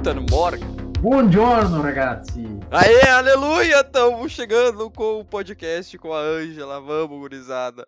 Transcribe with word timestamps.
Guten 0.00 0.24
Morgen. 0.30 0.66
Buongiorno, 1.02 1.82
ragazzi. 1.82 2.42
Aê, 2.70 3.06
aleluia! 3.06 3.82
Estamos 3.82 4.32
chegando 4.32 4.90
com 4.90 5.20
o 5.20 5.24
podcast 5.26 5.98
com 5.98 6.14
a 6.14 6.20
Ângela. 6.20 6.80
Vamos, 6.80 7.18
gurizada. 7.18 7.86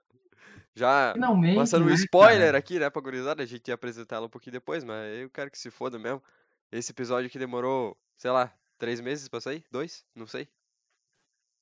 Já 0.75 1.13
Finalmente. 1.15 1.57
passando 1.57 1.87
um 1.87 1.89
né, 1.89 1.95
spoiler 1.95 2.55
aqui, 2.55 2.79
né, 2.79 2.91
pra 2.91 3.01
gurizada. 3.01 3.43
A 3.43 3.47
gente 3.47 3.67
ia 3.67 3.75
apresentar 3.75 4.17
ela 4.17 4.27
um 4.27 4.29
pouquinho 4.29 4.53
depois, 4.53 4.85
mas 4.85 5.21
eu 5.21 5.31
quero 5.31 5.51
que 5.51 5.59
se 5.59 5.71
foda 5.71 5.99
mesmo. 5.99 6.23
Esse 6.71 6.93
episódio 6.93 7.31
que 7.31 7.39
demorou, 7.39 7.97
sei 8.19 8.31
lá, 8.31 8.53
três 8.77 9.01
meses 9.01 9.27
pra 9.27 9.41
sair? 9.41 9.65
Dois? 9.71 10.05
Não 10.15 10.27
sei. 10.27 10.47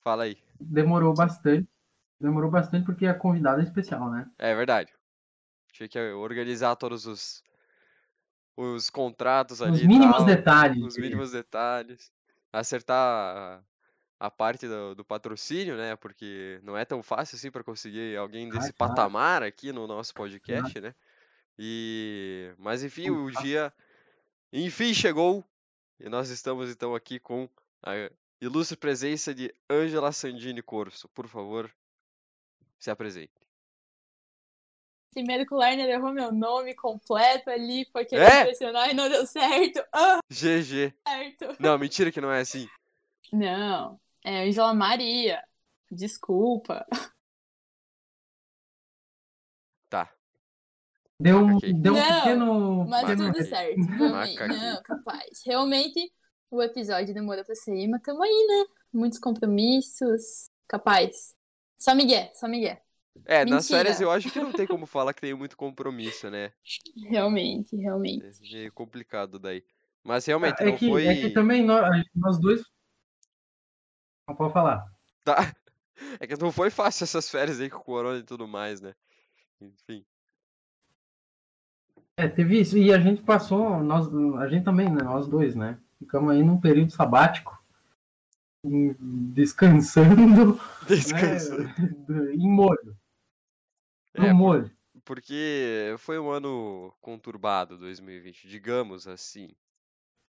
Fala 0.01 0.24
aí. 0.24 0.37
Demorou 0.59 1.14
bastante. 1.14 1.68
Demorou 2.20 2.51
bastante 2.51 2.84
porque 2.84 3.06
a 3.06 3.14
convidada 3.14 3.60
é 3.60 3.64
especial, 3.64 4.10
né? 4.10 4.28
É 4.37 4.52
verdade. 4.52 4.92
Tinha 5.73 5.88
que 5.88 6.01
organizar 6.01 6.74
todos 6.74 7.06
os, 7.06 7.40
os 8.56 8.90
contratos 8.90 9.62
ali. 9.62 9.72
Os 9.72 9.82
mínimos 9.82 10.16
tal, 10.18 10.27
detalhes. 10.27 10.84
Os 10.84 10.96
mínimos 10.98 11.30
detalhes. 11.32 12.12
Acertar 12.52 12.96
a, 12.98 13.62
a 14.26 14.30
parte 14.30 14.66
do, 14.66 14.95
do 14.95 15.04
patrocínio, 15.04 15.76
né? 15.76 15.96
Porque 15.96 16.60
não 16.62 16.76
é 16.76 16.84
tão 16.84 17.02
fácil 17.02 17.36
assim 17.36 17.50
para 17.50 17.64
conseguir 17.64 18.16
alguém 18.16 18.48
Ah, 18.48 18.54
desse 18.54 18.73
claro. 18.73 18.95
patamar 18.95 19.42
aqui 19.42 19.73
no 19.73 19.86
nosso 19.86 20.12
podcast, 20.14 20.80
né? 20.80 20.95
E 21.59 22.52
mas 22.59 22.82
enfim, 22.82 23.10
o 23.10 23.30
dia 23.30 23.73
enfim 24.52 24.93
chegou 24.95 25.45
e 25.98 26.09
nós 26.09 26.30
estamos 26.30 26.71
então 26.71 26.95
aqui 26.95 27.18
com 27.21 27.48
a 27.82 28.10
ilustre 28.40 28.76
presença 28.76 29.34
de 29.34 29.54
Ângela 29.71 30.10
Sandini 30.10 30.62
Corso. 30.62 31.09
Por 31.10 31.28
favor, 31.28 31.71
se 32.78 32.90
apresente. 32.90 33.32
Primeiro 35.12 35.44
que 35.44 35.52
o 35.52 35.56
Lerner 35.58 35.88
errou 35.88 36.12
meu 36.12 36.30
nome 36.32 36.74
completo 36.74 37.50
ali, 37.50 37.84
foi 37.92 38.04
querer 38.04 38.30
É? 38.30 38.40
impressionar 38.42 38.90
e 38.90 38.94
não 38.94 39.08
deu 39.08 39.26
certo. 39.26 39.84
Ah, 39.92 40.20
GG. 40.30 40.94
certo. 41.06 41.56
Não, 41.58 41.76
mentira 41.78 42.12
que 42.12 42.20
não 42.20 42.30
é 42.30 42.40
assim. 42.40 42.68
Não, 43.32 44.00
é 44.24 44.44
Angela 44.44 44.72
Maria. 44.74 45.42
Desculpa. 45.90 46.86
Tá. 49.88 50.08
Deu 51.20 51.38
um, 51.38 51.58
deu 51.58 51.92
um 51.92 51.96
Não, 51.96 52.14
pequeno. 52.20 52.84
Mas 52.88 53.00
pequeno- 53.02 53.32
tudo 53.32 53.44
certo. 53.44 53.80
Realmente. 53.82 54.46
Não, 54.48 54.82
capaz. 54.82 55.42
Realmente, 55.44 56.12
o 56.50 56.62
episódio 56.62 57.12
demorou 57.12 57.44
pra 57.44 57.54
sair, 57.54 57.88
mas 57.88 58.00
tamo 58.02 58.22
aí, 58.22 58.46
né? 58.48 58.64
Muitos 58.92 59.18
compromissos. 59.18 60.48
Capaz. 60.68 61.34
Só 61.78 61.94
Miguel, 61.94 62.30
só 62.34 62.46
Miguel. 62.46 62.80
É, 63.24 63.44
nas 63.44 63.64
Mentira. 63.64 63.78
férias 63.78 64.00
eu 64.00 64.10
acho 64.10 64.30
que 64.30 64.38
não 64.41 64.53
tem 64.53 64.66
como 64.66 64.86
falar 64.86 65.12
que 65.12 65.20
tem 65.20 65.34
muito 65.34 65.56
compromisso, 65.56 66.30
né? 66.30 66.53
Realmente, 67.08 67.76
realmente. 67.76 68.25
É 68.26 68.53
meio 68.56 68.72
complicado 68.72 69.38
daí. 69.38 69.64
Mas 70.03 70.25
realmente 70.26 70.62
É 70.62 70.66
não 70.66 70.76
que, 70.76 70.88
foi. 70.88 71.06
é 71.06 71.14
que 71.20 71.31
também 71.31 71.64
nós, 71.64 72.04
nós 72.14 72.38
dois. 72.41 72.62
Não 74.28 74.34
pode 74.34 74.53
falar. 74.53 74.86
Tá. 75.25 75.36
É 76.19 76.26
que 76.26 76.34
não 76.41 76.50
foi 76.50 76.70
fácil 76.70 77.04
essas 77.04 77.28
férias 77.28 77.60
aí 77.60 77.69
com 77.69 77.76
o 77.76 77.84
corona 77.84 78.19
e 78.19 78.22
tudo 78.22 78.48
mais, 78.48 78.81
né? 78.81 78.94
Enfim. 79.60 80.03
É, 82.16 82.26
teve 82.26 82.58
isso. 82.58 82.78
E 82.78 82.91
a 82.91 82.98
gente 82.98 83.20
passou, 83.22 83.82
nós, 83.82 84.08
a 84.38 84.48
gente 84.48 84.64
também, 84.64 84.88
né? 84.91 85.03
Nós 85.03 85.28
dois, 85.28 85.54
né? 85.54 85.78
Ficamos 85.98 86.31
aí 86.32 86.42
num 86.42 86.59
período 86.59 86.91
sabático. 86.91 87.62
em- 88.65 88.94
Descansando 89.32 90.59
Descanso. 90.88 91.59
né, 91.59 92.34
em 92.34 92.49
molho. 92.49 92.97
É, 94.26 94.32
porque 95.04 95.94
foi 95.98 96.19
um 96.19 96.31
ano 96.31 96.92
conturbado 97.00 97.78
2020, 97.78 98.48
digamos 98.48 99.06
assim. 99.06 99.48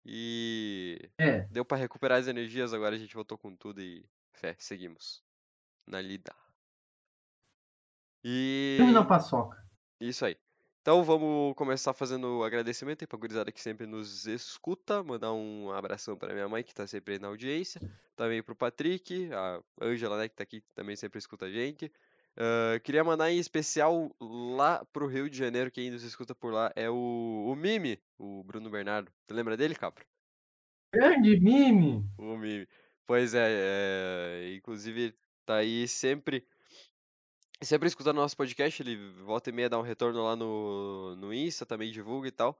E 0.06 1.10
É. 1.18 1.48
deu 1.50 1.66
pra 1.66 1.78
recuperar 1.78 2.20
as 2.20 2.28
energias, 2.28 2.74
agora 2.74 2.96
a 2.96 3.00
gente 3.00 3.16
voltou 3.16 3.38
com 3.38 3.56
tudo 3.56 3.82
e 3.82 4.06
fé, 4.34 4.56
seguimos. 4.60 5.24
Na 5.88 6.02
lida. 6.02 6.34
E 8.24 8.80
paçoca. 9.08 9.58
Isso 10.00 10.26
aí. 10.26 10.38
Então 10.82 11.04
vamos 11.04 11.54
começar 11.56 11.94
fazendo 11.94 12.44
agradecimento 12.44 13.04
aí 13.04 13.08
pra 13.08 13.18
gurizada 13.18 13.52
que 13.52 13.62
sempre 13.62 13.86
nos 13.86 14.26
escuta. 14.26 15.04
Mandar 15.04 15.32
um 15.34 15.72
abração 15.72 16.18
pra 16.18 16.34
minha 16.34 16.50
mãe 16.50 16.64
que 16.64 16.74
tá 16.74 16.88
sempre 16.88 17.14
aí 17.14 17.20
na 17.20 17.28
audiência. 17.28 17.80
Também 18.16 18.42
pro 18.42 18.56
Patrick, 18.56 19.30
a 19.34 19.62
Ângela, 19.82 20.18
né, 20.18 20.28
que 20.30 20.36
tá 20.36 20.44
aqui 20.44 20.62
também 20.74 20.96
sempre 20.96 21.20
escuta 21.20 21.46
a 21.46 21.52
gente. 21.52 21.92
Queria 22.84 23.04
mandar 23.04 23.32
em 23.32 23.38
especial 23.38 24.16
lá 24.20 24.84
pro 24.92 25.08
Rio 25.08 25.30
de 25.30 25.38
Janeiro, 25.38 25.72
quem 25.72 25.92
nos 25.92 26.04
escuta 26.04 26.34
por 26.34 26.54
lá 26.54 26.72
é 26.76 26.90
o, 26.90 27.46
o 27.48 27.56
Mimi, 27.56 28.00
o 28.18 28.44
Bruno 28.44 28.70
Bernardo. 28.70 29.12
Você 29.28 29.34
lembra 29.34 29.58
dele, 29.58 29.76
Capra? 29.76 30.06
Grande 30.94 31.40
mime. 31.40 32.06
O 32.18 32.36
Mimi. 32.38 32.68
Pois 33.06 33.34
é, 33.34 33.48
é, 33.50 34.54
inclusive 34.56 35.14
tá 35.46 35.56
aí 35.56 35.88
sempre 35.88 36.46
sempre 37.62 37.88
escutando 37.88 38.16
nosso 38.16 38.36
podcast, 38.36 38.82
ele 38.82 38.98
volta 39.24 39.50
e 39.50 39.54
meia 39.54 39.70
dá 39.70 39.78
um 39.78 39.84
retorno 39.84 40.24
lá 40.24 40.36
no, 40.36 41.16
no 41.16 41.34
Insta, 41.34 41.66
também 41.66 41.92
divulga 41.92 42.28
e 42.28 42.32
tal. 42.32 42.58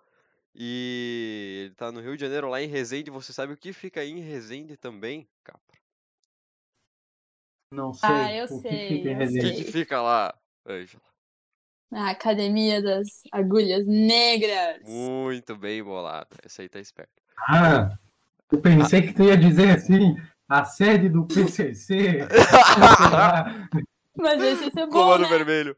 E 0.54 1.64
ele 1.66 1.76
tá 1.76 1.92
no 1.92 2.02
Rio 2.02 2.16
de 2.16 2.22
Janeiro, 2.22 2.50
lá 2.50 2.62
em 2.62 2.68
Resende, 2.68 3.10
você 3.10 3.34
sabe 3.34 3.54
o 3.54 3.58
que 3.58 3.74
fica 3.74 4.02
aí 4.02 4.12
em 4.12 4.20
Resende 4.20 4.78
também, 4.78 5.28
Capra? 5.44 5.81
Não 7.72 7.94
sei. 7.94 8.10
Ah, 8.10 8.34
eu 8.34 8.46
o 8.46 8.48
que 8.62 8.70
sei, 8.70 8.88
fica 8.90 9.08
em 9.10 9.12
eu 9.12 9.16
O 9.16 9.20
resenha. 9.20 9.42
que, 9.44 9.58
que 9.58 9.64
sei. 9.64 9.72
fica 9.72 10.02
lá, 10.02 10.38
Ângela? 10.68 11.04
A 11.94 12.10
Academia 12.12 12.82
das 12.82 13.08
Agulhas 13.32 13.86
Negras. 13.88 14.82
Muito 14.88 15.56
bem 15.58 15.84
bolado, 15.84 16.30
essa 16.44 16.62
aí 16.62 16.70
tá 16.70 16.80
esperto. 16.80 17.12
Ah, 17.50 17.98
eu 18.52 18.62
pensei 18.62 19.02
que 19.02 19.14
tu 19.14 19.24
ia 19.24 19.38
dizer 19.38 19.72
assim, 19.78 20.16
a 20.50 20.64
sede 20.66 21.10
do 21.10 21.26
PCC. 21.28 21.74
sei. 21.76 22.20
Mas 24.18 24.42
esse 24.42 24.80
é 24.80 24.86
bom, 24.86 24.92
Comando 24.92 25.24
né? 25.24 25.30
vermelho. 25.30 25.76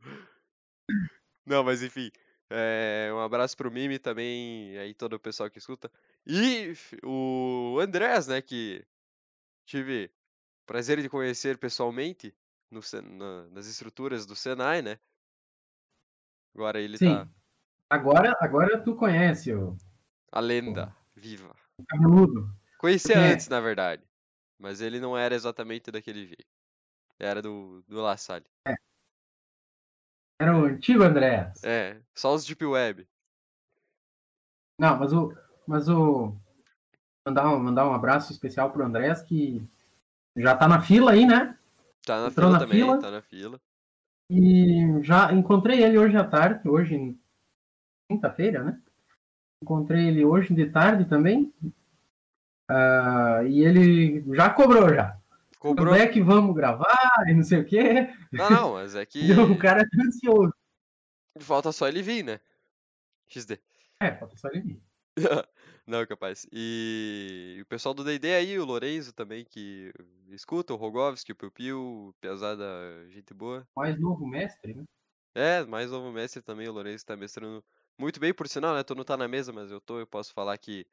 Não, 1.45 1.63
mas 1.63 1.83
enfim. 1.83 2.09
é, 2.49 3.09
um 3.13 3.19
abraço 3.19 3.55
pro 3.55 3.71
Mimi 3.71 3.99
também, 3.99 4.77
aí 4.77 4.93
todo 4.93 5.13
o 5.13 5.19
pessoal 5.19 5.49
que 5.49 5.57
escuta. 5.59 5.89
E 6.25 6.73
o 7.03 7.77
Andrés, 7.79 8.27
né, 8.27 8.41
que 8.41 8.83
tive 9.65 10.05
o 10.05 10.09
prazer 10.65 11.01
de 11.01 11.09
conhecer 11.09 11.57
pessoalmente 11.57 12.33
no, 12.71 12.79
na- 13.17 13.47
nas 13.49 13.67
estruturas 13.67 14.25
do 14.25 14.35
Senai, 14.35 14.81
né? 14.81 14.99
Agora 16.55 16.79
ele 16.79 16.97
Sim. 16.97 17.13
tá 17.15 17.27
Agora, 17.89 18.35
agora 18.39 18.83
tu 18.83 18.95
conhece 18.95 19.53
o 19.53 19.77
a 20.31 20.39
lenda 20.39 20.95
viva. 21.15 21.55
cabeludo. 21.87 22.49
Conhecia 22.79 23.15
Porque- 23.15 23.27
antes, 23.33 23.47
na 23.47 23.59
verdade. 23.59 24.03
Mas 24.59 24.81
ele 24.81 24.99
não 24.99 25.17
era 25.17 25.35
exatamente 25.35 25.91
daquele 25.91 26.25
jeito. 26.25 26.45
Era 27.19 27.41
do, 27.41 27.83
do 27.87 28.01
La 28.01 28.17
Salle. 28.17 28.45
Era 30.39 30.57
o 30.57 30.65
antigo 30.65 31.03
Andrés. 31.03 31.63
É, 31.63 32.01
só 32.15 32.33
os 32.33 32.45
Deep 32.45 32.65
Web. 32.65 33.07
Não, 34.79 34.97
mas 34.97 35.13
o. 35.13 35.33
Mas 35.67 35.87
o. 35.87 36.35
Mandar 37.25 37.53
um, 37.53 37.59
mandar 37.59 37.87
um 37.87 37.93
abraço 37.93 38.31
especial 38.33 38.71
pro 38.71 38.83
Andrés, 38.85 39.21
que 39.21 39.65
já 40.35 40.55
tá 40.55 40.67
na 40.67 40.81
fila 40.81 41.11
aí, 41.11 41.25
né? 41.25 41.57
Tá 42.05 42.21
na 42.21 42.27
Entrou 42.27 42.47
fila 42.47 42.51
na 42.51 42.59
também, 42.59 42.79
fila? 42.79 42.99
tá 43.01 43.11
na 43.11 43.21
fila. 43.21 43.61
E 44.29 45.01
já 45.03 45.31
encontrei 45.31 45.83
ele 45.83 45.97
hoje 45.97 46.17
à 46.17 46.23
tarde, 46.23 46.67
hoje, 46.67 47.17
quinta-feira, 48.09 48.63
né? 48.63 48.81
Encontrei 49.61 50.07
ele 50.07 50.25
hoje 50.25 50.53
de 50.53 50.65
tarde 50.69 51.05
também. 51.05 51.53
Ah, 52.69 53.41
e 53.45 53.63
ele 53.63 54.23
já 54.35 54.49
cobrou 54.49 54.93
já. 54.93 55.17
Cobrou. 55.59 55.87
Quando 55.93 56.01
é 56.01 56.07
que 56.07 56.21
vamos 56.21 56.55
gravar 56.55 56.97
e 57.27 57.33
não 57.33 57.43
sei 57.43 57.59
o 57.61 57.65
quê. 57.65 58.09
Não, 58.31 58.49
não, 58.49 58.73
mas 58.73 58.95
é 58.95 59.05
que 59.05 59.19
o 59.39 59.57
cara 59.57 59.83
tá 59.87 60.03
ansioso. 60.05 60.53
falta 61.39 61.71
só 61.71 61.87
ele 61.87 62.01
vir, 62.01 62.23
né? 62.23 62.39
XD. 63.27 63.59
É, 63.99 64.11
falta 64.15 64.35
só 64.37 64.49
ele 64.49 64.61
vir. 64.61 64.81
Não, 65.85 66.05
capaz. 66.05 66.47
E... 66.51 67.59
o 67.61 67.65
pessoal 67.65 67.93
do 67.93 68.03
D&D 68.03 68.33
aí, 68.33 68.57
o 68.57 68.65
Lorenzo 68.65 69.11
também, 69.11 69.43
que 69.43 69.93
escuta, 70.29 70.73
o 70.73 70.77
Rogovski, 70.77 71.33
o 71.33 71.35
Piu 71.35 71.51
Piu, 71.51 72.15
pesada, 72.21 72.63
gente 73.09 73.33
boa. 73.33 73.67
Mais 73.75 73.99
novo 73.99 74.25
mestre, 74.25 74.73
né? 74.73 74.85
É, 75.35 75.63
mais 75.65 75.91
novo 75.91 76.11
mestre 76.11 76.41
também, 76.41 76.67
o 76.67 76.71
Lourenço 76.71 77.05
tá 77.05 77.15
mestrando 77.15 77.63
muito 77.97 78.19
bem, 78.19 78.33
por 78.33 78.47
sinal, 78.47 78.75
né? 78.75 78.83
Tu 78.83 78.95
não 78.95 79.03
tá 79.03 79.17
na 79.17 79.27
mesa, 79.27 79.51
mas 79.51 79.71
eu 79.71 79.81
tô, 79.81 79.99
eu 79.99 80.07
posso 80.07 80.33
falar 80.33 80.57
que 80.57 80.85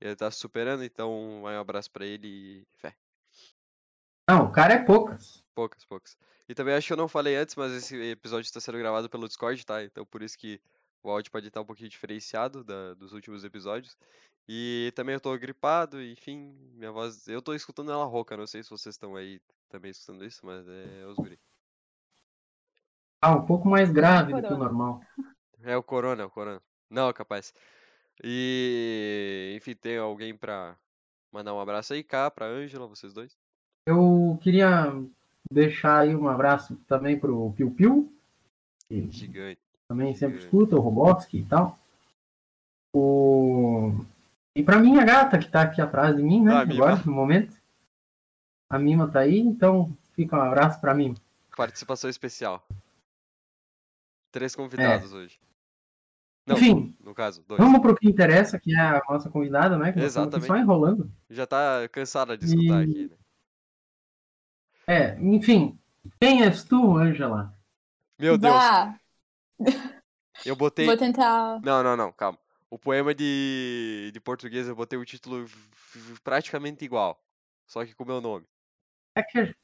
ele 0.00 0.14
tá 0.14 0.30
superando, 0.30 0.84
então 0.84 1.40
vai 1.42 1.56
um 1.56 1.60
abraço 1.60 1.90
pra 1.90 2.04
ele 2.04 2.28
e 2.28 2.66
fé. 2.76 2.94
Não, 4.28 4.46
o 4.46 4.52
cara 4.52 4.74
é 4.74 4.84
poucas. 4.84 5.44
Poucas, 5.54 5.84
poucas. 5.84 6.16
E 6.48 6.54
também 6.54 6.74
acho 6.74 6.86
que 6.86 6.92
eu 6.92 6.96
não 6.96 7.08
falei 7.08 7.36
antes, 7.36 7.54
mas 7.54 7.72
esse 7.72 7.96
episódio 8.10 8.46
está 8.46 8.60
sendo 8.60 8.78
gravado 8.78 9.08
pelo 9.08 9.28
Discord, 9.28 9.64
tá? 9.64 9.82
Então 9.82 10.04
por 10.04 10.22
isso 10.22 10.36
que 10.36 10.60
o 11.06 11.10
áudio 11.10 11.30
pode 11.30 11.46
estar 11.48 11.60
um 11.60 11.64
pouquinho 11.64 11.88
diferenciado 11.88 12.64
da- 12.64 12.94
dos 12.94 13.12
últimos 13.12 13.44
episódios. 13.44 13.96
E 14.48 14.92
também 14.94 15.14
eu 15.14 15.20
tô 15.20 15.36
gripado, 15.38 16.02
enfim, 16.02 16.54
minha 16.74 16.92
voz. 16.92 17.26
Eu 17.28 17.42
tô 17.42 17.54
escutando 17.54 17.90
ela 17.90 18.04
rouca, 18.04 18.36
não 18.36 18.46
sei 18.46 18.62
se 18.62 18.70
vocês 18.70 18.94
estão 18.94 19.16
aí 19.16 19.40
também 19.68 19.90
escutando 19.90 20.24
isso, 20.24 20.44
mas 20.44 20.66
é 20.68 21.06
os 21.06 21.16
guri. 21.16 21.38
Ah, 23.20 23.34
um 23.34 23.44
pouco 23.44 23.68
mais 23.68 23.90
grave 23.90 24.32
do 24.32 24.42
que 24.42 24.52
o 24.52 24.58
normal. 24.58 25.00
É 25.62 25.76
o 25.76 25.82
Corona, 25.82 26.22
é 26.22 26.26
o 26.26 26.30
Corona. 26.30 26.62
Não, 26.88 27.12
capaz. 27.12 27.52
E, 28.22 29.54
enfim, 29.56 29.74
tem 29.74 29.98
alguém 29.98 30.36
pra 30.36 30.76
mandar 31.32 31.54
um 31.54 31.60
abraço 31.60 31.92
aí, 31.92 32.04
cá, 32.04 32.30
pra 32.30 32.46
Ângela, 32.46 32.86
vocês 32.86 33.12
dois? 33.12 33.36
Eu 33.88 34.38
queria 34.42 34.92
deixar 35.50 36.00
aí 36.00 36.14
um 36.14 36.28
abraço 36.28 36.76
também 36.86 37.18
pro 37.18 37.52
Piu 37.52 37.70
Piu, 37.72 38.12
Gigante. 39.10 39.65
Também 39.88 40.14
sempre 40.14 40.38
É. 40.38 40.40
escuta, 40.42 40.76
o 40.76 40.80
Roboski 40.80 41.38
e 41.38 41.44
tal. 41.44 41.78
O... 42.94 43.92
E 44.54 44.62
pra 44.62 44.78
minha 44.78 45.04
gata, 45.04 45.38
que 45.38 45.50
tá 45.50 45.62
aqui 45.62 45.80
atrás 45.80 46.16
de 46.16 46.22
mim, 46.22 46.42
né? 46.42 46.52
Ah, 46.52 46.58
a 46.58 46.62
agora, 46.62 46.96
no 47.04 47.12
momento. 47.12 47.54
A 48.70 48.78
Mima 48.78 49.08
tá 49.10 49.20
aí, 49.20 49.38
então 49.38 49.96
fica 50.14 50.36
um 50.36 50.40
abraço 50.40 50.80
pra 50.80 50.94
mim. 50.94 51.14
Participação 51.56 52.08
especial. 52.10 52.66
Três 54.32 54.54
convidados 54.56 55.12
hoje. 55.12 55.38
Não, 56.46 56.56
Enfim, 56.56 56.96
no 57.00 57.14
caso, 57.14 57.42
dois. 57.46 57.60
vamos 57.60 57.80
pro 57.80 57.94
que 57.96 58.08
interessa, 58.08 58.58
que 58.58 58.72
é 58.74 58.78
a 58.80 59.02
nossa 59.08 59.28
convidada, 59.28 59.76
né? 59.76 59.92
Que 59.92 60.00
Exatamente. 60.00 60.46
só 60.46 60.56
enrolando. 60.56 61.10
Já 61.28 61.46
tá 61.46 61.88
cansada 61.90 62.36
de 62.36 62.44
escutar 62.44 62.80
E- 62.86 62.90
aqui, 62.90 63.08
né? 63.08 63.16
É, 64.86 65.20
enfim. 65.20 65.76
Quem 66.20 66.44
és 66.44 66.62
tu, 66.62 66.96
Ângela? 66.96 67.52
Meu 68.18 68.38
Deus, 68.38 68.54
Bah, 68.54 68.98
eu 70.44 70.56
botei. 70.56 70.86
vou 70.86 70.96
tentar. 70.96 71.60
Não, 71.62 71.82
não, 71.82 71.96
não, 71.96 72.12
calma. 72.12 72.38
O 72.70 72.78
poema 72.78 73.14
de, 73.14 74.10
de 74.12 74.20
português 74.20 74.68
eu 74.68 74.74
botei 74.74 74.98
o 74.98 75.04
título 75.04 75.46
praticamente 76.22 76.84
igual. 76.84 77.22
Só 77.66 77.84
que 77.84 77.94
com 77.94 78.04
o 78.04 78.06
meu 78.06 78.20
nome. 78.20 78.46
É 79.14 79.22
que 79.22 79.38
a 79.38 79.44
gente 79.44 79.58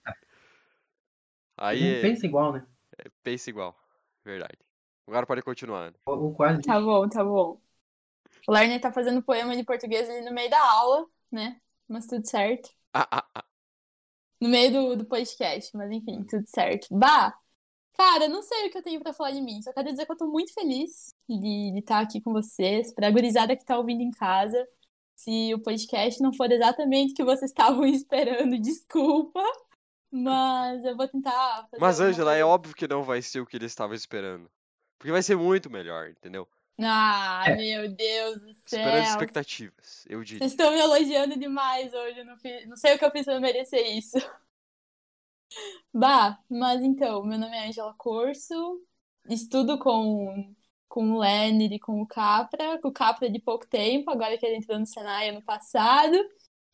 Aí 1.56 1.84
é, 1.84 2.00
pensa 2.00 2.26
igual, 2.26 2.52
né? 2.52 2.66
é 2.98 3.10
pensa 3.22 3.50
igual. 3.50 3.76
Verdade. 4.24 4.58
Agora 5.06 5.26
pode 5.26 5.42
continuar, 5.42 5.92
ou 6.06 6.34
quase. 6.34 6.62
Tá 6.62 6.80
bom, 6.80 7.08
tá 7.08 7.24
bom. 7.24 7.60
O 8.46 8.52
Lerner 8.52 8.80
tá 8.80 8.92
fazendo 8.92 9.22
poema 9.22 9.56
de 9.56 9.64
português 9.64 10.08
ali 10.08 10.24
no 10.24 10.32
meio 10.32 10.48
da 10.50 10.60
aula, 10.60 11.06
né? 11.30 11.60
Mas 11.88 12.06
tudo 12.06 12.26
certo. 12.26 12.70
Ah, 12.92 13.06
ah, 13.10 13.26
ah. 13.34 13.44
No 14.40 14.48
meio 14.48 14.72
do, 14.72 14.96
do 14.96 15.04
podcast, 15.04 15.76
mas 15.76 15.90
enfim, 15.90 16.24
tudo 16.24 16.46
certo. 16.46 16.88
Bah, 16.90 17.36
cara, 17.94 18.28
não 18.28 18.42
sei 18.42 18.66
o 18.66 18.70
que 18.70 18.78
eu 18.78 18.82
tenho 18.82 19.00
pra 19.00 19.12
falar 19.12 19.30
de 19.32 19.40
mim. 19.40 19.60
Só 19.62 19.72
quero 19.72 19.90
dizer 19.90 20.06
que 20.06 20.12
eu 20.12 20.16
tô 20.16 20.26
muito 20.26 20.52
feliz 20.52 21.14
de 21.28 21.78
estar 21.78 22.00
aqui 22.00 22.20
com 22.20 22.32
vocês. 22.32 22.92
Pra 22.94 23.10
gurizada 23.10 23.56
que 23.56 23.64
tá 23.64 23.76
ouvindo 23.78 24.02
em 24.02 24.10
casa. 24.10 24.66
Se 25.16 25.54
o 25.54 25.60
podcast 25.62 26.20
não 26.22 26.32
for 26.32 26.50
exatamente 26.50 27.12
o 27.12 27.14
que 27.14 27.24
vocês 27.24 27.50
estavam 27.50 27.84
esperando, 27.86 28.58
desculpa. 28.58 29.42
Mas 30.10 30.84
eu 30.84 30.96
vou 30.96 31.08
tentar 31.08 31.66
fazer 31.70 31.80
Mas, 31.80 32.00
alguma 32.00 32.10
Ângela, 32.10 32.36
é 32.36 32.44
óbvio 32.44 32.74
que 32.74 32.86
não 32.88 33.02
vai 33.02 33.22
ser 33.22 33.40
o 33.40 33.46
que 33.46 33.56
ele 33.56 33.66
estava 33.66 33.94
esperando. 33.94 34.50
Porque 34.98 35.10
vai 35.12 35.22
ser 35.22 35.36
muito 35.36 35.70
melhor, 35.70 36.08
entendeu? 36.10 36.46
Ah, 36.80 37.44
É. 37.46 37.56
meu 37.56 37.88
Deus 37.94 38.40
do 38.42 38.52
céu. 38.66 38.98
expectativas, 39.02 40.04
eu 40.08 40.22
diria. 40.24 40.40
Vocês 40.40 40.52
estão 40.52 40.70
me 40.72 40.78
elogiando 40.80 41.38
demais 41.38 41.92
hoje. 41.94 42.18
eu 42.20 42.24
Não, 42.24 42.36
fiz- 42.36 42.66
não 42.68 42.76
sei 42.76 42.94
o 42.94 42.98
que 42.98 43.04
eu 43.04 43.10
fiz 43.10 43.24
pra 43.24 43.40
merecer 43.40 43.96
isso. 43.96 44.16
Bah, 45.92 46.38
mas 46.48 46.82
então, 46.82 47.22
meu 47.24 47.38
nome 47.38 47.56
é 47.56 47.68
Angela 47.68 47.94
Corso. 47.94 48.54
Estudo 49.28 49.78
com, 49.78 50.54
com 50.88 51.12
o 51.12 51.18
Lenner 51.20 51.72
e 51.72 51.78
com 51.78 52.00
o 52.00 52.06
Capra. 52.06 52.78
Com 52.80 52.88
o 52.88 52.92
Capra 52.92 53.30
de 53.30 53.38
pouco 53.38 53.66
tempo, 53.66 54.10
agora 54.10 54.38
que 54.38 54.46
ele 54.46 54.56
entrou 54.56 54.78
no 54.78 54.86
Senai 54.86 55.28
ano 55.30 55.42
passado. 55.42 56.16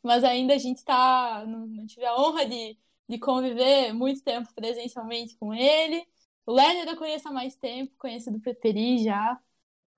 Mas 0.03 0.25
ainda 0.25 0.55
a 0.55 0.59
gente 0.59 0.85
tá. 0.85 1.45
Não, 1.47 1.67
não 1.67 1.87
tive 1.87 2.07
a 2.07 2.17
honra 2.17 2.47
de, 2.47 2.79
de 3.09 3.19
conviver 3.19 3.93
muito 3.93 4.23
tempo 4.23 4.53
presencialmente 4.55 5.37
com 5.37 5.53
ele. 5.55 6.07
O 6.47 6.53
Lenner 6.53 6.89
eu 6.89 6.97
conheço 6.97 7.29
há 7.29 7.33
mais 7.33 7.57
tempo, 7.57 7.95
conheço 7.99 8.31
do 8.33 8.41
Peperi 8.41 9.05
já. 9.05 9.39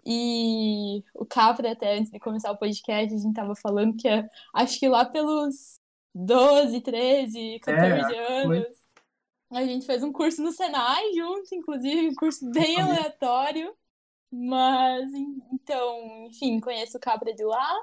E 0.05 1.05
o 1.15 1.27
Capra, 1.27 1.73
até 1.73 1.99
antes 1.99 2.11
de 2.11 2.19
começar 2.21 2.51
o 2.53 2.59
podcast, 2.59 3.15
a 3.15 3.19
gente 3.19 3.35
tava 3.35 3.55
falando 3.55 3.97
que 3.97 4.09
é, 4.09 4.29
acho 4.55 4.79
que 4.79 4.89
lá 4.89 5.05
pelos 5.05 5.80
12, 6.15 6.81
13, 6.81 7.61
14 7.61 8.15
foi. 8.43 8.59
anos, 8.59 8.77
a 9.51 9.65
gente 9.65 9.87
fez 9.87 10.03
um 10.05 10.13
curso 10.13 10.43
no 10.43 10.53
Senai 10.53 11.13
junto, 11.15 11.55
inclusive, 11.55 12.09
um 12.09 12.15
curso 12.15 12.51
bem 12.51 12.81
aleatório. 12.81 13.77
Mas, 14.33 15.13
en- 15.15 15.43
então, 15.53 16.27
enfim, 16.27 16.61
conheço 16.61 16.99
o 16.99 17.01
Capra 17.01 17.35
de 17.35 17.45
lá. 17.45 17.75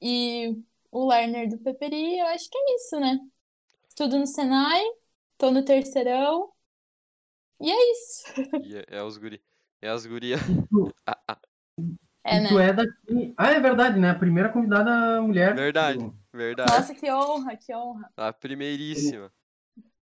E 0.00 0.56
o 0.90 1.06
Lerner 1.08 1.48
do 1.48 1.58
Peperi, 1.58 2.18
eu 2.18 2.26
acho 2.26 2.48
que 2.50 2.58
é 2.58 2.74
isso, 2.76 2.98
né? 3.00 3.18
Estudo 3.88 4.18
no 4.18 4.26
Senai, 4.26 4.82
tô 5.38 5.50
no 5.50 5.64
terceirão. 5.64 6.52
E 7.60 7.70
é 7.70 7.90
isso. 7.92 8.24
E 8.62 8.76
é, 8.76 8.84
é 8.88 9.02
os 9.02 9.16
guri. 9.18 9.42
É 9.80 9.88
as 9.88 10.06
guria. 10.06 10.36
Tu, 10.70 10.94
Ah, 11.06 11.12
ah, 11.12 11.19
É, 12.24 12.36
e 12.36 12.40
né? 12.40 12.48
tu 12.48 12.58
é 12.58 12.72
daqui. 12.72 13.34
Ah, 13.36 13.50
é 13.50 13.60
verdade, 13.60 13.98
né? 13.98 14.10
A 14.10 14.14
primeira 14.14 14.48
convidada 14.50 15.20
mulher. 15.22 15.54
Verdade. 15.54 15.98
do- 15.98 16.14
verdade. 16.32 16.70
Nossa, 16.72 16.94
que 16.94 17.10
honra, 17.10 17.56
que 17.56 17.74
honra. 17.74 18.10
A 18.16 18.32
primeiríssima. 18.32 19.32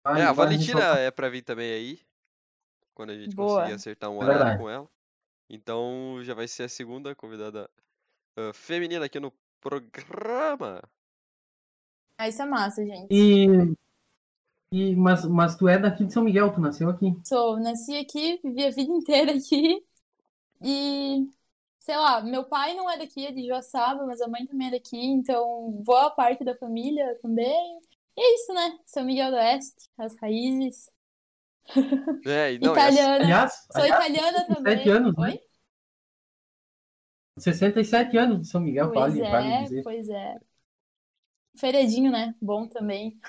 Vale- 0.04 0.20
É, 0.20 0.22
a 0.24 0.32
vale 0.32 0.56
Valentina 0.56 0.80
é 0.98 1.10
pra 1.10 1.28
vir 1.28 1.42
também 1.42 1.72
aí. 1.72 2.00
Quando 2.94 3.10
a 3.10 3.14
gente 3.18 3.34
Boa. 3.36 3.56
conseguir 3.60 3.74
acertar 3.74 4.10
um 4.10 4.14
É 4.14 4.24
horário 4.24 4.38
verdade. 4.38 4.58
com 4.62 4.70
ela. 4.70 4.88
Então 5.50 6.18
já 6.22 6.32
vai 6.34 6.48
ser 6.48 6.64
a 6.64 6.68
segunda 6.68 7.14
convidada 7.14 7.68
ah, 8.36 8.52
feminina 8.54 9.04
aqui 9.04 9.20
no 9.20 9.32
programa. 9.60 10.82
Ah, 12.18 12.28
isso 12.28 12.40
é 12.40 12.46
massa, 12.46 12.84
gente. 12.84 13.08
E, 13.10 13.46
e 14.72 14.96
mas, 14.96 15.24
mas 15.26 15.54
tu 15.56 15.68
é 15.68 15.78
daqui 15.78 16.04
de 16.04 16.12
São 16.12 16.24
Miguel, 16.24 16.52
tu 16.52 16.60
nasceu 16.60 16.88
aqui. 16.88 17.14
Sou, 17.24 17.60
nasci 17.60 17.96
aqui, 17.96 18.40
vivi 18.42 18.64
a 18.64 18.70
vida 18.70 18.90
inteira 18.92 19.32
aqui. 19.36 19.84
E, 20.62 21.28
sei 21.86 21.96
lá, 21.96 22.20
meu 22.20 22.44
pai 22.44 22.74
não 22.74 22.90
é 22.90 22.98
daqui, 22.98 23.24
é 23.26 23.30
de 23.32 23.46
Joaçaba, 23.46 24.04
mas 24.06 24.20
a 24.20 24.26
mãe 24.28 24.44
também 24.46 24.68
é 24.68 24.70
daqui, 24.72 24.96
então 24.98 25.70
boa 25.84 26.10
parte 26.10 26.42
da 26.44 26.56
família 26.56 27.16
também. 27.22 27.80
E 28.16 28.20
é 28.20 28.34
isso, 28.34 28.52
né? 28.52 28.78
São 28.86 29.04
Miguel 29.04 29.30
do 29.30 29.36
Oeste, 29.36 29.88
as 29.96 30.16
raízes. 30.20 30.90
É, 32.24 32.52
e 32.54 32.58
não, 32.58 32.72
Italiana. 32.72 33.14
Aliás, 33.16 33.52
Sou 33.70 33.82
aliás, 33.82 34.06
italiana 34.06 34.44
67 34.46 34.84
também. 34.84 34.90
anos, 34.90 35.16
né? 35.16 35.34
Oi? 35.34 35.40
67 37.38 38.16
anos 38.18 38.40
de 38.42 38.48
São 38.48 38.60
Miguel, 38.60 38.92
Pois 38.92 38.92
vale, 38.92 39.24
vale 39.24 39.52
é, 39.52 39.62
dizer. 39.62 39.82
pois 39.82 40.08
é. 40.08 40.36
Feriadinho, 41.58 42.10
né? 42.12 42.34
Bom 42.40 42.68
também. 42.68 43.20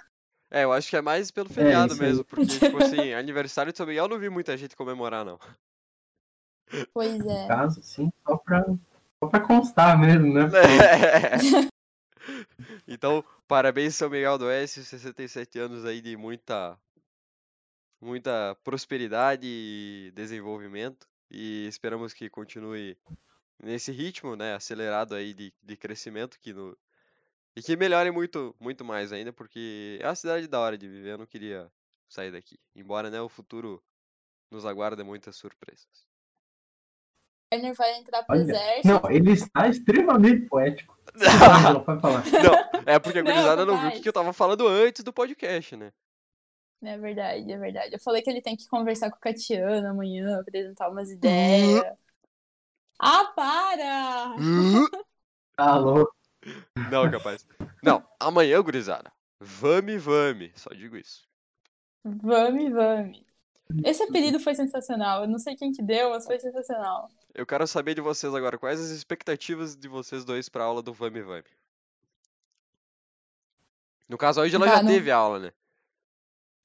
é, 0.49 0.63
eu 0.63 0.71
acho 0.73 0.89
que 0.89 0.95
é 0.97 1.01
mais 1.01 1.29
pelo 1.31 1.49
feriado 1.49 1.93
isso 1.93 2.03
aí. 2.03 2.07
mesmo. 2.07 2.23
Porque, 2.25 2.45
tipo 2.45 2.77
assim, 2.79 3.13
aniversário 3.13 3.71
de 3.71 3.77
São 3.77 3.85
Miguel 3.87 4.05
eu 4.05 4.09
não 4.09 4.19
vi 4.19 4.29
muita 4.29 4.57
gente 4.57 4.75
comemorar, 4.75 5.25
não. 5.25 5.37
Pois 6.93 7.19
No 7.23 7.31
é. 7.31 7.47
caso, 7.47 7.81
sim, 7.81 8.11
só 8.25 8.37
pra, 8.37 8.65
só 9.19 9.27
pra 9.29 9.39
constar 9.39 9.97
mesmo, 9.99 10.33
né? 10.33 10.49
então, 12.87 13.23
parabéns 13.47 13.95
São 13.95 14.09
Miguel 14.09 14.37
do 14.37 14.45
Oeste, 14.45 14.83
67 14.83 15.59
anos 15.59 15.85
aí 15.85 16.01
de 16.01 16.17
muita 16.17 16.77
muita 17.99 18.55
prosperidade 18.63 19.47
e 19.47 20.11
desenvolvimento 20.13 21.07
e 21.31 21.65
esperamos 21.67 22.13
que 22.13 22.29
continue 22.29 22.95
nesse 23.59 23.91
ritmo, 23.91 24.35
né, 24.35 24.53
acelerado 24.53 25.15
aí 25.15 25.33
de, 25.33 25.51
de 25.63 25.75
crescimento 25.75 26.39
que 26.39 26.53
no 26.53 26.77
e 27.55 27.61
que 27.61 27.75
melhore 27.75 28.11
muito 28.11 28.55
muito 28.59 28.85
mais 28.85 29.11
ainda, 29.11 29.33
porque 29.33 29.97
é 29.99 30.07
uma 30.07 30.15
cidade 30.15 30.47
da 30.47 30.59
hora 30.59 30.77
de 30.77 30.87
viver, 30.87 31.13
eu 31.13 31.17
não 31.17 31.25
queria 31.25 31.71
sair 32.07 32.31
daqui. 32.31 32.59
Embora, 32.75 33.09
né, 33.09 33.19
o 33.19 33.27
futuro 33.27 33.83
nos 34.51 34.65
aguarde 34.65 35.03
muitas 35.03 35.35
surpresas. 35.35 36.07
O 37.51 37.55
Werner 37.55 37.73
vai 37.75 37.95
entrar 37.97 38.23
pro 38.23 38.35
Olha, 38.35 38.41
exército. 38.43 38.87
Não, 38.87 39.09
ele 39.09 39.31
está 39.31 39.67
extremamente 39.67 40.47
poético. 40.47 40.97
Ângela, 41.15 41.79
pode 41.83 42.01
falar. 42.01 42.23
Não, 42.43 42.83
é 42.85 42.99
porque 42.99 43.19
a 43.19 43.23
Não, 43.23 43.31
gurizada 43.31 43.65
não 43.65 43.77
viu 43.79 43.89
o 43.89 44.01
que 44.01 44.09
eu 44.09 44.13
tava 44.13 44.33
falando 44.33 44.67
antes 44.67 45.03
do 45.03 45.13
podcast, 45.13 45.75
né? 45.75 45.91
É 46.83 46.97
verdade, 46.97 47.51
é 47.51 47.57
verdade. 47.57 47.95
Eu 47.95 47.99
falei 47.99 48.21
que 48.21 48.29
ele 48.29 48.41
tem 48.41 48.55
que 48.55 48.67
conversar 48.67 49.09
com 49.09 49.17
o 49.17 49.19
Catiano 49.19 49.87
amanhã, 49.87 50.39
apresentar 50.39 50.87
Uhum. 50.87 50.91
umas 50.93 51.09
ideias. 51.09 51.97
Ah, 52.99 53.25
para! 53.35 54.35
Alô. 55.57 56.11
Não, 56.91 57.09
capaz. 57.09 57.47
Não, 57.81 58.07
amanhã, 58.19 58.61
gurizada. 58.61 59.11
Vame, 59.39 59.97
vame. 59.97 60.51
Só 60.55 60.69
digo 60.71 60.97
isso. 60.97 61.25
Vame, 62.03 62.69
vame. 62.69 63.25
Esse 63.83 64.03
apelido 64.03 64.39
foi 64.39 64.55
sensacional. 64.55 65.23
Eu 65.23 65.27
não 65.29 65.39
sei 65.39 65.55
quem 65.55 65.71
que 65.71 65.81
deu, 65.83 66.09
mas 66.11 66.25
foi 66.25 66.39
sensacional. 66.39 67.09
Eu 67.33 67.45
quero 67.45 67.67
saber 67.67 67.93
de 67.93 68.01
vocês 68.01 68.33
agora, 68.33 68.57
quais 68.57 68.79
as 68.79 68.89
expectativas 68.89 69.75
de 69.75 69.87
vocês 69.87 70.23
dois 70.25 70.49
pra 70.49 70.63
aula 70.63 70.81
do 70.81 70.93
Vame 70.93 71.21
Vame? 71.21 71.43
No 74.07 74.17
caso, 74.17 74.41
hoje 74.41 74.55
ela 74.55 74.65
Tá, 74.65 74.77
já 74.77 74.83
não- 74.83 74.89
teve 74.91 75.11
aula, 75.11 75.39
né? 75.39 75.51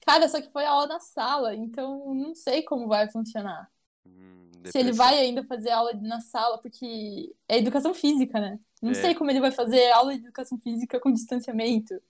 Cara, 0.05 0.27
só 0.27 0.41
que 0.41 0.51
foi 0.51 0.65
aula 0.65 0.87
na 0.87 0.99
sala, 0.99 1.55
então 1.55 2.13
não 2.13 2.33
sei 2.35 2.61
como 2.63 2.87
vai 2.87 3.09
funcionar. 3.09 3.69
Hum, 4.05 4.49
Se 4.65 4.77
ele 4.77 4.91
vai 4.93 5.17
ainda 5.17 5.43
fazer 5.45 5.69
aula 5.71 5.93
na 5.93 6.19
sala, 6.21 6.57
porque 6.57 7.33
é 7.47 7.57
educação 7.57 7.93
física, 7.93 8.39
né? 8.39 8.59
Não 8.81 8.91
É. 8.91 8.95
sei 8.95 9.15
como 9.15 9.29
ele 9.29 9.39
vai 9.39 9.51
fazer 9.51 9.91
aula 9.91 10.13
de 10.13 10.19
educação 10.23 10.57
física 10.59 10.99
com 10.99 11.11
distanciamento. 11.11 12.01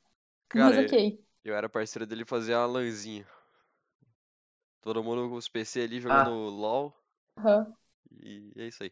Cara, 0.49 0.75
mas 0.75 0.85
ok. 0.85 1.19
eu 1.43 1.55
era 1.55 1.67
parceiro 1.69 2.05
dele 2.05 2.25
fazer 2.25 2.53
a 2.53 2.65
lanzinha. 2.65 3.27
Todo 4.83 5.03
mundo 5.03 5.29
com 5.29 5.35
os 5.35 5.47
PC 5.49 5.81
ali 5.81 5.99
jogando 5.99 6.29
LOL. 6.49 6.93
Aham. 7.37 7.73
E 8.21 8.51
é 8.55 8.67
isso 8.67 8.83
aí. 8.83 8.91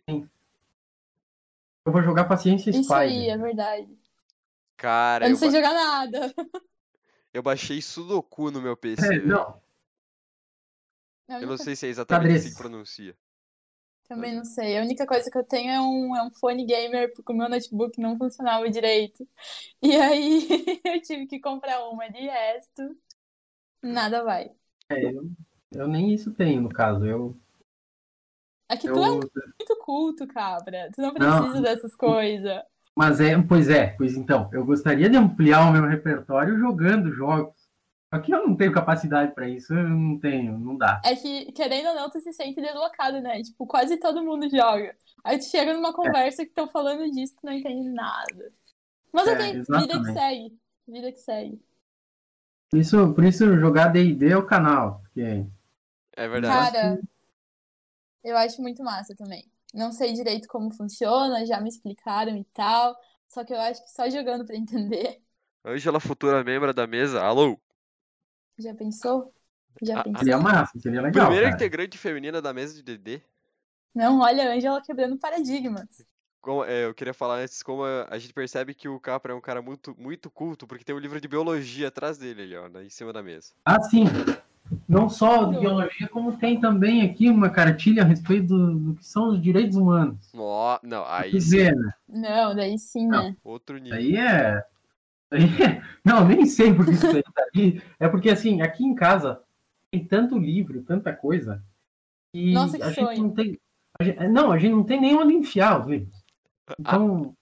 Eu 1.86 1.92
vou 1.92 2.02
jogar 2.02 2.26
Paciência 2.26 2.70
Isso 2.72 2.82
Spy. 2.82 2.94
aí, 2.94 3.30
é 3.30 3.38
verdade. 3.38 3.98
Cara, 4.78 5.26
Eu 5.26 5.30
eu, 5.30 5.32
não 5.32 5.38
sei 5.38 5.50
ba- 5.50 5.56
jogar 5.58 5.74
nada. 5.74 6.34
eu 7.34 7.44
baixei 7.44 7.82
Sudoku 7.82 8.52
no 8.52 8.62
meu 8.62 8.76
PC. 8.78 9.16
É, 9.16 9.26
não, 9.26 9.62
A 11.30 11.40
Eu 11.40 11.48
não 11.48 11.50
única- 11.50 11.64
sei 11.64 11.76
se 11.76 11.88
é 11.88 11.90
exatamente 11.90 12.36
assim 12.36 12.50
Xadrez. 12.50 12.54
que 12.54 12.58
pronuncia. 12.58 13.18
Também 14.08 14.36
não 14.36 14.44
sei. 14.44 14.78
A 14.78 14.82
única 14.82 15.06
coisa 15.08 15.32
que 15.32 15.38
eu 15.38 15.44
tenho 15.44 15.72
é 15.72 15.80
um, 15.82 16.16
é 16.18 16.24
um 16.24 16.32
fone 16.32 16.66
gamer, 16.66 17.14
porque 17.14 17.32
o 17.32 17.36
meu 17.36 17.48
notebook 17.50 18.00
não 18.00 18.18
funcionava 18.18 18.70
direito. 18.70 19.28
E 19.82 19.96
aí 19.96 20.48
eu 20.86 21.02
tive 21.02 21.26
que 21.28 21.40
comprar 21.40 21.84
uma. 21.90 22.10
De 22.10 22.20
resto, 22.22 22.98
nada 23.84 24.24
vai. 24.24 24.52
eu 24.90 25.32
nem 25.74 26.14
isso 26.14 26.32
tenho, 26.34 26.62
no 26.62 26.70
caso. 26.70 27.06
Eu, 27.06 27.36
É 28.70 28.78
que 28.78 28.88
tu 28.88 29.04
é 29.04 29.08
eu, 29.08 29.20
muito 29.20 29.78
culto, 29.84 30.28
cabra. 30.28 30.90
Tu 30.94 31.02
não 31.02 31.14
Não. 31.14 31.42
precisa 31.42 31.62
dessas 31.62 31.96
coisas. 31.96 32.62
mas 32.96 33.20
é, 33.20 33.42
pois 33.42 33.70
é, 33.70 33.88
pois 33.98 34.16
então, 34.16 34.50
eu 34.52 34.66
gostaria 34.66 35.10
de 35.10 35.18
ampliar 35.18 35.70
o 35.70 35.72
meu 35.72 35.88
repertório 35.88 36.58
jogando 36.60 37.12
jogos. 37.14 37.56
Só 38.14 38.20
que 38.20 38.34
eu 38.34 38.46
não 38.46 38.58
tenho 38.58 38.74
capacidade 38.74 39.34
pra 39.34 39.48
isso, 39.48 39.74
eu 39.74 39.88
não 39.88 40.20
tenho, 40.20 40.58
não 40.60 40.78
dá. 40.78 41.02
É 41.06 41.16
que, 41.16 41.52
querendo 41.54 41.88
ou 41.90 41.96
não, 41.96 42.10
tu 42.10 42.20
se 42.20 42.34
sente 42.34 42.60
deslocado, 42.60 43.22
né? 43.22 43.42
Tipo, 43.42 43.66
quase 43.66 43.98
todo 43.98 44.22
mundo 44.24 44.50
joga. 44.50 44.94
Aí 45.24 45.38
tu 45.40 45.46
chega 45.46 45.74
numa 45.74 45.94
conversa 45.94 46.44
que 46.44 46.50
estão 46.50 46.68
falando 46.68 47.10
disso, 47.10 47.36
tu 47.40 47.46
não 47.46 47.54
entende 47.54 47.90
nada. 47.90 48.52
Mas 49.14 49.28
É, 49.28 49.34
ok, 49.34 49.54
vida 49.54 50.00
que 50.00 50.14
segue. 50.14 50.60
Vida 50.88 51.12
que 51.14 51.20
segue. 51.20 51.62
Isso, 52.74 53.14
por 53.14 53.24
isso 53.24 53.58
jogar 53.60 53.90
D&D 53.90 54.30
é 54.30 54.38
o 54.38 54.46
canal, 54.46 55.00
porque 55.02 55.46
É 56.24 56.28
verdade. 56.28 56.72
Cara, 56.72 57.00
eu 58.24 58.38
acho 58.38 58.62
muito 58.62 58.84
massa 58.84 59.16
também. 59.16 59.50
Não 59.74 59.92
sei 59.92 60.14
direito 60.14 60.48
como 60.48 60.72
funciona, 60.74 61.46
já 61.46 61.60
me 61.62 61.70
explicaram 61.70 62.36
e 62.38 62.44
tal. 62.46 62.96
Só 63.28 63.44
que 63.46 63.54
eu 63.54 63.60
acho 63.60 63.84
que 63.84 63.90
só 63.92 64.10
jogando 64.10 64.46
pra 64.46 64.56
entender. 64.58 65.22
Ângela, 65.66 66.00
futura 66.00 66.44
membro 66.44 66.72
da 66.72 66.86
mesa. 66.86 67.20
Alô? 67.24 67.60
Já 68.58 68.74
pensou? 68.74 69.34
Já 69.82 69.98
Ah, 69.98 70.04
pensou? 70.04 70.20
seria 70.20 70.38
massa, 70.38 70.80
seria 70.80 71.02
legal, 71.02 71.30
Primeira 71.30 71.42
cara. 71.42 71.56
integrante 71.56 71.98
feminina 71.98 72.42
da 72.42 72.54
mesa 72.54 72.74
de 72.76 72.84
DD. 72.84 73.22
Não, 73.96 74.20
olha, 74.20 74.50
a 74.50 74.54
Ângela 74.54 74.82
quebrando 74.82 75.18
paradigmas. 75.18 76.06
Como- 76.42 76.64
é, 76.66 76.86
eu 76.86 76.94
queria 76.94 77.14
falar 77.14 77.40
antes 77.40 77.62
como 77.64 77.84
a, 77.84 78.08
a 78.10 78.18
gente 78.20 78.34
percebe 78.34 78.74
que 78.74 78.88
o 78.90 79.00
Capra 79.00 79.34
é 79.34 79.36
um 79.36 79.42
cara 79.42 79.62
muito, 79.62 79.96
muito 80.00 80.30
culto, 80.30 80.68
porque 80.68 80.84
tem 80.84 80.96
um 80.96 81.00
livro 81.00 81.22
de 81.22 81.28
biologia 81.28 81.88
atrás 81.88 82.18
dele 82.18 82.42
ali, 82.44 82.56
ó, 82.58 82.70
na- 82.70 82.84
em 82.84 82.90
cima 82.90 83.14
da 83.14 83.22
mesa. 83.24 83.54
Ah, 83.66 83.80
sim. 83.82 84.06
Não 84.88 85.10
só 85.10 85.46
de 85.46 85.54
Não. 85.56 85.60
biologia, 85.62 86.08
como 86.10 86.38
tem 86.38 86.60
também 86.60 87.02
aqui 87.02 87.30
uma 87.30 87.50
cartilha 87.50 88.04
a 88.04 88.06
respeito 88.06 88.48
do, 88.48 88.74
do 88.78 88.96
que 88.96 89.06
são 89.06 89.30
os 89.30 89.42
direitos 89.42 89.76
humanos. 89.76 90.32
Nó, 90.34 90.80
não, 90.84 91.06
aí 91.06 91.32
Tu 91.32 91.42
sim, 91.42 91.58
né? 91.72 91.94
Não, 92.08 92.56
daí 92.56 92.78
sim, 92.80 93.08
Não. 93.08 93.24
né? 93.24 93.36
outro 93.44 93.78
nível. 93.78 93.98
Aí 93.98 94.16
é. 94.16 94.64
Aí 95.32 95.44
é... 95.64 95.82
Não, 96.06 96.26
nem 96.28 96.46
sei 96.46 96.74
porque 96.74 96.92
isso 96.92 97.08
aí 97.08 97.24
tá 97.24 97.44
aí. 97.56 97.82
É 98.00 98.08
porque, 98.08 98.30
assim, 98.30 98.62
aqui 98.62 98.84
em 98.84 98.96
casa 98.96 99.42
tem 99.90 100.04
tanto 100.06 100.38
livro, 100.38 100.82
tanta 100.84 101.14
coisa. 101.14 101.64
E 102.34 102.54
Nossa, 102.54 102.78
que 102.78 102.84
a 102.84 102.88
gente 102.92 102.96
sonho. 103.06 103.24
não 103.24 103.30
tem. 103.32 103.60
a 104.00 104.04
gente- 104.04 104.28
Não, 104.30 104.52
a 104.52 104.58
gente 104.58 104.72
não 104.72 104.84
tem 104.84 105.02
nem 105.02 105.16
onde 105.16 105.34
enfiar 105.34 105.82
os 105.82 105.88
livros. 105.88 106.24
Então, 106.80 107.36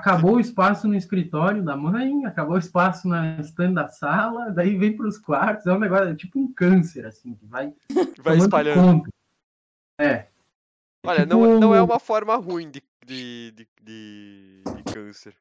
acabou 0.00 0.36
o 0.36 0.40
espaço 0.40 0.88
no 0.88 0.94
escritório 0.94 1.62
da 1.62 1.76
mãe, 1.76 2.24
acabou 2.24 2.54
o 2.54 2.58
espaço 2.58 3.06
na 3.06 3.38
estante 3.38 3.74
da 3.74 3.88
sala, 3.88 4.50
daí 4.50 4.76
vem 4.76 4.96
para 4.96 5.06
os 5.06 5.18
quartos. 5.18 5.66
É 5.66 5.72
um 5.72 5.78
negócio, 5.78 6.08
é 6.08 6.14
tipo 6.14 6.38
um 6.38 6.52
câncer, 6.52 7.06
assim, 7.06 7.34
que 7.34 7.44
vai, 7.46 7.72
Vai 8.22 8.38
espalhando. 8.38 8.80
conta. 9.02 9.10
É. 10.00 10.26
Olha, 11.06 11.20
tipo- 11.26 11.34
não, 11.34 11.60
não 11.60 11.74
é 11.74 11.82
uma 11.82 11.98
forma 11.98 12.34
ruim 12.36 12.70
de, 12.70 12.82
de, 13.06 13.50
de, 13.52 13.68
de, 13.82 14.62
de 14.76 14.82
câncer. 14.92 15.34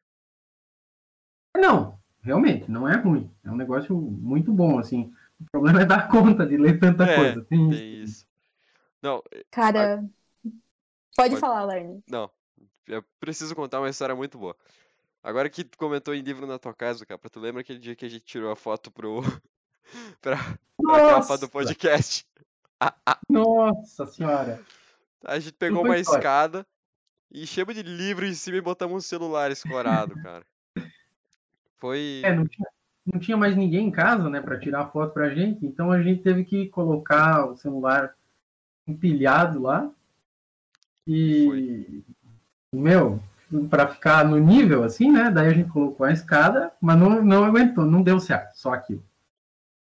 Não, 1.57 1.97
realmente, 2.21 2.69
não 2.69 2.87
é 2.87 2.95
ruim. 2.95 3.29
É 3.43 3.49
um 3.51 3.55
negócio 3.55 3.95
muito 3.95 4.51
bom, 4.53 4.77
assim. 4.79 5.11
O 5.39 5.45
problema 5.51 5.81
é 5.81 5.85
dar 5.85 6.07
conta 6.09 6.45
de 6.45 6.57
ler 6.57 6.79
tanta 6.79 7.05
É, 7.05 7.15
coisa. 7.15 7.45
Tem 7.45 7.69
isso. 7.69 7.79
Tem 7.79 8.03
isso. 8.03 8.27
Não, 9.01 9.23
eh, 9.31 9.45
Cara, 9.49 10.03
pode 11.15 11.29
Pode. 11.31 11.37
falar, 11.37 11.63
Lerner. 11.63 11.99
não. 12.09 12.29
Eu 12.89 13.03
preciso 13.19 13.55
contar 13.55 13.79
uma 13.79 13.89
história 13.89 14.15
muito 14.15 14.37
boa. 14.37 14.55
Agora 15.23 15.49
que 15.49 15.63
tu 15.63 15.77
comentou 15.77 16.15
em 16.15 16.21
livro 16.21 16.47
na 16.47 16.57
tua 16.57 16.73
casa, 16.73 17.05
Capra, 17.05 17.29
tu 17.29 17.39
lembra 17.39 17.61
aquele 17.61 17.77
dia 17.77 17.95
que 17.95 18.05
a 18.05 18.09
gente 18.09 18.25
tirou 18.25 18.51
a 18.51 18.55
foto 18.55 18.89
pro. 18.89 19.21
pra, 20.19 20.37
pra 20.75 21.21
capa 21.21 21.37
do 21.37 21.47
podcast? 21.47 22.25
nossa 23.29 24.07
senhora. 24.07 24.63
A 25.23 25.37
gente 25.37 25.53
pegou 25.53 25.81
foi 25.81 25.89
uma 25.89 25.97
história. 25.97 26.19
escada, 26.19 26.67
enchemos 27.31 27.75
de 27.75 27.83
livro 27.83 28.25
em 28.25 28.33
cima 28.33 28.57
e 28.57 28.61
botamos 28.61 28.95
um 28.95 29.01
celular 29.01 29.51
escorado, 29.51 30.15
cara. 30.23 30.45
Foi. 31.77 32.21
É, 32.23 32.33
não 32.33 32.47
tinha, 32.47 32.67
não 33.05 33.19
tinha 33.19 33.37
mais 33.37 33.55
ninguém 33.55 33.87
em 33.87 33.91
casa, 33.91 34.29
né, 34.29 34.41
para 34.41 34.59
tirar 34.59 34.87
foto 34.87 35.13
pra 35.13 35.35
gente, 35.35 35.65
então 35.65 35.91
a 35.91 36.01
gente 36.01 36.23
teve 36.23 36.43
que 36.43 36.69
colocar 36.69 37.45
o 37.45 37.55
celular 37.55 38.15
empilhado 38.87 39.61
lá. 39.61 39.91
E, 41.05 42.03
meu, 42.73 43.19
para 43.69 43.87
ficar 43.87 44.25
no 44.25 44.37
nível 44.37 44.83
assim, 44.83 45.11
né, 45.11 45.29
daí 45.31 45.47
a 45.47 45.53
gente 45.53 45.69
colocou 45.71 46.05
a 46.05 46.11
escada, 46.11 46.71
mas 46.81 46.97
não, 46.97 47.23
não 47.23 47.43
aguentou, 47.45 47.85
não 47.85 48.01
deu 48.03 48.19
certo, 48.19 48.55
só 48.55 48.73
aquilo. 48.73 49.03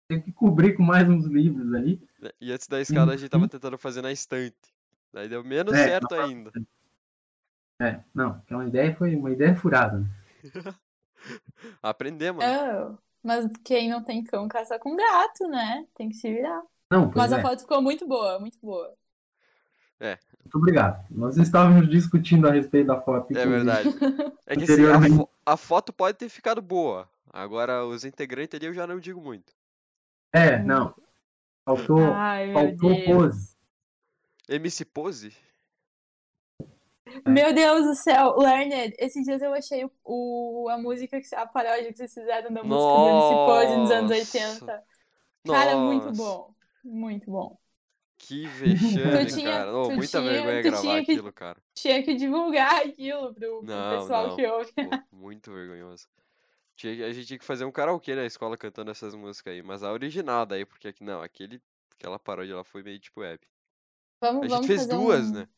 Teve 0.09 0.23
que 0.23 0.33
cobrir 0.33 0.75
com 0.75 0.83
mais 0.83 1.09
uns 1.09 1.25
livros 1.27 1.73
ali. 1.75 2.01
E 2.41 2.53
antes 2.53 2.69
da 2.69 2.81
escada 2.81 3.13
a 3.13 3.17
gente 3.17 3.31
tava 3.31 3.45
Uhum. 3.45 3.49
tentando 3.49 3.79
fazer 3.79 4.03
na 4.03 4.13
estante. 4.13 4.57
Daí 5.13 5.29
deu 5.29 5.43
menos 5.45 5.73
É, 5.75 5.85
certo 5.87 6.15
ainda. 6.15 6.51
É, 7.81 8.01
não, 8.15 8.31
aquela 8.33 8.67
ideia 8.67 8.95
foi 8.95 9.15
uma 9.17 9.31
ideia 9.31 9.55
furada. 9.57 9.99
né? 9.99 10.07
Aprendemos. 11.83 12.45
né? 12.45 12.85
Oh, 12.85 12.97
mas 13.23 13.47
quem 13.65 13.89
não 13.91 14.03
tem 14.03 14.23
cão 14.25 14.49
caça 14.49 14.79
com 14.79 14.97
gato, 14.97 15.49
né? 15.49 15.87
Tem 15.95 16.09
que 16.09 16.17
se 16.17 16.33
virar. 16.33 16.63
Não, 16.91 17.11
Mas 17.15 17.33
é. 17.33 17.37
a 17.37 17.43
foto 17.43 17.61
ficou 17.61 17.81
muito 17.81 18.07
boa, 18.07 18.39
muito 18.39 18.59
boa. 18.61 18.95
Muito 20.45 20.59
obrigado. 20.59 21.05
Nós 21.11 21.37
estávamos 21.37 21.89
discutindo 21.89 22.49
a 22.49 22.53
respeito 22.53 22.89
da 22.89 23.01
foto. 23.01 23.37
É 23.37 23.47
verdade. 23.47 23.89
É 24.47 24.57
que 24.57 24.65
assim, 24.65 24.85
a, 24.87 25.01
fo- 25.01 25.29
a 25.47 25.57
foto 25.57 25.93
pode 25.93 26.19
ter 26.19 26.29
ficado 26.29 26.61
boa. 26.61 27.09
Agora, 27.33 27.85
os 27.87 28.05
integrantes 28.05 28.55
ali 28.55 28.67
eu 28.67 28.75
já 28.75 28.87
não 28.87 29.01
digo 29.01 29.21
muito. 29.21 29.53
É, 30.33 30.59
não. 30.59 30.95
Faltou, 31.65 31.99
Ai, 32.01 32.53
faltou 32.53 33.05
pose. 33.05 33.57
MC 34.49 34.85
Pose? 34.85 35.33
Meu 37.27 37.55
Deus 37.55 37.85
do 37.87 37.95
céu, 37.95 38.37
Lerner, 38.37 38.93
esses 38.99 39.25
dias 39.25 39.41
eu 39.43 39.53
achei 39.53 39.89
o, 40.05 40.69
a 40.71 40.79
música, 40.79 41.21
que, 41.21 41.35
a 41.35 41.47
paródia 41.47 41.93
que 41.93 41.99
vocês 41.99 42.13
fizeram 42.13 42.53
da 42.53 42.63
música 42.63 42.97
do 42.97 43.09
MC 43.09 43.35
Pose 43.47 43.77
nos 43.77 43.91
anos 43.91 44.11
Nossa. 44.11 44.65
80. 44.67 44.85
Cara, 45.47 45.77
muito 45.77 46.07
Nossa, 46.07 46.23
bom. 46.23 46.55
Muito 46.85 47.31
bom. 47.31 47.59
Que 48.25 48.47
vexame, 48.47 49.27
tinha- 49.27 49.51
cara. 49.51 49.77
Oh, 49.77 49.91
muita 49.91 50.21
tinha- 50.21 50.23
vergonha 50.33 50.63
gravar 50.63 50.83
que- 51.05 51.13
aquilo, 51.13 51.33
cara. 51.33 51.59
Tinha 51.75 52.03
que 52.05 52.15
divulgar 52.15 52.87
aquilo 52.87 53.35
pro, 53.35 53.59
pro 53.59 53.63
Não, 53.67 53.99
pessoal 54.01 54.29
não. 54.29 54.37
que 54.37 54.47
ouve. 54.47 54.73
Pô, 54.73 54.83
muito 55.13 55.53
vergonhoso. 55.53 56.07
Tinha, 56.77 57.07
a 57.07 57.13
gente 57.13 57.27
tinha 57.27 57.39
que 57.39 57.45
fazer 57.45 57.65
um 57.65 57.73
karaokê 57.73 58.15
na 58.15 58.25
escola 58.25 58.57
cantando 58.57 58.91
essas 58.93 59.15
músicas 59.15 59.53
aí, 59.55 59.63
mas 59.63 59.83
a 59.83 59.93
original 59.93 60.47
daí, 60.47 60.65
porque 60.65 60.95
não, 61.01 61.21
aquele, 61.21 61.61
aquela 61.99 62.17
paródia 62.19 62.57
lá 62.57 62.65
foi 62.65 62.83
meio 62.85 62.99
tipo 63.01 63.21
web. 63.21 63.41
Vamos, 64.21 64.41
A 64.41 64.43
gente 64.45 64.51
vamos 64.53 64.67
fez 64.69 64.81
fazer 64.83 64.95
duas, 64.95 65.31
um- 65.31 65.33
né? 65.35 65.49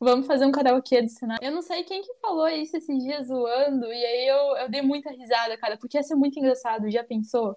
Vamos 0.00 0.26
fazer 0.26 0.44
um 0.46 0.52
karaokê 0.52 1.02
do 1.02 1.08
cenário. 1.08 1.44
Eu 1.46 1.52
não 1.52 1.62
sei 1.62 1.84
quem 1.84 2.02
que 2.02 2.12
falou 2.14 2.48
isso 2.48 2.76
esses 2.76 3.02
dias 3.02 3.28
zoando, 3.28 3.86
e 3.86 4.04
aí 4.04 4.26
eu, 4.26 4.56
eu 4.56 4.68
dei 4.70 4.82
muita 4.82 5.10
risada, 5.10 5.56
cara, 5.56 5.76
porque 5.76 5.96
ia 5.98 6.02
ser 6.02 6.14
muito 6.16 6.38
engraçado, 6.38 6.90
já 6.90 7.04
pensou? 7.04 7.56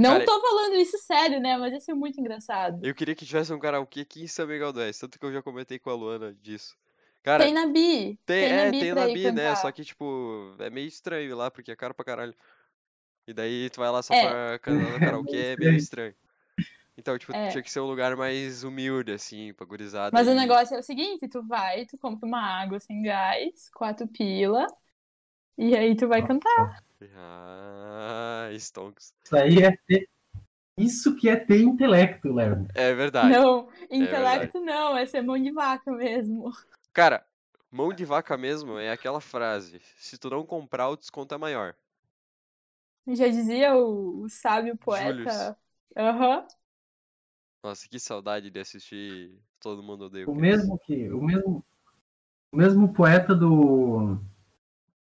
Não 0.00 0.12
Cara, 0.12 0.24
tô 0.24 0.40
falando 0.40 0.74
isso 0.76 0.96
sério, 0.98 1.40
né? 1.40 1.56
Mas 1.58 1.72
ia 1.74 1.80
ser 1.80 1.94
muito 1.94 2.18
engraçado. 2.20 2.84
Eu 2.84 2.94
queria 2.94 3.14
que 3.14 3.26
tivesse 3.26 3.52
um 3.52 3.58
karaokê 3.58 4.00
aqui 4.00 4.22
em 4.22 4.26
São 4.26 4.46
Miguel 4.46 4.72
do 4.72 4.80
Oeste, 4.80 5.00
tanto 5.02 5.18
que 5.18 5.24
eu 5.26 5.32
já 5.32 5.42
comentei 5.42 5.78
com 5.78 5.90
a 5.90 5.94
Luana 5.94 6.32
disso. 6.40 6.76
Cara, 7.22 7.44
Tem 7.44 7.52
na 7.52 7.66
Bi. 7.66 8.18
tem, 8.24 8.48
tem 8.48 8.48
na 8.50 8.62
é, 8.62 8.70
Bi 8.70 8.80
tem 8.80 8.94
na 8.94 9.06
Bi, 9.06 9.32
né? 9.32 9.54
Só 9.56 9.70
que, 9.70 9.84
tipo, 9.84 10.54
é 10.58 10.70
meio 10.70 10.88
estranho 10.88 11.28
ir 11.30 11.34
lá, 11.34 11.50
porque 11.50 11.70
é 11.70 11.76
caro 11.76 11.92
pra 11.94 12.04
caralho. 12.04 12.34
E 13.26 13.34
daí 13.34 13.68
tu 13.68 13.78
vai 13.80 13.90
lá 13.90 14.02
só 14.02 14.14
É. 14.14 14.26
pra 14.26 14.58
cantar 14.60 14.90
no 14.92 14.98
karaokê, 14.98 15.36
é 15.52 15.56
meio 15.56 15.76
estranho. 15.76 16.14
Então, 16.96 17.18
tipo, 17.18 17.34
É. 17.34 17.48
tinha 17.50 17.62
que 17.62 17.70
ser 17.70 17.80
um 17.80 17.86
lugar 17.86 18.16
mais 18.16 18.64
humilde, 18.64 19.12
assim, 19.12 19.52
pra 19.52 19.66
gurizada. 19.66 20.10
Mas 20.14 20.26
o 20.26 20.30
ir. 20.30 20.34
negócio 20.34 20.74
é 20.74 20.78
o 20.78 20.82
seguinte, 20.82 21.28
tu 21.28 21.42
vai, 21.46 21.84
tu 21.84 21.98
compra 21.98 22.26
uma 22.26 22.40
água 22.40 22.80
sem 22.80 23.02
gás, 23.02 23.68
quatro 23.74 24.08
pila, 24.08 24.66
e 25.58 25.76
aí 25.76 25.94
tu 25.94 26.08
vai 26.08 26.26
cantar. 26.26 26.82
Ah, 27.16 28.48
Stonks. 28.54 29.14
Isso 29.24 29.36
aí 29.36 29.58
é 29.62 29.76
ter... 29.86 30.08
Isso 30.76 31.14
que 31.16 31.28
é 31.28 31.36
ter 31.36 31.60
intelecto, 31.62 32.32
Léo. 32.32 32.66
É 32.74 32.94
verdade. 32.94 33.36
Não, 33.36 33.66
verdade. 33.66 33.96
intelecto 33.96 34.60
não, 34.60 34.96
é 34.96 35.04
ser 35.04 35.20
mão 35.20 35.38
de 35.38 35.50
vaca 35.50 35.92
mesmo. 35.92 36.50
Cara, 36.92 37.26
mão 37.70 37.92
de 37.92 38.04
vaca 38.04 38.36
mesmo 38.36 38.78
é 38.78 38.90
aquela 38.90 39.20
frase: 39.20 39.80
se 39.96 40.16
tu 40.16 40.30
não 40.30 40.46
comprar, 40.46 40.88
o 40.88 40.96
desconto 40.96 41.34
é 41.34 41.38
maior. 41.38 41.74
Já 43.06 43.28
dizia 43.28 43.74
o, 43.74 44.22
o 44.22 44.28
sábio 44.28 44.76
poeta. 44.76 45.56
Aham. 45.96 46.46
Nossa, 47.62 47.86
que 47.88 47.98
saudade 47.98 48.50
de 48.50 48.58
assistir 48.58 49.38
Todo 49.60 49.82
Mundo 49.82 50.06
Odeia 50.06 50.26
o 50.26 50.30
O 50.30 50.34
Chris. 50.34 50.42
mesmo 50.42 50.78
que, 50.78 51.10
o 51.10 51.22
mesmo, 51.22 51.64
o 52.52 52.56
mesmo 52.56 52.92
poeta 52.92 53.34
do. 53.34 54.18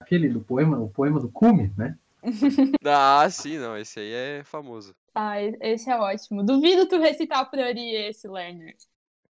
Aquele 0.04 0.28
do 0.28 0.40
poema, 0.40 0.78
o 0.78 0.90
poema 0.90 1.18
do 1.18 1.30
Cume, 1.30 1.72
né? 1.78 1.98
Ah, 2.84 3.26
sim, 3.30 3.58
não, 3.58 3.76
esse 3.76 3.98
aí 3.98 4.12
é 4.12 4.44
famoso. 4.44 4.94
Ah, 5.14 5.40
esse 5.40 5.90
é 5.90 5.96
ótimo. 5.96 6.44
Duvido 6.44 6.86
tu 6.86 6.98
recitar 6.98 7.38
a 7.38 7.44
Priori 7.46 7.94
esse, 7.94 8.28
Lerner. 8.28 8.76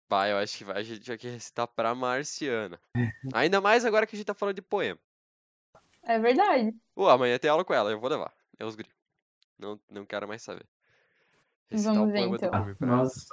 Pá, 0.09 0.27
eu 0.27 0.37
acho 0.37 0.57
que 0.57 0.63
vai, 0.63 0.77
a 0.77 0.83
gente 0.83 1.07
vai 1.07 1.17
que 1.17 1.27
recitar 1.27 1.67
pra 1.67 1.93
Marciana. 1.93 2.79
Ainda 3.33 3.61
mais 3.61 3.85
agora 3.85 4.07
que 4.07 4.15
a 4.15 4.17
gente 4.17 4.25
tá 4.25 4.33
falando 4.33 4.55
de 4.55 4.63
poema. 4.63 4.99
É 6.01 6.17
verdade. 6.17 6.73
Pô, 6.95 7.07
amanhã 7.07 7.37
tem 7.37 7.51
aula 7.51 7.63
com 7.63 7.73
ela, 7.73 7.91
eu 7.91 7.99
vou 7.99 8.09
levar. 8.09 8.33
É 8.59 8.65
os 8.65 8.75
gri. 8.75 8.89
Não, 9.59 9.79
não 9.91 10.05
quero 10.05 10.27
mais 10.27 10.41
saber. 10.41 10.65
Recitar 11.69 11.93
Vamos 11.93 12.11
ver, 12.11 12.21
então. 12.21 12.49
Ela. 12.51 12.75
Nossa. 12.79 13.27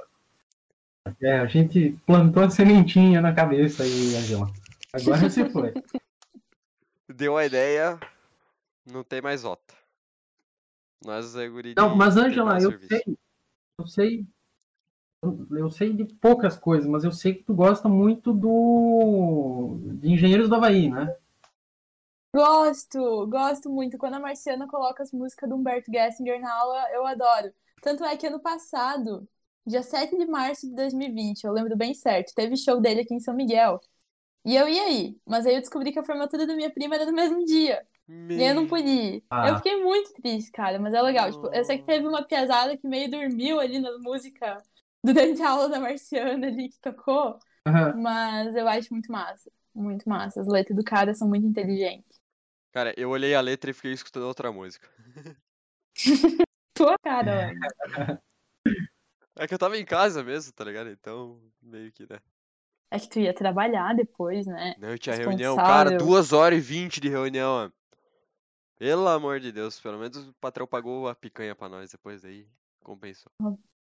É, 1.23 1.39
a 1.39 1.47
gente 1.47 1.99
plantou 2.05 2.43
a 2.43 2.51
sementinha 2.51 3.23
na 3.23 3.35
cabeça 3.35 3.83
aí, 3.83 4.17
Angela. 4.17 4.51
Agora 4.93 5.31
você 5.31 5.49
foi. 5.49 5.73
Deu 7.21 7.37
a 7.37 7.45
ideia, 7.45 8.01
não 8.91 9.05
tem 9.05 9.21
mais 9.21 9.43
volta. 9.43 9.75
Nós 11.05 11.37
é 11.37 11.47
guri 11.51 11.75
Não, 11.77 11.95
mas 11.95 12.17
Angela, 12.17 12.55
eu 12.55 12.71
serviço. 12.71 12.89
sei. 12.89 13.19
Eu 13.79 13.87
sei. 13.87 14.27
eu- 15.23 15.47
Eu 15.51 15.71
sei 15.71 15.93
de 15.93 16.07
poucas 16.15 16.57
coisas, 16.57 16.89
mas 16.89 17.05
eu 17.05 17.13
sei 17.13 17.35
que 17.35 17.43
tu 17.43 17.55
gosta 17.55 17.91
muito 17.91 18.33
do. 18.33 19.77
de 20.01 20.11
Engenheiros 20.11 20.49
do 20.49 20.55
Havaí, 20.55 20.89
né? 20.91 21.15
Gosto, 22.35 23.27
gosto 23.27 23.69
muito. 23.71 23.99
Quando 23.99 24.15
a 24.15 24.21
Marciana 24.21 24.67
coloca 24.67 25.03
as 25.03 25.13
músicas 25.13 25.47
do 25.47 25.57
Humberto 25.57 25.93
Gessinger 25.93 26.41
na 26.41 26.55
aula, 26.55 26.91
eu 26.93 27.07
adoro. 27.07 27.53
Tanto 27.83 28.03
é 28.03 28.17
que 28.17 28.27
ano 28.27 28.41
passado, 28.41 29.29
dia 29.67 29.83
7 29.83 30.17
de 30.17 30.25
março 30.25 30.67
de 30.67 30.75
2020, 30.75 31.45
eu 31.45 31.53
lembro 31.53 31.77
bem 31.77 31.93
certo, 31.93 32.33
teve 32.35 32.57
show 32.57 32.81
dele 32.81 33.01
aqui 33.03 33.13
em 33.15 33.21
São 33.21 33.35
Miguel. 33.35 33.79
E 34.45 34.57
eu 34.57 34.69
ia 34.69 34.91
ir, 34.91 35.21
mas 35.27 35.47
aí 35.47 35.55
eu 35.55 35.61
descobri 35.61 35.93
que 35.93 35.99
a 35.99 36.05
formatura 36.05 36.47
da 36.47 36.55
minha 36.55 36.71
prima 36.71 36.95
era 36.95 37.05
no 37.05 37.13
mesmo 37.13 37.45
dia. 37.45 37.87
E 38.09 38.43
eu 38.43 38.55
não 38.55 38.67
pude 38.67 38.89
ir. 38.89 39.25
Ah. 39.31 39.49
Eu 39.49 39.57
fiquei 39.57 39.83
muito 39.83 40.13
triste, 40.15 40.51
cara, 40.51 40.79
mas 40.79 40.95
é 40.95 41.01
legal. 41.01 41.31
Tipo, 41.31 41.47
eu 41.55 41.65
sei 41.65 41.79
que 41.79 41.85
teve 41.85 42.07
uma 42.07 42.25
piazada 42.25 42.77
que 42.77 42.87
meio 42.87 43.11
dormiu 43.11 43.61
ali 43.61 43.79
na 43.79 43.97
música 43.99 44.61
durante 45.05 45.41
a 45.43 45.51
aula 45.51 45.69
da 45.69 45.79
Marciana 45.79 46.47
ali 46.47 46.69
que 46.69 46.81
tocou, 46.81 47.39
mas 47.97 48.57
eu 48.57 48.67
acho 48.67 48.93
muito 48.93 49.13
massa. 49.13 49.51
Muito 49.75 50.09
massa. 50.09 50.41
As 50.41 50.49
letras 50.49 50.77
do 50.77 50.83
cara 50.83 51.15
são 51.15 51.29
muito 51.29 51.47
inteligentes. 51.47 52.21
Cara, 52.73 52.93
eu 52.97 53.11
olhei 53.11 53.35
a 53.35 53.41
letra 53.41 53.71
e 53.71 53.75
fiquei 53.75 53.93
escutando 53.93 54.25
outra 54.25 54.51
música. 54.51 54.89
Tua 56.75 56.97
cara, 56.99 57.49
mano. 57.49 58.21
É 59.37 59.47
que 59.47 59.55
eu 59.55 59.59
tava 59.59 59.79
em 59.79 59.85
casa 59.85 60.23
mesmo, 60.23 60.53
tá 60.53 60.65
ligado? 60.65 60.91
Então, 60.91 61.41
meio 61.63 61.93
que, 61.93 62.03
né? 62.11 62.19
É 62.91 62.99
que 62.99 63.09
tu 63.09 63.21
ia 63.21 63.33
trabalhar 63.33 63.95
depois, 63.95 64.47
né? 64.47 64.75
Não, 64.79 64.91
eu 64.91 64.99
tinha 64.99 65.15
reunião, 65.15 65.57
cara. 65.57 65.97
2 65.97 66.33
horas 66.33 66.59
e 66.59 66.61
20 66.61 67.01
de 67.01 67.09
reunião. 67.09 67.73
Pelo 68.79 69.07
amor 69.09 69.39
de 69.41 69.53
Deus, 69.53 69.79
pelo 69.79 69.99
menos 69.99 70.17
o 70.17 70.33
patrão 70.35 70.67
pagou 70.67 71.07
a 71.07 71.15
picanha 71.15 71.55
pra 71.55 71.69
nós 71.69 71.91
depois 71.93 72.23
daí. 72.23 72.47
Compensou. 72.83 73.31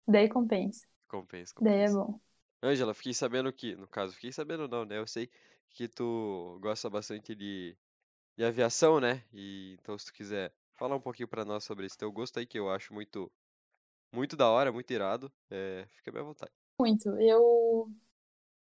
Daí 0.06 0.28
compensa. 0.28 0.86
Compensa, 1.08 1.54
Daí 1.60 1.80
é 1.80 1.86
compensa. 1.86 1.98
bom. 1.98 2.20
Ângela, 2.62 2.94
fiquei 2.94 3.12
sabendo 3.12 3.52
que, 3.52 3.74
no 3.76 3.86
caso, 3.86 4.14
fiquei 4.14 4.32
sabendo 4.32 4.66
não, 4.68 4.84
né? 4.84 4.98
Eu 4.98 5.06
sei 5.06 5.28
que 5.70 5.88
tu 5.88 6.58
gosta 6.62 6.88
bastante 6.88 7.34
de, 7.34 7.76
de 8.36 8.44
aviação, 8.44 9.00
né? 9.00 9.22
E 9.32 9.76
então 9.80 9.98
se 9.98 10.06
tu 10.06 10.12
quiser 10.14 10.52
falar 10.74 10.96
um 10.96 11.00
pouquinho 11.00 11.28
pra 11.28 11.44
nós 11.44 11.64
sobre 11.64 11.86
esse 11.86 11.98
teu 11.98 12.10
gosto 12.10 12.38
aí, 12.38 12.46
que 12.46 12.58
eu 12.58 12.70
acho 12.70 12.94
muito, 12.94 13.30
muito 14.12 14.36
da 14.36 14.48
hora, 14.48 14.72
muito 14.72 14.90
irado, 14.92 15.30
é, 15.50 15.86
fica 15.90 16.10
bem 16.12 16.22
à 16.22 16.24
vontade. 16.24 16.52
Muito. 16.78 17.08
Eu. 17.20 17.90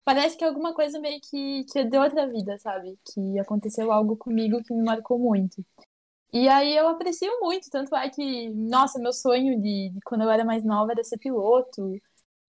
Parece 0.04 0.36
que 0.36 0.44
é 0.44 0.48
alguma 0.48 0.74
coisa 0.74 0.98
meio 1.00 1.20
que, 1.20 1.64
que 1.64 1.84
deu 1.84 2.02
outra 2.02 2.26
vida, 2.28 2.58
sabe? 2.58 2.98
Que 3.14 3.38
aconteceu 3.38 3.92
algo 3.92 4.16
comigo 4.16 4.62
que 4.64 4.74
me 4.74 4.82
marcou 4.84 5.18
muito. 5.18 5.64
E 6.32 6.48
aí 6.48 6.76
eu 6.76 6.88
aprecio 6.88 7.30
muito, 7.40 7.70
tanto 7.70 7.94
é 7.96 8.10
que, 8.10 8.50
nossa, 8.50 8.98
meu 9.00 9.12
sonho 9.12 9.60
de, 9.60 9.90
de 9.90 10.00
quando 10.04 10.22
eu 10.24 10.30
era 10.30 10.44
mais 10.44 10.64
nova 10.64 10.92
era 10.92 11.04
ser 11.04 11.18
piloto, 11.18 12.00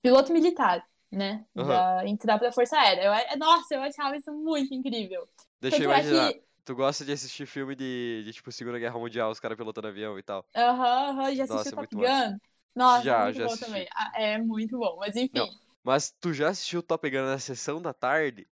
piloto 0.02 0.34
militar, 0.34 0.86
né? 1.12 1.46
Aham. 1.56 1.86
Pra 1.94 2.08
entrar 2.08 2.40
pra 2.40 2.52
Força 2.54 2.78
Aérea. 2.78 3.04
Eu, 3.06 3.14
é- 3.14 3.38
nossa, 3.38 3.76
eu 3.76 3.82
achava 3.84 4.18
isso 4.18 4.32
muito 4.34 4.74
incrível. 4.74 5.28
Deixa 5.60 5.84
eu 5.84 5.86
Tanto 5.86 5.92
é 5.92 6.04
imaginar, 6.04 6.34
que. 6.34 6.44
tu 6.66 6.76
gosta 6.76 7.06
de 7.06 7.12
assistir 7.12 7.46
filme 7.46 7.76
de, 7.76 8.24
de 8.26 8.34
tipo 8.34 8.52
Segunda 8.52 8.80
Guerra 8.80 8.98
Mundial, 9.00 9.32
os 9.32 9.40
caras 9.40 9.58
pilotando 9.58 9.88
avião 9.88 10.18
e 10.18 10.24
tal. 10.24 10.46
Aham, 10.56 11.10
aham, 11.20 11.36
já 11.36 11.44
Nossa, 11.48 11.74
assistiu 11.74 11.74
é 11.76 11.76
Top 11.76 11.88
muito 11.88 11.98
massa. 11.98 12.26
Gun? 12.26 12.38
Nossa, 12.76 13.16
Já, 13.16 13.18
muito 13.18 13.34
já 13.34 13.46
bom 13.46 13.48
assisti. 13.48 13.58
também. 13.58 13.88
Ah, 13.94 14.12
É 14.16 14.38
muito 14.38 14.78
bom, 14.78 14.98
mas 14.98 15.16
enfim. 15.16 15.32
Não. 15.34 15.52
Mas 15.84 16.12
tu 16.20 16.34
já 16.34 16.50
assistiu 16.50 16.82
Top 16.84 17.08
Gun 17.10 17.24
na 17.26 17.38
sessão 17.40 17.82
da 17.82 17.94
tarde? 17.94 18.48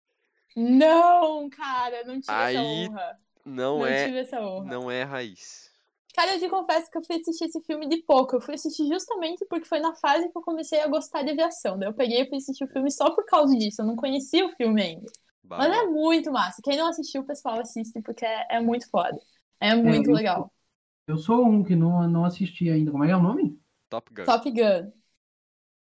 Não, 0.56 1.50
cara, 1.50 2.04
não 2.04 2.20
tive 2.20 2.42
essa 2.44 2.44
Aí 2.48 2.58
honra. 2.60 3.20
Não, 3.46 3.80
Não 3.80 3.86
é, 3.86 4.06
tive 4.06 4.20
essa 4.20 4.42
honra. 4.42 4.66
não 4.70 4.92
é 4.92 5.04
raiz. 5.04 5.72
Cara, 6.16 6.34
eu 6.36 6.40
te 6.40 6.50
confesso 6.50 6.90
que 6.92 6.98
eu 6.98 7.04
fui 7.04 7.16
assistir 7.18 7.46
esse 7.46 7.62
filme 7.64 7.88
de 7.88 8.04
pouco. 8.04 8.36
Eu 8.36 8.42
fui 8.42 8.56
assistir 8.56 8.88
justamente 8.88 9.46
porque 9.50 9.66
foi 9.68 9.80
na 9.80 9.96
fase 9.96 10.30
que 10.30 10.38
eu 10.38 10.42
comecei 10.42 10.80
a 10.82 10.88
gostar 10.88 11.24
de 11.24 11.32
aviação. 11.32 11.78
Daí 11.78 11.88
eu 11.90 11.94
peguei 11.94 12.22
e 12.24 12.28
fui 12.28 12.38
assistir 12.38 12.64
o 12.66 12.68
filme 12.68 12.92
só 12.92 13.12
por 13.16 13.26
causa 13.26 13.56
disso. 13.58 13.82
Eu 13.82 13.86
não 13.86 13.96
conhecia 13.96 14.46
o 14.46 14.50
filme 14.56 14.82
ainda. 14.82 15.06
Mas 15.56 15.72
é 15.74 15.86
muito 15.88 16.32
massa. 16.32 16.62
Quem 16.64 16.78
não 16.78 16.88
assistiu, 16.88 17.22
o 17.22 17.26
pessoal 17.26 17.60
assiste 17.60 18.02
porque 18.02 18.26
é, 18.26 18.48
é 18.58 18.60
muito 18.60 18.90
foda. 18.90 19.18
É 19.60 19.76
muito 19.76 20.10
eu- 20.10 20.16
legal. 20.16 20.52
Eu 21.08 21.18
sou 21.18 21.46
um 21.46 21.64
que 21.64 21.76
não, 21.76 22.08
não 22.08 22.26
assisti 22.26 22.70
ainda. 22.70 22.92
Como 22.92 23.04
é 23.04 23.08
que 23.08 23.14
é 23.14 23.18
o 23.18 23.22
nome? 23.24 23.60
Top 23.90 24.14
Gun. 24.14 24.24
Top 24.26 24.46
Gun. 24.52 24.94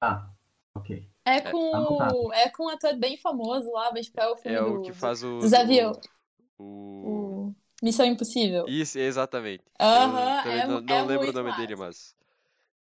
Ah, 0.01 0.33
ok. 0.75 0.91
É 1.37 1.41
tá 1.41 1.51
com, 1.51 1.75
anotado. 1.75 2.33
é 2.35 2.49
com 2.51 2.65
um 2.65 2.69
ator 2.69 2.97
bem 2.97 3.17
famoso 3.17 3.71
lá, 3.73 3.91
mas 3.93 4.11
é 4.17 4.29
o 4.29 4.37
filme 4.37 4.57
É 4.57 4.61
do, 4.61 4.75
o 4.75 4.83
que 4.83 4.93
faz 4.93 5.23
o. 5.23 5.39
dos 5.39 5.51
do- 5.51 5.57
avião. 5.57 5.93
O... 6.59 6.65
o 7.49 7.55
Missão 7.83 8.07
Impossível. 8.07 8.67
Isso, 8.69 8.99
exatamente. 8.99 9.65
Aham, 9.81 10.43
também 10.43 10.59
é 10.61 10.67
não, 10.67 10.81
não 10.81 10.97
é 10.97 11.03
lembro 11.05 11.31
o 11.31 11.33
nome 11.33 11.57
dele, 11.57 11.77
massa. 11.77 11.87
mas. 11.87 12.15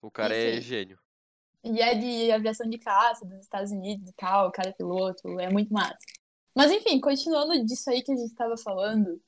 O 0.02 0.12
cara 0.12 0.36
é 0.36 0.54
aí. 0.54 0.62
gênio. 0.62 0.98
E 1.64 1.82
é 1.82 1.96
de 1.96 2.32
aviação 2.32 2.70
de 2.70 2.78
caça 2.78 3.26
dos 3.26 3.42
Estados 3.42 3.72
Unidos 3.72 4.10
e 4.10 4.14
tal, 4.14 4.48
o 4.48 4.52
cara 4.52 4.70
é 4.70 4.74
piloto, 4.74 5.40
é 5.40 5.50
muito 5.50 5.74
massa. 5.74 5.98
Mas 6.56 6.72
enfim, 6.72 7.00
continuando 7.00 7.64
disso 7.66 7.90
aí 7.90 8.02
que 8.02 8.12
a 8.12 8.16
gente 8.16 8.30
estava 8.30 8.56
falando, 8.58 9.22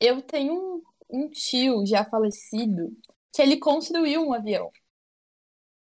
eu 0.00 0.20
tenho 0.22 0.54
um, 0.54 0.82
um 1.24 1.30
tio 1.30 1.86
já 1.86 2.04
falecido 2.04 2.90
que 3.32 3.40
ele 3.40 3.58
construiu 3.58 4.22
um 4.26 4.32
avião. 4.32 4.70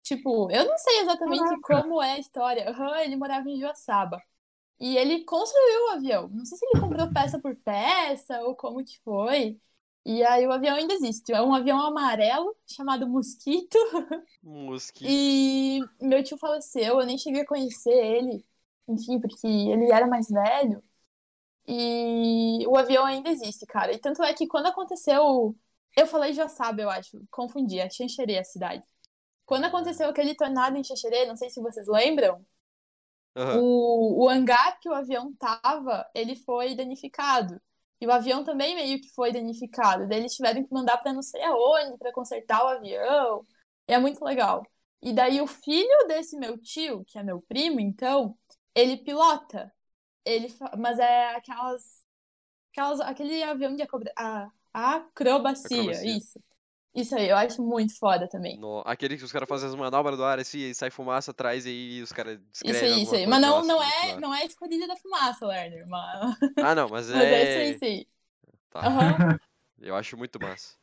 Tipo, 0.07 0.49
eu 0.49 0.63
não 0.63 0.77
sei 0.77 1.01
exatamente 1.01 1.59
como 1.61 2.01
é 2.01 2.13
a 2.13 2.19
história. 2.19 2.69
Aham, 2.69 2.97
ele 3.01 3.17
morava 3.17 3.49
em 3.49 3.59
Joaçaba. 3.59 4.21
E 4.79 4.95
ele 4.95 5.25
construiu 5.25 5.87
o 5.87 5.89
avião. 5.91 6.29
Não 6.29 6.45
sei 6.45 6.57
se 6.57 6.65
ele 6.65 6.79
comprou 6.79 7.11
peça 7.11 7.37
por 7.41 7.53
peça 7.57 8.39
ou 8.43 8.55
como 8.55 8.85
que 8.85 8.97
foi. 9.01 9.59
E 10.05 10.23
aí 10.23 10.47
o 10.47 10.51
avião 10.53 10.77
ainda 10.77 10.93
existe. 10.93 11.33
É 11.33 11.41
um 11.41 11.53
avião 11.53 11.81
amarelo 11.81 12.55
chamado 12.65 13.05
Mosquito. 13.05 13.77
Mosquito. 14.41 15.03
E 15.11 15.81
meu 15.99 16.23
tio 16.23 16.37
faleceu, 16.37 17.01
eu 17.01 17.05
nem 17.05 17.17
cheguei 17.17 17.41
a 17.41 17.45
conhecer 17.45 17.91
ele, 17.91 18.45
enfim, 18.87 19.19
porque 19.19 19.45
ele 19.45 19.91
era 19.91 20.07
mais 20.07 20.29
velho. 20.29 20.81
E 21.67 22.65
o 22.65 22.77
avião 22.77 23.03
ainda 23.05 23.29
existe, 23.29 23.65
cara. 23.65 23.91
E 23.93 23.99
tanto 23.99 24.23
é 24.23 24.33
que 24.33 24.47
quando 24.47 24.67
aconteceu. 24.67 25.53
Eu 25.97 26.07
falei 26.07 26.31
Joaçaba, 26.31 26.81
eu 26.81 26.89
acho. 26.89 27.19
Confundi, 27.29 27.79
é 27.79 27.89
Xanxerê 27.89 28.37
a 28.37 28.43
cidade. 28.43 28.87
Quando 29.47 29.65
aconteceu 29.65 30.09
aquele 30.09 30.35
tornado 30.35 30.77
em 30.77 30.83
Xanxerê, 30.85 31.25
não 31.25 31.37
sei 31.37 31.49
se 31.49 31.61
vocês 31.61 31.87
lembram, 31.87 32.45
Aham. 33.35 33.59
o, 33.59 34.25
o 34.25 34.29
hangar 34.29 34.79
que 34.79 34.89
o 34.89 34.93
avião 34.93 35.33
tava, 35.35 36.09
ele 36.13 36.35
foi 36.35 36.75
danificado. 36.75 37.59
E 37.99 38.05
o 38.05 38.11
avião 38.11 38.43
também 38.43 38.75
meio 38.75 39.01
que 39.01 39.09
foi 39.13 39.31
danificado. 39.31 40.07
Daí 40.07 40.19
eles 40.19 40.35
tiveram 40.35 40.63
que 40.63 40.73
mandar 40.73 40.97
pra 40.99 41.13
não 41.13 41.21
sei 41.23 41.41
aonde 41.43 41.97
pra 41.97 42.11
consertar 42.13 42.63
o 42.63 42.67
avião. 42.67 43.45
E 43.87 43.93
é 43.93 43.97
muito 43.99 44.23
legal. 44.23 44.63
E 45.01 45.13
daí 45.13 45.41
o 45.41 45.47
filho 45.47 46.07
desse 46.07 46.37
meu 46.37 46.57
tio, 46.59 47.03
que 47.05 47.17
é 47.17 47.23
meu 47.23 47.41
primo, 47.41 47.79
então, 47.79 48.37
ele 48.75 48.97
pilota. 48.97 49.73
Ele, 50.25 50.47
mas 50.77 50.99
é 50.99 51.35
aquelas, 51.35 52.05
aquelas 52.71 52.99
aquele 53.01 53.43
avião 53.43 53.75
de 53.75 53.83
acrobacia, 53.83 54.25
Acrobacia. 54.73 56.03
isso. 56.05 56.39
Isso 56.97 57.15
aí, 57.15 57.29
eu 57.29 57.37
acho 57.37 57.61
muito 57.61 57.97
foda 57.97 58.27
também. 58.27 58.57
No- 58.59 58.81
Aquele 58.85 59.17
que 59.17 59.23
os 59.23 59.31
caras 59.31 59.47
fazem 59.47 59.69
as 59.69 59.75
manobras 59.75 60.17
do 60.17 60.23
ar 60.23 60.39
assim, 60.39 60.59
e 60.59 60.73
sai 60.73 60.89
fumaça 60.89 61.31
atrás 61.31 61.65
e 61.65 62.01
os 62.03 62.11
caras 62.11 62.39
Isso 62.53 62.65
aí, 62.83 63.03
isso 63.03 63.15
aí. 63.15 63.27
Mas 63.27 63.39
não, 63.41 63.63
não, 63.63 63.81
é, 63.83 64.19
não 64.19 64.33
é 64.33 64.45
escondida 64.45 64.87
da 64.87 64.95
fumaça, 64.95 65.45
Lerner. 65.45 65.87
Mas, 65.87 66.35
Ah, 66.57 66.73
não, 66.75 66.89
mas 66.89 67.09
mas 67.13 67.23
é 67.23 67.43
é. 67.43 67.43
isso 67.43 67.59
aí, 67.59 67.71
isso 67.75 67.85
aí. 67.85 68.07
Tá. 68.69 68.81
Aham. 68.87 69.37
Eu 69.79 69.95
acho 69.95 70.17
muito 70.17 70.39
massa. 70.41 70.75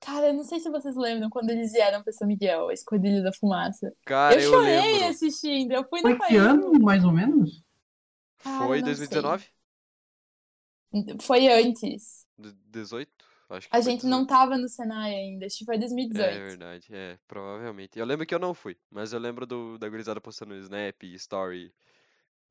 Cara, 0.00 0.28
eu 0.28 0.34
não 0.34 0.44
sei 0.44 0.60
se 0.60 0.70
vocês 0.70 0.96
lembram 0.96 1.28
quando 1.30 1.50
eles 1.50 1.72
vieram 1.72 2.02
pra 2.02 2.12
São 2.12 2.26
Miguel, 2.26 2.68
a 2.68 2.72
Esquadrilha 2.72 3.22
da 3.22 3.32
Fumaça. 3.32 3.92
Cara, 4.04 4.36
eu 4.36 4.40
eu, 4.40 4.50
chorei 4.50 4.92
lembro. 4.92 5.08
assistindo. 5.08 5.72
Eu 5.72 5.84
fui 5.88 6.00
Foi 6.00 6.12
no 6.12 6.18
que 6.18 6.36
ano, 6.36 6.72
mais 6.80 7.04
ou 7.04 7.12
menos? 7.12 7.62
Cara, 8.38 8.66
Foi 8.66 8.78
não 8.78 8.84
2019? 8.86 9.46
Foi 11.20 11.48
antes. 11.48 12.26
De- 12.38 12.52
18? 12.72 13.24
Acho 13.50 13.68
que 13.70 13.76
A 13.76 13.80
gente 13.80 14.04
não 14.06 14.26
18. 14.26 14.26
tava 14.26 14.58
no 14.58 14.68
Senai 14.68 15.14
ainda. 15.14 15.46
Acho 15.46 15.58
que 15.58 15.64
foi 15.64 15.78
2018. 15.78 16.14
É 16.14 16.38
verdade, 16.48 16.86
é, 16.94 17.18
provavelmente. 17.28 17.98
Eu 17.98 18.06
lembro 18.06 18.26
que 18.26 18.34
eu 18.34 18.38
não 18.38 18.54
fui, 18.54 18.76
mas 18.90 19.12
eu 19.12 19.18
lembro 19.20 19.46
do, 19.46 19.78
da 19.78 19.88
gurizada 19.88 20.20
postando 20.20 20.54
no 20.54 20.60
Snap, 20.60 21.02
Story, 21.14 21.72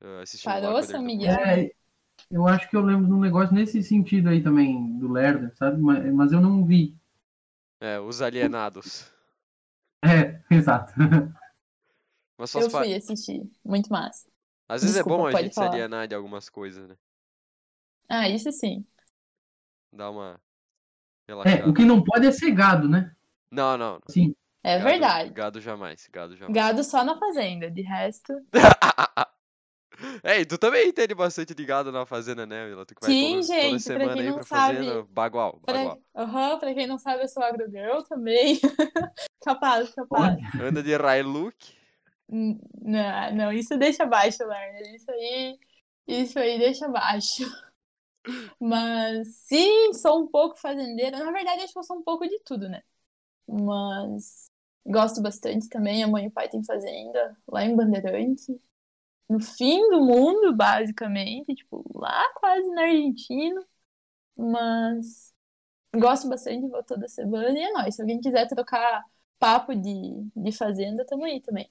uh, 0.02 0.20
assistindo 0.22 0.54
Parou 0.54 0.82
São 0.82 1.02
Miguel? 1.02 1.36
É, 1.36 1.70
Eu 2.30 2.48
acho 2.48 2.68
que 2.70 2.76
eu 2.76 2.82
lembro 2.82 3.06
de 3.06 3.12
um 3.12 3.20
negócio 3.20 3.54
nesse 3.54 3.82
sentido 3.82 4.28
aí 4.30 4.42
também, 4.42 4.98
do 4.98 5.12
Lerner, 5.12 5.54
sabe? 5.56 5.80
Mas, 5.82 6.12
mas 6.14 6.32
eu 6.32 6.40
não 6.40 6.64
vi. 6.66 6.96
É, 7.80 7.98
os 8.00 8.22
alienados. 8.22 9.12
É, 10.04 10.42
exato. 10.50 10.92
Mas 12.36 12.50
Eu 12.54 12.70
fui 12.70 12.94
assistir. 12.94 13.50
Muito 13.64 13.90
massa. 13.90 14.28
Às 14.66 14.80
vezes 14.82 14.96
é 14.96 15.02
Desculpa, 15.02 15.04
bom 15.04 15.26
a 15.26 15.34
gente 15.34 15.54
se 15.54 15.62
falar. 15.62 15.64
alienar 15.64 16.08
de 16.08 16.14
algumas 16.14 16.48
coisas, 16.48 16.88
né? 16.88 16.96
Ah, 18.08 18.28
isso 18.28 18.50
sim. 18.52 18.86
Dar 19.92 20.08
uma 20.10 20.40
É, 21.44 21.64
o 21.68 21.74
que 21.74 21.84
não 21.84 22.02
pode 22.02 22.26
é 22.26 22.32
ser 22.32 22.50
gado, 22.52 22.88
né? 22.88 23.12
Não, 23.50 23.76
não. 23.76 24.00
Sim. 24.08 24.34
É 24.64 24.78
Gado- 24.78 24.88
verdade. 24.90 25.30
Gado 25.30 25.60
jamais, 25.60 26.08
gado 26.12 26.34
jamais. 26.36 26.54
Gado 26.54 26.82
só 26.84 27.04
na 27.04 27.18
fazenda, 27.18 27.70
de 27.70 27.82
resto. 27.82 28.32
É, 30.22 30.40
e 30.40 30.46
tu 30.46 30.56
também 30.56 30.88
entende 30.90 31.12
bastante 31.12 31.52
de 31.56 31.64
gado 31.64 31.90
na 31.90 32.06
fazenda, 32.06 32.46
né, 32.46 32.68
Vila? 32.68 32.86
Tu 32.86 32.94
que 32.94 33.00
vai 33.04 33.10
Sim, 33.10 33.32
todo- 33.32 33.42
gente, 33.42 33.60
toda 33.62 33.70
pra 33.70 33.78
semana 33.80 34.12
quem 34.12 34.22
aí 34.22 34.28
não 34.28 34.34
pra 34.36 34.44
sabe, 34.44 34.76
fazenda, 34.76 35.06
bagual, 35.10 35.60
Pra, 35.66 35.74
bagual. 35.74 35.98
Aham, 36.16 36.58
pra 36.60 36.74
quem 36.74 36.86
não 36.86 36.98
sabe, 36.98 37.24
eu 37.24 37.28
sou 37.28 37.42
agrogirl 37.42 38.02
também. 38.08 38.60
capaz, 39.44 39.92
capaz. 39.92 40.38
Anda 40.62 40.84
de 40.84 40.92
Hilux. 40.92 41.74
N- 42.30 42.60
Não, 42.80 43.34
não, 43.34 43.52
isso 43.52 43.76
deixa 43.76 44.04
abaixo, 44.04 44.44
Lerner. 44.46 44.94
Isso 44.94 45.10
aí, 45.10 45.58
isso 46.06 46.38
aí 46.38 46.58
deixa 46.60 46.86
abaixo. 46.86 47.42
Mas 48.60 49.28
sim, 49.46 49.92
sou 49.94 50.22
um 50.24 50.26
pouco 50.28 50.56
fazendeira. 50.58 51.18
Na 51.24 51.32
verdade, 51.32 51.62
acho 51.62 51.72
que 51.72 51.78
eu 51.78 51.82
sou 51.84 51.98
um 51.98 52.02
pouco 52.02 52.26
de 52.28 52.38
tudo, 52.44 52.68
né? 52.68 52.82
Mas 53.48 54.50
gosto 54.86 55.22
bastante 55.22 55.68
também. 55.68 56.04
A 56.04 56.08
mãe 56.08 56.26
e 56.26 56.28
o 56.28 56.32
pai 56.32 56.48
têm 56.50 56.64
fazenda 56.64 57.36
lá 57.48 57.64
em 57.64 57.76
Bandeirante. 57.76 58.60
No 59.28 59.40
fim 59.40 59.88
do 59.90 60.00
mundo, 60.04 60.54
basicamente. 60.56 61.54
Tipo, 61.54 61.84
lá 61.98 62.24
quase 62.36 62.68
na 62.70 62.82
Argentina. 62.84 63.64
Mas 64.36 65.34
gosto 65.96 66.28
bastante, 66.28 66.68
vou 66.68 66.82
toda 66.84 67.08
semana. 67.08 67.58
E 67.58 67.62
é 67.62 67.72
nóis. 67.72 67.96
Se 67.96 68.02
alguém 68.02 68.20
quiser 68.20 68.48
trocar 68.48 69.04
papo 69.38 69.74
de, 69.76 69.90
de 70.36 70.52
fazenda, 70.52 71.04
tamo 71.06 71.24
aí 71.24 71.40
também. 71.42 71.70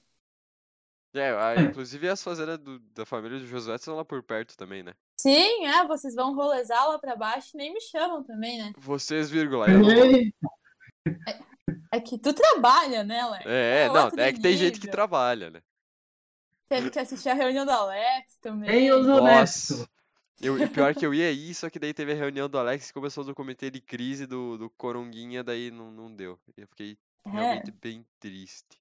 É, 1.13 1.29
a- 1.31 1.57
É. 1.57 1.63
inclusive 1.63 2.07
as 2.10 2.21
fazendas 2.23 2.60
do- 2.60 2.79
da 2.79 3.05
família 3.05 3.39
do 3.39 3.47
Josué 3.47 3.77
são 3.77 3.95
lá 3.95 4.05
por 4.05 4.21
perto 4.23 4.55
também, 4.57 4.83
né? 4.83 4.93
Sim, 5.19 5.65
é, 5.65 5.86
vocês 5.88 6.13
vão 6.13 6.36
rolezar 6.36 6.88
lá 6.88 6.99
pra 6.99 7.15
baixo 7.15 7.51
e 7.56 7.58
nem 7.58 7.73
me 7.73 7.82
chamam 7.82 8.23
também, 8.23 8.60
né? 8.60 8.73
Vocês, 8.77 9.30
vírgula, 9.30 9.67
eu. 9.67 9.82
Ei, 9.89 10.34
É 11.91 11.99
que 11.99 12.17
tu 12.17 12.34
trabalha, 12.34 13.03
né, 13.03 13.25
Léo? 13.25 13.49
É, 13.49 13.84
É 13.86 13.88
não, 13.88 14.08
é 14.17 14.32
que 14.32 14.39
tem 14.39 14.56
gente 14.58 14.80
que 14.80 14.88
trabalha, 14.88 15.49
né? 15.49 15.62
Teve 16.69 16.89
que 16.89 16.99
assistir 16.99 17.30
a 17.30 17.34
reunião 17.34 17.65
do 17.65 17.71
Alex 17.71 18.38
também. 18.41 18.69
Tem 18.69 18.91
os 18.91 19.08
honestos. 19.08 19.80
Nossa. 19.80 19.89
Eu, 20.39 20.62
e 20.62 20.67
pior 20.69 20.93
que 20.93 21.03
eu 21.06 21.13
ia 21.13 21.32
ir, 21.32 21.56
só 21.56 21.69
que 21.69 21.80
daí 21.80 21.93
teve 21.93 22.12
a 22.12 22.15
reunião 22.15 22.47
do 22.47 22.60
Alex, 22.60 22.91
começou 22.91 23.23
do 23.23 23.34
comitê 23.34 23.71
de 23.71 23.82
crise 23.82 24.27
do, 24.27 24.58
do 24.58 24.69
Coronguinha, 24.71 25.43
daí 25.43 25.71
não, 25.71 25.89
não 25.91 26.13
deu. 26.13 26.39
Eu 26.56 26.67
fiquei 26.67 26.95
É, 27.25 27.30
realmente 27.30 27.71
bem 27.71 28.06
triste. 28.19 28.77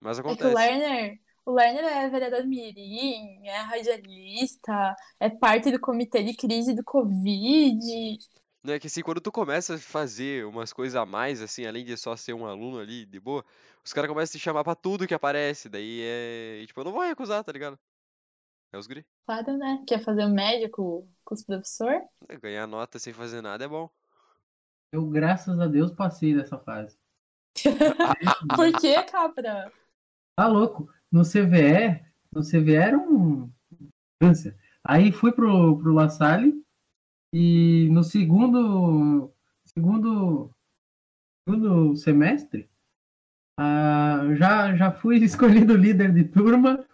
Mas 0.00 0.18
é 0.18 0.22
que 0.22 0.28
o 0.28 0.30
acontece. 0.30 0.54
Lerner, 0.54 1.20
o 1.48 1.54
Lerner 1.54 1.82
é 1.82 2.10
vereador 2.10 2.44
mirim, 2.44 3.40
é 3.46 3.56
radialista, 3.60 4.94
é 5.18 5.30
parte 5.30 5.72
do 5.72 5.80
comitê 5.80 6.22
de 6.22 6.36
crise 6.36 6.74
do 6.74 6.84
Covid. 6.84 8.18
Não 8.62 8.74
é 8.74 8.78
que 8.78 8.86
assim, 8.86 9.00
quando 9.00 9.18
tu 9.18 9.32
começa 9.32 9.76
a 9.76 9.78
fazer 9.78 10.44
umas 10.44 10.74
coisas 10.74 10.94
a 10.94 11.06
mais, 11.06 11.40
assim, 11.40 11.64
além 11.64 11.86
de 11.86 11.96
só 11.96 12.14
ser 12.16 12.34
um 12.34 12.44
aluno 12.44 12.78
ali 12.78 13.06
de 13.06 13.18
boa, 13.18 13.42
os 13.82 13.94
caras 13.94 14.10
começam 14.10 14.36
a 14.36 14.38
te 14.38 14.44
chamar 14.44 14.62
pra 14.62 14.74
tudo 14.74 15.06
que 15.06 15.14
aparece. 15.14 15.70
Daí 15.70 16.02
é. 16.02 16.60
e, 16.60 16.66
tipo, 16.66 16.78
eu 16.80 16.84
não 16.84 16.92
vou 16.92 17.00
recusar, 17.00 17.42
tá 17.42 17.50
ligado? 17.50 17.78
É 18.70 18.76
os 18.76 18.86
guri. 18.86 19.06
Claro, 19.24 19.56
né? 19.56 19.82
Quer 19.86 20.00
fazer 20.00 20.26
o 20.26 20.28
médico 20.28 21.08
com 21.24 21.34
os 21.34 21.42
professores? 21.42 22.02
É, 22.28 22.36
Ganhar 22.36 22.66
nota 22.66 22.98
sem 22.98 23.14
fazer 23.14 23.40
nada 23.40 23.64
é 23.64 23.68
bom. 23.68 23.88
Eu, 24.92 25.06
graças 25.06 25.58
a 25.58 25.66
Deus, 25.66 25.92
passei 25.92 26.34
dessa 26.34 26.58
fase. 26.58 26.98
Por 28.54 28.78
que, 28.78 29.02
Capra? 29.04 29.72
Tá 30.36 30.46
louco. 30.46 30.97
No 31.12 31.22
CVE, 31.22 32.04
no 32.32 32.42
CVE 32.42 32.74
era 32.74 32.98
um 32.98 33.50
câncer. 34.20 34.56
Aí 34.84 35.12
fui 35.12 35.32
pro, 35.32 35.78
pro 35.78 35.92
La 35.92 36.08
Salle 36.08 36.62
e 37.32 37.88
no 37.90 38.02
segundo, 38.02 39.32
segundo, 39.64 40.50
segundo 41.46 41.96
semestre 41.96 42.68
ah, 43.60 44.20
já, 44.36 44.76
já 44.76 44.92
fui 44.92 45.16
escolhido 45.24 45.76
líder 45.76 46.14
de 46.14 46.22
turma 46.22 46.86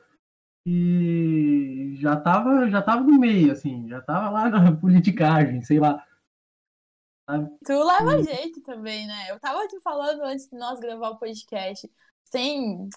e 0.66 1.94
já 2.00 2.18
tava, 2.18 2.70
já 2.70 2.80
tava 2.80 3.02
no 3.02 3.18
meio, 3.18 3.52
assim, 3.52 3.86
já 3.86 4.00
tava 4.00 4.30
lá 4.30 4.48
na 4.48 4.74
politicagem, 4.80 5.60
sei 5.62 5.78
lá. 5.78 6.02
Tu 7.64 7.72
leva 7.72 8.22
jeito 8.22 8.62
também, 8.62 9.06
né? 9.06 9.30
Eu 9.30 9.38
tava 9.38 9.66
te 9.66 9.78
falando 9.80 10.22
antes 10.22 10.48
de 10.48 10.56
nós 10.56 10.80
gravar 10.80 11.10
o 11.10 11.18
podcast. 11.18 11.90
Tem 12.30 12.88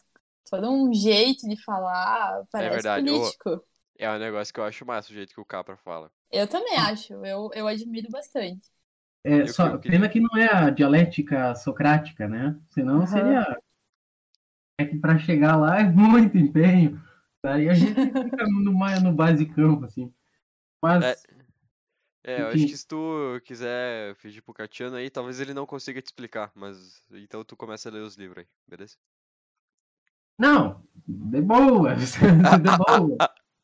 todo 0.49 0.69
um 0.71 0.93
jeito 0.93 1.47
de 1.47 1.62
falar, 1.63 2.45
parece 2.51 2.69
verdade, 2.69 3.10
ô. 3.10 3.33
político. 3.33 3.63
É 3.97 4.10
um 4.12 4.19
negócio 4.19 4.53
que 4.53 4.60
eu 4.60 4.65
acho 4.65 4.86
massa 4.86 5.12
o 5.12 5.15
jeito 5.15 5.33
que 5.33 5.41
o 5.41 5.45
Capra 5.45 5.77
fala. 5.77 6.12
Eu 6.31 6.47
também 6.47 6.75
acho, 6.77 7.13
eu, 7.25 7.49
eu 7.53 7.67
admiro 7.67 8.10
bastante. 8.10 8.69
É, 9.23 9.45
Eu- 9.45 9.47
só, 9.47 9.67
eu 9.67 9.79
queria- 9.79 9.99
pena 9.99 10.10
que 10.10 10.19
não 10.19 10.38
é 10.38 10.45
a 10.53 10.69
dialética 10.69 11.53
socrática, 11.55 12.27
né? 12.27 12.57
Senão 12.69 13.01
Aham. 13.01 13.05
seria. 13.05 13.57
É 14.79 14.86
que 14.86 14.97
para 14.97 15.17
chegar 15.19 15.55
lá 15.55 15.79
é 15.79 15.83
muito 15.91 16.38
empenho. 16.38 17.01
Aí 17.43 17.69
a 17.69 17.73
gente 17.77 17.95
fica 18.21 18.45
no, 18.47 18.62
no 19.01 19.13
basicão, 19.13 19.83
assim. 19.83 20.12
Mas 20.83 21.05
É. 21.05 21.38
É, 22.23 22.41
eu 22.41 22.49
acho 22.49 22.67
que 22.67 22.75
se 22.77 22.86
tu 22.86 23.39
quiser 23.45 24.15
pedir 24.17 24.41
pro 24.41 24.53
Catiano 24.53 24.97
aí, 24.97 25.10
talvez 25.10 25.39
ele 25.39 25.53
não 25.53 25.65
consiga 25.65 26.01
te 26.01 26.07
explicar, 26.07 26.51
mas 26.55 27.01
então 27.12 27.43
tu 27.45 27.55
começa 27.55 27.88
a 27.89 27.91
ler 27.91 28.01
os 28.01 28.15
livros 28.15 28.39
aí, 28.43 28.47
beleza? 28.67 28.97
Não, 30.38 30.84
de 31.08 31.41
boa, 31.41 31.95
de 31.95 32.78
boa. 32.78 33.17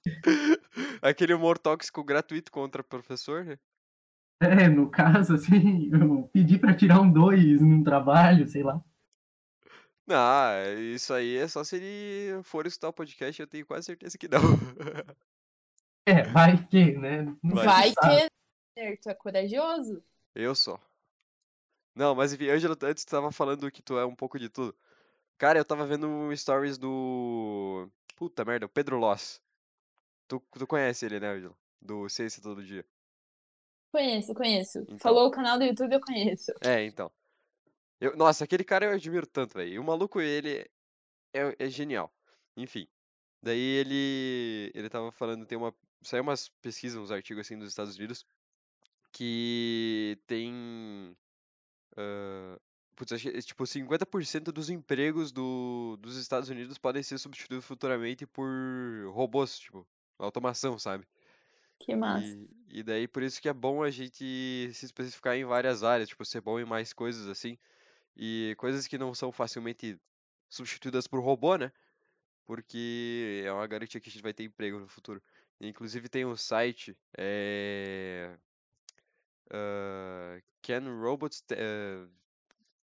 Aquele 1.02 1.34
humor 1.34 1.58
tóxico 1.58 2.04
gratuito 2.04 2.52
contra 2.52 2.84
professor, 2.84 3.46
né? 3.46 3.58
É, 4.42 4.68
no 4.68 4.90
caso, 4.90 5.36
assim, 5.36 5.90
eu 5.94 6.30
pedi 6.34 6.58
para 6.58 6.76
tirar 6.76 7.00
um 7.00 7.12
dois 7.12 7.62
num 7.62 7.84
trabalho, 7.84 8.48
sei 8.48 8.64
lá. 8.64 8.84
Não, 10.06 10.74
isso 10.94 11.14
aí 11.14 11.38
é 11.38 11.48
só 11.48 11.64
se 11.64 11.78
ele 11.78 12.44
for 12.44 12.68
escutar 12.68 12.90
o 12.90 12.94
podcast, 12.94 13.42
eu 13.42 13.48
tenho 13.48 13.66
quase 13.66 13.86
certeza 13.86 14.18
que 14.18 14.28
não. 14.28 14.40
É, 16.06 16.22
vai 16.24 16.68
que, 16.68 16.98
né? 16.98 17.34
Não 17.42 17.64
Vai 17.64 17.94
que 17.94 18.98
tu 18.98 19.10
é 19.10 19.14
corajoso. 19.14 20.04
Eu 20.36 20.54
só. 20.54 20.78
Não, 21.96 22.14
mas 22.14 22.34
enfim, 22.34 22.50
Ângela, 22.50 22.76
antes 22.84 23.06
tu 23.06 23.10
tava 23.10 23.32
falando 23.32 23.72
que 23.72 23.82
tu 23.82 23.98
é 23.98 24.06
um 24.06 24.14
pouco 24.14 24.38
de 24.38 24.50
tudo. 24.50 24.76
Cara, 25.38 25.60
eu 25.60 25.66
tava 25.66 25.86
vendo 25.86 26.36
stories 26.36 26.78
do. 26.78 27.90
Puta 28.16 28.46
merda, 28.46 28.66
o 28.66 28.70
Pedro 28.70 28.98
Loss. 28.98 29.42
Tu, 30.28 30.40
tu 30.58 30.68
conhece 30.68 31.06
ele, 31.06 31.20
né, 31.20 31.30
Ângela? 31.30 31.56
Do 31.82 32.08
Ciência 32.08 32.42
Todo 32.42 32.64
Dia. 32.64 32.86
Conheço, 33.92 34.34
conheço. 34.34 34.80
Então. 34.80 34.98
Falou 35.00 35.28
o 35.28 35.32
canal 35.32 35.58
do 35.58 35.66
YouTube, 35.66 35.94
eu 35.94 36.02
conheço. 36.02 36.52
É, 36.62 36.84
então. 36.86 37.12
Eu, 38.00 38.16
nossa, 38.16 38.44
aquele 38.44 38.64
cara 38.64 38.86
eu 38.86 38.92
admiro 38.92 39.28
tanto, 39.28 39.54
velho. 39.56 39.82
O 39.82 39.84
maluco, 39.86 40.20
ele 40.20 40.70
é, 41.34 41.56
é 41.60 41.70
genial. 41.70 42.12
Enfim. 42.56 42.88
Daí 43.42 43.60
ele 43.60 44.72
ele 44.74 44.90
tava 44.90 45.12
falando, 45.12 45.46
tem 45.46 45.58
uma 45.58 45.76
saiu 46.02 46.24
umas 46.24 46.50
pesquisas, 46.62 47.00
uns 47.00 47.12
artigos 47.12 47.46
assim 47.46 47.58
dos 47.58 47.70
Estados 47.70 47.96
Unidos 47.96 48.26
que 49.12 50.18
tem 50.26 51.16
ah, 51.98 52.60
putz, 52.96 53.12
acho 53.14 53.30
que, 53.30 53.38
é, 53.38 53.42
tipo 53.42 53.66
50% 53.66 54.52
dos 54.52 54.70
empregos 54.70 55.32
do, 55.32 55.98
dos 56.00 56.18
Estados 56.18 56.50
Unidos 56.50 56.78
podem 56.78 57.04
ser 57.04 57.18
substituídos 57.18 57.66
futuramente 57.66 58.26
por 58.26 58.48
robôs, 59.12 59.60
tipo, 59.60 59.88
automação, 60.18 60.78
sabe? 60.80 61.06
Que 61.80 61.96
massa. 61.96 62.38
E, 62.70 62.80
e 62.80 62.84
daí 62.84 63.08
por 63.08 63.24
isso 63.24 63.42
que 63.42 63.50
é 63.50 63.54
bom 63.54 63.84
a 63.84 63.90
gente 63.90 64.70
se 64.74 64.86
especificar 64.86 65.36
em 65.36 65.46
várias 65.46 65.84
áreas, 65.84 66.10
tipo, 66.10 66.24
ser 66.26 66.42
bom 66.42 66.60
em 66.60 66.66
mais 66.66 66.94
coisas 66.94 67.28
assim. 67.28 67.58
E 68.16 68.56
coisas 68.58 68.88
que 68.88 68.98
não 68.98 69.14
são 69.14 69.32
facilmente 69.32 70.00
substituídas 70.50 71.08
por 71.08 71.20
robô, 71.20 71.56
né? 71.58 71.72
Porque 72.46 73.44
é 73.46 73.52
uma 73.52 73.68
garantia 73.68 74.00
que 74.00 74.10
a 74.10 74.12
gente 74.12 74.22
vai 74.22 74.34
ter 74.34 74.44
emprego 74.44 74.80
no 74.80 74.88
futuro. 74.88 75.22
Inclusive 75.60 76.10
tem 76.10 76.26
um 76.26 76.36
site, 76.36 76.98
é... 77.18 78.38
ah, 79.50 80.40
Can 80.62 81.00
Robots 81.02 81.42
Ta- 81.42 81.56
eh, 81.58 82.08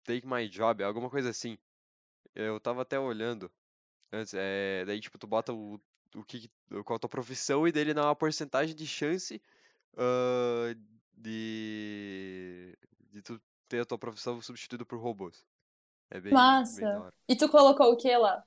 Take 0.05 0.25
My 0.25 0.47
Job? 0.47 0.83
Alguma 0.83 1.09
coisa 1.09 1.29
assim. 1.29 1.57
Eu 2.33 2.59
tava 2.59 2.81
até 2.81 2.99
olhando 2.99 3.51
antes, 4.11 4.33
é... 4.33 4.85
daí 4.85 4.99
tipo, 4.99 5.17
tu 5.17 5.27
bota 5.27 5.53
o, 5.53 5.79
o 6.15 6.23
que, 6.23 6.49
qual 6.85 6.97
a 6.97 6.99
tua 6.99 7.09
profissão 7.09 7.67
e 7.67 7.71
dele 7.71 7.93
dá 7.93 8.03
uma 8.03 8.15
porcentagem 8.15 8.75
de 8.75 8.87
chance 8.87 9.41
ah, 9.97 10.75
de, 11.17 12.77
de 13.11 13.21
tu 13.21 13.41
ter 13.67 13.81
a 13.81 13.85
tua 13.85 13.97
profissão 13.97 14.41
substituída 14.41 14.85
por 14.85 14.99
robôs. 14.99 15.45
É 16.09 16.19
bem, 16.19 16.31
bem 16.31 16.33
Massa. 16.33 16.99
hora. 16.99 17.13
E 17.27 17.35
tu 17.35 17.49
colocou 17.49 17.91
o 17.91 17.97
que 17.97 18.15
lá? 18.15 18.43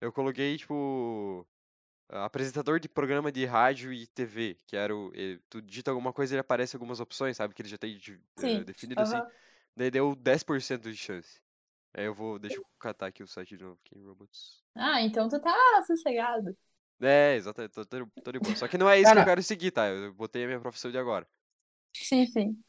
Eu 0.00 0.12
coloquei, 0.12 0.56
tipo, 0.56 1.46
apresentador 2.08 2.78
de 2.78 2.88
programa 2.88 3.32
de 3.32 3.44
rádio 3.44 3.92
e 3.92 4.06
TV, 4.06 4.56
que 4.66 4.76
era 4.76 4.94
o. 4.94 5.12
eh, 5.14 5.38
Tu 5.48 5.60
digita 5.62 5.90
alguma 5.90 6.12
coisa 6.12 6.32
e 6.32 6.34
ele 6.34 6.40
aparece 6.40 6.76
algumas 6.76 7.00
opções, 7.00 7.36
sabe? 7.36 7.54
Que 7.54 7.62
ele 7.62 7.68
já 7.68 7.78
tem 7.78 8.00
eh, 8.42 8.64
definido 8.64 9.02
assim. 9.02 9.20
Daí 9.76 9.90
deu 9.90 10.14
10% 10.14 10.82
de 10.90 10.96
chance. 10.96 11.40
Aí 11.94 12.04
eu 12.04 12.14
vou. 12.14 12.38
Deixa 12.38 12.56
eu 12.56 12.64
catar 12.78 13.06
aqui 13.06 13.22
o 13.22 13.26
site 13.28 13.56
de 13.56 13.64
novo. 13.64 13.78
Game 13.90 14.06
Robots. 14.06 14.62
Ah, 14.74 15.00
então 15.02 15.28
tu 15.28 15.40
tá 15.40 15.82
sossegado. 15.86 16.56
É, 17.00 17.34
exatamente, 17.34 17.72
tô, 17.72 17.84
tô, 17.84 18.06
tô 18.22 18.32
de 18.32 18.38
boa. 18.38 18.54
Só 18.54 18.68
que 18.68 18.78
não 18.78 18.88
é 18.88 18.96
isso 18.98 19.06
que 19.06 19.10
eu 19.10 19.14
Cara- 19.16 19.26
quero 19.26 19.42
seguir, 19.42 19.70
tá? 19.72 19.88
Eu 19.88 20.14
botei 20.14 20.44
a 20.44 20.46
minha 20.46 20.60
profissão 20.60 20.90
de 20.90 20.98
agora. 20.98 21.26
Sim, 21.94 22.26
sim. 22.26 22.62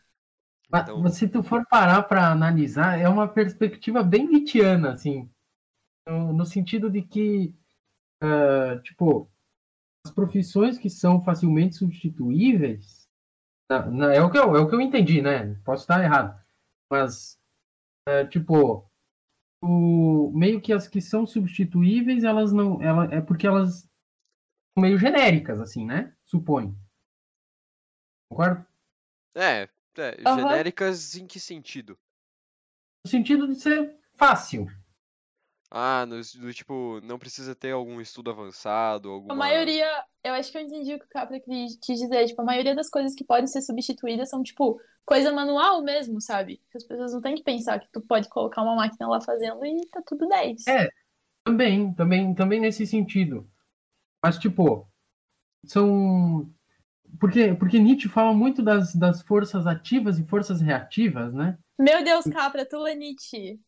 Mas 0.70 0.84
Então- 0.84 1.08
se 1.10 1.28
tu 1.30 1.44
for 1.44 1.66
parar 1.68 2.02
para 2.04 2.32
analisar, 2.32 2.98
é 3.00 3.08
uma 3.08 3.28
perspectiva 3.28 4.02
bem 4.02 4.28
Nietzscheana, 4.28 4.94
assim. 4.94 5.30
No, 6.08 6.34
no 6.34 6.46
sentido 6.46 6.89
de 6.89 7.04
que, 7.04 7.54
ah, 8.22 8.80
tipo, 8.84 9.30
as 10.06 10.12
profissões 10.12 10.78
que 10.80 10.89
são 10.89 11.24
facilmente 11.24 11.76
substituíveis, 11.76 13.08
na- 13.70 13.86
na- 13.86 14.13
é, 14.13 14.22
o 14.22 14.32
que 14.32 14.38
eu, 14.38 14.56
é 14.56 14.60
o 14.60 14.68
que 14.68 14.76
eu 14.76 14.82
entendi, 14.82 15.22
né? 15.22 15.54
Posso 15.63 15.84
estar 15.84 16.04
errado. 16.04 16.42
Mas, 16.93 17.39
ah, 18.08 18.23
tipo, 18.27 18.88
o, 19.63 20.32
meio 20.32 20.62
que 20.62 20.71
as 20.71 20.88
que 20.88 21.01
são 21.01 21.25
substituíveis, 21.25 22.23
elas 22.23 22.53
não. 22.53 22.79
Ela, 22.84 23.06
é 23.06 23.19
porque 23.19 23.47
elas 23.47 23.79
são 24.75 24.84
meio 24.84 24.95
genéricas, 24.99 25.60
assim, 25.60 25.88
né? 25.88 26.15
Suponho. 26.23 26.77
Concorda? 28.29 28.67
É, 29.34 29.67
é, 29.97 30.21
Aham. 30.23 30.36
genéricas 30.36 31.15
em 31.15 31.25
que 31.25 31.39
sentido? 31.39 31.97
No 33.03 33.10
sentido 33.10 33.47
de 33.47 33.56
ser 33.56 33.97
fácil. 34.13 34.67
Ah, 35.75 36.05
no, 36.05 36.17
no 36.17 36.53
tipo, 36.53 37.01
não 37.01 37.17
precisa 37.17 37.55
ter 37.55 37.71
algum 37.71 37.99
estudo 37.99 38.29
avançado, 38.29 39.09
A 39.09 39.12
alguma. 39.13 39.33
maioria, 39.36 39.88
eu 40.23 40.33
acho 40.36 40.51
que 40.51 40.57
eu 40.59 40.62
entendi 40.62 40.93
o 40.93 40.99
que 40.99 41.05
o 41.05 41.09
Capra 41.09 41.39
quis 41.39 41.79
dizer. 41.79 42.27
Tipo, 42.27 42.43
a 42.43 42.45
maioria 42.45 42.75
das 42.75 42.89
coisas 42.91 43.15
que 43.15 43.23
podem 43.23 43.47
ser 43.47 43.62
substituídas 43.63 44.29
são, 44.29 44.43
tipo, 44.43 44.79
coisa 45.03 45.31
manual 45.33 45.81
mesmo, 45.81 46.21
sabe? 46.21 46.62
Que 46.69 46.77
as 46.77 46.83
pessoas 46.83 47.12
não 47.13 47.21
têm 47.21 47.33
que 47.33 47.43
pensar 47.43 47.79
que 47.79 47.89
tu 47.91 48.01
pode 48.01 48.29
colocar 48.29 48.62
uma 48.62 48.75
máquina 48.75 49.07
lá 49.07 49.19
fazendo 49.19 49.65
e 49.65 49.88
tá 49.88 49.99
tudo 50.05 50.27
10. 50.27 50.67
É. 50.67 50.89
Também, 51.43 51.91
também, 51.95 52.36
também 52.36 52.59
nesse 52.59 52.86
sentido. 52.86 53.49
Mas, 54.23 54.38
tipo, 54.38 54.88
são. 55.65 56.47
Porque, 57.19 57.53
porque 57.55 57.79
Nietzsche 57.79 58.07
fala 58.09 58.33
muito 58.33 58.62
das, 58.62 58.93
das 58.93 59.23
forças 59.23 59.65
ativas 59.65 60.19
e 60.19 60.25
forças 60.25 60.62
reativas, 60.62 61.33
né? 61.33 61.57
Meu 61.79 62.03
Deus, 62.03 62.25
Capra, 62.25 62.63
tu 62.63 62.77
lê 62.77 62.93
Nietzsche. 62.95 63.59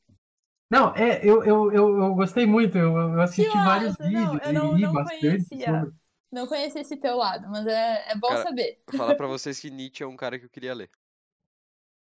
Não, 0.69 0.93
é, 0.95 1.19
eu, 1.23 1.43
eu, 1.43 1.71
eu, 1.71 1.97
eu 2.03 2.15
gostei 2.15 2.45
muito, 2.45 2.77
eu, 2.77 2.97
eu 2.97 3.21
assisti 3.21 3.57
Que 3.57 3.61
vários 3.61 3.95
massa, 3.95 4.09
não, 4.11 4.37
vídeos 4.37 4.41
eu 4.41 4.51
e 4.51 4.53
não- 4.53 4.77
li 4.77 4.87
não 4.87 4.93
bastante 4.93 5.45
conhecia. 5.45 5.57
sobre. 5.63 5.91
Não 6.31 6.47
conheci 6.47 6.79
esse 6.79 6.97
teu 6.97 7.15
lado, 7.17 7.47
mas 7.49 7.65
é, 7.67 8.11
é 8.11 8.15
bom 8.15 8.27
Cara, 8.29 8.43
saber. 8.43 8.79
Vou 8.87 8.95
falar 8.95 9.15
pra 9.15 9.25
vocês 9.27 9.59
que 9.59 9.69
Nietzsche 9.71 10.03
é 10.03 10.07
um 10.07 10.15
cara 10.17 10.37
que 10.39 10.45
eu 10.45 10.49
queria 10.49 10.73
ler. 10.75 10.89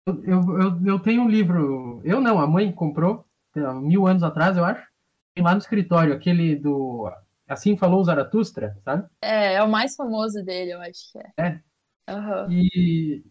Eu, 0.06 0.24
eu, 0.24 0.60
eu, 0.60 0.86
eu 0.86 0.98
tenho 1.00 1.22
um 1.22 1.28
livro, 1.28 2.00
eu 2.04 2.20
não, 2.20 2.38
a 2.40 2.46
mãe 2.46 2.72
comprou, 2.72 3.26
há 3.56 3.74
mil 3.74 4.06
anos 4.06 4.22
atrás, 4.22 4.56
eu 4.56 4.64
acho. 4.64 4.86
Tem 5.34 5.44
lá 5.44 5.52
no 5.52 5.58
escritório, 5.58 6.14
aquele 6.14 6.56
do 6.56 7.10
Assim 7.46 7.76
Falou 7.76 8.02
Zaratustra, 8.04 8.76
sabe? 8.84 9.08
É, 9.20 9.54
é 9.54 9.62
o 9.62 9.68
mais 9.68 9.94
famoso 9.96 10.44
dele, 10.44 10.72
eu 10.72 10.80
acho 10.80 11.12
que 11.12 11.18
é. 11.18 11.32
É. 11.36 11.60
Aham. 12.08 12.54
E, 12.54 13.24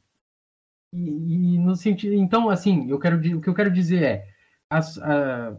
e, 0.94 1.56
e 1.56 1.60
no 1.60 1.76
sentido. 1.76 2.14
Então, 2.16 2.50
assim, 2.50 2.90
eu 2.90 3.00
quero, 3.00 3.18
o 3.38 3.42
que 3.42 3.50
eu 3.50 3.54
quero 3.56 3.72
dizer 3.72 4.04
é: 4.04 4.28
as, 4.70 4.98
a- 4.98 5.58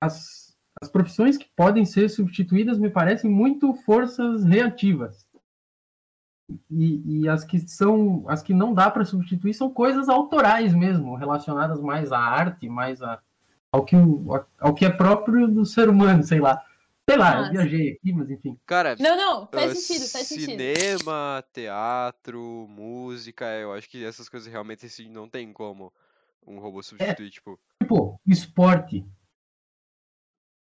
as, 0.00 0.56
as 0.80 0.88
profissões 0.90 1.36
que 1.36 1.48
podem 1.56 1.84
ser 1.84 2.08
substituídas 2.08 2.78
me 2.78 2.90
parecem 2.90 3.30
muito 3.30 3.74
forças 3.74 4.44
reativas. 4.44 5.26
E, 6.70 7.20
e 7.22 7.28
as 7.28 7.44
que 7.44 7.58
são 7.60 8.24
as 8.28 8.42
que 8.42 8.52
não 8.52 8.74
dá 8.74 8.90
para 8.90 9.04
substituir 9.04 9.54
são 9.54 9.72
coisas 9.72 10.08
autorais 10.08 10.74
mesmo, 10.74 11.14
relacionadas 11.14 11.80
mais 11.80 12.12
à 12.12 12.18
arte, 12.18 12.68
mais 12.68 13.00
a, 13.00 13.20
ao, 13.70 13.84
que, 13.84 13.96
o- 13.96 14.44
ao 14.60 14.74
que 14.74 14.84
é 14.84 14.90
próprio 14.90 15.48
do 15.48 15.64
ser 15.64 15.88
humano, 15.88 16.22
sei 16.22 16.40
lá. 16.40 16.62
Sei 17.08 17.18
lá, 17.18 17.34
eu 17.34 17.38
Massa. 17.40 17.52
viajei 17.52 17.92
aqui, 17.92 18.12
mas 18.12 18.30
enfim. 18.30 18.56
Cara, 18.64 18.96
Não, 18.98 19.16
não, 19.16 19.46
faz 19.48 19.72
ah, 19.72 19.74
sentido, 19.74 20.08
faz 20.08 20.26
sentido. 20.28 20.50
Cinema, 20.50 21.42
teatro, 21.52 22.66
música, 22.68 23.44
eu 23.58 23.72
acho 23.72 23.88
que 23.88 24.04
essas 24.04 24.28
coisas 24.28 24.50
realmente 24.50 24.86
assim 24.86 25.08
não 25.08 25.28
tem 25.28 25.52
como 25.52 25.92
um 26.46 26.58
robô 26.58 26.82
substituir, 26.82 27.30
tipo. 27.30 27.58
Tipo, 27.82 28.20
esporte. 28.26 29.04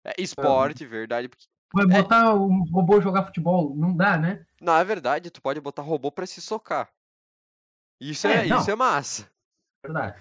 É 0.04 0.12
esporte, 0.18 0.86
verdade, 0.86 1.28
porque 1.28 1.44
Vai 1.72 1.84
É. 1.84 2.02
botar 2.02 2.34
um 2.34 2.64
robô 2.64 3.00
jogar 3.00 3.24
futebol? 3.26 3.76
Não 3.76 3.94
dá, 3.96 4.16
né? 4.18 4.44
na 4.60 4.82
verdade 4.82 5.30
tu 5.30 5.40
pode 5.40 5.60
botar 5.60 5.82
robô 5.82 6.10
pra 6.10 6.26
se 6.26 6.40
socar. 6.40 6.92
Isso 8.00 8.26
é, 8.26 8.44
É, 8.44 8.46
não. 8.48 8.58
isso 8.58 8.70
é 8.70 8.74
massa. 8.74 9.30
Verdade. 9.84 10.20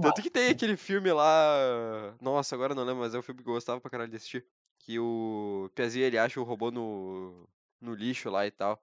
Tanto 0.00 0.22
que 0.22 0.30
tem 0.30 0.50
aquele 0.50 0.76
filme 0.76 1.12
lá. 1.12 2.14
Nossa, 2.20 2.54
agora 2.54 2.74
não 2.74 2.84
lembro, 2.84 3.02
mas 3.02 3.14
é 3.14 3.18
um 3.18 3.22
filme 3.22 3.42
que 3.42 3.48
eu 3.48 3.54
gostava 3.54 3.80
pra 3.80 3.90
caralho 3.90 4.10
de 4.10 4.16
assistir. 4.16 4.44
Que 4.78 4.98
o 5.00 5.68
Piazinho 5.74 6.04
ele 6.04 6.18
acha 6.18 6.40
o 6.40 6.44
robô 6.44 6.70
no, 6.70 7.48
no 7.80 7.94
lixo 7.94 8.30
lá 8.30 8.46
e 8.46 8.50
tal. 8.50 8.80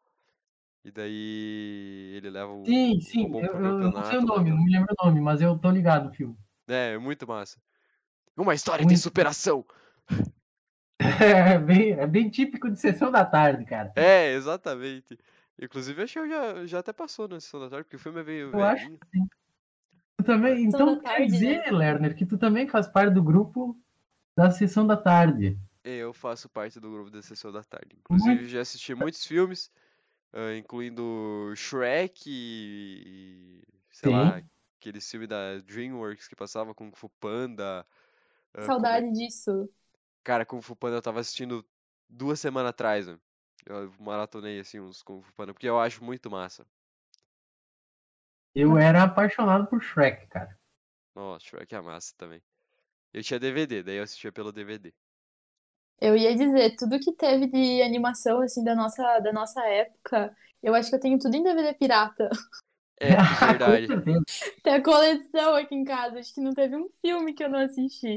E 0.84 0.92
daí 0.92 2.14
ele 2.16 2.30
leva 2.30 2.52
o, 2.52 2.66
Sim, 2.66 3.00
o 3.00 3.00
sim. 3.02 3.22
robô 3.24 3.40
Eu, 3.40 3.60
eu 3.82 3.92
não 3.92 4.04
sei 4.04 4.18
o 4.18 4.22
nome, 4.22 4.50
tal. 4.50 4.58
não 4.58 4.64
me 4.64 4.72
lembro 4.72 4.94
o 5.00 5.06
nome, 5.06 5.22
mas 5.22 5.42
eu 5.42 5.58
tô 5.58 5.70
ligado 5.72 6.06
no 6.06 6.14
filme. 6.14 6.38
É, 6.68 6.94
é 6.94 6.98
muito 6.98 7.28
massa. 7.28 7.62
Uma 8.38 8.56
história 8.56 8.86
de 8.86 8.86
Muito. 8.86 9.04
superação. 9.04 9.66
É 11.00 11.60
bem, 11.60 11.92
é 11.92 12.08
bem 12.08 12.30
típico 12.30 12.70
de 12.70 12.80
sessão 12.80 13.12
da 13.12 13.26
tarde, 13.26 13.66
cara. 13.66 13.92
É, 13.96 14.32
exatamente. 14.34 15.18
Inclusive, 15.62 16.02
acho 16.02 16.14
que 16.14 16.20
eu 16.20 16.30
já, 16.30 16.66
já 16.66 16.80
até 16.80 16.94
passou 16.94 17.28
na 17.28 17.40
sessão 17.40 17.60
da 17.60 17.70
tarde, 17.70 17.84
porque 17.86 17.96
o 17.96 18.00
filme 18.00 18.22
é 18.22 18.24
meio 18.24 18.52
Eu 18.52 18.64
acho 18.64 18.86
velhinho. 18.86 19.00
que 19.00 19.08
sim. 19.20 19.28
Tu 20.18 20.24
também, 20.24 20.64
então 20.66 21.00
quer 21.00 21.04
tarde, 21.10 21.28
dizer, 21.28 21.58
né? 21.66 21.72
Lerner, 21.72 22.16
que 22.16 22.26
tu 22.26 22.38
também 22.38 22.68
faz 22.68 22.88
parte 22.88 23.14
do 23.14 23.24
grupo 23.24 23.78
da 24.38 24.52
sessão 24.52 24.86
da 24.88 24.98
tarde. 24.98 25.58
Eu 25.84 26.14
faço 26.14 26.50
parte 26.50 26.80
do 26.80 26.90
grupo 26.92 27.10
da 27.12 27.22
sessão 27.22 27.52
da 27.52 27.64
tarde. 27.64 27.98
Muito- 28.10 28.24
Inclusive, 28.24 28.48
já 28.48 28.62
assisti 28.62 28.96
muitos 28.96 29.26
filmes, 29.26 29.72
ah, 30.34 30.56
incluindo 30.56 31.54
Shrek 31.56 32.24
e, 32.30 33.64
sei 33.92 34.08
Sim. 34.08 34.10
lá, 34.10 34.44
aquele 34.80 35.02
filme 35.02 35.28
da 35.28 35.60
DreamWorks 35.60 36.28
que 36.28 36.36
passava 36.36 36.74
Kung 36.76 36.92
Fu 36.96 37.10
Panda. 37.20 37.86
como 38.78 38.96
é- 38.96 39.04
Saudade 39.04 39.12
disso. 39.14 39.70
Cara, 40.24 40.46
Kung 40.46 40.62
Fu 40.62 40.76
Panda 40.76 40.98
eu 40.98 41.02
tava 41.02 41.20
assistindo 41.22 41.66
duas 42.10 42.40
semanas 42.40 42.70
atrás, 42.72 43.08
né? 43.08 43.18
Eu 43.66 43.92
maratonei, 44.00 44.60
assim, 44.60 44.80
uns 44.80 45.02
Kung 45.02 45.22
Fu 45.22 45.34
Panda, 45.34 45.54
porque 45.54 45.68
eu 45.68 45.80
acho 45.80 46.04
muito 46.04 46.30
massa. 46.30 46.66
Eu 48.56 48.80
era 48.80 49.04
apaixonado 49.04 49.68
por 49.68 49.80
Shrek, 49.84 50.26
cara. 50.26 50.58
Nossa, 51.16 51.44
Shrek 51.48 51.74
é 51.74 51.82
massa 51.82 52.14
também. 52.18 52.40
Eu 53.14 53.24
tinha 53.24 53.40
DVD, 53.40 53.84
daí 53.84 53.98
eu 53.98 54.04
assistia 54.04 54.32
pelo 54.32 54.52
DVD. 54.54 54.94
Eu 56.02 56.16
ia 56.18 56.36
dizer, 56.36 56.76
tudo 56.78 57.00
que 57.00 57.14
teve 57.14 57.48
de 57.48 57.82
animação, 57.82 58.42
assim, 58.42 58.64
da 58.64 58.76
nossa, 58.76 59.20
da 59.20 59.32
nossa 59.34 59.62
época, 59.66 60.36
eu 60.62 60.76
acho 60.76 60.90
que 60.90 60.96
eu 60.96 61.00
tenho 61.00 61.18
tudo 61.20 61.36
em 61.36 61.44
DVD 61.44 61.74
pirata. 61.76 62.30
É, 63.00 63.18
verdade. 63.40 63.88
Com 63.88 63.96
certeza. 63.96 64.26
Tem 64.64 64.74
a 64.76 64.84
coleção 64.84 65.56
aqui 65.56 65.76
em 65.76 65.84
casa, 65.84 66.20
acho 66.20 66.34
que 66.34 66.42
não 66.42 66.54
teve 66.54 66.76
um 66.78 66.90
filme 67.02 67.34
que 67.34 67.44
eu 67.44 67.50
não 67.50 67.60
assisti. 67.60 68.16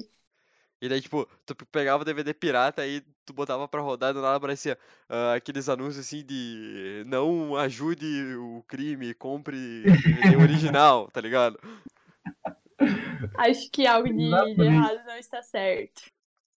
E 0.80 0.88
daí, 0.88 1.00
tipo, 1.00 1.26
tu 1.46 1.54
pe- 1.54 1.64
pegava 1.66 2.02
o 2.02 2.04
DVD 2.04 2.34
pirata 2.34 2.82
aí 2.82 3.00
tu 3.24 3.32
botava 3.32 3.66
pra 3.66 3.80
rodar 3.80 4.10
e 4.10 4.14
do 4.14 4.20
nada 4.22 4.36
aparecia 4.36 4.78
ah, 5.08 5.34
aqueles 5.34 5.68
anúncios 5.68 6.06
assim 6.06 6.24
de 6.24 7.02
não 7.06 7.56
ajude 7.56 8.36
o 8.36 8.62
crime, 8.68 9.14
compre 9.14 9.96
DVD 9.98 10.36
original, 10.36 11.10
tá 11.10 11.20
ligado? 11.20 11.58
Acho 13.36 13.70
que 13.70 13.86
algo 13.86 14.12
de, 14.12 14.54
de 14.56 14.64
errado 14.64 15.04
não 15.06 15.16
está 15.16 15.42
certo. 15.42 16.02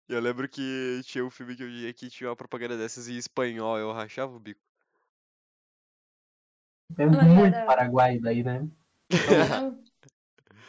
Eu 0.09 0.21
lembro 0.21 0.49
que 0.49 1.01
tinha 1.05 1.25
um 1.25 1.31
filme 1.31 1.55
que 1.55 1.63
eu 1.63 1.69
via 1.69 1.93
que 1.93 2.09
tinha 2.11 2.31
uma 2.31 2.37
propaganda 2.37 2.77
dessas 2.77 3.09
em 3.09 3.17
espanhol, 3.17 3.79
eu 3.79 3.93
rachava 3.93 4.35
o 4.35 4.41
bico. 4.41 4.61
É 6.99 7.07
muito 7.07 7.55
era- 7.55 7.67
paraguai 7.67 8.19
daí, 8.19 8.43
né? 8.43 8.67
Então, 9.11 9.83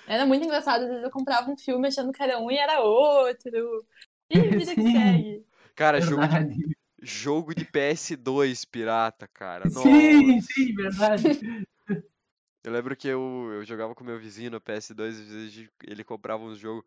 Era 0.08 0.26
muito 0.26 0.44
engraçado, 0.46 0.84
às 0.84 0.90
vezes 0.90 1.04
eu 1.04 1.12
comprava 1.12 1.50
um 1.52 1.58
filme 1.58 1.88
achando 1.88 2.12
que 2.12 2.22
era 2.22 2.40
um 2.40 2.50
e 2.52 2.58
era 2.58 2.82
outro. 2.82 3.86
E 4.30 4.40
vida 4.42 4.76
que 4.76 4.82
segue. 4.92 5.46
Cara, 5.76 6.02
jogo 6.02 6.28
de, 6.28 6.76
jogo 7.02 7.56
de 7.56 7.66
PS2 7.66 8.66
pirata, 8.66 9.28
cara. 9.28 9.70
Sim, 9.70 10.40
Nossa. 10.40 10.48
sim, 10.54 10.76
verdade. 10.76 11.40
Eu 12.64 12.72
lembro 12.74 12.96
que 12.96 13.08
eu, 13.08 13.52
eu 13.54 13.66
jogava 13.66 13.96
com 13.96 14.04
meu 14.04 14.20
vizinho 14.20 14.52
no 14.52 14.62
PS2, 14.62 15.18
às 15.20 15.28
vezes 15.28 15.54
a 15.54 15.56
gente- 15.62 15.72
ele 15.88 16.04
comprava 16.04 16.44
uns 16.44 16.58
jogos. 16.58 16.84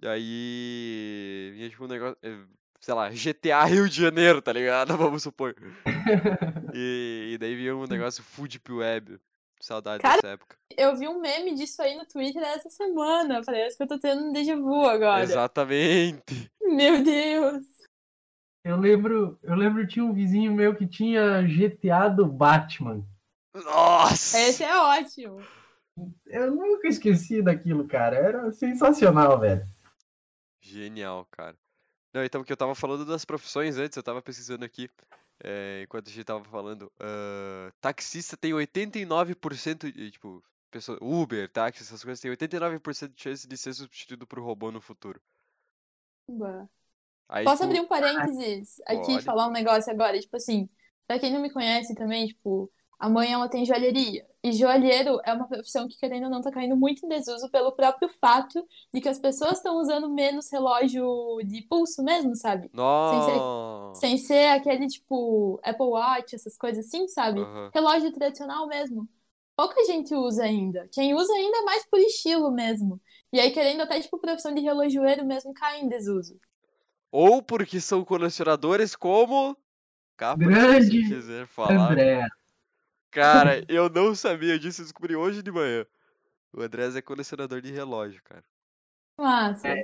E 0.00 0.06
aí 0.06 1.52
vinha 1.54 1.70
tipo 1.70 1.84
um 1.84 1.88
negócio, 1.88 2.16
eh, 2.22 2.38
sei 2.80 2.94
lá, 2.94 3.10
GTA 3.14 3.64
Rio 3.64 3.88
de 3.88 4.00
Janeiro, 4.00 4.40
tá 4.40 4.52
ligado? 4.52 4.96
Vamos 4.98 5.22
supor. 5.22 5.54
E, 6.74 7.32
e 7.34 7.38
daí 7.38 7.54
vinha 7.54 7.76
um 7.76 7.86
negócio 7.86 8.22
Full 8.22 8.48
Deep 8.48 8.72
Web. 8.72 9.20
Saudade 9.60 10.02
Cara, 10.02 10.16
dessa 10.16 10.34
época. 10.34 10.56
Eu 10.76 10.96
vi 10.96 11.06
um 11.06 11.20
meme 11.20 11.54
disso 11.54 11.80
aí 11.82 11.94
no 11.96 12.04
Twitter 12.04 12.42
essa 12.42 12.68
semana. 12.68 13.42
Parece 13.44 13.76
que 13.76 13.82
eu 13.82 13.86
tô 13.86 13.98
tendo 13.98 14.24
um 14.24 14.32
déjà 14.32 14.56
vu 14.56 14.86
agora. 14.86 15.22
Exatamente. 15.22 16.50
Meu 16.62 17.04
Deus. 17.04 17.62
Eu 18.64 18.76
lembro, 18.76 19.38
eu 19.42 19.54
lembro 19.54 19.86
tinha 19.86 20.04
um 20.04 20.12
vizinho 20.12 20.52
meu 20.52 20.74
que 20.74 20.86
tinha 20.86 21.42
GTA 21.42 22.08
do 22.08 22.26
Batman. 22.26 23.04
Nossa! 23.54 24.38
Esse 24.38 24.64
é 24.64 24.76
ótimo. 24.76 25.42
Eu 26.26 26.50
nunca 26.50 26.88
esqueci 26.88 27.42
daquilo, 27.42 27.86
cara. 27.86 28.16
Era 28.16 28.52
sensacional, 28.52 29.38
velho. 29.38 29.64
Genial, 30.62 31.26
cara. 31.30 31.56
Não, 32.14 32.24
então, 32.24 32.44
que 32.44 32.52
eu 32.52 32.56
tava 32.56 32.74
falando 32.74 33.04
das 33.04 33.24
profissões 33.24 33.76
antes, 33.78 33.96
eu 33.96 34.02
tava 34.02 34.22
pesquisando 34.22 34.64
aqui, 34.64 34.88
é, 35.42 35.82
enquanto 35.82 36.08
a 36.08 36.10
gente 36.10 36.24
tava 36.24 36.44
falando. 36.44 36.90
ah, 37.00 37.72
taxista 37.80 38.36
tem 38.36 38.52
89% 38.52 39.90
de, 39.90 40.10
tipo, 40.10 40.42
pessoa, 40.70 40.98
Uber, 41.02 41.48
táxi, 41.50 41.82
essas 41.82 42.02
coisas, 42.02 42.20
tem 42.20 42.30
89% 42.30 43.14
de 43.14 43.22
chance 43.22 43.48
de 43.48 43.56
ser 43.56 43.72
substituído 43.74 44.26
por 44.26 44.38
robô 44.38 44.70
no 44.70 44.80
futuro. 44.80 45.20
Aí, 47.28 47.44
Posso 47.44 47.62
tipo, 47.62 47.64
abrir 47.64 47.80
um 47.80 47.88
parênteses 47.88 48.80
aqui 48.86 49.12
e 49.12 49.14
Pode. 49.14 49.24
falar 49.24 49.48
um 49.48 49.52
negócio 49.52 49.90
agora? 49.90 50.18
Tipo 50.18 50.36
assim, 50.36 50.68
pra 51.06 51.18
quem 51.18 51.32
não 51.32 51.40
me 51.40 51.50
conhece 51.50 51.94
também, 51.94 52.26
tipo, 52.28 52.70
a 53.02 53.08
mãe 53.08 53.32
ela 53.32 53.48
tem 53.48 53.66
joalheria. 53.66 54.24
E 54.44 54.52
joalheiro 54.52 55.20
é 55.24 55.32
uma 55.32 55.48
profissão 55.48 55.88
que, 55.88 55.98
querendo 55.98 56.22
ou 56.24 56.30
não, 56.30 56.40
tá 56.40 56.52
caindo 56.52 56.76
muito 56.76 57.04
em 57.04 57.08
desuso 57.08 57.50
pelo 57.50 57.72
próprio 57.72 58.08
fato 58.20 58.64
de 58.94 59.00
que 59.00 59.08
as 59.08 59.18
pessoas 59.18 59.54
estão 59.54 59.80
usando 59.80 60.08
menos 60.08 60.48
relógio 60.52 61.40
de 61.44 61.62
pulso 61.62 62.00
mesmo, 62.04 62.36
sabe? 62.36 62.70
Nossa! 62.72 63.98
Sem 63.98 64.16
ser 64.16 64.50
aquele, 64.50 64.86
tipo, 64.86 65.58
Apple 65.64 65.86
Watch, 65.86 66.36
essas 66.36 66.56
coisas 66.56 66.86
assim, 66.86 67.08
sabe? 67.08 67.40
Aham. 67.40 67.70
Relógio 67.74 68.12
tradicional 68.12 68.68
mesmo. 68.68 69.08
Pouca 69.56 69.84
gente 69.84 70.14
usa 70.14 70.44
ainda. 70.44 70.88
Quem 70.92 71.12
usa 71.12 71.32
ainda 71.32 71.58
é 71.58 71.62
mais 71.62 71.84
por 71.86 71.98
estilo 71.98 72.52
mesmo. 72.52 73.00
E 73.32 73.40
aí, 73.40 73.50
querendo 73.50 73.80
até, 73.80 73.98
tipo, 73.98 74.16
profissão 74.16 74.54
de 74.54 74.60
relojoeiro 74.60 75.26
mesmo 75.26 75.52
cai 75.52 75.80
em 75.80 75.88
desuso. 75.88 76.38
Ou 77.10 77.42
porque 77.42 77.80
são 77.80 78.04
colecionadores 78.04 78.94
como. 78.94 79.56
Capa, 80.16 80.44
Grande 80.44 81.02
se 81.02 81.14
quiser 81.14 81.48
falar. 81.48 81.90
André. 81.90 82.28
Cara, 83.12 83.64
eu 83.68 83.88
não 83.88 84.12
sabia 84.14 84.58
disso, 84.58 84.80
eu 84.80 84.84
descobri 84.86 85.14
hoje 85.14 85.40
de 85.42 85.52
manhã. 85.52 85.86
O 86.52 86.62
Andrés 86.62 86.96
é 86.96 87.02
colecionador 87.02 87.60
de 87.62 87.72
relógio, 87.72 88.22
cara. 88.24 88.44
Massa. 89.18 89.74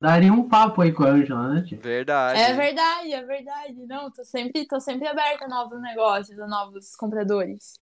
Daria 0.00 0.32
um 0.32 0.48
papo 0.48 0.82
aí 0.82 0.92
com 0.92 1.04
a 1.04 1.10
Angela, 1.10 1.54
né, 1.54 1.62
tio? 1.62 1.78
Verdade. 1.80 2.40
É 2.40 2.54
verdade, 2.54 3.12
é 3.12 3.22
verdade. 3.24 3.86
Não, 3.86 4.10
tô 4.10 4.24
sempre, 4.24 4.66
tô 4.66 4.80
sempre 4.80 5.06
aberta 5.08 5.44
a 5.44 5.48
novos 5.48 5.80
negócios, 5.80 6.38
a 6.38 6.46
novos 6.46 6.94
compradores. 6.96 7.78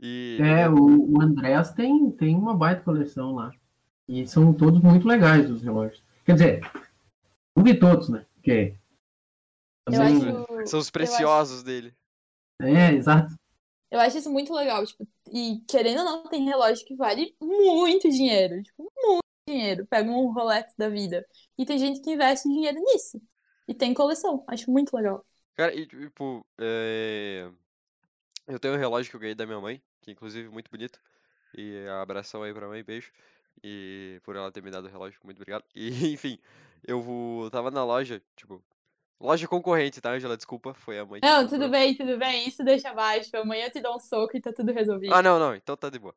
E 0.00 0.38
É, 0.42 0.68
o, 0.68 0.74
o 1.16 1.20
Andrés 1.20 1.72
tem, 1.72 2.10
tem 2.12 2.34
uma 2.36 2.56
baita 2.56 2.82
coleção 2.82 3.34
lá. 3.34 3.50
E 4.08 4.26
são 4.26 4.52
todos 4.54 4.80
muito 4.80 5.06
legais 5.06 5.50
os 5.50 5.62
relógios. 5.62 6.02
Quer 6.24 6.32
dizer, 6.34 6.60
não 7.56 7.64
vi 7.64 7.78
todos, 7.78 8.08
né? 8.08 8.26
Porque. 8.36 8.74
Também- 9.84 10.16
acho, 10.16 10.46
são 10.64 10.78
os 10.80 10.86
eu 10.86 10.92
preciosos 10.92 11.62
dele. 11.62 11.94
É, 12.60 12.92
exato. 12.94 13.34
Eu 13.90 14.00
acho 14.00 14.18
isso 14.18 14.30
muito 14.30 14.52
legal, 14.52 14.84
tipo, 14.86 15.08
e 15.32 15.60
querendo 15.68 16.00
ou 16.00 16.04
não, 16.04 16.24
tem 16.24 16.44
relógio 16.44 16.84
que 16.84 16.94
vale 16.94 17.34
muito 17.40 18.08
dinheiro, 18.10 18.62
tipo, 18.62 18.92
muito 18.96 19.22
dinheiro. 19.48 19.86
Pega 19.86 20.10
um 20.10 20.32
Rolex 20.32 20.74
da 20.76 20.88
vida. 20.90 21.26
E 21.56 21.64
tem 21.64 21.78
gente 21.78 22.00
que 22.00 22.10
investe 22.12 22.48
dinheiro 22.48 22.78
nisso. 22.80 23.20
E 23.66 23.74
tem 23.74 23.94
coleção. 23.94 24.44
Acho 24.46 24.70
muito 24.70 24.94
legal. 24.94 25.24
Cara, 25.54 25.74
e 25.74 25.86
tipo, 25.86 26.44
é... 26.58 27.50
eu 28.46 28.58
tenho 28.58 28.74
um 28.74 28.78
relógio 28.78 29.10
que 29.10 29.16
eu 29.16 29.20
ganhei 29.20 29.34
da 29.34 29.46
minha 29.46 29.60
mãe, 29.60 29.82
que 30.00 30.10
inclusive 30.10 30.48
é 30.48 30.50
muito 30.50 30.70
bonito. 30.70 31.00
E 31.56 31.86
abração 32.02 32.42
aí 32.42 32.54
pra 32.54 32.68
mãe, 32.68 32.84
beijo. 32.84 33.12
E 33.62 34.20
por 34.24 34.36
ela 34.36 34.52
ter 34.52 34.62
me 34.62 34.70
dado 34.70 34.86
o 34.86 34.90
relógio, 34.90 35.20
muito 35.24 35.38
obrigado. 35.38 35.64
E 35.74 35.88
enfim, 36.14 36.38
eu 36.86 37.02
vou- 37.02 37.50
tava 37.50 37.70
na 37.70 37.84
loja, 37.84 38.22
tipo, 38.36 38.62
loja 39.20 39.46
concorrente, 39.48 40.00
tá, 40.00 40.12
Angela? 40.12 40.36
Desculpa, 40.36 40.74
foi 40.74 40.98
a 40.98 41.04
mãe 41.04 41.20
Não, 41.22 41.42
comprou. 41.42 41.60
tudo 41.60 41.70
bem, 41.70 41.94
tudo 41.94 42.18
bem. 42.18 42.48
Isso 42.48 42.64
deixa 42.64 42.90
abaixo. 42.90 43.36
Amanhã 43.36 43.66
eu 43.66 43.70
te 43.70 43.80
dou 43.80 43.96
um 43.96 43.98
soco 43.98 44.36
e 44.36 44.40
tá 44.40 44.52
tudo 44.52 44.72
resolvido. 44.72 45.14
Ah, 45.14 45.22
não, 45.22 45.38
não, 45.38 45.54
então 45.54 45.76
tá 45.76 45.90
de 45.90 45.98
boa. 45.98 46.14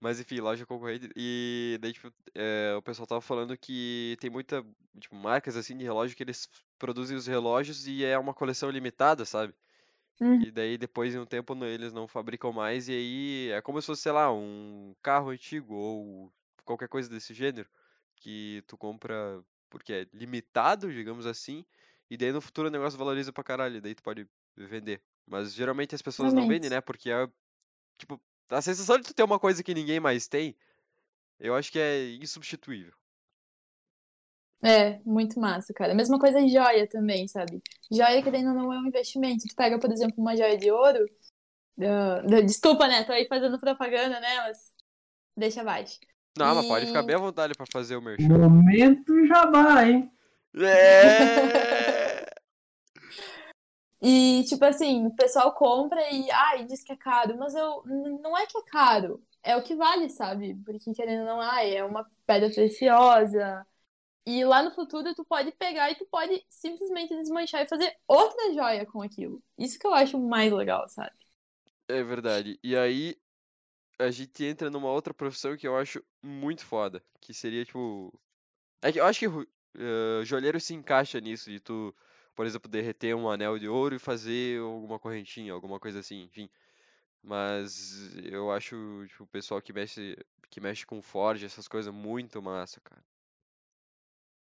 Mas 0.00 0.20
enfim, 0.20 0.40
loja 0.40 0.66
concorrente. 0.66 1.08
E 1.16 1.78
daí, 1.80 1.92
tipo, 1.92 2.12
é, 2.34 2.74
o 2.76 2.82
pessoal 2.82 3.06
tava 3.06 3.20
falando 3.20 3.56
que 3.56 4.16
tem 4.20 4.28
muita, 4.28 4.64
tipo, 5.00 5.14
marcas 5.14 5.56
assim 5.56 5.76
de 5.76 5.84
relógio 5.84 6.16
que 6.16 6.22
eles 6.22 6.48
produzem 6.78 7.16
os 7.16 7.26
relógios 7.26 7.86
e 7.86 8.04
é 8.04 8.18
uma 8.18 8.34
coleção 8.34 8.68
limitada, 8.70 9.24
sabe? 9.24 9.54
Uhum. 10.20 10.42
E 10.42 10.50
daí 10.50 10.78
depois 10.78 11.12
de 11.12 11.18
um 11.18 11.26
tempo 11.26 11.54
eles 11.64 11.92
não 11.92 12.06
fabricam 12.06 12.52
mais 12.52 12.88
e 12.88 12.92
aí 12.92 13.50
é 13.50 13.60
como 13.60 13.80
se 13.80 13.86
fosse, 13.86 14.02
sei 14.02 14.12
lá, 14.12 14.32
um 14.32 14.94
carro 15.02 15.30
antigo 15.30 15.74
ou 15.74 16.32
qualquer 16.64 16.88
coisa 16.88 17.08
desse 17.08 17.34
gênero 17.34 17.68
que 18.16 18.62
tu 18.66 18.76
compra 18.76 19.42
porque 19.68 19.92
é 19.92 20.06
limitado, 20.12 20.92
digamos 20.92 21.26
assim, 21.26 21.64
e 22.10 22.16
daí 22.16 22.32
no 22.32 22.40
futuro 22.40 22.68
o 22.68 22.70
negócio 22.70 22.98
valoriza 22.98 23.32
pra 23.32 23.44
caralho, 23.44 23.76
e 23.76 23.80
daí 23.80 23.94
tu 23.94 24.02
pode 24.02 24.28
vender. 24.56 25.00
Mas 25.26 25.54
geralmente 25.54 25.94
as 25.94 26.02
pessoas 26.02 26.32
não 26.32 26.46
vendem, 26.46 26.70
né? 26.70 26.80
Porque 26.80 27.10
é 27.10 27.28
tipo, 27.98 28.20
a 28.50 28.60
sensação 28.60 28.98
de 28.98 29.04
tu 29.04 29.14
ter 29.14 29.22
uma 29.22 29.38
coisa 29.38 29.62
que 29.62 29.74
ninguém 29.74 30.00
mais 30.00 30.28
tem, 30.28 30.56
eu 31.40 31.54
acho 31.54 31.72
que 31.72 31.78
é 31.78 32.10
insubstituível. 32.14 32.92
É, 34.62 34.98
muito 35.04 35.38
massa, 35.38 35.74
cara. 35.74 35.94
Mesma 35.94 36.18
coisa 36.18 36.40
em 36.40 36.48
joia 36.48 36.86
também, 36.86 37.28
sabe? 37.28 37.62
Joia, 37.92 38.22
querendo 38.22 38.48
ou 38.48 38.54
não, 38.54 38.72
é 38.72 38.78
um 38.78 38.86
investimento. 38.86 39.46
Tu 39.46 39.54
pega, 39.54 39.78
por 39.78 39.92
exemplo, 39.92 40.14
uma 40.18 40.34
joia 40.34 40.56
de 40.56 40.70
ouro. 40.70 41.06
desculpa, 42.46 42.88
né? 42.88 43.04
Tô 43.04 43.12
aí 43.12 43.26
fazendo 43.26 43.58
propaganda, 43.58 44.18
né? 44.20 44.36
Mas 44.38 44.72
deixa 45.36 45.60
abaixo. 45.60 45.98
Não, 46.36 46.54
mas 46.54 46.66
pode 46.66 46.86
ficar 46.86 47.02
E- 47.02 47.06
bem 47.06 47.16
à 47.16 47.18
vontade 47.18 47.54
pra 47.54 47.66
fazer 47.70 47.96
o 47.96 48.02
merchan. 48.02 48.26
Momento 48.38 49.26
jabá, 49.26 49.86
hein? 49.86 50.10
É! 50.56 52.24
E, 54.06 54.44
tipo 54.44 54.62
assim, 54.66 55.06
o 55.06 55.16
pessoal 55.16 55.54
compra 55.54 55.98
e, 56.12 56.30
ai, 56.30 56.66
diz 56.66 56.84
que 56.84 56.92
é 56.92 56.96
caro. 56.96 57.38
Mas 57.38 57.54
eu, 57.54 57.82
não 58.20 58.36
é 58.36 58.46
que 58.46 58.58
é 58.58 58.62
caro. 58.62 59.24
É 59.42 59.56
o 59.56 59.62
que 59.62 59.74
vale, 59.74 60.10
sabe? 60.10 60.54
Porque, 60.62 60.92
querendo 60.92 61.20
ou 61.20 61.26
não, 61.26 61.40
ai, 61.40 61.74
é 61.74 61.82
uma 61.82 62.06
pedra 62.26 62.50
preciosa. 62.50 63.66
E 64.26 64.44
lá 64.44 64.62
no 64.62 64.70
futuro 64.70 65.14
tu 65.14 65.24
pode 65.24 65.52
pegar 65.52 65.90
e 65.90 65.96
tu 65.96 66.06
pode 66.06 66.44
simplesmente 66.50 67.14
desmanchar 67.16 67.62
e 67.62 67.66
fazer 67.66 67.94
outra 68.06 68.52
joia 68.52 68.84
com 68.84 69.00
aquilo. 69.00 69.42
Isso 69.56 69.78
que 69.78 69.86
eu 69.86 69.94
acho 69.94 70.18
mais 70.18 70.52
legal, 70.52 70.86
sabe? 70.88 71.12
É 71.88 72.02
verdade. 72.02 72.58
E 72.62 72.76
aí 72.76 73.16
a 73.98 74.10
gente 74.10 74.44
entra 74.44 74.70
numa 74.70 74.90
outra 74.90 75.14
profissão 75.14 75.56
que 75.56 75.66
eu 75.66 75.76
acho 75.76 76.02
muito 76.22 76.64
foda, 76.64 77.02
que 77.20 77.32
seria 77.32 77.64
tipo, 77.64 78.12
é 78.82 78.92
que 78.92 79.00
eu 79.00 79.04
acho 79.04 79.20
que 79.20 79.48
eh, 79.76 80.24
joalheiro 80.24 80.60
se 80.60 80.74
encaixa 80.74 81.20
nisso 81.20 81.50
de 81.50 81.60
tu, 81.60 81.94
por 82.34 82.46
exemplo, 82.46 82.70
derreter 82.70 83.14
um 83.14 83.28
anel 83.28 83.58
de 83.58 83.68
ouro 83.68 83.94
e 83.94 83.98
fazer 83.98 84.60
alguma 84.60 84.98
correntinha, 84.98 85.52
alguma 85.52 85.78
coisa 85.80 86.00
assim, 86.00 86.22
enfim. 86.24 86.48
Mas 87.22 88.14
eu 88.16 88.50
acho 88.50 89.04
tipo, 89.08 89.24
o 89.24 89.26
pessoal 89.26 89.60
que 89.62 89.72
mexe 89.72 90.16
que 90.50 90.60
mexe 90.60 90.86
com 90.86 91.02
forja, 91.02 91.46
essas 91.46 91.66
coisas 91.66 91.92
muito 91.92 92.40
massa, 92.40 92.80
cara. 92.80 93.02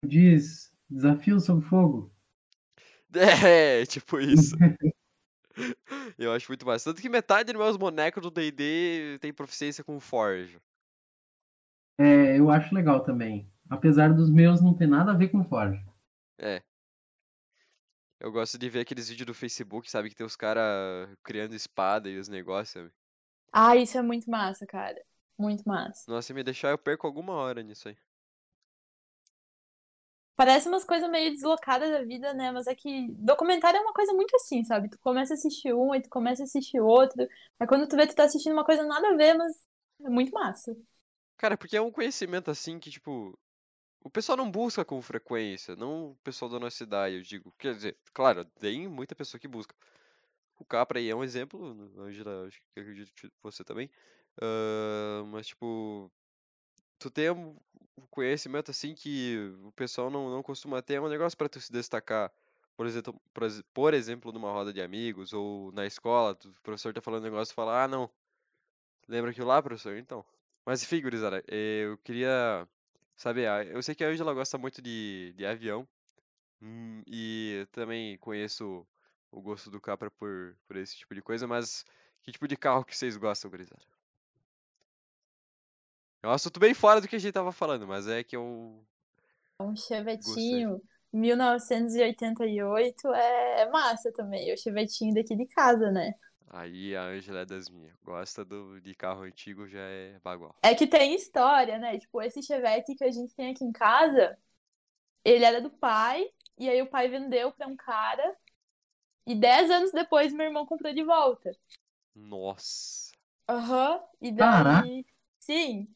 Diz 0.03 0.73
desafio 0.89 1.39
sob 1.39 1.61
fogo. 1.63 2.11
É, 3.13 3.85
tipo 3.85 4.21
isso. 4.21 4.55
Eu 6.17 6.31
acho 6.31 6.49
muito 6.49 6.65
massa. 6.65 6.89
Tanto 6.89 7.01
que 7.01 7.09
metade 7.09 7.51
dos 7.51 7.61
meus 7.61 7.75
bonecos 7.75 8.23
do 8.23 8.31
D&D 8.31 9.17
tem 9.19 9.33
proficiência 9.33 9.83
com 9.83 9.99
forja. 9.99 10.61
É, 11.97 12.37
eu 12.37 12.49
acho 12.49 12.73
legal 12.73 13.03
também. 13.03 13.47
Apesar 13.71 14.13
dos 14.13 14.29
meus 14.29 14.61
não 14.61 14.73
ter 14.73 14.85
nada 14.85 15.11
a 15.11 15.15
ver 15.15 15.29
com 15.29 15.45
Forja. 15.45 15.81
É. 16.37 16.61
Eu 18.19 18.29
gosto 18.29 18.57
de 18.57 18.69
ver 18.69 18.81
aqueles 18.81 19.07
vídeos 19.07 19.25
do 19.25 19.33
Facebook, 19.33 19.89
sabe? 19.89 20.09
Que 20.09 20.15
tem 20.15 20.25
os 20.25 20.35
caras 20.35 21.09
criando 21.23 21.55
espada 21.55 22.09
e 22.09 22.19
os 22.19 22.27
negócios, 22.27 22.69
sabe? 22.69 22.91
Ah, 23.53 23.77
isso 23.77 23.97
é 23.97 24.01
muito 24.01 24.29
massa, 24.29 24.65
cara. 24.65 25.01
Muito 25.37 25.63
massa. 25.65 26.03
Nossa, 26.11 26.27
se 26.27 26.33
me 26.33 26.43
deixar, 26.43 26.71
eu 26.71 26.77
perco 26.77 27.07
alguma 27.07 27.33
hora 27.33 27.63
nisso 27.63 27.87
aí. 27.87 27.97
Parece 30.35 30.67
umas 30.67 30.83
coisas 30.83 31.09
meio 31.09 31.31
deslocadas 31.31 31.89
da 31.91 32.03
vida, 32.03 32.33
né? 32.33 32.51
Mas 32.51 32.67
é 32.67 32.75
que 32.75 33.07
documentário 33.13 33.77
é 33.77 33.81
uma 33.81 33.93
coisa 33.93 34.13
muito 34.13 34.35
assim, 34.35 34.65
sabe? 34.65 34.89
Tu 34.89 34.99
começa 34.99 35.33
a 35.33 35.35
assistir 35.35 35.73
um, 35.73 35.93
aí 35.93 36.01
tu 36.01 36.09
começa 36.09 36.43
a 36.43 36.45
assistir 36.45 36.81
outro. 36.81 37.25
Aí 37.57 37.67
quando 37.67 37.87
tu 37.87 37.95
vê, 37.95 38.05
tu 38.05 38.15
tá 38.15 38.25
assistindo 38.25 38.53
uma 38.53 38.65
coisa 38.65 38.83
nada 38.83 39.09
a 39.09 39.15
ver, 39.15 39.33
mas 39.33 39.53
é 40.03 40.09
muito 40.09 40.31
massa. 40.33 40.75
Cara, 41.37 41.57
porque 41.57 41.75
é 41.75 41.81
um 41.81 41.91
conhecimento 41.91 42.51
assim 42.51 42.79
que, 42.79 42.91
tipo, 42.91 43.35
o 44.03 44.09
pessoal 44.09 44.37
não 44.37 44.49
busca 44.51 44.85
com 44.85 45.01
frequência, 45.01 45.75
não 45.75 46.11
o 46.11 46.15
pessoal 46.23 46.49
da 46.51 46.59
nossa 46.59 46.83
idade, 46.83 47.15
eu 47.15 47.21
digo. 47.21 47.53
Quer 47.57 47.75
dizer, 47.75 47.97
claro, 48.13 48.45
tem 48.45 48.87
muita 48.87 49.15
pessoa 49.15 49.39
que 49.39 49.47
busca. 49.47 49.75
O 50.59 50.65
Capra 50.65 50.99
aí 50.99 51.09
é 51.09 51.15
um 51.15 51.23
exemplo, 51.23 51.65
Angela, 51.99 52.47
acho 52.47 52.59
que 52.73 52.79
acredito 52.81 53.13
que 53.15 53.31
você 53.43 53.63
também. 53.63 53.89
Ah, 54.41 55.23
mas, 55.27 55.47
tipo, 55.47 56.11
tu 56.99 57.11
tem 57.11 57.29
um 57.31 57.57
conhecimento 58.09 58.71
assim 58.71 58.95
que 58.95 59.37
o 59.63 59.71
pessoal 59.73 60.09
não, 60.11 60.29
não 60.29 60.43
costuma 60.43 60.81
ter, 60.81 60.95
é 60.95 61.01
um 61.01 61.09
negócio 61.09 61.37
pra 61.37 61.49
tu 61.49 61.59
se 61.61 61.71
destacar. 61.71 62.31
Por 62.77 62.85
exemplo, 62.87 63.21
por 63.33 63.43
ex- 63.43 63.63
por 63.73 63.93
exemplo, 63.93 64.31
numa 64.31 64.51
roda 64.51 64.73
de 64.73 64.81
amigos 64.81 65.33
ou 65.33 65.71
na 65.73 65.85
escola, 65.85 66.37
o 66.45 66.61
professor 66.63 66.93
tá 66.93 67.01
falando 67.01 67.21
um 67.23 67.25
negócio 67.25 67.53
e 67.53 67.55
fala, 67.55 67.83
ah, 67.83 67.87
não, 67.87 68.09
lembra 69.07 69.31
aquilo 69.31 69.47
lá, 69.47 69.61
professor? 69.61 69.97
Então. 69.97 70.25
Mas 70.65 70.83
enfim, 70.83 71.01
gurizada, 71.01 71.43
eh, 71.49 71.83
eu 71.85 71.97
queria 71.99 72.67
saber, 73.21 73.47
ah, 73.47 73.63
eu 73.63 73.81
sei 73.83 73.95
que 73.95 74.03
a 74.03 74.07
Angela 74.07 74.33
gosta 74.33 74.57
muito 74.57 74.81
de, 74.81 75.33
de 75.37 75.45
avião, 75.45 75.87
Hum, 76.61 77.01
e 77.07 77.67
também 77.71 78.17
conheço 78.19 78.85
o 79.31 79.41
gosto 79.41 79.71
do 79.71 79.81
Capra 79.81 80.11
por, 80.11 80.55
por 80.67 80.75
esse 80.77 80.95
tipo 80.95 81.15
de 81.15 81.21
coisa, 81.21 81.47
mas 81.47 81.83
que 82.21 82.31
tipo 82.31 82.47
de 82.47 82.55
carro 82.55 82.85
que 82.85 82.95
vocês 82.95 83.17
gostam, 83.17 83.49
gurizada? 83.49 83.81
É 86.21 86.27
um 86.27 86.31
assunto 86.31 86.59
bem 86.59 86.75
fora 86.75 87.01
do 87.01 87.07
que 87.07 87.15
a 87.15 87.19
gente 87.19 87.33
tava 87.33 87.51
falando, 87.51 87.87
mas 87.87 88.07
é 88.07 88.23
que 88.23 88.35
eu. 88.35 88.85
Um 89.59 89.75
chevetinho 89.75 90.79
1988 91.11 93.07
é, 93.07 93.61
é 93.61 93.69
massa 93.71 94.11
também. 94.13 94.53
O 94.53 94.57
chevetinho 94.57 95.15
daqui 95.15 95.35
de 95.35 95.47
casa, 95.47 95.91
né? 95.91 96.13
Aí 96.53 96.95
a 96.95 97.03
Ângela 97.03 97.39
é 97.41 97.45
das 97.45 97.69
minhas. 97.69 97.93
Gosta 98.03 98.43
do, 98.43 98.79
de 98.81 98.93
carro 98.93 99.21
antigo, 99.21 99.67
já 99.67 99.79
é 99.79 100.19
bagual. 100.23 100.55
É 100.61 100.75
que 100.75 100.85
tem 100.85 101.15
história, 101.15 101.77
né? 101.77 101.97
Tipo, 101.97 102.21
esse 102.21 102.43
chevette 102.43 102.95
que 102.95 103.03
a 103.03 103.11
gente 103.11 103.33
tem 103.33 103.51
aqui 103.51 103.63
em 103.63 103.71
casa, 103.71 104.37
ele 105.23 105.45
era 105.45 105.61
do 105.61 105.69
pai, 105.69 106.25
e 106.57 106.69
aí 106.69 106.81
o 106.81 106.87
pai 106.89 107.07
vendeu 107.07 107.51
pra 107.51 107.67
um 107.67 107.75
cara, 107.75 108.35
e 109.25 109.35
dez 109.35 109.69
anos 109.71 109.91
depois 109.91 110.33
meu 110.33 110.47
irmão 110.47 110.65
comprou 110.65 110.93
de 110.93 111.03
volta. 111.03 111.51
Nossa. 112.15 113.11
Aham, 113.47 114.01
e 114.21 114.31
Caraca. 114.35 114.87
daí. 114.87 115.05
Sim. 115.39 115.87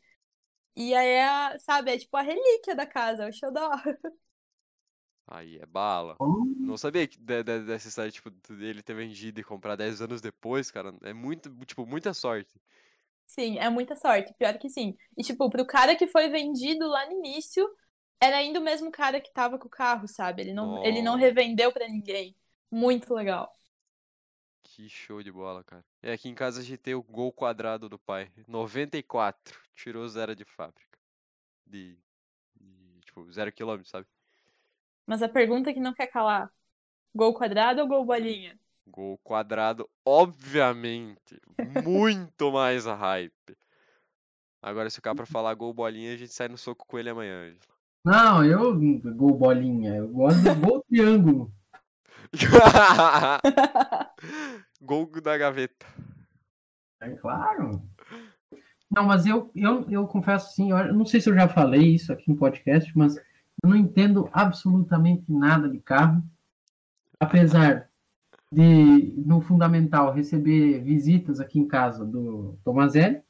E 0.76 0.93
aí, 0.93 1.08
é, 1.08 1.58
sabe, 1.60 1.91
é 1.93 1.97
tipo 1.97 2.16
a 2.18 2.22
relíquia 2.22 2.76
da 2.76 2.86
casa, 2.86 3.26
é 3.26 3.30
o 3.30 3.34
xodó. 3.34 3.72
Aí 5.28 5.57
é 5.59 5.65
bala. 5.65 6.19
Oh, 6.19 6.45
Não 6.59 6.78
sabia 6.78 7.07
que 7.07 7.17
de- 7.19 7.43
de- 7.43 7.65
dessa 7.65 7.88
história, 7.88 8.11
tipo, 8.11 8.30
dele 8.32 8.82
ter 8.84 8.93
vendido 8.95 9.39
e 9.39 9.43
comprar 9.43 9.76
10 9.76 10.01
anos 10.01 10.21
depois, 10.21 10.71
cara. 10.71 10.93
É 11.03 11.13
muito, 11.13 11.49
tipo, 11.65 11.86
muita 11.86 12.13
sorte. 12.13 12.53
Sim, 13.28 13.57
é 13.59 13.69
muita 13.69 13.95
sorte, 13.95 14.34
pior 14.36 14.57
que 14.57 14.69
sim. 14.69 14.95
E, 15.17 15.23
tipo, 15.23 15.49
pro 15.49 15.65
cara 15.65 15.95
que 15.95 16.07
foi 16.07 16.30
vendido 16.30 16.88
lá 16.88 17.05
no 17.07 17.13
início, 17.13 17.67
era 18.21 18.38
ainda 18.38 18.59
o 18.59 18.63
mesmo 18.63 18.91
cara 18.91 19.19
que 19.19 19.32
tava 19.34 19.57
com 19.59 19.67
o 19.67 19.69
carro, 19.69 20.07
sabe? 20.07 20.41
Ele 20.43 20.53
não, 20.53 20.80
ele 20.84 21.01
não 21.01 21.15
revendeu 21.15 21.71
pra 21.71 21.88
ninguém. 21.88 22.36
Muito 22.71 23.13
legal. 23.13 23.51
Que 24.63 24.89
show 24.89 25.23
de 25.23 25.32
bola, 25.32 25.63
cara. 25.63 25.86
É, 26.01 26.11
aqui 26.13 26.28
em 26.28 26.36
casa 26.36 26.59
a 26.59 26.63
gente 26.63 26.78
tem 26.80 26.93
o 26.95 27.03
gol 27.03 27.32
quadrado 27.32 27.88
do 27.88 27.97
pai. 27.99 28.32
94. 28.47 29.59
Tirou 29.76 30.07
zero 30.07 30.36
de 30.36 30.43
fábrica. 30.45 30.97
De, 31.65 31.97
de, 32.55 33.01
tipo, 33.01 33.32
zero 33.32 33.51
quilômetro, 33.53 33.89
sabe? 33.89 34.07
Mas 35.06 35.22
a 35.22 35.30
pergunta 35.30 35.74
que 35.74 35.80
não 35.80 35.93
quer 35.93 36.08
calar: 36.08 36.49
gol 37.14 37.34
quadrado 37.34 37.82
ou 37.82 37.88
gol 37.88 38.06
bolinha? 38.06 38.58
Gol 38.88 39.20
quadrado, 39.24 39.89
obviamente. 40.06 41.39
Muito 41.84 42.51
mais 42.51 42.86
hype. 42.86 43.58
Agora, 44.62 44.89
se 44.89 44.99
o 44.99 45.01
cara 45.01 45.16
pra 45.16 45.26
falar 45.26 45.53
gol 45.53 45.74
bolinha, 45.74 46.14
a 46.14 46.18
gente 46.18 46.34
sai 46.34 46.47
no 46.47 46.58
soco 46.58 46.86
com 46.88 46.97
ele 46.97 47.10
amanhã, 47.10 47.41
Ângelo. 47.41 47.76
Não, 48.03 48.45
eu 48.45 48.74
gol 49.16 49.38
bolinha. 49.38 49.95
Eu 49.95 50.08
gosto 50.10 50.41
do 50.41 50.56
gol 50.56 50.84
triângulo. 50.89 51.51
Gol 54.82 55.10
da 55.22 55.38
gaveta. 55.38 55.86
É 57.01 57.10
claro. 57.12 57.82
Não, 58.89 59.03
mas 59.03 59.26
eu, 59.26 59.51
eu, 59.56 59.89
eu 59.89 60.08
confesso 60.08 60.47
assim, 60.47 60.72
eu 60.72 60.93
não 60.93 61.06
sei 61.06 61.20
se 61.20 61.30
eu 61.30 61.36
já 61.36 61.47
falei 61.47 61.95
isso 61.95 62.14
aqui 62.14 62.30
no 62.30 62.38
podcast, 62.38 62.91
mas 62.95 63.16
eu 63.66 63.70
não 63.70 63.76
entendo 63.76 64.30
absolutamente 64.32 65.26
nada 65.28 65.68
de 65.68 65.80
carro. 65.80 66.24
Apesar 67.20 67.89
de, 68.51 69.13
no 69.18 69.41
fundamental, 69.41 70.13
receber 70.13 70.84
visitas 70.84 71.39
aqui 71.39 71.59
em 71.59 71.68
casa 71.68 72.05
do 72.05 72.57
Tomazelli, 72.63 73.24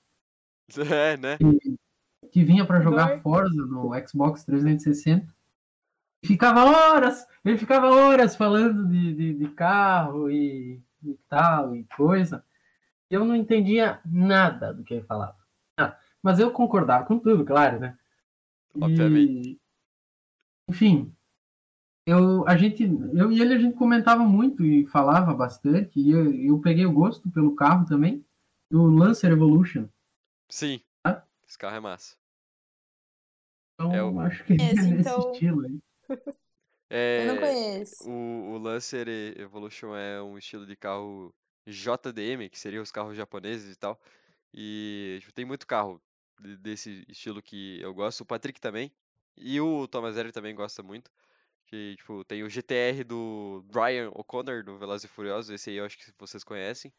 É, 0.92 1.16
né? 1.16 1.38
que 2.32 2.44
vinha 2.44 2.66
para 2.66 2.82
jogar. 2.82 3.22
Forza 3.22 3.66
no 3.66 3.92
Xbox 4.06 4.44
360. 4.44 5.34
Ficava 6.26 6.66
horas, 6.66 7.26
ele 7.46 7.58
ficava 7.58 7.88
horas 7.92 8.36
falando 8.36 8.88
de, 8.88 9.14
de, 9.14 9.34
de 9.36 9.48
carro 9.50 10.30
e, 10.30 10.82
e 11.04 11.14
tal, 11.30 11.76
e 11.76 11.86
coisa. 11.96 12.44
Eu 13.10 13.24
não 13.24 13.36
entendia 13.36 14.02
nada 14.04 14.74
do 14.74 14.84
que 14.84 14.96
ele 14.96 15.04
falava. 15.04 15.38
Nada. 15.78 15.98
Mas 16.22 16.40
eu 16.40 16.52
concordava 16.52 17.06
com 17.06 17.20
tudo, 17.20 17.46
claro, 17.46 17.80
né? 17.80 17.98
E, 18.76 18.84
Obviamente. 18.84 19.65
Enfim, 20.70 21.14
eu, 22.06 22.48
a 22.48 22.56
gente, 22.58 22.84
eu 22.84 23.32
e 23.32 23.42
ele 23.42 23.54
a 23.56 23.60
gente 23.60 23.76
comentava 23.78 24.24
muito 24.24 24.64
e 24.64 24.86
falava 24.88 25.34
bastante. 25.34 26.00
E 26.00 26.12
eu, 26.12 26.34
eu 26.34 26.60
peguei 26.62 26.86
o 26.86 26.94
gosto 26.94 27.30
pelo 27.32 27.56
carro 27.56 27.86
também, 27.86 28.26
do 28.72 28.84
Lancer 28.88 29.32
Evolution. 29.32 29.88
Sim. 30.50 30.82
Ah? 31.04 31.24
Esse 31.48 31.58
carro 31.58 31.76
é 31.76 31.80
massa. 31.80 32.16
Então, 33.74 33.94
É 33.94 34.04
o- 34.04 34.20
acho 34.20 34.44
que 34.46 34.54
é 34.54 34.56
Esse, 34.56 34.76
nesse 34.76 34.94
então- 35.02 35.32
estilo 35.32 35.62
aí. 35.66 35.80
É, 36.88 37.24
Eu 37.28 37.34
não 37.34 37.42
conheço. 37.42 38.08
o, 38.08 38.52
o 38.54 38.58
Lancer 38.60 39.08
E- 39.08 39.34
Evolution 39.42 39.96
é 39.96 40.22
um 40.22 40.38
estilo 40.38 40.68
de 40.68 40.76
carro 40.76 41.34
JDM, 41.68 42.48
que 42.48 42.60
seria 42.60 42.80
os 42.80 42.92
carros 42.92 43.18
japoneses 43.18 43.74
e 43.76 43.78
tal. 43.78 44.00
E 44.54 45.18
tipo, 45.20 45.34
tem 45.34 45.44
muito 45.46 45.66
carro 45.66 46.00
de- 46.40 46.56
desse 46.58 47.04
estilo 47.10 47.42
que 47.42 47.82
eu 47.82 47.92
gosto. 47.92 48.22
O 48.22 48.26
Patrick 48.26 48.62
também. 48.62 48.92
E 49.38 49.60
o 49.62 49.88
Tomazelli 49.88 50.32
também 50.32 50.56
gosta 50.56 50.82
muito. 50.84 51.12
Que, 51.68 51.96
tipo, 51.98 52.24
tem 52.26 52.44
o 52.44 52.50
GTR 52.50 53.04
do 53.04 53.64
Brian 53.72 54.10
O'Connor, 54.14 54.64
do 54.64 54.78
Velozes 54.78 55.06
e 55.06 55.08
Furiosos. 55.08 55.50
Esse 55.52 55.72
aí 55.72 55.78
eu 55.78 55.86
acho 55.86 55.98
que 55.98 56.12
vocês 56.18 56.44
conhecem. 56.44 56.94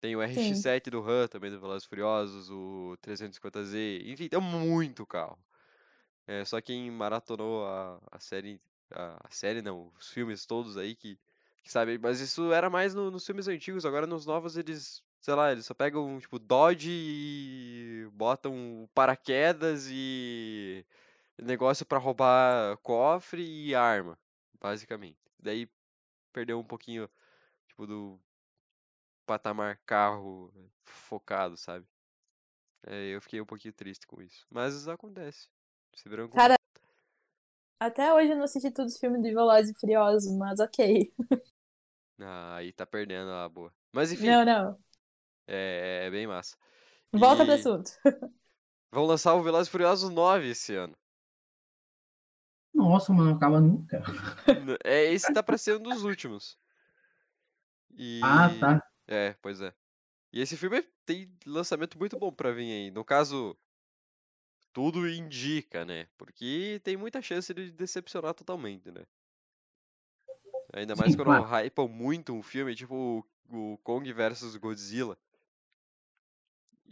Tem 0.00 0.16
o 0.16 0.20
RX-7 0.22 0.90
do 0.90 1.00
Han, 1.08 1.26
também 1.28 1.50
do 1.50 1.60
Velozes 1.60 1.84
e 1.86 1.88
Furiosos. 1.88 2.50
O 2.50 2.96
350Z. 3.02 4.02
Enfim, 4.06 4.28
tem 4.28 4.40
muito 4.40 5.06
carro. 5.06 5.38
É, 6.26 6.44
só 6.44 6.60
quem 6.60 6.90
maratonou 6.90 7.66
a, 7.66 8.00
a 8.12 8.20
série, 8.20 8.60
a, 8.90 9.26
a 9.26 9.30
série 9.30 9.62
não, 9.62 9.90
os 9.98 10.10
filmes 10.10 10.44
todos 10.46 10.76
aí 10.76 10.94
que, 10.94 11.18
que 11.62 11.72
sabe, 11.72 11.98
mas 11.98 12.20
isso 12.20 12.52
era 12.52 12.68
mais 12.68 12.94
no- 12.94 13.10
nos 13.10 13.24
filmes 13.26 13.48
antigos, 13.48 13.86
agora 13.86 14.06
nos 14.06 14.26
novos 14.26 14.56
eles, 14.56 15.02
sei 15.20 15.34
lá, 15.34 15.52
eles 15.52 15.64
só 15.66 15.72
pegam 15.74 16.18
tipo 16.20 16.38
Dodge 16.38 16.90
e 16.90 18.08
botam 18.12 18.88
paraquedas 18.94 19.88
e 19.90 20.84
negócio 21.42 21.86
pra 21.86 21.98
roubar 21.98 22.76
cofre 22.78 23.42
e 23.42 23.74
arma, 23.74 24.18
basicamente. 24.60 25.18
Daí 25.38 25.68
perdeu 26.32 26.60
um 26.60 26.64
pouquinho 26.64 27.08
tipo 27.68 27.86
do 27.86 28.20
patamar 29.26 29.78
carro 29.86 30.52
focado, 30.84 31.56
sabe? 31.56 31.86
É, 32.86 33.08
eu 33.14 33.20
fiquei 33.20 33.40
um 33.40 33.46
pouquinho 33.46 33.74
triste 33.74 34.06
com 34.06 34.22
isso, 34.22 34.46
mas 34.50 34.88
acontece. 34.88 35.48
Se 35.94 36.08
viram 36.08 36.28
com 36.28 36.38
Cara, 36.38 36.56
Até 37.80 38.12
hoje 38.12 38.30
eu 38.32 38.36
não 38.36 38.44
assisti 38.44 38.70
todos 38.70 38.94
os 38.94 39.00
filmes 39.00 39.20
de 39.22 39.32
Velozes 39.34 39.70
e 39.70 39.80
Furiosos, 39.80 40.32
mas 40.36 40.60
ok. 40.60 41.12
Ah, 42.20 42.56
aí 42.56 42.72
tá 42.72 42.86
perdendo 42.86 43.30
a 43.32 43.48
boa. 43.48 43.72
Mas 43.92 44.12
enfim, 44.12 44.38
Não, 44.38 44.44
não. 44.44 44.78
é, 45.46 46.04
é 46.06 46.10
bem 46.10 46.26
massa. 46.26 46.56
Volta 47.12 47.44
pro 47.44 47.54
E 47.54 47.54
assunto. 47.54 47.90
vão 48.92 49.06
lançar 49.06 49.32
o 49.34 49.42
Velozes 49.42 49.68
e 49.68 49.70
Furiosos 49.70 50.10
9 50.10 50.50
esse 50.50 50.74
ano. 50.74 50.94
Nossa, 52.74 53.12
mas 53.12 53.26
não 53.26 53.34
acaba 53.34 53.60
nunca. 53.60 54.02
É, 54.84 55.12
esse 55.12 55.32
tá 55.32 55.42
pra 55.42 55.58
ser 55.58 55.76
um 55.76 55.82
dos 55.82 56.04
últimos. 56.04 56.58
E... 57.90 58.20
Ah, 58.24 58.48
tá. 58.60 58.82
É, 59.06 59.34
pois 59.40 59.60
é. 59.60 59.74
E 60.32 60.40
esse 60.40 60.56
filme 60.56 60.82
tem 61.04 61.32
lançamento 61.46 61.98
muito 61.98 62.18
bom 62.18 62.32
pra 62.32 62.52
vir 62.52 62.70
aí. 62.70 62.90
No 62.90 63.04
caso, 63.04 63.56
tudo 64.72 65.08
indica, 65.08 65.84
né? 65.84 66.06
Porque 66.16 66.80
tem 66.84 66.96
muita 66.96 67.22
chance 67.22 67.52
de 67.52 67.72
decepcionar 67.72 68.34
totalmente, 68.34 68.90
né? 68.90 69.04
Ainda 70.72 70.94
mais 70.94 71.12
Sim, 71.12 71.16
quando 71.16 71.28
claro. 71.28 71.44
hypam 71.44 71.88
muito 71.88 72.32
um 72.32 72.42
filme, 72.42 72.74
tipo 72.74 73.26
o 73.50 73.78
Kong 73.78 74.12
versus 74.12 74.54
Godzilla. 74.56 75.16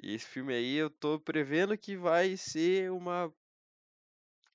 E 0.03 0.15
esse 0.15 0.27
filme 0.27 0.55
aí 0.55 0.75
eu 0.75 0.91
tô 0.91 1.21
prevendo 1.21 1.77
que 1.77 1.97
vai 1.97 2.37
ser 2.37 2.91
uma 2.91 3.33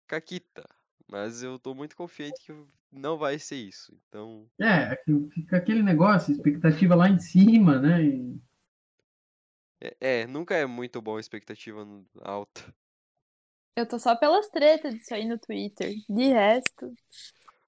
caquita. 0.07 0.67
Mas 1.12 1.43
eu 1.43 1.59
tô 1.59 1.76
muito 1.76 1.95
confiante 1.95 2.41
que 2.43 2.51
não 2.91 3.18
vai 3.20 3.38
ser 3.38 3.57
isso. 3.57 3.93
Então, 4.09 4.49
É, 4.59 4.95
fica 5.34 5.57
aquele 5.57 5.82
negócio, 5.82 6.32
expectativa 6.32 6.95
lá 6.95 7.09
em 7.09 7.20
cima, 7.20 7.80
né? 7.80 8.03
E- 8.05 8.39
é, 9.80 10.22
é, 10.22 10.28
nunca 10.28 10.55
é 10.55 10.66
muito 10.66 11.01
bom 11.01 11.18
a 11.18 11.20
expectativa 11.20 11.86
alta. 12.22 12.74
Eu 13.76 13.86
tô 13.88 13.99
só 13.99 14.16
pelas 14.16 14.47
tretas 14.49 14.93
disso 14.95 15.14
aí 15.14 15.26
no 15.28 15.38
Twitter. 15.39 15.93
De 16.09 16.28
resto. 16.30 16.93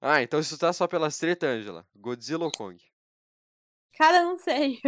Ah, 0.00 0.22
então 0.22 0.38
isso 0.38 0.56
tá 0.56 0.72
só 0.72 0.86
pelas 0.86 1.18
treta, 1.18 1.48
Angela. 1.48 1.84
Godzilla 1.96 2.44
ou 2.44 2.52
Kong? 2.52 2.80
Cara, 3.94 4.22
não 4.24 4.36
sei. 4.38 4.80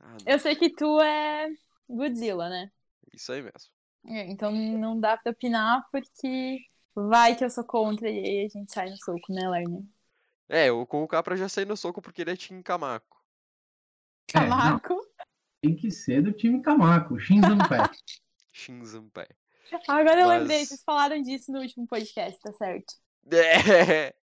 Ah, 0.00 0.18
não. 0.20 0.26
Eu 0.26 0.38
sei 0.38 0.54
que 0.56 0.70
tu 0.74 1.00
é 1.00 1.48
Godzilla, 1.88 2.48
né? 2.48 2.70
Isso 3.12 3.32
aí 3.32 3.42
mesmo. 3.42 3.72
É, 4.06 4.26
Então 4.30 4.52
não 4.52 4.98
dá 5.00 5.16
pra 5.16 5.32
opinar 5.32 5.82
porque 5.90 6.58
vai 7.08 7.36
que 7.36 7.44
eu 7.44 7.50
sou 7.50 7.64
contra 7.64 8.08
e 8.08 8.18
aí 8.18 8.46
a 8.46 8.48
gente 8.48 8.72
sai 8.72 8.90
no 8.90 8.96
soco, 8.96 9.32
né, 9.32 9.48
Lerner? 9.48 9.82
É, 10.48 10.70
o 10.70 10.86
com 10.86 11.02
o 11.02 11.08
Capra 11.08 11.36
já 11.36 11.48
saiu 11.48 11.66
no 11.66 11.76
soco 11.76 12.00
porque 12.00 12.22
ele 12.22 12.32
é 12.32 12.36
Team 12.36 12.62
Camaco. 12.62 13.16
É, 14.34 14.40
não, 14.40 14.48
Camaco. 14.48 15.00
tem 15.60 15.74
que 15.76 15.90
ser 15.90 16.22
do 16.22 16.32
time 16.32 16.62
Camaco, 16.62 17.16
pé. 17.16 17.20
Shinzanpai. 18.52 19.26
Agora 19.88 20.20
eu 20.20 20.26
Mas- 20.28 20.40
lembrei, 20.40 20.64
vocês 20.64 20.82
falaram 20.82 21.20
disso 21.20 21.52
no 21.52 21.60
último 21.60 21.86
podcast, 21.86 22.38
tá 22.40 22.52
certo? 22.52 22.94
É. 23.30 24.14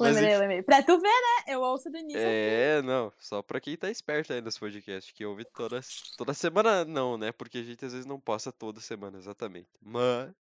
Lembrei, 0.00 0.36
lembrei. 0.38 0.62
Pra 0.62 0.82
tu 0.82 0.98
ver, 0.98 1.08
né? 1.08 1.54
Eu 1.54 1.60
ouço 1.60 1.88
do 1.88 1.96
início. 1.96 2.20
É, 2.20 2.82
não, 2.82 3.12
só 3.20 3.42
pra 3.42 3.60
quem 3.60 3.76
tá 3.76 3.88
esperto 3.90 4.32
aí 4.32 4.40
nos 4.40 4.58
podcasts, 4.58 5.12
que 5.12 5.24
ouve 5.24 5.44
toda, 5.44 5.80
toda 6.16 6.34
semana, 6.34 6.84
não, 6.84 7.16
né? 7.16 7.30
Porque 7.30 7.58
a 7.58 7.62
gente 7.62 7.84
às 7.84 7.92
vezes 7.92 8.06
não 8.06 8.18
posta 8.18 8.50
toda 8.50 8.80
semana, 8.80 9.18
exatamente. 9.18 9.68
Mas. 9.80 10.32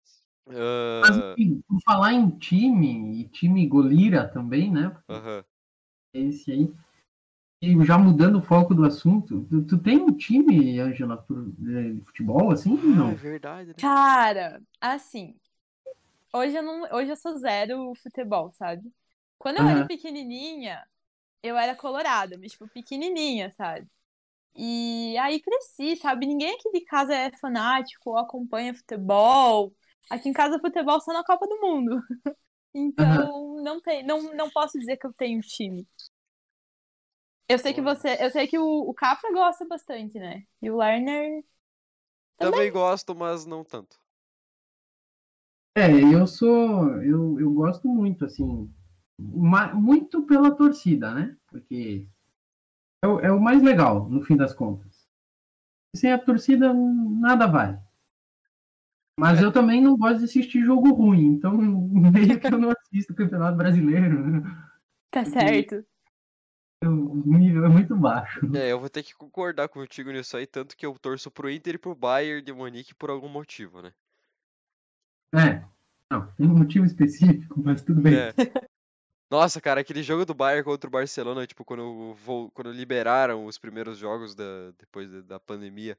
Mas, 1.02 1.18
ah, 1.18 1.38
enfim, 1.38 1.62
por 1.68 1.80
falar 1.86 2.14
em 2.14 2.30
time, 2.40 3.22
e 3.22 3.30
time 3.30 3.68
golira 3.68 4.28
também, 4.28 4.72
né? 4.72 4.96
Aham. 5.10 5.44
Esse 6.14 6.52
aí. 6.52 6.74
E 7.62 7.86
já 7.86 7.98
mudando 7.98 8.40
o 8.40 8.44
foco 8.44 8.76
do 8.76 8.86
assunto, 8.86 9.46
tu, 9.50 9.64
tu 9.66 9.80
tem 9.80 9.98
um 10.00 10.14
time, 10.16 10.80
Angela, 10.80 11.18
por- 11.18 11.52
de 11.58 12.02
futebol, 12.06 12.52
assim? 12.52 12.78
Ah, 12.78 13.10
é 13.12 13.16
Não. 13.16 13.16
verdade, 13.16 13.74
né? 13.78 13.84
Cara, 13.84 14.62
assim. 14.82 15.40
Hoje 16.34 16.58
eu 16.58 16.64
não, 16.64 16.84
hoje 16.96 17.12
eu 17.12 17.16
sou 17.18 17.38
zero 17.38 17.94
futebol, 17.96 18.52
sabe? 18.54 18.92
Quando 19.38 19.58
eu 19.58 19.68
era 19.68 19.84
Aham. 19.84 19.86
pequenininha, 19.86 20.86
eu 21.44 21.58
era 21.58 21.76
colorada, 21.76 22.38
mas 22.40 22.54
tipo 22.54 22.68
pequenininha, 22.70 23.52
sabe? 23.52 23.88
E 24.56 25.18
aí 25.20 25.42
cresci, 25.42 25.96
sabe? 25.98 26.26
Ninguém 26.28 26.56
aqui 26.56 26.72
de 26.72 26.82
casa 26.86 27.16
é 27.16 27.32
fanático 27.40 28.12
ou 28.12 28.18
acompanha 28.20 28.74
futebol. 28.76 29.74
Aqui 30.10 30.30
em 30.30 30.34
casa 30.34 30.60
futebol 30.60 31.00
só 31.02 31.14
na 31.14 31.24
Copa 31.24 31.48
do 31.48 31.60
Mundo. 31.62 32.02
Então, 32.76 33.62
não 33.64 33.82
tem, 33.82 34.06
não, 34.06 34.22
não 34.36 34.50
posso 34.52 34.80
dizer 34.80 34.98
que 34.98 35.08
eu 35.08 35.14
tenho 35.14 35.40
um 35.40 35.42
time. 35.42 35.88
Eu 37.48 37.60
sei 37.60 37.74
que 37.74 37.82
você, 37.82 38.18
eu 38.22 38.30
sei 38.32 38.48
que 38.48 38.58
o, 38.58 38.64
o 38.90 38.94
Capra 38.94 39.32
gosta 39.34 39.66
bastante, 39.68 40.18
né? 40.20 40.44
E 40.62 40.70
o 40.72 40.78
Lerner 40.78 41.44
Também 42.42 42.70
gosto, 42.70 43.16
mas 43.16 43.46
não 43.46 43.64
tanto. 43.64 43.98
É, 45.76 45.90
eu 46.14 46.28
sou. 46.28 47.02
Eu, 47.02 47.40
eu 47.40 47.52
gosto 47.54 47.88
muito, 47.88 48.26
assim. 48.26 48.70
ma- 49.18 49.74
muito 49.74 50.24
pela 50.24 50.52
torcida, 50.56 51.14
né? 51.14 51.36
Porque 51.48 52.06
é 53.04 53.08
o, 53.08 53.20
é 53.22 53.32
o 53.32 53.42
mais 53.42 53.62
legal, 53.64 54.10
no 54.10 54.24
fim 54.24 54.38
das 54.38 54.54
contas. 54.54 55.08
Sem 55.96 56.12
a 56.12 56.20
torcida, 56.20 56.74
nada 56.74 57.48
vai. 57.48 57.80
Mas 59.22 59.40
eu 59.40 59.52
também 59.52 59.80
não 59.80 59.96
gosto 59.96 60.18
de 60.18 60.26
assistir 60.26 60.66
jogo 60.66 60.92
ruim, 60.96 61.28
então 61.28 61.54
meio 61.62 62.40
que 62.40 62.48
eu 62.48 62.58
não 62.58 62.72
assisto 62.72 63.14
o 63.14 63.16
Campeonato 63.16 63.56
Brasileiro. 63.56 64.20
né? 64.28 64.42
tá 65.12 65.24
certo. 65.24 65.86
O 66.84 67.38
nível 67.38 67.64
é 67.66 67.70
muito 67.70 67.96
baixo. 67.96 68.40
É, 68.56 68.72
eu 68.72 68.80
vou 68.80 68.90
ter 68.90 69.04
que 69.04 69.14
concordar 69.14 69.70
contigo 69.70 70.12
nisso 70.12 70.36
aí, 70.36 70.48
tanto 70.48 70.76
que 70.76 70.84
eu 70.84 70.98
torço 70.98 71.30
pro 71.30 71.52
Inter 71.52 71.76
e 71.76 71.78
pro 71.78 71.94
Bayern 71.94 72.42
de 72.42 72.52
Munique 72.52 72.96
por 72.96 73.12
algum 73.12 73.30
motivo, 73.30 73.84
né? 73.84 73.94
É. 75.36 75.64
Não, 76.10 76.26
tem 76.32 76.48
um 76.48 76.58
motivo 76.58 76.84
específico, 76.84 77.62
mas 77.64 77.84
tudo 77.84 78.02
bem. 78.02 78.16
É. 78.16 78.34
Nossa, 79.30 79.62
cara, 79.62 79.82
aquele 79.82 80.02
jogo 80.02 80.26
do 80.26 80.34
Bayern 80.34 80.64
contra 80.64 80.88
o 80.88 80.92
Barcelona, 80.92 81.46
tipo, 81.46 81.64
quando, 81.64 82.16
vol- 82.16 82.50
quando 82.50 82.72
liberaram 82.72 83.46
os 83.46 83.60
primeiros 83.60 84.00
jogos 84.00 84.34
da, 84.34 84.72
depois 84.80 85.24
da 85.26 85.40
pandemia, 85.40 85.96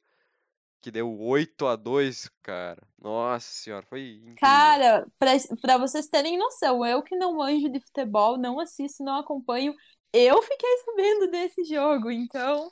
que 0.83 0.91
deu 0.91 1.17
8 1.19 1.67
a 1.67 1.77
2 1.77 2.29
cara. 2.43 2.83
Nossa 3.01 3.47
senhora, 3.47 3.87
foi 3.87 4.17
incrível. 4.17 4.37
Cara, 4.41 5.07
pra, 5.19 5.31
pra 5.61 5.79
vocês 5.79 6.09
terem 6.09 6.37
noção, 6.37 6.85
eu 6.85 7.03
que 7.03 7.15
não 7.15 7.37
manjo 7.37 7.69
de 7.71 7.81
futebol, 7.81 8.37
não 8.37 8.59
assisto, 8.59 9.05
não 9.05 9.21
acompanho, 9.21 9.75
eu 10.13 10.43
fiquei 10.43 10.77
sabendo 10.85 11.31
desse 11.31 11.65
jogo, 11.65 12.11
então 12.11 12.71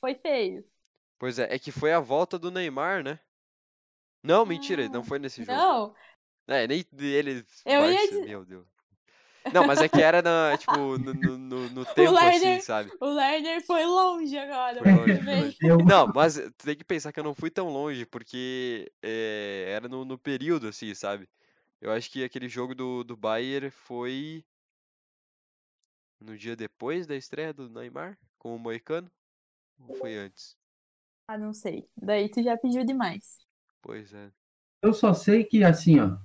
foi 0.00 0.14
feio. 0.14 0.64
Pois 1.18 1.38
é, 1.38 1.54
é 1.54 1.58
que 1.58 1.72
foi 1.72 1.92
a 1.92 2.00
volta 2.00 2.38
do 2.38 2.50
Neymar, 2.50 3.02
né? 3.02 3.18
Não, 4.22 4.46
mentira, 4.46 4.82
ele 4.82 4.92
não 4.92 5.00
Ah, 5.00 5.04
foi 5.04 5.18
nesse 5.18 5.44
jogo. 5.44 5.58
Não, 5.58 5.94
É, 6.46 6.66
nem 6.66 6.84
ele. 6.98 7.44
Eu 7.66 7.90
ia 7.90 8.24
Meu 8.24 8.44
Deus. 8.44 8.73
Não, 9.52 9.64
mas 9.66 9.80
é 9.80 9.88
que 9.88 10.00
era 10.00 10.22
na, 10.22 10.56
tipo, 10.56 10.74
no, 10.98 11.14
no, 11.14 11.38
no- 11.38 11.68
no 11.68 11.86
tempo 11.86 12.16
assim, 12.16 12.28
Lerner- 12.30 12.62
sabe? 12.62 12.92
o 13.00 13.06
Lerner 13.06 13.60
foi 13.66 13.84
longe 13.84 14.36
agora. 14.38 14.78
Foi 14.78 14.92
longe, 14.92 15.56
foi 15.60 15.84
Não, 15.84 16.06
mas 16.12 16.34
tu 16.36 16.64
tem 16.64 16.76
que 16.76 16.84
pensar 16.84 17.12
que 17.12 17.20
eu 17.20 17.24
não 17.24 17.34
fui 17.34 17.50
tão 17.50 17.68
longe, 17.68 18.06
porque 18.06 18.90
é, 19.02 19.66
era 19.76 19.88
no, 19.88 20.04
no 20.04 20.18
período, 20.18 20.68
assim, 20.68 20.94
sabe? 20.94 21.28
Eu 21.80 21.92
acho 21.92 22.10
que 22.10 22.24
aquele 22.24 22.48
jogo 22.48 22.74
do, 22.74 23.04
do 23.04 23.16
Bayern 23.16 23.70
foi 23.70 24.44
no 26.20 26.36
dia 26.36 26.56
depois 26.56 27.06
da 27.06 27.14
estreia 27.14 27.52
do 27.52 27.68
Neymar, 27.68 28.18
com 28.38 28.56
o 28.56 28.58
Moicano? 28.58 29.10
Ou 29.78 29.94
foi 29.94 30.16
antes? 30.16 30.56
Ah, 31.28 31.38
não 31.38 31.52
sei. 31.52 31.88
Daí 31.96 32.28
tu 32.28 32.42
já 32.42 32.56
pediu 32.56 32.84
demais. 32.84 33.38
Pois 33.82 34.12
é. 34.14 34.30
eu 34.82 34.92
só 34.94 35.12
sei 35.12 35.44
que, 35.44 35.62
assim, 35.64 36.00
ó. 36.00 36.16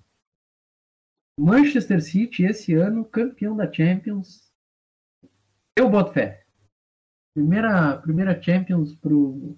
Manchester 1.39 2.01
City, 2.01 2.43
esse 2.43 2.73
ano, 2.73 3.05
campeão 3.05 3.55
da 3.55 3.71
Champions. 3.71 4.51
Eu 5.77 5.89
boto 5.89 6.11
fé. 6.13 6.45
Primeira, 7.33 7.97
primeira 7.97 8.41
Champions 8.41 8.95
pro, 8.95 9.57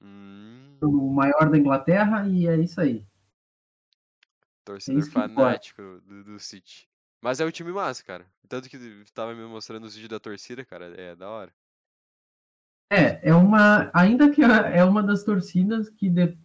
Hum, 0.00 0.76
pro 0.80 0.90
maior 1.10 1.50
da 1.50 1.58
Inglaterra 1.58 2.26
e 2.28 2.46
é 2.46 2.56
isso 2.56 2.80
aí. 2.80 3.04
torcedor 4.64 5.00
isso 5.00 5.10
que 5.10 5.18
importa. 5.18 5.34
fanático 5.34 5.82
do, 6.06 6.24
do 6.24 6.38
City. 6.38 6.88
Mas 7.22 7.40
é 7.40 7.44
um 7.44 7.50
time 7.50 7.72
massa, 7.72 8.02
cara. 8.04 8.24
Tanto 8.48 8.68
que 8.68 8.78
tava 9.12 9.34
me 9.34 9.44
mostrando 9.44 9.84
os 9.84 9.94
vídeos 9.94 10.10
da 10.10 10.20
torcida, 10.20 10.64
cara. 10.64 10.86
É 10.98 11.16
da 11.16 11.28
hora. 11.28 11.52
É, 12.90 13.28
é 13.28 13.34
uma. 13.34 13.90
Ainda 13.92 14.30
que 14.30 14.40
é 14.42 14.82
uma 14.84 15.02
das 15.02 15.24
torcidas 15.24 15.90
que 15.90 16.08
de- 16.08 16.38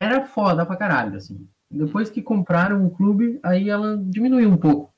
era 0.00 0.26
foda 0.26 0.66
pra 0.66 0.76
caralho, 0.76 1.16
assim. 1.16 1.48
Depois 1.72 2.10
que 2.10 2.20
compraram 2.20 2.86
o 2.86 2.90
clube, 2.90 3.40
aí 3.42 3.70
ela 3.70 3.96
diminuiu 3.96 4.50
um 4.50 4.58
pouco. 4.58 4.92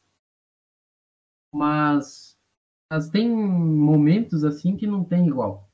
Mas, 1.53 2.37
mas 2.91 3.09
tem 3.09 3.31
momentos 3.31 4.43
assim 4.45 4.77
que 4.77 4.87
não 4.87 5.05
tem 5.05 5.29
igual. 5.29 5.71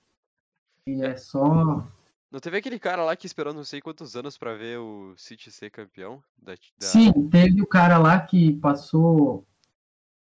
E 0.86 1.02
é 1.02 1.16
só. 1.16 1.88
Não 2.30 2.38
teve 2.38 2.58
aquele 2.58 2.78
cara 2.78 3.02
lá 3.02 3.16
que 3.16 3.26
esperou 3.26 3.54
não 3.54 3.64
sei 3.64 3.80
quantos 3.80 4.14
anos 4.14 4.36
pra 4.36 4.54
ver 4.54 4.78
o 4.78 5.14
City 5.16 5.50
ser 5.50 5.70
campeão? 5.70 6.22
Da, 6.38 6.52
da- 6.52 6.86
Sim, 6.86 7.28
teve 7.30 7.62
o 7.62 7.66
cara 7.66 7.98
lá 7.98 8.20
que 8.20 8.52
passou 8.56 9.46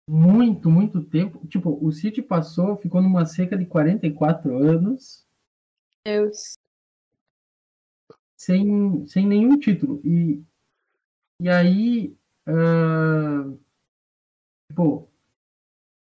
muito, 0.07 0.69
muito 0.69 1.03
tempo. 1.03 1.45
Tipo, 1.47 1.77
o 1.83 1.91
City 1.91 2.21
passou, 2.21 2.77
ficou 2.77 3.01
numa 3.01 3.25
seca 3.25 3.57
de 3.57 3.65
44 3.65 4.55
anos. 4.55 5.25
Deus. 6.05 6.55
sem, 8.35 9.05
sem 9.05 9.27
nenhum 9.27 9.57
título. 9.59 10.01
E, 10.03 10.43
e 11.41 11.49
aí, 11.49 12.15
pô, 14.75 15.07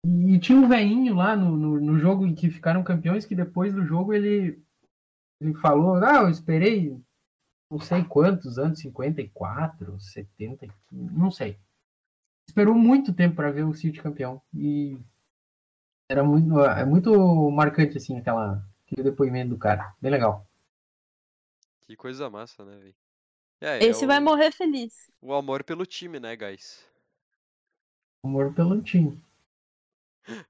e, 0.06 0.36
e 0.36 0.40
tinha 0.40 0.58
um 0.58 0.68
veinho 0.68 1.16
lá 1.16 1.34
no, 1.34 1.56
no, 1.56 1.80
no 1.80 1.98
jogo 1.98 2.26
em 2.26 2.36
que 2.36 2.52
ficaram 2.52 2.84
campeões, 2.84 3.26
que 3.26 3.34
depois 3.34 3.74
do 3.74 3.86
jogo 3.86 4.14
ele, 4.14 4.62
ele 5.40 5.54
falou, 5.56 5.96
ah, 6.04 6.24
eu 6.24 6.30
esperei 6.30 7.02
não 7.72 7.80
sei 7.80 8.04
quantos 8.04 8.60
anos, 8.60 8.80
54, 8.80 9.98
70, 9.98 10.68
não 10.92 11.32
sei. 11.32 11.58
Esperou 12.48 12.76
muito 12.76 13.14
tempo 13.14 13.38
para 13.38 13.50
ver 13.50 13.64
o 13.64 13.74
City 13.74 14.02
campeão. 14.02 14.42
E 14.54 15.00
era 16.10 16.22
muito, 16.24 16.60
é 16.60 16.86
muito 16.86 17.50
marcante, 17.50 17.98
assim, 17.98 18.18
aquela, 18.20 18.62
aquele 18.86 19.10
depoimento 19.10 19.52
do 19.52 19.58
cara. 19.58 19.96
Bem 20.02 20.12
legal. 20.12 20.46
Que 21.82 21.96
coisa 21.96 22.30
massa, 22.30 22.64
né, 22.66 22.78
velho? 22.78 23.03
É, 23.64 23.82
Esse 23.82 24.04
é 24.04 24.08
vai 24.08 24.20
o, 24.20 24.22
morrer 24.22 24.52
feliz. 24.52 25.10
o 25.22 25.34
amor 25.34 25.64
pelo 25.64 25.86
time, 25.86 26.20
né, 26.20 26.36
guys? 26.36 26.86
Amor 28.22 28.54
pelo 28.54 28.82
time. 28.82 29.18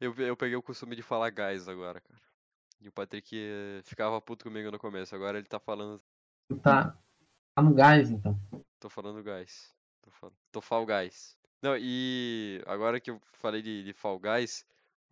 Eu, 0.02 0.16
eu 0.16 0.36
peguei 0.36 0.56
o 0.56 0.64
costume 0.64 0.96
de 0.96 1.04
falar 1.04 1.30
guys 1.30 1.68
agora, 1.68 2.02
cara. 2.02 2.22
E 2.82 2.88
o 2.88 2.92
Patrick 2.92 3.36
ficava 3.84 4.20
puto 4.20 4.46
comigo 4.46 4.72
no 4.72 4.80
começo. 4.80 5.16
Agora 5.16 5.38
ele 5.38 5.48
tá 5.48 5.60
falando. 5.60 6.02
Tu 6.50 6.58
tá, 6.58 6.98
tá 7.56 7.62
no 7.62 7.74
gás, 7.76 8.10
então. 8.10 8.36
Tô 8.80 8.90
falando 8.90 9.24
guys. 9.24 9.72
Tô, 10.02 10.10
falando, 10.10 10.36
tô 10.52 10.60
Fall 10.62 10.86
Guys. 10.86 11.38
Não, 11.62 11.78
e 11.78 12.62
agora 12.66 13.00
que 13.00 13.12
eu 13.12 13.22
falei 13.34 13.62
de, 13.62 13.84
de 13.84 13.94
Fall 13.94 14.20
Guys, 14.20 14.66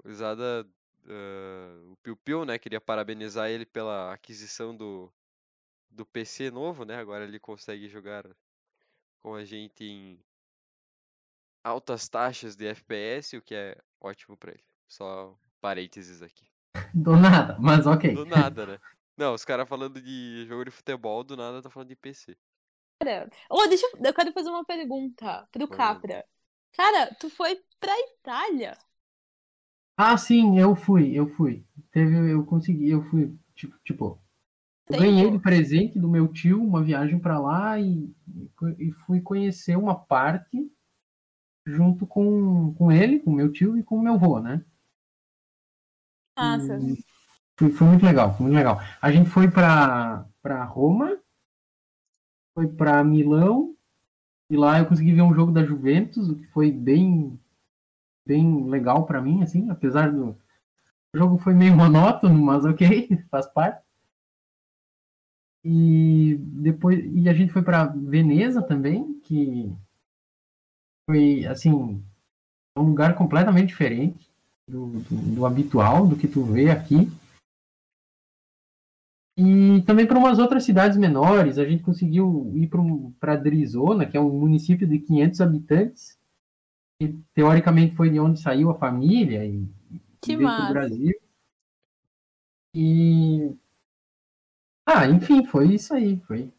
o 0.03 0.11
Zada, 0.11 0.67
ah, 1.07 1.91
o 1.91 1.95
Piu 1.97 2.17
Piu, 2.17 2.45
né, 2.45 2.57
queria 2.57 2.81
parabenizar 2.81 3.49
ele 3.49 3.65
pela 3.65 4.11
aquisição 4.11 4.75
do, 4.75 5.11
do 5.91 6.05
PC 6.05 6.49
novo, 6.51 6.85
né? 6.85 6.95
Agora 6.97 7.23
ele 7.23 7.39
consegue 7.39 7.87
jogar 7.87 8.25
com 9.21 9.35
a 9.35 9.43
gente 9.45 9.83
em 9.83 10.19
altas 11.63 12.07
taxas 12.09 12.55
de 12.55 12.65
FPS, 12.67 13.37
o 13.37 13.41
que 13.41 13.53
é 13.53 13.77
ótimo 13.99 14.35
pra 14.37 14.51
ele. 14.51 14.63
Só 14.87 15.37
parênteses 15.59 16.21
aqui. 16.21 16.49
Do 16.93 17.15
nada, 17.15 17.57
mas 17.59 17.85
ok. 17.85 18.13
Do 18.13 18.25
nada, 18.25 18.65
né? 18.65 18.79
Não, 19.17 19.33
os 19.33 19.45
caras 19.45 19.67
falando 19.67 20.01
de 20.01 20.45
jogo 20.47 20.65
de 20.65 20.71
futebol, 20.71 21.23
do 21.23 21.37
nada 21.37 21.61
tá 21.61 21.69
falando 21.69 21.89
de 21.89 21.95
PC. 21.95 22.35
Cara, 22.99 23.29
ô, 23.49 23.67
deixa 23.67 23.85
eu, 23.85 23.99
eu 24.03 24.13
quero 24.13 24.31
fazer 24.31 24.49
uma 24.49 24.65
pergunta 24.65 25.47
pro 25.51 25.69
Manda. 25.69 25.75
Capra. 25.75 26.25
Cara, 26.73 27.13
tu 27.15 27.29
foi 27.29 27.61
pra 27.79 27.93
Itália? 27.99 28.77
Ah, 29.97 30.17
sim, 30.17 30.57
eu 30.57 30.75
fui, 30.75 31.13
eu 31.13 31.27
fui. 31.27 31.65
Teve, 31.91 32.31
eu 32.31 32.45
consegui, 32.45 32.89
eu 32.89 33.03
fui, 33.03 33.37
tipo, 33.55 33.77
tipo 33.83 34.20
Tempo. 34.91 35.03
ganhei 35.03 35.31
de 35.31 35.39
presente 35.39 35.99
do 35.99 36.09
meu 36.09 36.27
tio 36.27 36.63
uma 36.63 36.83
viagem 36.83 37.19
pra 37.19 37.39
lá 37.39 37.79
e, 37.79 38.13
e 38.77 38.91
fui 39.05 39.21
conhecer 39.21 39.75
uma 39.75 39.95
parte 39.95 40.71
junto 41.65 42.05
com, 42.05 42.73
com 42.73 42.91
ele, 42.91 43.19
com 43.19 43.31
meu 43.31 43.51
tio 43.51 43.77
e 43.77 43.83
com 43.83 44.01
meu 44.01 44.13
avô, 44.13 44.39
né? 44.39 44.63
Nossa. 46.37 46.77
E 46.77 46.97
foi, 47.57 47.71
foi 47.71 47.87
muito 47.87 48.05
legal, 48.05 48.33
foi 48.35 48.45
muito 48.45 48.55
legal. 48.55 48.79
A 49.01 49.11
gente 49.11 49.29
foi 49.29 49.49
pra 49.49 50.25
Roma, 50.65 51.17
foi 52.53 52.67
pra 52.67 53.03
Milão, 53.03 53.75
e 54.51 54.57
lá 54.57 54.79
eu 54.79 54.85
consegui 54.85 55.13
ver 55.13 55.21
um 55.21 55.33
jogo 55.33 55.49
da 55.49 55.63
Juventus, 55.63 56.27
o 56.27 56.35
que 56.35 56.45
foi 56.47 56.73
bem, 56.73 57.39
bem 58.27 58.67
legal 58.69 59.05
pra 59.05 59.21
mim, 59.21 59.41
assim, 59.41 59.69
apesar 59.69 60.11
do. 60.11 60.37
O 61.15 61.17
jogo 61.17 61.37
foi 61.37 61.53
meio 61.53 61.73
monótono, 61.77 62.37
mas 62.37 62.65
ok, 62.65 63.25
faz 63.31 63.47
parte. 63.47 63.81
E 65.63 66.37
depois 66.37 66.99
e 67.13 67.29
a 67.29 67.33
gente 67.33 67.53
foi 67.53 67.61
pra 67.61 67.85
Veneza 67.85 68.61
também, 68.61 69.19
que 69.21 69.71
foi 71.09 71.45
assim 71.45 71.71
um 71.71 72.81
lugar 72.81 73.15
completamente 73.15 73.67
diferente 73.69 74.31
do, 74.67 74.87
do, 74.87 75.35
do 75.35 75.45
habitual, 75.45 76.07
do 76.07 76.15
que 76.15 76.27
tu 76.27 76.43
vê 76.43 76.71
aqui. 76.71 77.07
E 79.37 79.81
também 79.83 80.05
para 80.05 80.17
umas 80.17 80.39
outras 80.39 80.63
cidades 80.63 80.97
menores, 80.97 81.57
a 81.57 81.65
gente 81.65 81.83
conseguiu 81.83 82.51
ir 82.55 82.69
para 83.19 83.35
Drizona, 83.35 84.05
que 84.05 84.17
é 84.17 84.19
um 84.19 84.39
município 84.39 84.87
de 84.87 84.99
500 84.99 85.41
habitantes, 85.41 86.19
que 86.99 87.17
teoricamente 87.33 87.95
foi 87.95 88.09
de 88.09 88.19
onde 88.19 88.41
saiu 88.41 88.69
a 88.69 88.77
família 88.77 89.45
e, 89.45 89.67
Que 90.21 90.35
veio 90.35 90.49
para 90.49 90.59
massa. 90.59 90.69
o 90.69 90.73
Brasil. 90.73 91.21
E 92.75 93.55
ah, 94.93 95.07
enfim, 95.07 95.45
foi 95.45 95.73
isso 95.75 95.93
aí, 95.93 96.19
foi. 96.27 96.51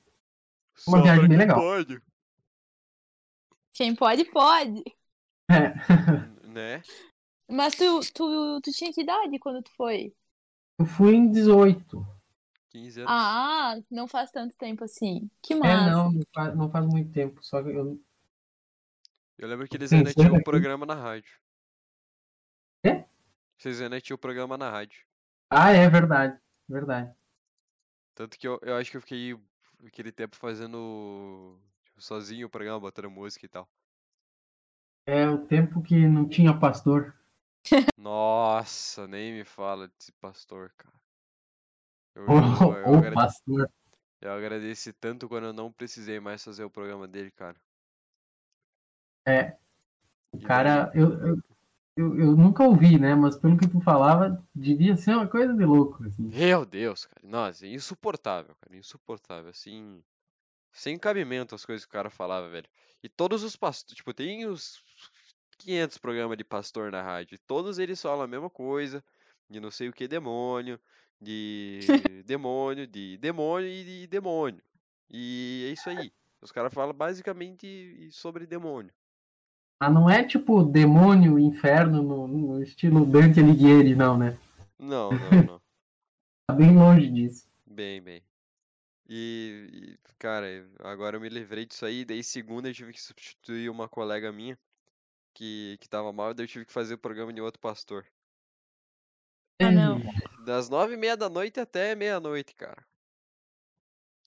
Uma 0.87 0.99
Só 0.99 1.03
viagem 1.03 1.29
bem 1.29 1.39
quem 1.39 1.39
legal. 1.39 1.61
Pode, 1.61 2.03
Quem 3.75 3.95
pode, 3.95 4.25
pode. 4.27 4.83
É, 5.51 5.73
né? 6.49 6.83
Mas 7.49 7.75
tu, 7.75 8.01
tu, 8.15 8.61
tu 8.63 8.71
tinha 8.73 8.93
que 8.93 9.03
idade 9.03 9.39
quando 9.39 9.63
tu 9.63 9.71
foi? 9.77 10.13
eu 10.79 10.87
fui 10.87 11.15
em 11.15 11.31
18. 11.31 12.07
15 12.71 13.01
anos. 13.01 13.13
Ah, 13.13 13.75
não 13.91 14.09
faz 14.09 14.31
tanto 14.31 14.57
tempo 14.57 14.85
assim. 14.85 15.31
Que 15.43 15.55
É, 15.55 15.59
massa. 15.59 15.91
não, 15.91 16.13
não 16.13 16.23
faz, 16.35 16.57
não 16.57 16.71
faz 16.71 16.87
muito 16.87 17.13
tempo, 17.13 17.43
só 17.45 17.63
que 17.63 17.69
eu 17.71 18.01
Eu 19.39 19.49
lembro 19.49 19.69
que 19.69 19.77
eles 19.77 19.93
ainda 19.93 20.13
tinham 20.13 20.35
um 20.35 20.43
programa 20.43 20.87
na 20.87 20.95
rádio. 20.95 21.31
Quê? 22.83 23.05
Vocês 23.59 23.81
ainda 23.81 24.01
tinham 24.01 24.17
um 24.17 24.21
programa 24.21 24.57
na 24.57 24.71
rádio. 24.71 25.05
Ah, 25.51 25.71
é 25.71 25.89
verdade, 25.89 26.39
verdade. 26.69 27.15
Tanto 28.15 28.39
que 28.39 28.47
eu, 28.47 28.59
eu 28.63 28.77
acho 28.77 28.91
que 28.91 28.97
eu 28.97 29.01
fiquei 29.01 29.39
aquele 29.87 30.13
tempo 30.13 30.37
fazendo 30.37 31.59
tipo, 31.85 32.01
sozinho 32.01 32.47
o 32.47 32.51
programa, 32.51 32.81
botando 32.81 33.11
música 33.11 33.47
e 33.47 33.49
tal. 33.49 33.69
É 35.07 35.29
o 35.29 35.47
tempo 35.47 35.83
que 35.83 36.07
não 36.07 36.29
tinha 36.29 36.57
pastor. 36.57 37.15
Nossa, 37.99 39.07
nem 39.07 39.33
me 39.33 39.45
fala 39.45 39.89
desse 39.89 40.13
pastor, 40.13 40.73
cara. 40.77 41.01
Eu, 42.15 42.27
eu, 42.27 42.33
eu, 43.05 43.15
pastor. 43.15 43.71
eu 44.21 44.33
agradeci 44.33 44.93
tanto 44.93 45.29
quando 45.29 45.47
eu 45.47 45.53
não 45.53 45.73
precisei 45.73 46.21
mais 46.21 46.45
fazer 46.45 46.65
o 46.65 46.71
programa 46.71 47.09
dele, 47.09 47.31
cara. 47.31 47.57
É, 49.27 49.57
o 50.33 50.41
cara, 50.41 50.91
eu, 50.95 51.39
eu, 51.97 52.19
eu 52.19 52.37
nunca 52.37 52.65
ouvi, 52.65 52.99
né? 52.99 53.15
Mas 53.15 53.37
pelo 53.37 53.59
que 53.59 53.69
tu 53.69 53.81
falava, 53.81 54.43
devia 54.55 54.97
ser 54.97 55.15
uma 55.15 55.27
coisa 55.27 55.53
de 55.53 55.65
louco, 55.65 56.05
assim. 56.05 56.23
Meu 56.23 56.65
Deus, 56.65 57.07
cara. 57.07 57.21
Nossa, 57.23 57.67
insuportável, 57.67 58.55
cara. 58.61 58.77
Insuportável. 58.77 59.51
Assim. 59.51 60.03
Sem 60.73 60.99
cabimento 60.99 61.55
as 61.55 61.67
coisas 61.67 61.85
que 61.85 61.91
o 61.91 61.93
cara 61.93 62.09
falava, 62.09 62.49
velho. 62.49 62.69
E 63.03 63.09
todos 63.09 63.43
os 63.43 63.57
pastores. 63.57 63.97
Tipo, 63.97 64.15
tem 64.15 64.47
os 64.47 64.83
500 65.59 65.99
programas 65.99 66.39
de 66.39 66.45
pastor 66.45 66.91
na 66.91 67.03
rádio. 67.03 67.35
E 67.35 67.39
todos 67.39 67.79
eles 67.79 68.01
falam 68.01 68.23
a 68.23 68.29
mesma 68.29 68.49
coisa. 68.49 69.05
De 69.51 69.61
não 69.61 69.71
sei 69.71 69.89
o 69.89 69.93
que 69.93 70.09
demônio. 70.09 70.81
De 71.21 71.81
demônio, 72.25 72.87
de 72.87 73.19
demônio 73.19 73.69
e 73.69 73.85
de 73.85 74.07
demônio. 74.07 74.63
E 75.11 75.67
é 75.69 75.73
isso 75.73 75.91
aí. 75.91 76.11
Os 76.41 76.51
caras 76.51 76.73
falam 76.73 76.95
basicamente 76.95 78.09
sobre 78.11 78.47
demônio. 78.47 78.93
Ah, 79.85 79.91
não 79.91 80.09
é 80.09 80.23
tipo 80.23 80.63
demônio, 80.63 81.41
inferno 81.41 82.05
no, 82.05 82.29
no 82.29 82.63
estilo 82.63 83.05
Dante 83.05 83.41
Alighieri, 83.41 83.97
não, 83.97 84.17
né? 84.17 84.39
Não, 84.79 85.11
não, 85.11 85.43
não. 85.45 85.63
Tá 86.47 86.55
bem 86.55 86.73
longe 86.77 87.09
disso. 87.11 87.49
Bem, 87.67 88.01
bem. 88.01 88.23
E, 89.09 89.69
e, 89.73 89.99
cara, 90.21 90.47
agora 90.79 91.17
eu 91.17 91.21
me 91.21 91.29
livrei 91.29 91.67
disso 91.67 91.85
aí. 91.85 92.05
Daí, 92.05 92.23
segunda, 92.23 92.69
eu 92.69 92.75
tive 92.75 92.93
que 92.93 93.03
substituir 93.03 93.69
uma 93.71 93.89
colega 93.89 94.31
minha 94.31 94.57
que, 95.35 95.77
que 95.81 95.89
tava 95.89 96.13
mal. 96.13 96.33
Daí, 96.33 96.45
eu 96.45 96.49
tive 96.49 96.65
que 96.65 96.73
fazer 96.73 96.95
o 96.95 96.99
programa 96.99 97.33
de 97.33 97.41
outro 97.41 97.61
pastor. 97.61 98.07
Ah, 99.61 99.73
não. 99.73 100.01
Das 100.45 100.69
nove 100.69 100.95
e 100.95 100.97
meia 100.97 101.17
da 101.17 101.29
noite 101.29 101.59
até 101.59 101.97
meia-noite, 101.97 102.55
cara. 102.55 102.85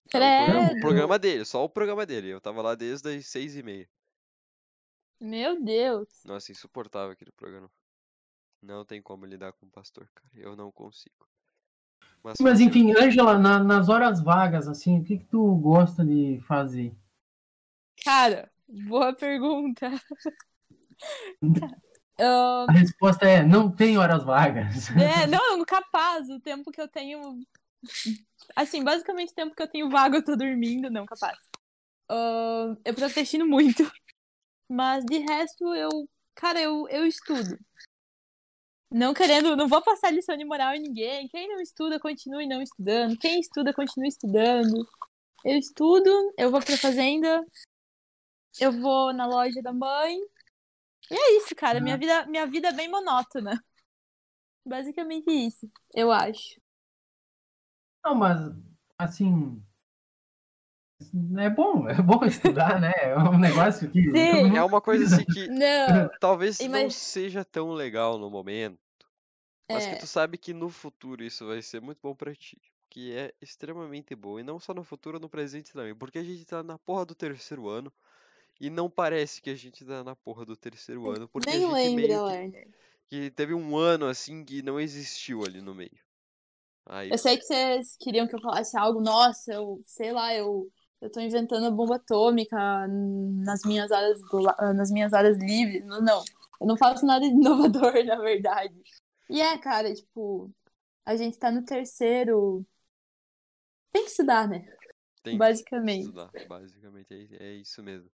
O 0.05 0.09
pro- 0.09 0.19
Credo. 0.19 0.77
O 0.77 0.81
programa 0.81 1.17
dele, 1.17 1.45
só 1.45 1.63
o 1.63 1.69
programa 1.69 2.05
dele. 2.05 2.27
Eu 2.29 2.41
tava 2.41 2.61
lá 2.61 2.75
desde 2.75 3.15
as 3.15 3.25
seis 3.27 3.55
e 3.55 3.63
meia. 3.63 3.87
Meu 5.25 5.59
Deus. 5.59 6.07
Nossa, 6.23 6.51
insuportável 6.51 7.11
aquele 7.11 7.31
programa. 7.31 7.69
Não 8.61 8.85
tem 8.85 9.01
como 9.01 9.25
lidar 9.25 9.53
com 9.53 9.65
o 9.65 9.69
pastor, 9.71 10.07
cara. 10.13 10.29
Eu 10.35 10.55
não 10.55 10.71
consigo. 10.71 11.27
Mas, 12.23 12.39
Mas 12.39 12.59
enfim? 12.61 12.91
Ângela, 12.95 13.37
na- 13.39 13.63
nas 13.63 13.89
horas 13.89 14.21
vagas, 14.21 14.67
assim, 14.67 14.99
o 14.99 15.03
que 15.03 15.17
que 15.17 15.25
tu 15.25 15.55
gosta 15.55 16.05
de 16.05 16.39
fazer? 16.47 16.95
Cara, 18.03 18.51
boa 18.67 19.13
pergunta. 19.15 19.89
Ah, 22.19 22.65
A 22.69 22.71
resposta 22.71 23.25
é, 23.27 23.43
não 23.43 23.71
tem 23.71 23.97
horas 23.97 24.23
vagas. 24.23 24.89
é, 24.97 25.27
não, 25.27 25.63
capaz, 25.65 26.29
o 26.29 26.39
tempo 26.39 26.71
que 26.71 26.81
eu 26.81 26.87
tenho. 26.87 27.39
Assim, 28.55 28.83
basicamente 28.83 29.31
o 29.31 29.35
tempo 29.35 29.55
que 29.55 29.61
eu 29.61 29.67
tenho 29.67 29.89
vago 29.89 30.15
eu 30.15 30.23
tô 30.23 30.35
dormindo, 30.35 30.89
não, 30.89 31.05
capaz. 31.05 31.37
Ah, 32.09 32.75
eu 32.85 32.93
procrastino 32.93 33.47
muito. 33.47 33.83
Mas 34.69 35.05
de 35.05 35.19
resto, 35.19 35.73
eu. 35.75 35.89
Cara, 36.33 36.59
eu, 36.61 36.87
eu 36.89 37.05
estudo. 37.05 37.57
Não 38.91 39.13
querendo, 39.13 39.55
não 39.55 39.67
vou 39.67 39.81
passar 39.81 40.11
lição 40.11 40.37
de 40.37 40.45
moral 40.45 40.73
em 40.73 40.81
ninguém. 40.81 41.27
Quem 41.27 41.47
não 41.47 41.59
estuda, 41.59 41.99
continue 41.99 42.47
não 42.47 42.61
estudando. 42.61 43.17
Quem 43.17 43.39
estuda, 43.39 43.73
continue 43.73 44.07
estudando. 44.07 44.87
Eu 45.43 45.57
estudo, 45.57 46.09
eu 46.37 46.49
vou 46.49 46.61
pra 46.61 46.77
fazenda, 46.77 47.45
eu 48.59 48.71
vou 48.71 49.13
na 49.13 49.25
loja 49.25 49.61
da 49.61 49.73
mãe. 49.73 50.17
E 51.11 51.13
é 51.13 51.37
isso, 51.37 51.55
cara. 51.55 51.79
Minha 51.79 51.97
vida, 51.97 52.25
minha 52.25 52.47
vida 52.47 52.69
é 52.69 52.73
bem 52.73 52.89
monótona. 52.89 53.63
Basicamente 54.65 55.29
isso, 55.29 55.69
eu 55.93 56.11
acho. 56.11 56.59
Não, 58.03 58.15
mas, 58.15 58.39
assim, 58.97 59.61
é 61.37 61.49
bom, 61.49 61.87
é 61.89 62.01
bom 62.01 62.23
estudar, 62.25 62.79
né? 62.79 62.91
É 62.95 63.17
um 63.17 63.37
negócio 63.37 63.89
que... 63.89 64.01
Sim. 64.01 64.55
É 64.55 64.63
uma 64.63 64.81
coisa 64.81 65.15
assim 65.15 65.25
que 65.25 65.47
Não, 65.47 66.09
talvez 66.19 66.59
E 66.59 66.67
não 66.67 66.89
seja 66.89 67.43
tão 67.43 67.71
legal 67.71 68.17
no 68.17 68.29
momento. 68.29 68.79
Mas 69.69 69.85
que 69.85 69.93
é, 69.93 69.95
tu 69.97 70.07
sabe 70.07 70.37
que 70.37 70.53
no 70.53 70.69
futuro 70.69 71.23
isso 71.23 71.47
vai 71.47 71.61
ser 71.61 71.81
muito 71.81 71.99
bom 72.01 72.15
pra 72.15 72.35
ti. 72.35 72.61
Que 72.89 73.13
é 73.13 73.33
extremamente 73.41 74.15
bom. 74.15 74.39
E 74.39 74.43
não 74.43 74.59
só 74.59 74.73
no 74.73 74.83
futuro, 74.83 75.19
no 75.19 75.27
presente 75.27 75.73
também. 75.73 75.95
Porque 75.95 76.19
a 76.19 76.23
gente 76.23 76.45
tá 76.45 76.61
na 76.63 76.77
porra 76.77 77.05
do 77.05 77.15
terceiro 77.15 77.67
ano. 77.67 77.91
E 78.61 78.69
não 78.69 78.89
parece 78.89 79.41
que 79.41 79.49
a 79.49 79.55
gente 79.55 79.83
tá 79.83 80.03
na 80.03 80.15
porra 80.15 80.45
do 80.45 80.55
terceiro 80.55 81.09
ano. 81.09 81.27
Porque 81.27 81.49
a 81.49 81.53
nem 81.53 81.61
gente 81.61 81.73
lembra, 81.73 82.27
meio 82.37 82.51
que, 82.51 82.67
que 83.09 83.31
teve 83.31 83.53
um 83.53 83.75
ano 83.75 84.05
assim 84.05 84.45
que 84.45 84.61
não 84.61 84.79
existiu 84.79 85.43
ali 85.43 85.61
no 85.61 85.73
meio. 85.73 86.05
Aí, 86.85 87.09
Eu 87.09 87.17
sei 87.17 87.35
que 87.37 87.43
vocês 87.43 87.97
queriam 87.99 88.27
que 88.27 88.35
eu 88.35 88.41
falasse 88.41 88.77
algo, 88.77 89.01
nossa, 89.01 89.53
eu 89.53 89.81
sei 89.83 90.11
lá, 90.13 90.33
eu, 90.35 90.69
eu 91.01 91.11
tô 91.11 91.19
inventando 91.19 91.65
a 91.67 91.71
bomba 91.71 91.97
atômica 91.97 92.57
nas 92.87 93.63
minhas 93.65 93.91
áreas, 93.91 94.19
la- 94.33 94.73
nas 94.73 94.91
minhas 94.91 95.13
áreas 95.13 95.37
livres. 95.37 95.85
Não, 95.85 96.01
não, 96.01 96.23
eu 96.61 96.67
não 96.67 96.77
faço 96.77 97.05
nada 97.05 97.21
de 97.27 97.31
inovador, 97.35 97.93
na 98.05 98.17
verdade. 98.17 98.75
E 99.29 99.41
é, 99.41 99.57
cara, 99.57 99.93
tipo, 99.93 100.51
a 101.05 101.15
gente 101.17 101.37
tá 101.39 101.51
no 101.51 101.63
terceiro. 101.65 102.65
Tem 103.91 104.03
que 104.03 104.11
estudar, 104.11 104.47
né? 104.47 104.67
tem 105.23 105.41
que 105.41 105.47
Basicamente. 105.47 105.89
estudar. 105.89 106.33
Basicamente 106.45 107.13
é, 107.39 107.43
é 107.47 107.53
isso 107.55 107.81
mesmo. 107.83 108.09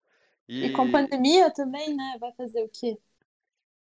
E 0.60 0.70
com 0.70 0.88
pandemia 0.90 1.52
também, 1.52 1.94
né? 1.96 2.16
Vai 2.20 2.32
fazer 2.34 2.62
o 2.62 2.68
quê? 2.68 2.96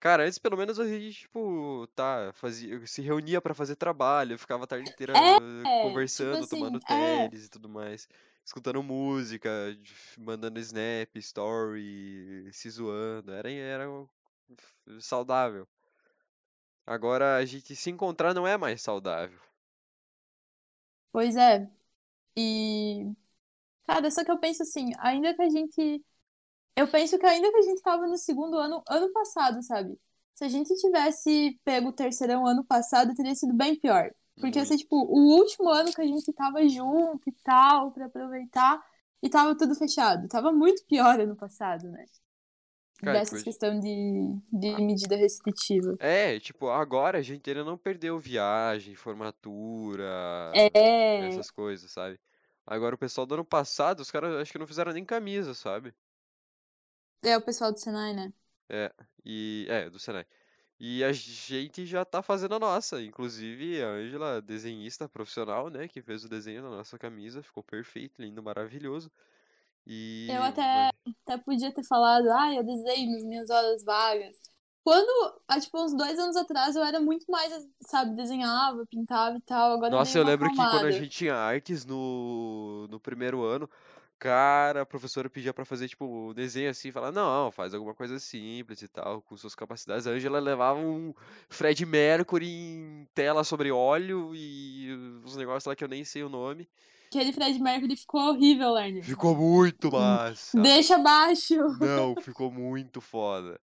Cara, 0.01 0.25
antes 0.25 0.39
pelo 0.39 0.57
menos 0.57 0.79
a 0.79 0.87
gente, 0.87 1.21
tipo, 1.21 1.87
tá, 1.95 2.31
fazia, 2.35 2.87
se 2.87 3.03
reunia 3.03 3.41
pra 3.41 3.55
fazer 3.55 3.77
trabalho, 3.77 4.39
ficava 4.39 4.65
a 4.65 4.67
tarde 4.67 4.89
inteira 4.89 5.15
É, 5.67 5.79
conversando, 5.79 6.47
tipo 6.47 6.47
tomando 6.47 6.81
assim, 6.81 6.85
é. 6.89 7.31
teles 7.31 7.47
e 7.47 7.49
tudo 7.51 7.69
mais, 7.69 8.09
escutando 8.47 8.83
música, 8.83 9.51
mandando 10.19 10.59
snap, 10.61 11.17
story, 11.17 12.51
se 12.53 12.71
zoando, 12.71 13.33
era, 13.33 13.51
era 13.51 13.87
saudável. 15.01 15.69
Agora 16.85 17.37
a 17.37 17.45
gente 17.45 17.77
se 17.77 17.91
encontrar 17.91 18.35
não 18.35 18.45
é 18.45 18.57
mais 18.57 18.83
saudável. 18.83 19.39
Pois 21.13 21.37
é. 21.37 21.71
E. 22.37 23.13
Cara, 23.87 24.11
só 24.11 24.25
que 24.25 24.31
eu 24.31 24.39
penso 24.41 24.63
assim, 24.63 24.93
ainda 25.01 25.35
que 25.35 25.43
a 25.43 25.51
gente 25.51 26.05
Eu 26.77 26.89
penso 26.91 27.19
que 27.19 27.27
ainda 27.27 27.51
que 27.53 27.59
a 27.59 27.63
gente 27.63 27.83
tava 27.83 28.07
no 28.07 28.17
segundo 28.19 28.59
ano, 28.59 28.83
ano 28.89 29.13
passado, 29.13 29.63
sabe? 29.63 29.99
Se 30.35 30.45
a 30.45 30.49
gente 30.49 30.75
tivesse 30.77 31.61
pego 31.65 31.89
o 31.91 31.93
terceirão 31.93 32.47
ano 32.47 32.65
passado, 32.65 33.15
teria 33.15 33.35
sido 33.35 33.55
bem 33.55 33.79
pior. 33.81 34.11
Porque 34.41 34.59
é, 34.59 34.65
tipo, 34.77 34.97
o 34.97 35.37
último 35.39 35.69
ano 35.71 35.93
que 35.93 36.01
a 36.01 36.05
gente 36.07 36.33
tava 36.33 36.67
junto 36.69 37.29
e 37.29 37.33
tal, 37.43 37.91
pra 37.93 38.07
aproveitar, 38.07 38.83
e 39.23 39.29
tava 39.31 39.57
tudo 39.57 39.75
fechado. 39.75 40.29
Tava 40.29 40.53
muito 40.53 40.85
pior 40.87 41.19
ano 41.21 41.35
passado, 41.37 41.91
né? 41.91 42.05
Cara, 42.99 43.13
Dessas 43.15 43.31
coisa- 43.31 43.45
questão 43.45 43.79
de, 43.81 44.37
de 44.53 44.77
medida 44.83 45.17
restritiva. 45.17 45.99
É, 45.99 46.39
tipo, 46.41 46.69
agora 46.69 47.19
a 47.19 47.23
gente 47.23 47.49
ainda 47.49 47.65
não 47.65 47.79
perdeu 47.79 48.19
viagem, 48.19 48.95
formatura, 48.95 50.05
É, 50.55 51.29
essas 51.29 51.51
coisas, 51.51 51.91
sabe? 51.91 52.19
Agora 52.67 52.95
o 52.95 52.99
pessoal 52.99 53.27
do 53.27 53.35
ano 53.35 53.45
passado, 53.45 54.01
os 54.01 54.11
caras 54.11 54.35
acho 54.37 54.53
que 54.53 54.59
não 54.59 54.67
fizeram 54.67 54.93
nem 54.93 55.05
camisa, 55.05 55.55
sabe? 55.55 55.95
é 57.23 57.37
o 57.37 57.43
pessoal 57.43 57.73
do 57.73 57.79
Senai, 57.79 58.15
né? 58.15 58.33
E 59.25 59.67
é, 59.69 59.91
do 59.91 59.99
Senai. 59.99 60.25
E 60.79 61.03
a 61.03 61.11
gente 61.13 61.87
já 61.87 62.05
tá 62.05 62.23
fazendo 62.23 62.55
a 62.55 62.59
nossa, 62.59 63.03
inclusive 63.03 63.83
a 63.83 63.89
Ângela, 63.89 64.43
desenhista 64.43 65.09
profissional, 65.09 65.71
né, 65.71 65.89
que 65.89 66.03
fez 66.03 66.25
o 66.25 66.29
desenho 66.29 66.63
da 66.63 66.69
nossa 66.69 66.99
camisa, 66.99 67.43
ficou 67.43 67.63
perfeito, 67.63 68.21
lindo, 68.21 68.43
maravilhoso. 68.43 69.11
E 69.87 70.27
Eu 70.29 70.43
até, 70.43 70.91
até 71.25 71.39
podia 71.39 71.73
ter 71.73 71.85
falado, 71.85 72.29
ah, 72.31 72.53
eu 72.55 72.65
desenho 72.65 73.13
nas 73.13 73.25
minhas 73.25 73.49
horas 73.51 73.85
vagas. 73.85 74.37
Quando, 74.85 75.41
há, 75.49 75.59
tipo, 75.61 75.83
uns 75.83 75.95
dois 75.97 76.19
anos 76.19 76.37
atrás, 76.37 76.77
eu 76.77 76.85
era 76.85 77.01
muito 77.01 77.25
mais, 77.31 77.53
sabe, 77.83 78.15
desenhava, 78.15 78.85
pintava 78.87 79.37
e 79.37 79.41
tal. 79.41 79.73
Agora 79.73 79.91
Nossa, 79.91 80.19
eu 80.19 80.25
lembro 80.25 80.49
que 80.49 80.55
quando 80.57 80.85
a 80.85 80.91
acalmada. 80.91 80.93
gente 80.93 81.09
tinha 81.11 81.35
artes 81.35 81.85
no, 81.85 82.87
no 82.89 83.01
primeiro 83.01 83.43
ano, 83.43 83.69
cara, 84.19 84.83
a 84.83 84.87
professora 84.87 85.31
pedia 85.31 85.53
pra 85.53 85.65
fazer, 85.65 85.89
tipo, 85.89 86.33
desenho 86.35 86.71
assim, 86.71 86.91
falar, 86.91 87.13
não, 87.13 87.51
faz 87.51 87.75
alguma 87.75 87.95
coisa 87.95 88.19
simples 88.19 88.83
e 88.83 88.89
tal, 88.89 89.23
com 89.23 89.37
suas 89.37 89.55
capacidades. 89.55 90.07
A 90.07 90.11
Ângela 90.11 90.39
levava 90.39 90.79
um 90.79 91.15
Fred 91.49 91.85
Mercury 91.85 92.49
em 92.49 93.09
tela 93.15 93.45
sobre 93.45 93.71
óleo 93.71 94.33
e 94.35 94.93
uns 95.25 95.37
negócios 95.37 95.67
lá 95.67 95.77
que 95.77 95.85
eu 95.85 95.89
nem 95.89 96.05
sei 96.05 96.23
o 96.23 96.29
nome. 96.29 96.69
Aquele 97.09 97.33
Fred 97.33 97.59
Mercury 97.61 97.97
ficou 97.97 98.21
horrível, 98.21 98.73
Lerner. 98.73 99.05
Ficou 99.05 99.35
muito 99.37 99.93
massa. 99.93 100.61
Deixa 100.61 100.97
abaixo. 100.97 101.55
Não, 101.79 102.15
ficou 102.21 102.51
muito 102.51 103.01
foda. 103.01 103.61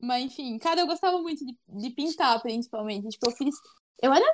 Mas 0.00 0.24
enfim, 0.24 0.58
cara, 0.58 0.80
eu 0.80 0.86
gostava 0.86 1.18
muito 1.20 1.44
de, 1.44 1.56
de 1.68 1.90
pintar, 1.90 2.40
principalmente. 2.40 3.08
Tipo, 3.08 3.28
eu 3.28 3.32
fiz. 3.32 3.54
Eu 4.02 4.12
era. 4.12 4.24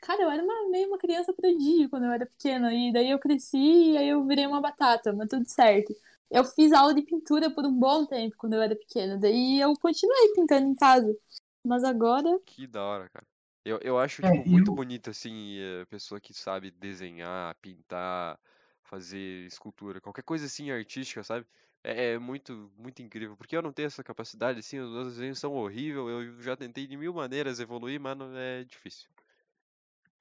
Cara, 0.00 0.22
eu 0.22 0.30
era 0.30 0.42
uma, 0.42 0.68
meio 0.70 0.88
uma 0.88 0.98
criança 0.98 1.32
prodígio 1.32 1.88
quando 1.90 2.04
eu 2.04 2.12
era 2.12 2.26
pequena. 2.26 2.72
E 2.72 2.92
daí 2.92 3.10
eu 3.10 3.18
cresci 3.18 3.58
e 3.92 3.96
aí 3.98 4.08
eu 4.08 4.24
virei 4.26 4.46
uma 4.46 4.60
batata, 4.60 5.12
mas 5.12 5.28
tudo 5.28 5.46
certo. 5.48 5.94
Eu 6.30 6.44
fiz 6.44 6.72
aula 6.72 6.94
de 6.94 7.02
pintura 7.02 7.50
por 7.50 7.64
um 7.66 7.72
bom 7.72 8.06
tempo 8.06 8.36
quando 8.38 8.54
eu 8.54 8.62
era 8.62 8.76
pequena. 8.76 9.18
Daí 9.18 9.60
eu 9.60 9.74
continuei 9.80 10.32
pintando 10.34 10.68
em 10.68 10.74
casa. 10.74 11.16
Mas 11.64 11.84
agora. 11.84 12.38
Que 12.44 12.66
da 12.66 12.82
hora, 12.84 13.08
cara. 13.10 13.26
Eu, 13.64 13.78
eu 13.82 13.98
acho, 13.98 14.22
É, 14.22 14.28
tipo, 14.28 14.44
muito 14.44 14.70
eu- 14.70 14.76
bonito, 14.76 15.10
assim, 15.10 15.58
a 15.82 15.86
pessoa 15.86 16.20
que 16.20 16.32
sabe 16.32 16.70
desenhar, 16.70 17.54
pintar, 17.56 18.38
fazer 18.82 19.46
escultura, 19.46 20.00
qualquer 20.00 20.22
coisa 20.22 20.46
assim 20.46 20.70
artística, 20.70 21.22
sabe? 21.22 21.46
É, 21.84 22.12
é 22.14 22.18
muito, 22.18 22.72
muito 22.76 23.02
incrível, 23.02 23.36
porque 23.36 23.56
eu 23.56 23.62
não 23.62 23.72
tenho 23.72 23.86
essa 23.86 24.02
capacidade, 24.02 24.58
assim, 24.60 24.78
os 24.80 24.90
meus 24.90 25.08
desenhos 25.14 25.38
são 25.38 25.52
horríveis, 25.54 26.06
eu 26.08 26.40
já 26.42 26.56
tentei 26.56 26.86
de 26.86 26.96
mil 26.96 27.12
maneiras 27.12 27.60
evoluir, 27.60 28.00
mas 28.00 28.16
não 28.16 28.34
é 28.36 28.64
difícil. 28.64 29.08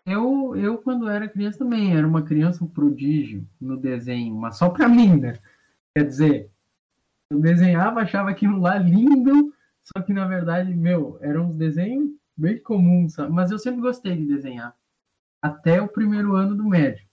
Eu, 0.08 0.56
eu, 0.56 0.78
quando 0.78 1.10
era 1.10 1.28
criança, 1.28 1.60
também 1.60 1.94
era 1.94 2.08
uma 2.08 2.24
criança 2.24 2.64
um 2.64 2.68
prodígio 2.68 3.46
no 3.60 3.76
desenho, 3.76 4.34
mas 4.34 4.58
só 4.58 4.70
pra 4.70 4.88
mim, 4.88 5.18
né? 5.20 5.38
Quer 5.94 6.06
dizer, 6.06 6.52
eu 7.30 7.42
desenhava, 7.42 8.00
achava 8.00 8.30
aquilo 8.30 8.58
lá 8.58 8.78
lindo, 8.78 9.54
só 9.84 10.02
que 10.02 10.14
na 10.14 10.26
verdade, 10.26 10.74
meu, 10.74 11.18
eram 11.20 11.48
uns 11.48 11.58
desenhos 11.58 12.10
bem 12.38 12.58
comuns, 12.58 13.16
sabe? 13.16 13.34
Mas 13.34 13.52
eu 13.52 13.60
sempre 13.60 13.82
gostei 13.82 14.16
de 14.16 14.26
desenhar, 14.26 14.74
até 15.42 15.82
o 15.82 15.90
primeiro 15.90 16.38
ano 16.38 16.56
do 16.56 16.64
médio. 16.64 17.06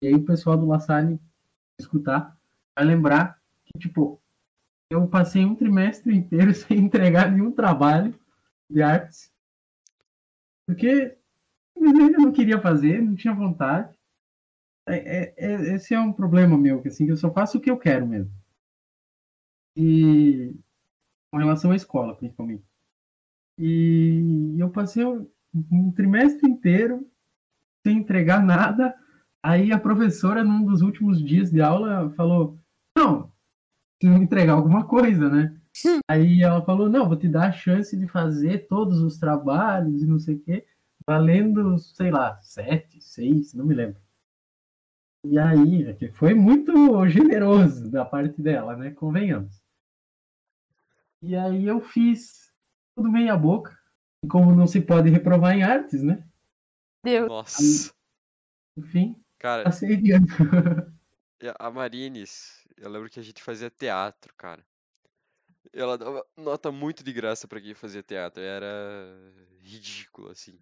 E 0.00 0.06
aí 0.06 0.14
o 0.14 0.24
pessoal 0.24 0.56
do 0.56 0.66
La 0.66 0.80
Salle 0.80 1.20
escutar 1.78 2.34
vai 2.74 2.86
lembrar 2.86 3.38
que, 3.66 3.78
tipo, 3.78 4.18
eu 4.88 5.06
passei 5.06 5.44
um 5.44 5.54
trimestre 5.54 6.16
inteiro 6.16 6.54
sem 6.56 6.78
entregar 6.78 7.30
nenhum 7.30 7.52
trabalho 7.52 8.18
de 8.70 8.80
artes, 8.80 9.30
porque 10.66 11.18
simplesmente 11.82 12.14
eu 12.14 12.20
não 12.20 12.32
queria 12.32 12.60
fazer, 12.60 13.02
não 13.02 13.14
tinha 13.16 13.34
vontade. 13.34 13.92
É, 14.88 14.94
é- 14.96 15.34
é- 15.36 15.74
esse 15.74 15.94
é 15.94 16.00
um 16.00 16.12
problema 16.12 16.56
meu, 16.56 16.80
que 16.80 16.88
assim, 16.88 17.08
eu 17.08 17.16
só 17.16 17.32
faço 17.32 17.58
o 17.58 17.60
que 17.60 17.70
eu 17.70 17.76
quero 17.76 18.06
mesmo. 18.06 18.32
E 19.76 20.54
com 21.30 21.38
relação 21.38 21.72
à 21.72 21.76
escola, 21.76 22.14
principalmente. 22.16 22.64
E 23.58 24.56
eu 24.58 24.70
passei 24.70 25.04
um, 25.04 25.26
um 25.70 25.90
trimestre 25.92 26.48
inteiro 26.48 27.06
sem 27.84 27.98
entregar 27.98 28.44
nada. 28.44 28.94
Aí 29.42 29.72
a 29.72 29.78
professora, 29.78 30.44
num 30.44 30.64
dos 30.64 30.82
últimos 30.82 31.22
dias 31.22 31.50
de 31.50 31.60
aula, 31.60 32.12
falou: 32.16 32.58
Não, 32.96 33.32
preciso 33.98 34.22
entregar 34.22 34.54
alguma 34.54 34.84
coisa, 34.84 35.28
né? 35.28 35.56
Aí 36.08 36.42
ela 36.42 36.64
falou: 36.64 36.88
Não, 36.88 37.08
vou 37.08 37.16
te 37.16 37.28
dar 37.28 37.48
a 37.48 37.52
chance 37.52 37.96
de 37.96 38.06
fazer 38.06 38.66
todos 38.68 39.00
os 39.00 39.18
trabalhos 39.18 40.02
e 40.02 40.06
não 40.06 40.18
sei 40.18 40.36
o 40.36 40.40
quê 40.40 40.66
valendo, 41.06 41.78
sei 41.78 42.10
lá, 42.10 42.40
sete, 42.40 43.00
seis, 43.00 43.54
não 43.54 43.64
me 43.64 43.74
lembro. 43.74 44.00
E 45.24 45.38
aí, 45.38 45.94
que 45.94 46.10
foi 46.10 46.34
muito 46.34 47.08
generoso 47.08 47.90
da 47.90 48.04
parte 48.04 48.40
dela, 48.42 48.76
né? 48.76 48.90
Convenhamos. 48.90 49.62
E 51.22 51.36
aí 51.36 51.64
eu 51.64 51.80
fiz 51.80 52.52
tudo 52.96 53.10
meia 53.10 53.36
boca. 53.36 53.78
E 54.24 54.28
como 54.28 54.54
não 54.54 54.66
se 54.66 54.80
pode 54.80 55.10
reprovar 55.10 55.56
em 55.56 55.62
artes, 55.62 56.02
né? 56.02 56.26
Deu. 57.04 57.28
Nossa, 57.28 57.92
Enfim, 58.76 59.16
cara, 59.38 59.64
passei 59.64 59.96
de 59.96 60.12
ano. 60.12 60.26
a 61.58 61.70
Marines, 61.70 62.66
eu 62.76 62.90
lembro 62.90 63.10
que 63.10 63.18
a 63.18 63.22
gente 63.22 63.42
fazia 63.42 63.70
teatro, 63.70 64.32
cara. 64.36 64.64
Ela 65.72 65.96
dava 65.96 66.24
nota 66.36 66.70
muito 66.70 67.02
de 67.02 67.12
graça 67.12 67.48
pra 67.48 67.60
quem 67.60 67.74
fazia 67.74 68.02
teatro, 68.02 68.42
era 68.42 68.68
ridículo, 69.60 70.30
assim. 70.30 70.58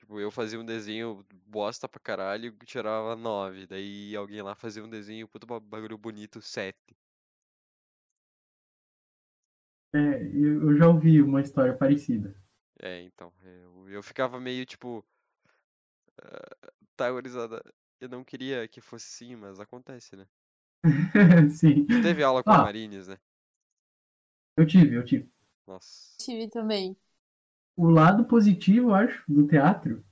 Tipo, 0.00 0.18
eu 0.20 0.30
fazia 0.30 0.58
um 0.60 0.64
desenho 0.64 1.24
bosta 1.46 1.88
pra 1.88 2.00
caralho 2.00 2.46
e 2.62 2.66
tirava 2.66 3.14
9. 3.16 3.66
Daí 3.66 4.16
alguém 4.16 4.42
lá 4.42 4.54
fazia 4.54 4.84
um 4.84 4.90
desenho, 4.90 5.28
puta 5.28 5.46
ba- 5.46 5.60
bagulho 5.60 5.96
bonito, 5.98 6.40
7. 6.42 6.96
É, 9.94 9.98
eu 10.34 10.76
já 10.76 10.88
ouvi 10.88 11.20
uma 11.22 11.40
história 11.40 11.76
parecida. 11.76 12.34
É, 12.82 13.02
então, 13.02 13.32
eu, 13.42 13.88
eu 13.90 14.02
ficava 14.02 14.40
meio 14.40 14.64
tipo. 14.66 15.04
tá, 16.96 17.10
gurizada, 17.10 17.62
eu 18.00 18.08
não 18.08 18.24
queria 18.24 18.66
que 18.68 18.80
fosse 18.80 19.24
assim, 19.24 19.36
mas 19.36 19.58
acontece, 19.60 20.16
né? 20.16 20.26
Sim. 21.50 21.86
Tu 21.88 21.98
teve 22.00 22.22
aula 22.22 22.42
com 22.42 22.52
a 22.52 22.56
Ah. 22.56 22.58
Marines, 22.58 23.08
né? 23.08 23.18
Eu 24.56 24.66
tive, 24.66 24.94
eu 24.96 25.04
tive. 25.04 25.28
Nossa. 25.66 26.20
Tive 26.20 26.48
também. 26.48 26.96
O 27.80 27.88
lado 27.88 28.24
positivo, 28.24 28.90
eu 28.90 28.94
acho, 28.94 29.24
do 29.26 29.46
teatro 29.46 30.04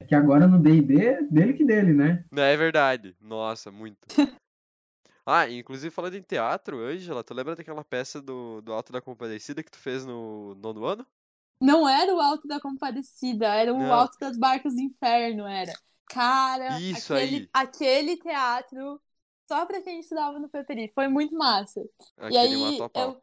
é 0.00 0.04
que 0.04 0.14
agora 0.14 0.46
no 0.46 0.58
D&D 0.58 1.06
é 1.06 1.22
dele 1.22 1.54
que 1.54 1.64
dele, 1.64 1.94
né? 1.94 2.22
Não, 2.30 2.42
é 2.42 2.54
verdade. 2.58 3.16
Nossa, 3.20 3.70
muito. 3.70 3.98
Ah, 5.24 5.48
inclusive 5.48 5.94
falando 5.94 6.14
em 6.16 6.22
teatro, 6.22 6.80
Ângela, 6.80 7.22
tu 7.22 7.32
lembra 7.32 7.54
daquela 7.54 7.84
peça 7.84 8.20
do, 8.20 8.60
do 8.62 8.72
Alto 8.72 8.92
da 8.92 9.00
Compadecida 9.00 9.62
que 9.62 9.70
tu 9.70 9.78
fez 9.78 10.04
no 10.04 10.54
nono 10.56 10.84
ano? 10.84 11.06
Não 11.60 11.88
era 11.88 12.14
o 12.14 12.20
Alto 12.20 12.48
da 12.48 12.58
Compadecida, 12.58 13.46
era 13.46 13.72
o 13.72 13.78
Não. 13.78 13.92
Alto 13.92 14.18
das 14.18 14.36
Barcas 14.36 14.74
do 14.74 14.80
Inferno, 14.80 15.46
era. 15.46 15.72
Cara, 16.06 16.78
Isso 16.78 17.14
aquele, 17.14 17.36
aí. 17.36 17.48
aquele 17.52 18.16
teatro, 18.16 19.00
só 19.46 19.64
pra 19.66 19.80
quem 19.82 20.00
estudava 20.00 20.38
no 20.38 20.48
Peperi, 20.48 20.90
foi 20.94 21.06
muito 21.06 21.36
massa. 21.36 21.80
E 21.80 22.36
Aquele 22.36 22.38
aí, 22.38 22.60
matou 22.60 22.86
a 22.86 22.88
pau. 22.90 23.12
eu, 23.12 23.22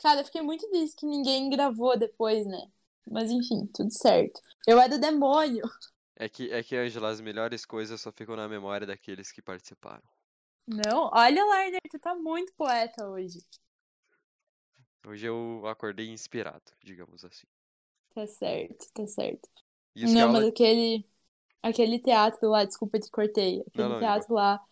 cara, 0.00 0.20
eu 0.20 0.24
fiquei 0.26 0.42
muito 0.42 0.68
triste 0.70 0.96
que 0.96 1.06
ninguém 1.06 1.50
gravou 1.50 1.98
depois, 1.98 2.46
né? 2.46 2.70
Mas 3.10 3.30
enfim, 3.30 3.66
tudo 3.74 3.92
certo. 3.92 4.40
Eu 4.66 4.80
era 4.80 4.94
o 4.94 5.00
demônio. 5.00 5.64
É 6.14 6.28
que, 6.28 6.52
é 6.52 6.62
que, 6.62 6.76
Ângela, 6.76 7.08
as 7.08 7.20
melhores 7.20 7.64
coisas 7.64 8.00
só 8.00 8.12
ficam 8.12 8.36
na 8.36 8.46
memória 8.48 8.86
daqueles 8.86 9.32
que 9.32 9.42
participaram. 9.42 10.02
Não, 10.66 11.10
olha, 11.12 11.44
Larner, 11.44 11.80
tu 11.90 11.98
tá 11.98 12.14
muito 12.14 12.52
poeta 12.54 13.08
hoje. 13.08 13.40
Hoje 15.04 15.26
eu 15.26 15.62
acordei 15.66 16.10
inspirado, 16.10 16.70
digamos 16.84 17.24
assim. 17.24 17.46
Tá 18.14 18.26
certo, 18.26 18.86
tá 18.92 19.06
certo. 19.06 19.48
Isso 19.96 20.14
Não, 20.14 20.28
aula... 20.28 20.40
mas 20.40 20.48
aquele, 20.48 21.04
aquele 21.62 21.98
teatro 21.98 22.48
lá, 22.48 22.64
desculpa, 22.64 23.00
te 23.00 23.10
cortei. 23.10 23.62
Aquele 23.66 23.88
não, 23.88 23.94
de 23.94 24.00
teatro 24.00 24.34
lá 24.34 24.62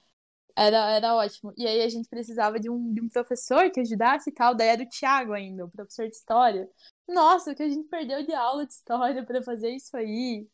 era, 0.55 0.91
era 0.91 1.14
ótimo. 1.14 1.53
E 1.57 1.66
aí 1.66 1.82
a 1.82 1.89
gente 1.89 2.09
precisava 2.09 2.61
de 2.61 2.68
um, 2.68 2.93
de 2.93 3.01
um 3.01 3.09
professor 3.09 3.70
que 3.70 3.80
ajudasse 3.80 4.30
e 4.30 4.34
tal. 4.34 4.55
Daí 4.55 4.68
era 4.68 4.82
o 4.82 4.89
Thiago 4.89 5.32
ainda, 5.32 5.64
o 5.64 5.70
professor 5.70 6.07
de 6.07 6.14
história. 6.14 6.68
Nossa, 7.09 7.52
o 7.52 7.54
que 7.54 7.62
a 7.62 7.68
gente 7.68 7.88
perdeu 7.88 8.24
de 8.24 8.32
aula 8.34 8.66
de 8.66 8.72
história 8.72 9.24
pra 9.24 9.42
fazer 9.42 9.70
isso 9.70 9.96
aí. 9.96 10.46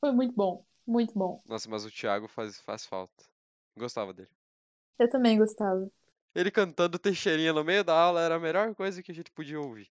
Foi 0.00 0.12
muito 0.12 0.34
bom, 0.34 0.64
muito 0.86 1.14
bom. 1.18 1.42
Nossa, 1.44 1.68
mas 1.68 1.84
o 1.84 1.90
Thiago 1.90 2.28
faz, 2.28 2.60
faz 2.60 2.86
falta. 2.86 3.24
Gostava 3.76 4.14
dele. 4.14 4.30
Eu 4.98 5.08
também 5.10 5.36
gostava. 5.38 5.90
Ele 6.34 6.50
cantando 6.50 6.98
Teixeirinha 6.98 7.52
no 7.52 7.62
meio 7.62 7.84
da 7.84 7.92
aula 7.92 8.22
era 8.22 8.36
a 8.36 8.40
melhor 8.40 8.74
coisa 8.74 9.02
que 9.02 9.12
a 9.12 9.14
gente 9.14 9.30
podia 9.30 9.60
ouvir. 9.60 9.90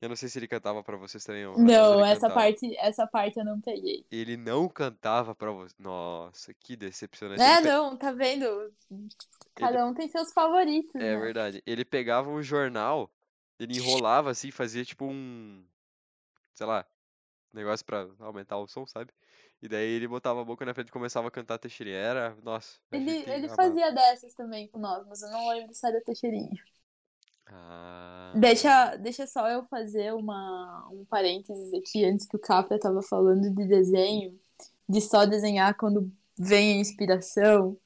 Eu 0.00 0.08
não 0.08 0.14
sei 0.16 0.28
se 0.28 0.38
ele 0.38 0.46
cantava 0.48 0.82
pra 0.84 0.96
vocês 0.96 1.24
também. 1.24 1.44
Não, 1.56 1.94
ele 1.94 2.04
essa 2.04 2.26
cantava. 2.26 2.34
parte, 2.34 2.76
essa 2.78 3.06
parte 3.06 3.38
eu 3.38 3.44
não 3.44 3.60
peguei. 3.60 4.04
Ele 4.10 4.34
não 4.36 4.66
cantava 4.68 5.34
pra 5.34 5.50
você. 5.50 5.74
Nossa, 5.78 6.54
que 6.54 6.74
decepcionante. 6.76 7.42
É, 7.42 7.60
Ele 7.60 7.60
pe- 7.60 7.74
não, 7.74 7.96
tá 7.96 8.12
vendo? 8.12 8.72
Cada 9.54 9.84
um 9.86 9.94
tem 9.94 10.08
seus 10.08 10.32
favoritos, 10.32 10.94
É 10.98 11.14
né? 11.14 11.16
verdade. 11.16 11.62
Ele 11.66 11.84
pegava 11.84 12.28
um 12.30 12.42
jornal, 12.42 13.08
ele 13.58 13.76
enrolava 13.76 14.30
assim, 14.30 14.50
fazia 14.50 14.84
tipo 14.84 15.06
um. 15.06 15.64
Sei 16.54 16.66
lá, 16.66 16.86
negócio 17.52 17.84
pra 17.84 18.08
aumentar 18.20 18.58
o 18.58 18.66
som, 18.66 18.86
sabe? 18.86 19.12
E 19.62 19.68
daí 19.68 19.88
ele 19.88 20.06
botava 20.06 20.42
a 20.42 20.44
boca 20.44 20.64
na 20.64 20.74
frente 20.74 20.88
e 20.88 20.92
começava 20.92 21.28
a 21.28 21.30
cantar 21.30 21.58
Teixeirinha. 21.58 21.96
Era. 21.96 22.36
Nossa. 22.42 22.78
Ele, 22.92 23.10
ele 23.10 23.46
amava. 23.46 23.56
fazia 23.56 23.90
dessas 23.90 24.34
também 24.34 24.68
com 24.68 24.78
nós, 24.78 25.06
mas 25.06 25.22
eu 25.22 25.30
não 25.30 25.48
lembro 25.48 25.72
se 25.72 25.86
era 25.86 26.00
Teixeirinha. 26.02 26.62
Ah. 27.46 28.32
Deixa, 28.36 28.96
deixa 28.96 29.26
só 29.26 29.48
eu 29.48 29.64
fazer 29.64 30.12
uma, 30.14 30.88
um 30.90 31.04
parênteses 31.04 31.72
aqui 31.74 32.04
antes 32.04 32.26
que 32.26 32.36
o 32.36 32.40
Capra 32.40 32.78
tava 32.78 33.02
falando 33.02 33.50
de 33.50 33.66
desenho, 33.66 34.38
de 34.88 35.00
só 35.00 35.24
desenhar 35.24 35.74
quando 35.76 36.12
vem 36.38 36.72
a 36.72 36.80
inspiração. 36.80 37.78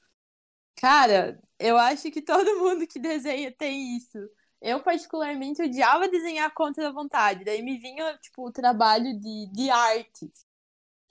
Cara, 0.77 1.41
eu 1.59 1.77
acho 1.77 2.11
que 2.11 2.23
todo 2.23 2.59
mundo 2.59 2.87
que 2.87 2.99
desenha 2.99 3.53
tem 3.53 3.97
isso. 3.97 4.19
Eu, 4.61 4.83
particularmente, 4.83 5.63
odiava 5.63 6.09
desenhar 6.09 6.53
contra 6.53 6.89
a 6.89 6.93
vontade. 6.93 7.45
Daí 7.45 7.63
me 7.63 7.79
vinha, 7.79 8.17
tipo, 8.19 8.47
o 8.47 8.53
trabalho 8.53 9.19
de, 9.19 9.47
de 9.53 9.71
arte. 9.71 10.31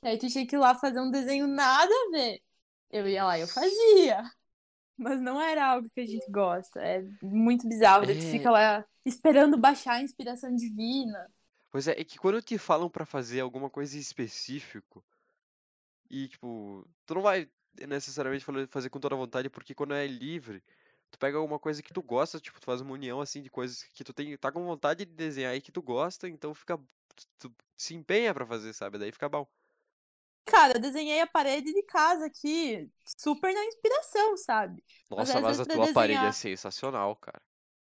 Aí 0.02 0.18
tu 0.18 0.28
tinha 0.28 0.46
que 0.46 0.56
ir 0.56 0.60
lá 0.60 0.76
fazer 0.76 1.00
um 1.00 1.10
desenho 1.10 1.48
nada 1.48 1.92
a 1.92 2.12
ver. 2.12 2.42
Eu 2.90 3.08
ia 3.08 3.24
lá 3.24 3.38
e 3.38 3.42
eu 3.42 3.48
fazia. 3.48 4.24
Mas 4.98 5.22
não 5.22 5.40
era 5.40 5.66
algo 5.66 5.90
que 5.90 6.02
a 6.02 6.06
gente 6.06 6.30
gosta. 6.30 6.82
É 6.82 7.04
muito 7.22 7.68
bizarro. 7.68 8.06
Daí 8.06 8.18
tu 8.18 8.26
É. 8.26 8.32
fica 8.32 8.52
lá 8.52 8.86
esperando 9.06 9.58
baixar 9.58 9.94
a 9.94 10.02
inspiração 10.02 10.54
divina. 10.56 11.30
Pois 11.72 11.88
é, 11.88 12.00
é 12.00 12.04
que 12.04 12.18
quando 12.18 12.42
te 12.42 12.58
falam 12.58 12.90
pra 12.90 13.06
fazer 13.06 13.40
alguma 13.42 13.70
coisa 13.70 13.96
em 13.98 14.00
específico, 14.00 15.04
e 16.10 16.28
tipo, 16.28 16.88
tu 17.06 17.16
não 17.16 17.22
vai 17.22 17.50
necessariamente 17.88 18.46
fazer 18.70 18.90
com 18.90 19.00
toda 19.00 19.16
a 19.16 19.18
vontade, 19.18 19.50
porque 19.50 19.76
quando 19.76 19.94
é 19.94 20.08
livre, 20.08 20.64
tu 21.12 21.20
pega 21.20 21.38
alguma 21.38 21.60
coisa 21.60 21.82
que 21.84 21.94
tu 21.94 22.02
gosta, 22.02 22.40
tipo, 22.40 22.60
tu 22.60 22.66
faz 22.66 22.82
uma 22.82 22.94
união 22.94 23.22
assim 23.22 23.42
de 23.42 23.50
coisas 23.50 23.84
que 23.94 24.04
tu 24.04 24.14
tem, 24.14 24.38
tá 24.38 24.52
com 24.52 24.66
vontade 24.66 25.06
de 25.06 25.14
desenhar 25.14 25.56
e 25.56 25.62
que 25.62 25.72
tu 25.72 25.82
gosta, 25.82 26.28
então 26.28 26.54
fica, 26.54 26.80
tu 27.40 27.54
se 27.78 27.94
empenha 27.96 28.34
pra 28.34 28.46
fazer, 28.46 28.74
sabe? 28.74 28.98
Daí 28.98 29.12
fica 29.12 29.30
bom. 29.30 29.48
Cara, 30.46 30.78
eu 30.78 30.82
desenhei 30.82 31.20
a 31.22 31.28
parede 31.28 31.74
de 31.74 31.84
casa 31.84 32.26
aqui, 32.26 32.90
super 33.18 33.54
na 33.54 33.66
inspiração, 33.66 34.38
sabe? 34.38 34.84
Mas 35.10 35.18
Nossa, 35.20 35.34
mas 35.42 35.58
vezes 35.58 35.60
a 35.62 35.66
tua 35.76 35.94
parede 35.94 36.14
é 36.14 36.18
desenhar- 36.18 36.34
sensacional, 36.34 37.16
cara. 37.18 37.42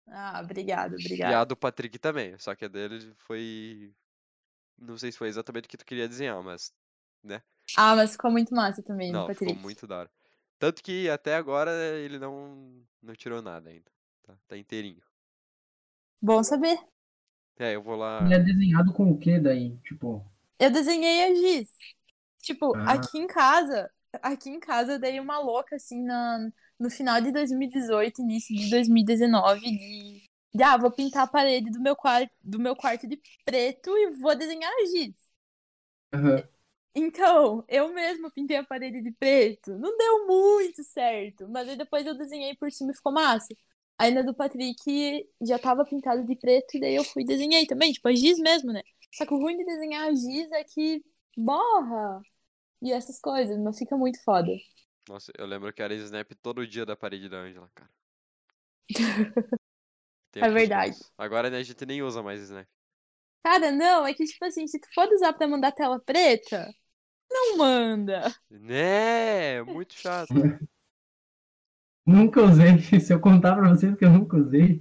Ah, 0.08 0.42
obrigado, 0.44 0.94
E 0.96 1.00
obrigado. 1.00 1.34
a 1.34 1.44
do 1.46 1.56
Patrick 1.56 1.98
também, 1.98 2.38
só 2.38 2.54
que 2.54 2.66
a 2.66 2.68
dele 2.68 3.14
foi. 3.20 3.94
Não 4.78 4.98
sei 4.98 5.12
se 5.12 5.18
foi 5.18 5.28
exatamente 5.28 5.66
o 5.66 5.70
que 5.70 5.78
tu 5.78 5.86
queria 5.86 6.08
desenhar, 6.08 6.42
mas. 6.44 6.74
Ah, 7.78 7.96
mas 7.96 8.12
ficou 8.14 8.32
muito 8.32 8.54
massa 8.54 8.84
também, 8.84 9.12
Não, 9.12 9.28
no 9.28 9.34
ficou 9.34 9.48
Patrick. 9.48 9.64
muito 9.64 9.88
da 9.88 10.00
hora. 10.00 10.12
Tanto 10.62 10.84
que 10.84 11.10
até 11.10 11.36
agora 11.36 11.72
ele 11.98 12.20
não, 12.20 12.86
não 13.02 13.16
tirou 13.16 13.42
nada 13.42 13.70
ainda. 13.72 13.92
Tá, 14.22 14.38
tá 14.48 14.58
inteirinho. 14.58 15.02
Bom 16.22 16.44
saber. 16.44 16.78
É, 17.58 17.76
eu 17.76 17.82
vou 17.82 17.96
lá. 17.96 18.22
Ele 18.26 18.34
é 18.36 18.40
desenhado 18.40 18.94
com 18.94 19.12
o 19.12 19.18
que 19.18 19.40
daí? 19.40 19.78
Tipo, 19.80 20.24
Eu 20.60 20.72
desenhei 20.72 21.24
a 21.24 21.36
Giz. 21.36 21.70
Tipo, 22.42 22.76
Ah. 22.76 22.94
aqui 22.94 23.18
em 23.20 23.28
casa, 23.28 23.90
aqui 24.22 24.50
em 24.50 24.60
casa 24.60 24.94
eu 24.94 25.00
dei 25.00 25.20
uma 25.20 25.40
louca, 25.40 25.76
assim, 25.76 26.04
na, 26.04 26.52
no 26.80 26.90
final 26.90 27.22
de 27.22 27.32
2018, 27.32 28.22
início 28.22 28.56
de 28.56 28.70
2019, 28.70 29.62
de, 29.62 30.24
de 30.54 30.64
ah, 30.64 30.78
vou 30.78 30.92
pintar 30.92 31.24
a 31.24 31.28
parede 31.28 31.72
do 31.72 31.82
meu, 31.82 31.96
quarto, 31.96 32.32
do 32.44 32.60
meu 32.60 32.76
quarto 32.76 33.08
de 33.08 33.20
preto 33.46 33.92
e 33.98 34.12
vou 34.20 34.36
desenhar 34.36 34.72
a 34.72 34.86
Giz. 34.86 35.16
aham. 36.14 36.44
Então, 36.94 37.64
eu 37.70 37.94
mesma 37.94 38.30
pintei 38.32 38.58
a 38.58 38.64
parede 38.64 39.02
de 39.02 39.12
preto. 39.12 39.72
Não 39.78 39.96
deu 39.98 40.28
muito 40.28 40.84
certo, 40.84 41.48
mas 41.50 41.68
aí 41.70 41.78
depois 41.78 42.06
eu 42.06 42.18
desenhei 42.18 42.56
por 42.56 42.72
cima 42.72 42.92
e 42.92 42.96
ficou 42.96 43.14
massa. 43.14 43.54
Ainda 43.98 44.24
do 44.24 44.34
Patrick 44.34 45.28
já 45.42 45.58
tava 45.60 45.86
pintado 45.86 46.26
de 46.26 46.36
preto 46.36 46.76
e 46.76 46.80
daí 46.80 46.96
eu 46.96 47.04
fui 47.04 47.24
e 47.24 47.26
desenhei 47.26 47.66
também, 47.66 47.94
tipo 47.94 48.08
a 48.08 48.14
giz 48.14 48.40
mesmo, 48.40 48.74
né? 48.74 48.82
Só 49.14 49.26
que 49.26 49.34
o 49.34 49.38
ruim 49.38 49.58
de 49.58 49.66
desenhar 49.66 50.08
a 50.08 50.14
giz 50.14 50.52
é 50.52 50.64
que 50.64 51.04
borra 51.38 52.22
e 52.82 52.92
essas 52.92 53.20
coisas, 53.20 53.58
mas 53.60 53.78
fica 53.78 53.96
muito 53.96 54.22
foda. 54.24 54.52
Nossa, 55.08 55.32
eu 55.38 55.46
lembro 55.46 55.72
que 55.72 55.82
era 55.82 55.94
snap 55.94 56.32
todo 56.42 56.66
dia 56.68 56.86
da 56.86 56.96
parede 56.96 57.30
da 57.30 57.38
Angela, 57.38 57.70
cara. 57.76 57.90
É 60.36 60.50
verdade. 60.50 60.98
Agora 61.18 61.50
né, 61.50 61.58
a 61.58 61.64
gente 61.64 61.86
nem 61.86 62.02
usa 62.02 62.24
mais 62.24 62.42
snap. 62.42 62.68
Cara, 63.44 63.72
não, 63.72 64.06
é 64.06 64.14
que 64.14 64.24
tipo 64.24 64.44
assim, 64.46 64.68
se 64.68 64.80
tu 64.80 64.88
for 64.94 65.08
usar 65.12 65.34
pra 65.34 65.48
mandar 65.48 65.72
tela 65.72 66.00
preta, 66.00 66.74
não 67.42 67.58
manda. 67.58 68.36
Né? 68.50 69.62
Muito 69.64 69.94
chato. 69.94 70.34
Nunca 72.06 72.42
usei. 72.42 72.80
Se 73.00 73.14
eu 73.14 73.20
contar 73.20 73.56
pra 73.56 73.70
vocês 73.70 73.96
que 73.96 74.04
eu 74.04 74.10
nunca 74.10 74.38
usei. 74.38 74.80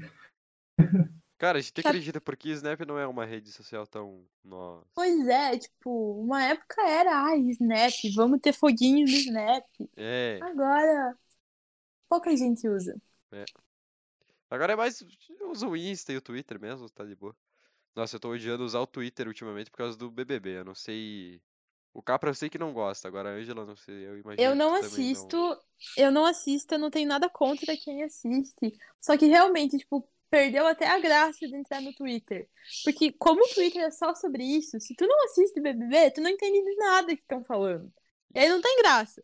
Cara, 1.39 1.59
a 1.59 1.61
gente 1.61 1.81
acredita 1.81 2.21
porque 2.21 2.51
Snap 2.51 2.81
não 2.81 2.99
é 2.99 3.07
uma 3.07 3.25
rede 3.25 3.51
social 3.53 3.87
tão. 3.87 4.27
Nossa. 4.45 4.87
Pois 4.95 5.27
é, 5.29 5.59
tipo, 5.59 6.21
uma 6.21 6.43
época 6.45 6.83
era, 6.83 7.25
ai, 7.25 7.41
Snap, 7.51 7.93
vamos 8.15 8.41
ter 8.41 8.53
foguinho 8.53 9.07
no 9.07 9.13
Snap. 9.13 9.65
É. 9.97 10.39
Agora, 10.43 11.17
pouca 12.09 12.35
gente 12.37 12.69
usa. 12.69 13.01
Agora 14.51 14.73
é 14.73 14.77
mais. 14.77 15.03
Eu 15.39 15.51
uso 15.51 15.69
o 15.69 15.77
Insta 15.77 16.13
e 16.13 16.17
o 16.17 16.21
Twitter 16.21 16.61
mesmo, 16.61 16.91
tá 16.91 17.05
de 17.05 17.15
boa. 17.15 17.35
Nossa, 17.95 18.17
eu 18.17 18.21
tô 18.21 18.31
odiando 18.31 18.65
usar 18.65 18.81
o 18.81 18.87
Twitter 18.87 19.27
ultimamente 19.27 19.71
por 19.71 19.79
causa 19.79 19.97
do 19.97 20.11
BBB. 20.11 20.59
Eu 20.59 20.65
não 20.65 20.75
sei. 20.75 21.41
O 21.93 22.03
Capra 22.03 22.31
eu 22.31 22.35
sei 22.35 22.49
que 22.49 22.59
não 22.59 22.73
gosta, 22.73 23.09
agora 23.09 23.31
a 23.31 23.33
Angela 23.33 23.67
não 23.67 23.77
sei. 23.77 24.07
Eu 24.07 24.19
imagino 24.19 24.49
Eu 24.49 24.55
não 24.55 24.75
assisto, 24.75 25.59
eu 25.97 26.11
não 26.13 26.25
assisto, 26.25 26.75
eu 26.75 26.79
não 26.79 26.91
tenho 26.91 27.09
nada 27.09 27.29
contra 27.29 27.77
quem 27.77 28.03
assiste. 28.05 28.73
Só 29.01 29.17
que 29.17 29.27
realmente, 29.27 29.77
tipo, 29.79 30.09
perdeu 30.31 30.67
até 30.67 30.87
a 30.89 31.01
graça 31.01 31.47
de 31.49 31.57
entrar 31.57 31.81
no 31.83 31.93
Twitter. 31.93 32.49
Porque 32.85 33.11
como 33.13 33.43
o 33.45 33.49
Twitter 33.49 33.83
é 33.83 33.91
só 33.91 34.15
sobre 34.15 34.45
isso, 34.45 34.79
se 34.79 34.95
tu 34.95 35.05
não 35.07 35.25
assiste 35.25 35.61
BBB, 35.61 36.13
tu 36.13 36.21
não 36.21 36.31
entende 36.31 36.63
de 36.63 36.77
nada 36.77 37.09
que 37.17 37.23
estão 37.23 37.43
falando. 37.43 37.93
E 38.33 38.39
aí 38.39 38.49
não 38.49 38.61
tem 38.61 38.79
graça. 38.79 39.21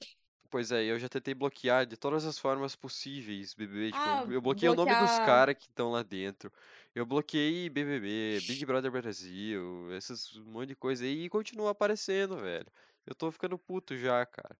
Pois 0.51 0.73
é, 0.73 0.85
eu 0.85 0.99
já 0.99 1.09
tentei 1.09 1.35
bloquear 1.35 1.87
de 1.87 1.97
todas 1.97 2.25
as 2.25 2.39
formas 2.39 2.75
possíveis 2.75 3.55
BBB. 3.55 3.87
Tipo, 3.93 3.99
Ah, 3.99 4.27
eu 4.29 4.41
bloqueei 4.41 4.69
o 4.69 4.75
nome 4.75 4.91
dos 4.91 4.99
bloquear- 5.01 5.27
caras 5.27 5.55
que 5.57 5.67
estão 5.67 5.91
lá 5.91 6.03
dentro. 6.03 6.53
Eu 6.97 7.05
bloqueei 7.05 7.69
BBB, 7.69 8.41
Big 8.47 8.65
Brother 8.65 8.91
Brasil, 8.91 9.93
essas 9.95 10.35
um 10.35 10.45
monte 10.47 10.69
de 10.69 10.75
coisa 10.75 11.05
aí 11.05 11.25
e 11.25 11.29
continua 11.29 11.73
aparecendo, 11.73 12.39
velho. 12.39 12.67
Eu 13.07 13.15
tô 13.15 13.31
ficando 13.31 13.59
puto 13.59 13.95
já, 13.99 14.25
cara. 14.25 14.57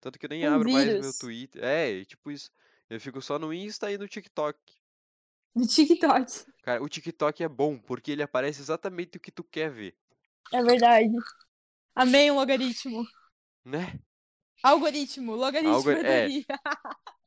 Tanto 0.00 0.18
que 0.18 0.26
eu 0.26 0.30
nem 0.30 0.40
Tem 0.40 0.48
abro 0.48 0.68
mais 0.68 0.84
meu 0.84 0.94
vírus. 1.00 1.18
Twitter. 1.18 1.62
É, 1.62 2.04
tipo 2.04 2.32
isso. 2.32 2.50
Eu 2.90 3.00
fico 3.00 3.22
só 3.22 3.38
no 3.38 3.54
Insta 3.54 3.88
e 3.92 3.96
no 3.96 4.08
TikTok. 4.08 4.58
No 5.54 5.64
TikTok. 5.64 6.44
Cara, 6.64 6.82
o 6.82 6.88
TikTok 6.88 7.44
é 7.44 7.48
bom 7.48 7.78
porque 7.78 8.10
ele 8.10 8.22
aparece 8.24 8.60
exatamente 8.60 9.16
o 9.16 9.20
que 9.20 9.30
tu 9.30 9.44
quer 9.44 9.70
ver, 9.70 9.96
É 10.52 10.60
verdade. 10.64 11.08
Amei 11.94 12.28
o 12.32 12.34
logaritmo. 12.34 13.06
né? 13.64 13.96
Algoritmo, 14.60 15.36
logaritmo 15.36 15.72
Algo- 15.72 15.90
é. 15.92 16.26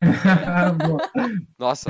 Boa. 0.86 1.12
Nossa, 1.58 1.90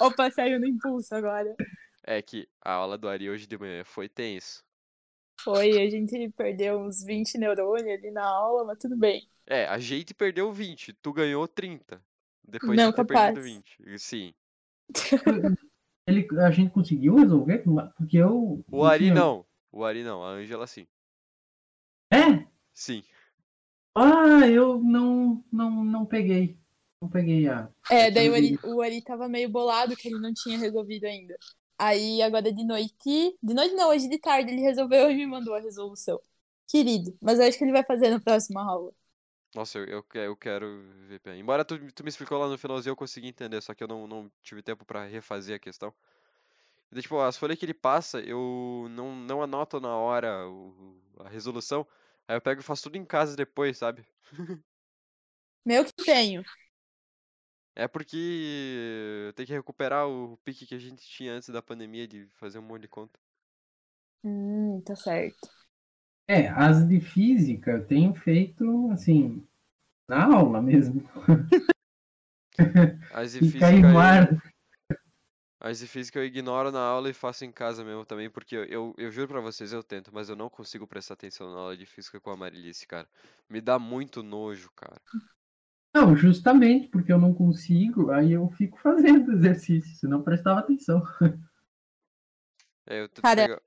Opa, 0.00 0.30
saiu 0.30 0.60
no 0.60 0.66
impulso 0.66 1.14
agora. 1.16 1.54
É 2.02 2.20
que 2.22 2.48
a 2.62 2.72
aula 2.72 2.96
do 2.98 3.08
Ari 3.08 3.28
hoje 3.30 3.46
de 3.46 3.58
manhã 3.58 3.84
foi 3.84 4.08
tenso. 4.08 4.64
Foi, 5.42 5.70
a 5.80 5.88
gente 5.88 6.28
perdeu 6.36 6.78
uns 6.78 7.02
20 7.02 7.38
neurônios 7.38 7.98
ali 7.98 8.10
na 8.10 8.24
aula, 8.26 8.64
mas 8.64 8.78
tudo 8.78 8.96
bem. 8.96 9.28
É, 9.46 9.66
a 9.66 9.78
gente 9.78 10.12
perdeu 10.14 10.52
20, 10.52 10.92
tu 10.94 11.12
ganhou 11.12 11.48
30. 11.48 12.02
Depois 12.46 12.76
Não, 12.76 12.90
de 12.90 12.96
ter 12.96 13.04
perdido 13.04 13.34
capaz. 13.36 13.44
20. 13.44 13.76
E 13.86 13.98
Sim. 13.98 14.34
Ele, 16.06 16.26
a 16.40 16.50
gente 16.50 16.72
conseguiu 16.72 17.14
resolver? 17.14 17.62
Porque 17.96 18.16
eu. 18.16 18.64
O 18.70 18.84
Ari 18.84 19.04
tinha- 19.04 19.14
não. 19.14 19.46
O 19.70 19.84
Ari 19.84 20.02
não, 20.02 20.24
a 20.24 20.30
Ângela 20.30 20.66
sim. 20.66 20.86
É? 22.12 22.44
Sim. 22.74 23.04
Ah, 23.94 24.48
eu 24.48 24.80
não, 24.80 25.44
não, 25.52 25.84
não 25.84 26.06
peguei. 26.06 26.58
Não 27.00 27.08
peguei 27.08 27.48
a. 27.48 27.68
É, 27.88 28.10
daí 28.10 28.28
o. 28.28 28.34
Ari, 28.34 28.58
o 28.64 28.82
Ari 28.82 29.02
tava 29.02 29.28
meio 29.28 29.48
bolado 29.48 29.96
que 29.96 30.08
ele 30.08 30.18
não 30.18 30.34
tinha 30.34 30.58
resolvido 30.58 31.04
ainda. 31.04 31.36
Aí 31.80 32.22
agora 32.22 32.52
de 32.52 32.64
noite. 32.64 33.38
De 33.42 33.54
noite 33.54 33.74
não, 33.74 33.88
hoje 33.90 34.08
de 34.08 34.18
tarde 34.18 34.52
ele 34.52 34.62
resolveu 34.62 35.10
e 35.10 35.16
me 35.16 35.26
mandou 35.26 35.54
a 35.54 35.60
resolução. 35.60 36.20
Querido, 36.68 37.16
mas 37.22 37.38
eu 37.40 37.46
acho 37.48 37.58
que 37.58 37.64
ele 37.64 37.72
vai 37.72 37.84
fazer 37.84 38.10
na 38.10 38.20
próxima 38.20 38.62
aula. 38.62 38.92
Nossa, 39.54 39.78
eu, 39.78 39.86
eu, 39.86 40.04
eu 40.22 40.36
quero 40.36 40.66
ver 41.08 41.20
bem. 41.24 41.40
Embora 41.40 41.64
tu, 41.64 41.76
tu 41.92 42.04
me 42.04 42.08
explicou 42.08 42.38
lá 42.38 42.48
no 42.48 42.56
finalzinho, 42.58 42.92
eu 42.92 42.96
consegui 42.96 43.28
entender, 43.28 43.60
só 43.60 43.74
que 43.74 43.82
eu 43.82 43.88
não, 43.88 44.06
não 44.06 44.30
tive 44.42 44.62
tempo 44.62 44.84
pra 44.84 45.04
refazer 45.06 45.56
a 45.56 45.58
questão. 45.58 45.92
E 46.90 46.94
daí, 46.94 47.02
tipo, 47.02 47.20
as 47.20 47.36
folhas 47.36 47.58
que 47.58 47.64
ele 47.64 47.74
passa, 47.74 48.20
eu 48.20 48.86
não, 48.90 49.14
não 49.16 49.42
anoto 49.42 49.80
na 49.80 49.96
hora 49.96 50.48
o- 50.48 51.00
a 51.20 51.28
resolução. 51.28 51.86
Aí 52.28 52.36
eu 52.36 52.40
pego 52.40 52.60
e 52.60 52.64
faço 52.64 52.84
tudo 52.84 52.96
em 52.96 53.04
casa 53.04 53.36
depois, 53.36 53.78
sabe? 53.78 54.06
Meu 55.64 55.84
que 55.84 55.92
tenho. 56.04 56.44
É 57.80 57.88
porque 57.88 59.32
tem 59.34 59.46
que 59.46 59.52
recuperar 59.54 60.06
o 60.06 60.36
pique 60.44 60.66
que 60.66 60.74
a 60.74 60.78
gente 60.78 61.02
tinha 61.08 61.32
antes 61.32 61.48
da 61.48 61.62
pandemia 61.62 62.06
de 62.06 62.26
fazer 62.34 62.58
um 62.58 62.62
monte 62.62 62.82
de 62.82 62.88
conta. 62.88 63.18
Hum, 64.22 64.80
tá 64.82 64.94
certo. 64.96 65.48
É, 66.28 66.48
as 66.48 66.86
de 66.86 67.00
física 67.00 67.72
eu 67.72 67.86
tenho 67.86 68.14
feito, 68.14 68.90
assim, 68.92 69.42
na 70.08 70.26
aula 70.26 70.62
mesmo. 70.62 71.02
As 73.12 73.32
de 73.32 73.40
Fica 73.40 73.66
aí 73.66 73.80
física 73.80 73.86
eu, 73.88 73.92
guarda. 73.92 74.42
as 75.58 75.78
de 75.78 75.86
física 75.86 76.18
eu 76.18 76.24
ignoro 76.24 76.70
na 76.70 76.80
aula 76.80 77.08
e 77.08 77.14
faço 77.14 77.44
em 77.46 77.52
casa 77.52 77.82
mesmo 77.84 78.04
também, 78.04 78.28
porque 78.30 78.54
eu, 78.56 78.64
eu, 78.64 78.94
eu 78.98 79.10
juro 79.10 79.28
pra 79.28 79.40
vocês, 79.40 79.72
eu 79.72 79.82
tento, 79.82 80.12
mas 80.12 80.28
eu 80.28 80.36
não 80.36 80.50
consigo 80.50 80.86
prestar 80.86 81.14
atenção 81.14 81.50
na 81.52 81.60
aula 81.60 81.76
de 81.76 81.86
física 81.86 82.20
com 82.20 82.30
a 82.30 82.36
Marilice, 82.36 82.86
cara. 82.86 83.08
Me 83.48 83.60
dá 83.60 83.78
muito 83.78 84.22
nojo, 84.22 84.70
cara. 84.76 85.00
Não, 85.92 86.16
justamente 86.16 86.88
porque 86.88 87.12
eu 87.12 87.18
não 87.18 87.34
consigo, 87.34 88.10
aí 88.10 88.32
eu 88.32 88.48
fico 88.50 88.78
fazendo 88.78 89.32
exercício, 89.34 89.94
senão 89.96 90.22
prestava 90.22 90.60
atenção. 90.60 91.02
É, 92.86 93.00
eu 93.02 93.08
tento 93.08 93.22
Cara, 93.22 93.42
pegar... 93.42 93.62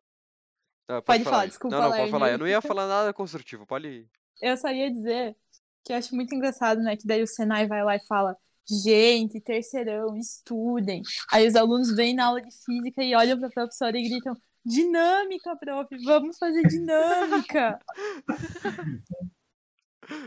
Ah, 0.88 1.02
pode 1.02 1.24
falar, 1.24 1.42
aí. 1.42 1.48
desculpa, 1.48 1.78
Não, 1.78 1.90
não, 1.90 1.98
pode 1.98 2.12
falar. 2.12 2.32
Eu 2.32 2.38
não 2.38 2.48
ia 2.48 2.62
falar 2.62 2.88
nada 2.88 3.14
construtivo, 3.14 3.66
pode 3.66 3.88
ir. 3.88 4.10
Eu 4.42 4.58
só 4.58 4.70
ia 4.70 4.92
dizer 4.92 5.36
que 5.84 5.94
eu 5.94 5.98
acho 5.98 6.16
muito 6.16 6.34
engraçado, 6.34 6.82
né? 6.82 6.96
Que 6.96 7.08
daí 7.08 7.24
o 7.24 7.28
Senai 7.28 7.68
vai 7.68 7.84
lá 7.84 7.96
e 7.96 8.06
fala: 8.06 8.36
gente, 8.68 9.40
terceirão, 9.42 10.18
estudem. 10.18 11.02
Aí 11.32 11.48
os 11.48 11.56
alunos 11.56 11.96
vêm 11.96 12.14
na 12.14 12.26
aula 12.26 12.42
de 12.42 12.52
física 12.66 13.04
e 13.04 13.16
olham 13.16 13.40
pra 13.40 13.50
professora 13.50 13.98
e 13.98 14.10
gritam: 14.10 14.36
dinâmica, 14.66 15.56
prof, 15.56 15.90
vamos 16.04 16.38
fazer 16.38 16.64
dinâmica. 16.68 17.80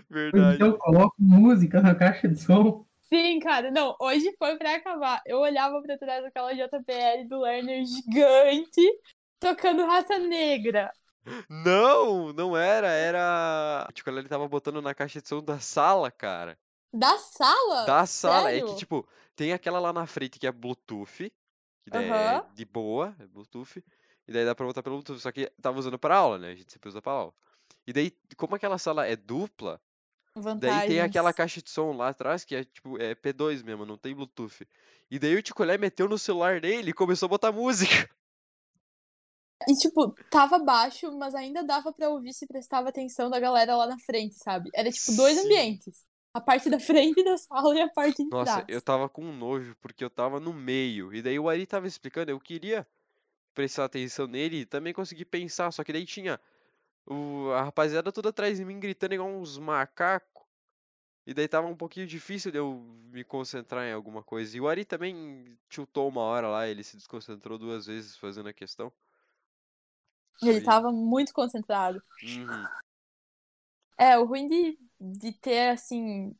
Verdade. 0.09 0.57
então 0.57 0.68
eu 0.68 0.79
coloco 0.79 1.14
música 1.18 1.81
na 1.81 1.95
caixa 1.95 2.29
de 2.29 2.41
som. 2.41 2.85
Sim, 3.03 3.39
cara, 3.39 3.70
não, 3.70 3.95
hoje 4.01 4.35
foi 4.39 4.57
pra 4.57 4.74
acabar. 4.77 5.22
Eu 5.27 5.39
olhava 5.39 5.81
pra 5.81 5.97
trás 5.97 6.24
daquela 6.24 6.53
JPL 6.53 7.29
do 7.29 7.41
Lerner 7.41 7.85
gigante, 7.85 8.83
tocando 9.39 9.87
raça 9.87 10.18
negra. 10.18 10.93
Não, 11.49 12.33
não 12.33 12.57
era, 12.57 12.89
era. 12.89 13.89
Tipo, 13.93 14.11
ele 14.11 14.29
tava 14.29 14.49
botando 14.49 14.81
na 14.81 14.95
caixa 14.95 15.20
de 15.20 15.29
som 15.29 15.43
da 15.43 15.59
sala, 15.59 16.11
cara. 16.11 16.59
Da 16.93 17.16
sala? 17.18 17.85
Da 17.85 18.07
sala. 18.07 18.51
É 18.51 18.55
Sério? 18.55 18.68
que, 18.68 18.77
tipo, 18.77 19.07
tem 19.35 19.53
aquela 19.53 19.79
lá 19.79 19.93
na 19.93 20.07
frente 20.07 20.39
que 20.39 20.47
é 20.47 20.53
Bluetooth, 20.53 21.31
que 21.85 21.91
daí 21.91 22.11
é 22.11 22.43
de 22.55 22.64
boa, 22.64 23.14
é 23.20 23.27
Bluetooth. 23.27 23.85
E 24.27 24.33
daí 24.33 24.45
dá 24.45 24.55
pra 24.55 24.66
botar 24.66 24.83
pelo 24.83 24.97
Bluetooth, 24.97 25.20
só 25.20 25.31
que 25.31 25.51
tava 25.61 25.79
usando 25.79 25.99
pra 25.99 26.16
aula, 26.16 26.39
né? 26.39 26.51
A 26.51 26.55
gente 26.55 26.72
sempre 26.72 26.89
usa 26.89 27.03
pra 27.03 27.12
aula. 27.12 27.35
E 27.87 27.93
daí, 27.93 28.11
como 28.37 28.55
aquela 28.57 28.78
sala 28.78 29.07
é 29.07 29.16
dupla, 29.16 29.80
daí 30.59 30.82
tem 30.82 31.01
aquela 31.01 31.32
Vantagens. 31.32 31.34
caixa 31.34 31.62
de 31.62 31.70
som 31.70 31.93
lá 31.93 32.09
atrás 32.11 32.45
que 32.45 32.57
é 32.57 32.64
tipo, 32.64 33.01
é 33.01 33.14
P2 33.14 33.62
mesmo, 33.62 33.87
não 33.87 33.99
tem 33.99 34.14
Bluetooth. 34.14 34.66
E 35.11 35.18
daí 35.18 35.37
o 35.37 35.43
Ticolé 35.43 35.78
meteu 35.78 36.09
no 36.09 36.18
celular 36.18 36.61
dele 36.61 36.91
e 36.91 36.95
começou 36.95 37.26
a 37.26 37.30
botar 37.30 37.53
música. 37.53 37.89
E, 39.68 39.74
tipo, 39.74 40.12
tava 40.30 40.59
baixo, 40.59 41.11
mas 41.18 41.34
ainda 41.34 41.62
dava 41.64 41.93
pra 41.93 42.09
ouvir 42.11 42.32
se 42.32 42.47
prestava 42.47 42.89
atenção 42.91 43.30
da 43.30 43.41
galera 43.41 43.74
lá 43.76 43.87
na 43.87 43.99
frente, 43.99 44.34
sabe? 44.37 44.70
Era, 44.74 44.91
tipo, 44.91 45.12
dois 45.12 45.37
Sim. 45.39 45.45
ambientes. 45.45 46.05
A 46.34 46.41
parte 46.41 46.68
da 46.70 46.78
frente 46.80 47.24
da 47.24 47.37
sala 47.39 47.74
e 47.74 47.80
a 47.80 47.89
parte 47.89 48.22
de 48.22 48.30
Nossa, 48.30 48.43
trás. 48.45 48.66
eu 48.68 48.82
tava 48.82 49.09
com 49.09 49.22
nojo 49.32 49.74
porque 49.80 50.05
eu 50.05 50.11
tava 50.11 50.39
no 50.39 50.53
meio. 50.53 51.14
E 51.14 51.22
daí 51.22 51.39
o 51.39 51.49
Ari 51.49 51.66
tava 51.66 51.87
explicando, 51.87 52.30
eu 52.30 52.39
queria 52.41 52.87
prestar 53.55 53.87
atenção 53.87 54.26
nele 54.26 54.61
e 54.61 54.66
também 54.66 54.93
conseguir 54.93 55.24
pensar, 55.26 55.72
só 55.72 55.82
que 55.82 55.93
daí 55.93 56.05
tinha 56.05 56.41
o, 57.07 57.51
a 57.53 57.63
rapaziada 57.65 58.13
toda 58.13 58.31
atrás 58.31 58.59
de 58.59 58.65
mim 58.65 58.81
gritando 58.81 59.15
igual 59.15 59.29
uns 59.29 59.59
macacos. 59.59 60.45
E 61.27 61.35
daí 61.35 61.49
tava 61.49 61.67
um 61.67 61.77
pouquinho 61.77 62.07
difícil 62.07 62.53
de 62.53 62.59
eu 62.59 62.75
me 63.13 63.25
concentrar 63.25 63.85
em 63.85 63.93
alguma 63.93 64.23
coisa. 64.23 64.57
E 64.57 64.61
o 64.61 64.69
Ari 64.69 64.85
também 64.85 65.59
tiltou 65.69 66.09
uma 66.09 66.23
hora 66.23 66.49
lá, 66.49 66.69
ele 66.69 66.85
se 66.85 66.97
desconcentrou 66.97 67.59
duas 67.59 67.87
vezes 67.87 68.17
fazendo 68.17 68.49
a 68.49 68.53
questão. 68.53 68.93
Ele 70.43 70.61
tava 70.61 70.93
muito 70.93 71.33
concentrado. 71.33 72.03
Uhum. 72.23 72.67
É, 73.99 74.19
o 74.19 74.27
ruim 74.27 74.47
de, 74.47 74.79
de 75.01 75.33
ter, 75.33 75.71
assim, 75.71 76.35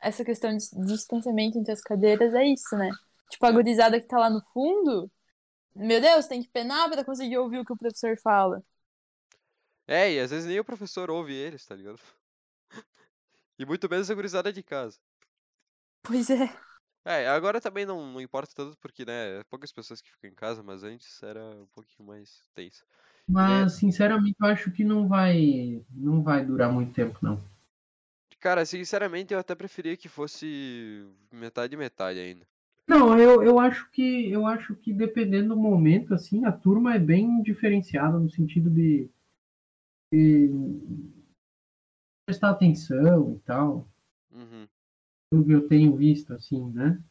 essa 0.00 0.24
questão 0.24 0.56
de 0.56 0.64
distanciamento 0.86 1.58
entre 1.58 1.72
as 1.72 1.82
cadeiras 1.82 2.34
é 2.34 2.44
isso, 2.44 2.76
né? 2.76 2.90
Tipo, 3.30 3.46
a 3.46 3.50
É. 3.50 3.52
gurizada 3.52 4.00
que 4.00 4.06
tá 4.06 4.18
lá 4.18 4.30
no 4.30 4.42
fundo, 4.52 5.10
meu 5.74 6.00
Deus, 6.00 6.26
tem 6.26 6.42
que 6.42 6.48
penar 6.48 6.90
pra 6.90 7.04
conseguir 7.04 7.38
ouvir 7.38 7.58
o 7.58 7.64
que 7.64 7.72
o 7.72 7.76
professor 7.76 8.18
fala. 8.22 8.62
É, 9.86 10.12
e 10.12 10.20
às 10.20 10.30
vezes 10.30 10.46
nem 10.46 10.60
o 10.60 10.64
professor 10.64 11.10
ouve 11.10 11.32
eles, 11.32 11.64
tá 11.66 11.74
ligado? 11.74 11.98
E 13.58 13.66
muito 13.66 13.88
menos 13.88 14.10
a 14.10 14.14
gurizada 14.14 14.52
de 14.52 14.62
casa. 14.62 14.98
Pois 16.02 16.30
é. 16.30 16.50
É, 17.04 17.28
agora 17.28 17.60
também 17.60 17.84
não, 17.84 18.12
não 18.12 18.20
importa 18.20 18.52
tanto 18.54 18.76
porque, 18.78 19.04
né, 19.04 19.40
é 19.40 19.44
poucas 19.44 19.72
pessoas 19.72 20.00
que 20.00 20.10
ficam 20.10 20.30
em 20.30 20.34
casa, 20.34 20.62
mas 20.62 20.84
antes 20.84 21.22
era 21.22 21.40
um 21.40 21.66
pouquinho 21.74 22.06
mais 22.06 22.40
tenso. 22.54 22.84
Mas, 23.28 23.74
sinceramente, 23.74 24.36
eu 24.40 24.46
acho 24.46 24.70
que 24.70 24.84
não 24.84 25.08
vai, 25.08 25.82
não 25.90 26.22
vai 26.22 26.44
durar 26.44 26.72
muito 26.72 26.92
tempo, 26.92 27.18
não. 27.22 27.38
Cara, 28.40 28.64
sinceramente, 28.64 29.32
eu 29.32 29.38
até 29.38 29.54
preferia 29.54 29.96
que 29.96 30.08
fosse 30.08 31.06
metade 31.32 31.76
metade 31.76 32.18
ainda. 32.18 32.46
Não, 32.88 33.16
eu, 33.16 33.42
eu 33.42 33.58
acho 33.60 33.88
que 33.90 34.30
eu 34.30 34.44
acho 34.46 34.74
que 34.74 34.92
dependendo 34.92 35.54
do 35.54 35.60
momento, 35.60 36.12
assim, 36.12 36.44
a 36.44 36.52
turma 36.52 36.94
é 36.94 36.98
bem 36.98 37.42
diferenciada 37.42 38.18
no 38.18 38.28
sentido 38.28 38.68
de, 38.68 39.08
de 40.12 40.50
prestar 42.26 42.50
atenção 42.50 43.34
e 43.34 43.38
tal. 43.40 43.88
Uhum. 44.30 44.68
Tudo 45.30 45.44
que 45.46 45.52
eu 45.52 45.68
tenho 45.68 45.96
visto, 45.96 46.32
assim, 46.34 46.70
né? 46.72 47.02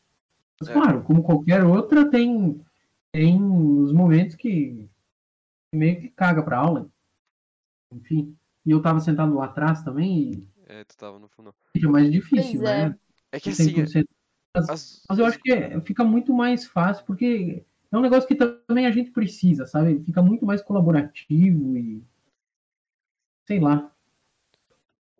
Mas 0.59 0.69
É. 0.69 0.73
claro, 0.73 1.03
como 1.03 1.23
qualquer 1.23 1.63
outra, 1.63 2.09
tem, 2.09 2.63
tem 3.11 3.41
os 3.43 3.91
momentos 3.91 4.35
que 4.35 4.87
meio 5.73 5.99
que 6.01 6.09
caga 6.09 6.43
pra 6.43 6.59
aula. 6.59 6.89
Enfim. 7.91 8.37
E 8.65 8.71
eu 8.71 8.81
tava 8.81 8.99
sentado 8.99 9.33
lá 9.33 9.45
atrás 9.45 9.83
também 9.83 10.31
e 10.33 10.47
É, 10.67 10.83
tu 10.83 10.95
tava 10.95 11.17
no 11.17 11.27
fundo. 11.27 11.53
fica 11.73 11.89
mais 11.89 12.11
difícil, 12.11 12.61
Pois 12.61 12.71
é. 12.71 12.89
né? 12.89 12.95
É 13.31 13.39
que 13.39 13.49
assim, 13.49 13.63
100%. 13.73 14.07
as, 14.53 15.03
Mas 15.09 15.17
eu 15.19 15.25
acho 15.25 15.39
que 15.39 15.51
é- 15.51 15.81
fica 15.81 16.03
muito 16.03 16.31
mais 16.33 16.65
fácil, 16.67 17.05
porque 17.05 17.65
é 17.91 17.97
um 17.97 18.01
negócio 18.01 18.27
que 18.27 18.35
também 18.35 18.85
a 18.85 18.91
gente 18.91 19.09
precisa, 19.11 19.65
sabe? 19.65 19.99
Fica 20.03 20.21
muito 20.21 20.45
mais 20.45 20.61
colaborativo 20.61 21.75
e. 21.77 22.03
Sei 23.45 23.59
lá. 23.59 23.91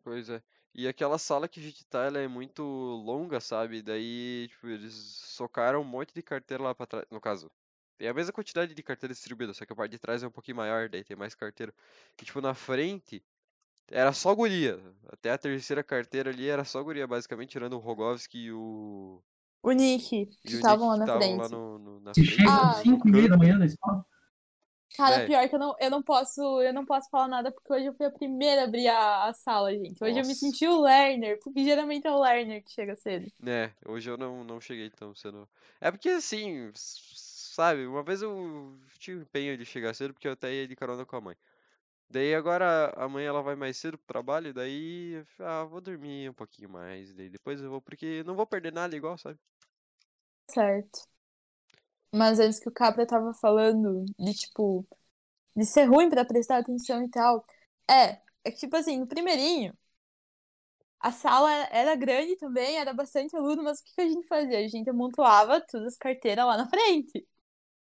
Pois 0.04 0.30
é. 0.30 0.42
E 0.74 0.88
aquela 0.88 1.18
sala 1.18 1.48
que 1.48 1.60
a 1.60 1.64
gente 1.64 1.86
tá, 1.86 2.06
ela 2.06 2.18
é 2.20 2.28
muito 2.28 2.64
longa, 2.64 3.40
sabe? 3.42 3.82
Daí, 3.82 4.48
tipo, 4.50 4.68
eles 4.68 4.94
socaram 4.94 5.82
um 5.82 5.86
monte 5.86 6.14
de 6.14 6.22
carteira 6.22 6.64
lá 6.64 6.74
pra 6.74 6.86
trás. 6.86 7.06
No 7.12 7.20
caso, 7.20 7.52
tem 7.98 8.08
a 8.08 8.14
mesma 8.14 8.32
quantidade 8.32 8.74
de 8.74 8.84
carteira 8.84 9.14
distribuída, 9.14 9.54
só 9.54 9.66
que 9.66 9.74
a 9.74 9.76
parte 9.76 9.92
de 9.92 10.00
trás 10.00 10.24
é 10.24 10.28
um 10.28 10.32
pouquinho 10.32 10.58
maior, 10.58 10.88
daí 10.88 11.04
tem 11.04 11.16
mais 11.18 11.36
carteira. 11.36 11.74
E, 12.20 12.24
tipo, 12.26 12.40
na 12.40 12.54
frente, 12.54 13.22
era 13.90 14.14
só 14.14 14.34
guria. 14.34 14.80
Até 15.10 15.32
a 15.32 15.38
terceira 15.38 15.84
carteira 15.84 16.30
ali 16.30 16.48
era 16.48 16.64
só 16.64 16.82
guria, 16.82 17.06
basicamente, 17.06 17.50
tirando 17.50 17.74
o 17.74 17.80
Rogovski 17.80 18.38
e 18.46 18.52
o. 18.54 19.22
O 19.64 19.72
Nick, 19.74 20.26
que 20.42 20.54
estavam 20.54 20.88
lá 20.88 20.98
na 20.98 21.18
frente. 21.18 21.38
lá 21.40 21.50
no, 21.50 21.78
no- 21.78 22.00
na 22.00 22.14
Se 22.16 22.24
frente, 22.26 22.38
chega 22.40 22.50
Ah. 22.50 22.72
às 22.72 22.78
5 22.78 23.08
e 23.08 23.12
meia 23.12 23.30
da 23.30 23.38
manhã 23.38 23.58
na 23.60 23.66
escola. 23.66 24.04
Cara, 24.94 25.20
É. 25.20 25.26
pior 25.26 25.48
que 25.50 25.56
eu 25.56 25.60
não, 25.60 25.76
eu 25.80 25.90
não 25.90 26.04
posso, 26.04 26.62
eu 26.62 26.74
não 26.74 26.86
posso 26.86 27.10
falar 27.10 27.28
nada 27.28 27.52
porque 27.52 27.74
hoje 27.74 27.86
eu 27.86 27.94
fui 27.96 28.06
a 28.06 28.12
primeira 28.12 28.62
a 28.62 28.66
abrir 28.66 28.88
a, 28.90 29.26
a 29.30 29.34
sala, 29.34 29.72
gente. 29.74 30.04
Hoje 30.04 30.20
eu 30.20 30.26
me 30.26 30.36
Nossa. 30.36 30.36
senti 30.36 30.68
o 30.68 30.82
Lerner, 30.82 31.40
porque 31.44 31.64
geralmente 31.64 32.08
é 32.08 32.12
o 32.12 32.20
Lerner 32.22 32.64
que 32.64 32.72
chega 32.72 32.96
cedo. 32.96 33.32
né, 33.40 33.74
hoje 33.86 34.10
eu 34.10 34.18
não, 34.18 34.44
não 34.44 34.62
cheguei 34.62 34.90
tão 34.90 35.14
cedo. 35.16 35.50
É 35.80 35.92
porque 35.92 36.10
assim, 36.10 36.72
sabe, 36.76 37.86
uma 37.88 38.04
vez 38.04 38.22
eu 38.22 38.78
tinha 39.00 39.18
empenho 39.18 39.58
de 39.58 39.66
chegar 39.66 39.94
cedo 39.94 40.14
porque 40.14 40.28
eu 40.28 40.34
até 40.34 40.54
ia 40.54 40.68
de 40.68 40.76
carona 40.76 41.06
com 41.06 41.16
a 41.16 41.22
mãe. 41.22 41.36
Daí 42.10 42.36
agora 42.36 42.94
amanhã 42.98 43.30
ela 43.30 43.42
vai 43.44 43.56
mais 43.56 43.78
cedo 43.78 43.98
pro 43.98 44.08
trabalho, 44.08 44.54
daí 44.54 45.24
ah, 45.40 45.66
vou 45.66 45.82
dormir 45.82 46.30
um 46.30 46.34
pouquinho 46.34 46.70
mais, 46.70 47.14
daí 47.16 47.30
depois 47.30 47.62
eu 47.62 47.70
vou, 47.72 47.82
porque 47.82 48.24
não 48.26 48.36
vou 48.36 48.48
perder 48.48 48.74
nada 48.74 48.96
igual, 48.98 49.18
sabe? 49.18 49.40
Certo. 50.48 51.08
Mas 52.14 52.40
antes 52.40 52.60
que 52.60 52.70
o 52.70 52.74
Capra 52.74 53.06
tava 53.06 53.34
falando 53.34 54.06
de, 54.20 54.34
tipo, 54.34 54.86
de 55.56 55.66
ser 55.66 55.86
ruim 55.86 56.10
pra 56.10 56.26
prestar 56.26 56.58
atenção 56.58 57.04
e 57.04 57.10
tal. 57.10 57.46
É, 57.90 58.20
é 58.44 58.52
que, 58.52 58.58
tipo 58.58 58.76
assim, 58.76 59.00
no 59.00 59.08
primeirinho, 59.08 59.74
a 61.00 61.12
sala 61.12 61.52
era 61.72 61.96
grande 61.96 62.36
também, 62.36 62.78
era 62.78 62.94
bastante 62.94 63.36
aluno, 63.36 63.64
mas 63.64 63.80
o 63.80 63.84
que 63.84 63.96
que 63.96 64.02
a 64.02 64.08
gente 64.08 64.28
fazia? 64.28 64.60
A 64.60 64.68
gente 64.68 64.90
amontoava 64.90 65.60
todas 65.62 65.94
as 65.94 65.98
carteiras 65.98 66.46
lá 66.46 66.58
na 66.58 66.70
frente. 66.70 67.28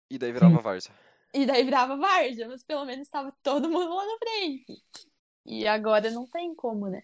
E 0.10 0.18
daí 0.18 0.32
virava 0.32 0.60
várzea. 0.60 0.94
E 1.34 1.46
daí 1.46 1.64
virava 1.64 1.98
várzea, 1.98 2.48
mas 2.48 2.64
pelo 2.64 2.86
menos 2.86 3.08
estava 3.08 3.34
todo 3.44 3.70
mundo 3.70 3.94
lá 3.94 4.06
na 4.06 4.18
frente. 4.18 4.84
E 5.46 5.68
agora 5.68 6.10
não 6.12 6.26
tem 6.28 6.54
como, 6.56 6.88
né? 6.88 7.04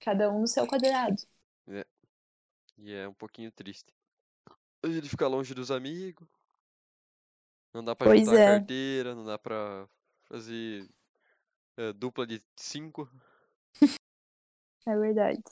Cada 0.00 0.30
um 0.30 0.40
no 0.40 0.46
seu 0.46 0.66
quadrado. 0.66 1.16
E 2.78 2.92
é 2.92 3.08
um 3.08 3.14
pouquinho 3.14 3.50
triste. 3.50 3.92
A 4.82 4.88
gente 4.88 5.08
fica 5.08 5.26
longe 5.26 5.54
dos 5.54 5.70
amigos. 5.70 6.28
Não 7.74 7.84
dá 7.84 7.94
pra 7.94 8.08
Pois 8.08 8.20
juntar 8.20 8.38
é. 8.38 8.58
carteira, 8.60 9.14
não 9.14 9.24
dá 9.24 9.38
pra 9.38 9.86
fazer 10.24 10.88
eh, 11.76 11.92
dupla 11.94 12.26
de 12.26 12.42
cinco. 12.56 13.10
É 14.86 14.96
verdade. 14.96 15.42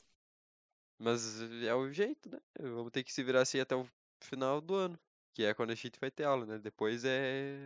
Mas 0.99 1.43
é 1.65 1.75
o 1.75 1.93
jeito, 1.93 2.31
né? 2.31 2.39
Vamos 2.61 2.91
ter 2.93 3.03
que 3.05 3.13
se 3.13 3.23
virar 3.23 3.43
assim 3.43 3.61
até 3.61 3.75
o 3.75 3.87
final 4.21 4.61
do 4.61 4.75
ano. 4.75 4.99
Que 5.35 5.45
é 5.45 5.55
quando 5.55 5.71
a 5.71 5.75
gente 5.75 5.99
vai 6.01 6.11
ter 6.11 6.25
aula, 6.25 6.47
né? 6.47 6.59
Depois 6.59 7.05
é. 7.05 7.59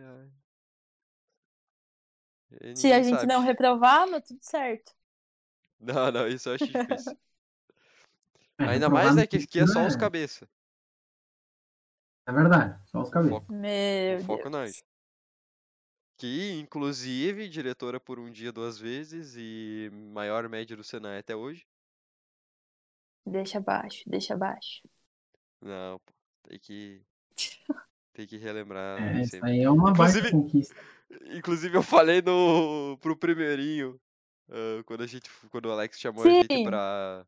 é 2.61 2.75
Se 2.75 2.91
a 2.93 3.01
gente 3.03 3.09
sabe. 3.19 3.27
não 3.27 3.41
reprovar, 3.41 4.07
mas 4.09 4.23
tudo 4.27 4.39
certo. 4.41 4.93
Não, 5.79 6.11
não, 6.11 6.27
isso 6.27 6.49
eu 6.49 6.55
acho 6.55 6.65
difícil. 6.67 7.17
É, 8.59 8.65
Ainda 8.67 8.89
mais 8.89 9.15
né, 9.15 9.25
que 9.27 9.37
aqui 9.37 9.59
é 9.59 9.67
só 9.67 9.85
os 9.85 9.95
é- 9.95 9.99
cabeça. 9.99 10.47
É 12.27 12.31
verdade, 12.31 12.77
só 12.89 13.01
os 13.01 13.09
cabelos. 13.09 13.39
Foco, 13.39 13.53
Meu 13.53 14.19
foco 14.25 14.49
na 14.49 14.63
Deus. 14.65 14.83
Que, 16.17 16.59
inclusive, 16.59 17.47
diretora 17.47 17.99
por 17.99 18.19
um 18.19 18.29
dia, 18.29 18.51
duas 18.51 18.77
vezes 18.77 19.35
e 19.37 19.89
maior 20.11 20.49
média 20.49 20.75
do 20.75 20.83
Senai 20.83 21.19
até 21.19 21.35
hoje. 21.35 21.65
Deixa 23.25 23.59
abaixo, 23.59 24.03
deixa 24.07 24.33
abaixo. 24.33 24.81
Não, 25.61 25.99
pô, 25.99 26.13
tem 26.49 26.59
que. 26.59 27.01
Tem 28.13 28.25
que 28.25 28.37
relembrar 28.37 28.99
É, 29.01 29.21
isso 29.21 29.45
aí 29.45 29.61
é 29.61 29.69
uma 29.69 29.91
Inclusive- 29.91 30.31
conquista. 30.31 30.75
Inclusive, 31.33 31.77
eu 31.77 31.83
falei 31.83 32.21
no, 32.21 32.97
pro 32.99 33.15
primeirinho, 33.15 33.99
ah, 34.49 34.83
quando 34.85 35.03
a 35.03 35.07
gente, 35.07 35.29
quando 35.51 35.67
o 35.67 35.71
Alex 35.71 35.99
chamou 35.99 36.25
a 36.25 36.29
gente 36.29 36.47
Sim. 36.53 36.63
pra. 36.63 37.25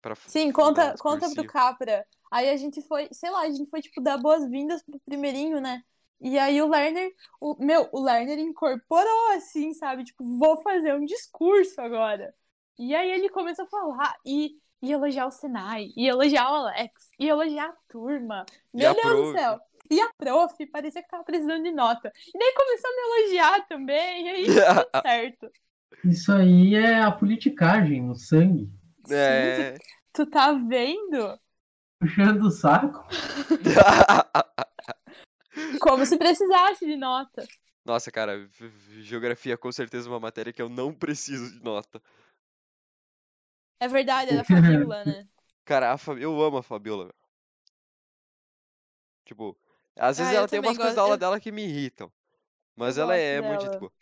pra 0.00 0.14
Sim, 0.16 0.50
conta, 0.50 0.94
conta 0.98 1.30
pro. 1.34 1.46
Capra. 1.46 2.06
Aí 2.34 2.48
a 2.50 2.56
gente 2.56 2.82
foi, 2.82 3.08
sei 3.12 3.30
lá, 3.30 3.42
a 3.42 3.50
gente 3.50 3.68
foi, 3.70 3.80
tipo, 3.82 4.00
dar 4.02 4.18
boas-vindas 4.18 4.82
pro 4.82 4.98
primeirinho, 5.00 5.60
né? 5.60 5.82
E 6.20 6.38
aí 6.38 6.60
o 6.62 6.68
Lerner, 6.68 7.12
o, 7.40 7.54
meu, 7.64 7.88
o 7.92 8.02
Lerner 8.02 8.38
incorporou, 8.38 9.32
assim, 9.36 9.72
sabe? 9.74 10.04
Tipo, 10.04 10.24
vou 10.38 10.56
fazer 10.62 10.94
um 10.94 11.04
discurso 11.04 11.80
agora. 11.80 12.34
E 12.78 12.94
aí 12.94 13.10
ele 13.10 13.28
começou 13.28 13.64
a 13.64 13.68
falar 13.68 14.14
e, 14.24 14.58
e 14.82 14.90
elogiar 14.92 15.26
o 15.26 15.30
Senai, 15.30 15.88
e 15.96 16.08
elogiar 16.08 16.50
o 16.50 16.54
Alex, 16.56 17.10
e 17.18 17.28
elogiar 17.28 17.68
a 17.68 17.76
turma. 17.88 18.44
E 18.76 18.84
Meu 18.84 18.90
a 18.90 18.94
Deus 18.94 19.02
prof. 19.02 19.20
do 19.20 19.38
céu! 19.38 19.60
E 19.90 20.00
a 20.00 20.10
prof, 20.16 20.66
parecia 20.66 21.02
que 21.02 21.08
tava 21.08 21.24
precisando 21.24 21.62
de 21.62 21.72
nota. 21.72 22.10
E 22.34 22.38
daí 22.38 22.54
começou 22.54 22.90
a 22.90 22.94
me 22.94 23.02
elogiar 23.22 23.66
também, 23.68 24.26
e 24.26 24.28
aí 24.30 24.46
tudo 24.64 24.88
certo. 25.00 25.50
Isso 26.04 26.32
aí 26.32 26.74
é 26.74 27.00
a 27.02 27.10
politicagem 27.10 28.02
no 28.02 28.14
sangue. 28.14 28.70
Sim, 29.04 29.14
É. 29.14 29.72
tu, 29.72 29.80
tu 30.12 30.26
tá 30.30 30.52
vendo? 30.52 31.38
Puxando 32.04 32.42
o 32.44 32.50
saco. 32.50 33.02
Como 35.80 36.04
se 36.04 36.18
precisasse 36.18 36.84
de 36.84 36.96
nota. 36.96 37.46
Nossa, 37.82 38.10
cara, 38.10 38.46
geografia 39.00 39.54
é 39.54 39.56
com 39.56 39.72
certeza 39.72 40.10
uma 40.10 40.20
matéria 40.20 40.52
que 40.52 40.60
eu 40.60 40.68
não 40.68 40.92
preciso 40.92 41.50
de 41.50 41.64
nota. 41.64 42.02
É 43.80 43.88
verdade, 43.88 44.32
é 44.32 44.36
da 44.36 44.44
Fabiola, 44.84 45.04
né? 45.06 45.26
Cara, 45.64 45.92
a 45.92 45.98
Fabi- 45.98 46.22
eu 46.22 46.38
amo 46.42 46.58
a 46.58 46.62
Fabiola. 46.62 47.10
Tipo, 49.24 49.56
às 49.96 50.18
vezes 50.18 50.34
Ah, 50.34 50.36
ela 50.36 50.48
tem 50.48 50.60
umas 50.60 50.76
coisas 50.76 50.94
da 50.94 51.00
aula 51.02 51.14
eu- 51.14 51.18
dela 51.18 51.40
que 51.40 51.50
me 51.50 51.64
irritam. 51.64 52.12
Mas 52.76 52.98
Eu 52.98 53.04
ela 53.04 53.16
é 53.16 53.40
muito 53.40 53.64
dela. 53.64 53.78
boa. 53.78 53.92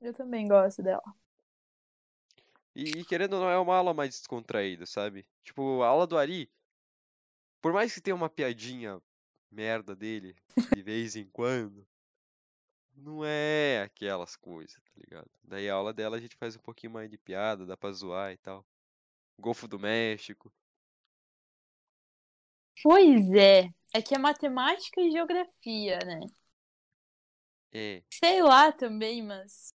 Eu 0.00 0.12
também 0.12 0.48
gosto 0.48 0.82
dela. 0.82 1.02
E, 2.74 2.98
e 2.98 3.04
querendo 3.04 3.34
ou 3.34 3.40
não, 3.40 3.48
é 3.50 3.58
uma 3.58 3.76
aula 3.76 3.94
mais 3.94 4.10
descontraída, 4.10 4.84
sabe? 4.84 5.24
Tipo, 5.44 5.82
a 5.82 5.86
aula 5.86 6.08
do 6.08 6.18
Ari, 6.18 6.50
por 7.64 7.72
mais 7.72 7.94
que 7.94 8.00
tenha 8.02 8.14
uma 8.14 8.28
piadinha 8.28 9.00
merda 9.50 9.96
dele, 9.96 10.36
de 10.76 10.82
vez 10.82 11.16
em 11.16 11.24
quando, 11.30 11.88
não 12.94 13.24
é 13.24 13.80
aquelas 13.80 14.36
coisas, 14.36 14.74
tá 14.74 15.00
ligado? 15.02 15.30
Daí 15.42 15.70
a 15.70 15.72
aula 15.72 15.94
dela 15.94 16.18
a 16.18 16.20
gente 16.20 16.36
faz 16.36 16.56
um 16.56 16.58
pouquinho 16.58 16.92
mais 16.92 17.08
de 17.10 17.16
piada, 17.16 17.64
dá 17.64 17.74
pra 17.74 17.90
zoar 17.90 18.32
e 18.32 18.36
tal. 18.36 18.66
Golfo 19.40 19.66
do 19.66 19.78
México. 19.78 20.52
Pois 22.82 23.32
é. 23.32 23.70
É 23.94 24.02
que 24.02 24.14
é 24.14 24.18
matemática 24.18 25.00
e 25.00 25.10
geografia, 25.10 25.98
né? 26.04 26.20
É, 27.72 28.02
Sei 28.12 28.42
lá 28.42 28.72
também, 28.72 29.22
mas. 29.22 29.72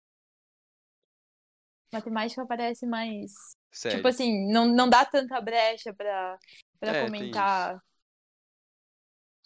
Matemática 1.97 2.45
parece 2.45 2.85
mais. 2.85 3.31
sério. 3.71 3.97
Tipo 3.97 4.07
assim, 4.09 4.51
não, 4.51 4.65
não 4.67 4.89
dá 4.89 5.05
tanta 5.05 5.39
brecha 5.41 5.93
pra, 5.93 6.37
pra 6.79 6.93
É, 6.93 7.05
comentar. 7.05 7.81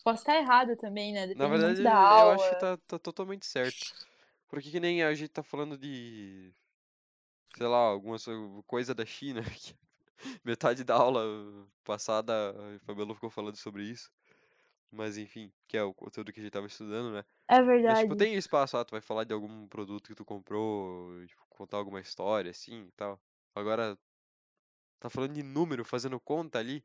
Posso 0.03 0.19
estar 0.21 0.35
errada 0.35 0.75
também, 0.75 1.13
né? 1.13 1.27
Depende 1.27 1.39
Na 1.39 1.47
verdade, 1.47 1.83
da 1.83 1.95
eu 1.95 2.07
aula. 2.07 2.33
acho 2.33 2.49
que 2.49 2.55
tá, 2.59 2.77
tá 2.87 2.99
totalmente 2.99 3.45
certo. 3.45 3.95
Porque 4.49 4.69
que 4.69 4.79
nem 4.79 5.03
a 5.03 5.13
gente 5.13 5.29
tá 5.29 5.43
falando 5.43 5.77
de, 5.77 6.51
sei 7.57 7.67
lá, 7.67 7.77
alguma 7.77 8.17
coisa 8.65 8.93
da 8.93 9.05
China, 9.05 9.41
metade 10.43 10.83
da 10.83 10.95
aula 10.95 11.21
passada 11.83 12.33
a 12.51 12.79
Fabiola 12.85 13.15
ficou 13.15 13.29
falando 13.29 13.57
sobre 13.57 13.83
isso. 13.83 14.11
Mas 14.91 15.17
enfim, 15.17 15.51
que 15.67 15.77
é 15.77 15.83
o 15.83 15.93
conteúdo 15.93 16.33
que 16.33 16.39
a 16.39 16.43
gente 16.43 16.53
tava 16.53 16.67
estudando, 16.67 17.13
né? 17.13 17.25
É 17.47 17.61
Mas, 17.61 17.67
verdade. 17.67 18.01
tipo, 18.01 18.15
tem 18.15 18.35
espaço 18.35 18.77
lá, 18.77 18.85
tu 18.85 18.91
vai 18.91 19.01
falar 19.01 19.25
de 19.25 19.33
algum 19.33 19.67
produto 19.67 20.07
que 20.07 20.15
tu 20.15 20.25
comprou, 20.25 21.25
tipo, 21.27 21.43
contar 21.61 21.77
alguma 21.77 22.01
história, 22.01 22.49
assim, 22.49 22.87
e 22.87 22.91
tal. 22.93 23.21
Agora, 23.53 23.97
tá 24.99 25.09
falando 25.09 25.33
de 25.33 25.43
número, 25.43 25.85
fazendo 25.85 26.19
conta 26.19 26.57
ali, 26.57 26.83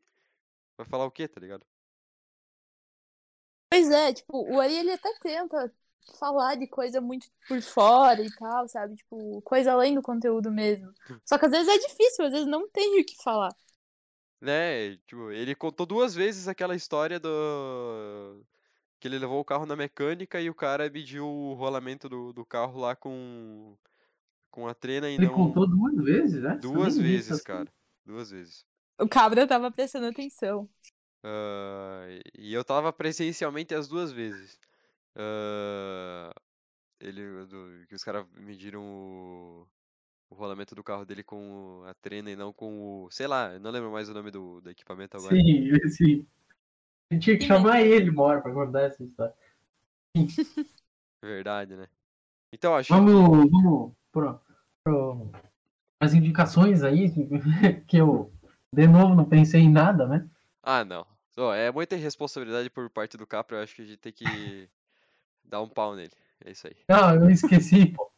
vai 0.77 0.87
falar 0.87 1.07
o 1.07 1.11
quê, 1.11 1.27
tá 1.27 1.41
ligado? 1.41 1.65
Pois 3.71 3.91
é, 3.91 4.13
tipo, 4.13 4.55
o 4.55 4.61
Ari 4.61 4.75
ele 4.77 4.93
até 4.93 5.13
tenta 5.19 5.73
falar 6.19 6.57
de 6.57 6.67
coisa 6.67 7.01
muito 7.01 7.27
por 7.49 7.61
fora 7.63 8.23
e 8.23 8.31
tal, 8.37 8.69
sabe? 8.69 8.97
Tipo, 8.97 9.41
coisa 9.43 9.73
além 9.73 9.95
do 9.95 10.03
conteúdo 10.03 10.53
mesmo. 10.53 10.93
Só 11.25 11.39
que 11.39 11.47
às 11.47 11.51
vezes 11.51 11.69
é 11.69 11.79
difícil, 11.79 12.27
às 12.27 12.33
vezes 12.33 12.47
não 12.47 12.69
tem 12.69 13.01
o 13.01 13.05
que 13.05 13.17
falar. 13.23 13.55
Né, 14.41 14.97
tipo, 15.07 15.31
ele 15.31 15.55
contou 15.55 15.87
duas 15.87 16.15
vezes 16.15 16.47
aquela 16.47 16.77
história 16.77 17.19
do... 17.19 18.45
Que 19.01 19.09
ele 19.09 19.19
levou 19.19 19.41
o 19.41 19.45
carro 19.45 19.67
na 19.67 19.75
mecânica 19.75 20.41
e 20.41 20.51
o 20.51 20.55
cara 20.55 20.91
mediu 20.91 21.27
o 21.27 21.55
rolamento 21.55 22.09
do, 22.09 22.33
do 22.33 22.45
carro 22.45 22.79
lá 22.79 22.95
com... 22.95 23.77
Com 24.57 24.67
a 24.67 24.73
trena 24.73 25.11
e 25.11 25.17
Ele 25.17 25.27
não... 25.27 25.35
contou 25.35 25.67
duas 25.67 25.95
vezes, 26.03 26.43
né? 26.43 26.57
Duas 26.57 26.97
vezes, 26.97 27.31
essas 27.31 27.43
cara. 27.43 27.71
Duas 28.07 28.31
vezes. 28.31 28.65
O 28.99 29.07
cabra 29.07 29.47
tava 29.47 29.71
prestando 29.71 30.07
atenção. 30.07 30.67
Ah, 31.23 32.07
e 32.39 32.55
eu 32.55 32.65
tava 32.65 32.91
presencialmente 32.91 33.75
as 33.75 33.87
duas 33.87 34.11
vezes. 34.13 34.59
Ah, 35.15 36.33
ele, 36.99 37.45
do- 37.45 37.87
que 37.87 37.95
os 37.95 38.03
caras 38.03 38.25
mediram 38.33 38.83
o, 38.83 39.69
o 40.31 40.35
rolamento 40.35 40.75
do 40.75 40.83
carro 40.83 41.05
dele 41.05 41.23
com 41.23 41.83
a 41.87 41.93
trena 41.93 42.31
e 42.31 42.37
não 42.37 42.51
com 42.51 43.05
o. 43.05 43.11
Sei 43.11 43.27
lá, 43.27 43.53
eu 43.53 43.61
não 43.61 43.71
lembro 43.71 43.93
mais 43.93 44.09
o 44.09 44.15
nome 44.15 44.31
do, 44.31 44.63
do 44.63 44.71
equipamento 44.71 45.19
agora. 45.19 45.37
Sim, 45.37 45.69
sim. 45.91 46.27
A 47.11 47.15
gente 47.15 47.25
tinha 47.25 47.39
que 47.39 47.45
chamar 47.45 47.83
ele, 47.83 48.11
bora, 48.11 48.41
pra 48.41 48.55
contar 48.55 48.85
essa 48.85 49.05
história. 49.05 49.35
Verdade, 51.23 51.77
né? 51.77 51.89
Então, 52.51 52.75
acho 52.75 52.95
Vamos, 52.95 53.13
vamos 53.13 53.51
pro, 53.51 53.97
pro, 54.11 54.46
as 56.01 56.15
indicações 56.15 56.83
aí, 56.83 57.11
que 57.87 57.97
eu, 57.97 58.33
de 58.73 58.87
novo, 58.87 59.15
não 59.15 59.25
pensei 59.25 59.61
em 59.61 59.71
nada, 59.71 60.07
né? 60.07 60.29
Ah, 60.63 60.85
não. 60.85 61.07
Ó, 61.37 61.53
é 61.55 61.71
muita 61.71 61.97
irresponsabilidade 61.97 62.71
por 62.71 62.89
parte 62.89 63.17
do 63.17 63.27
Capra, 63.27 63.59
eu 63.59 63.63
acho 63.63 63.75
que 63.75 63.83
a 63.83 63.87
gente 63.87 63.99
tem 63.99 64.13
que 64.13 64.69
dar 65.45 65.61
um 65.61 65.69
pau 65.69 65.95
nele. 65.95 66.13
É 66.45 66.51
isso 66.51 66.67
aí. 66.67 66.77
Não, 66.89 67.15
eu 67.15 67.31
esqueci, 67.31 67.87
pô. 67.87 68.11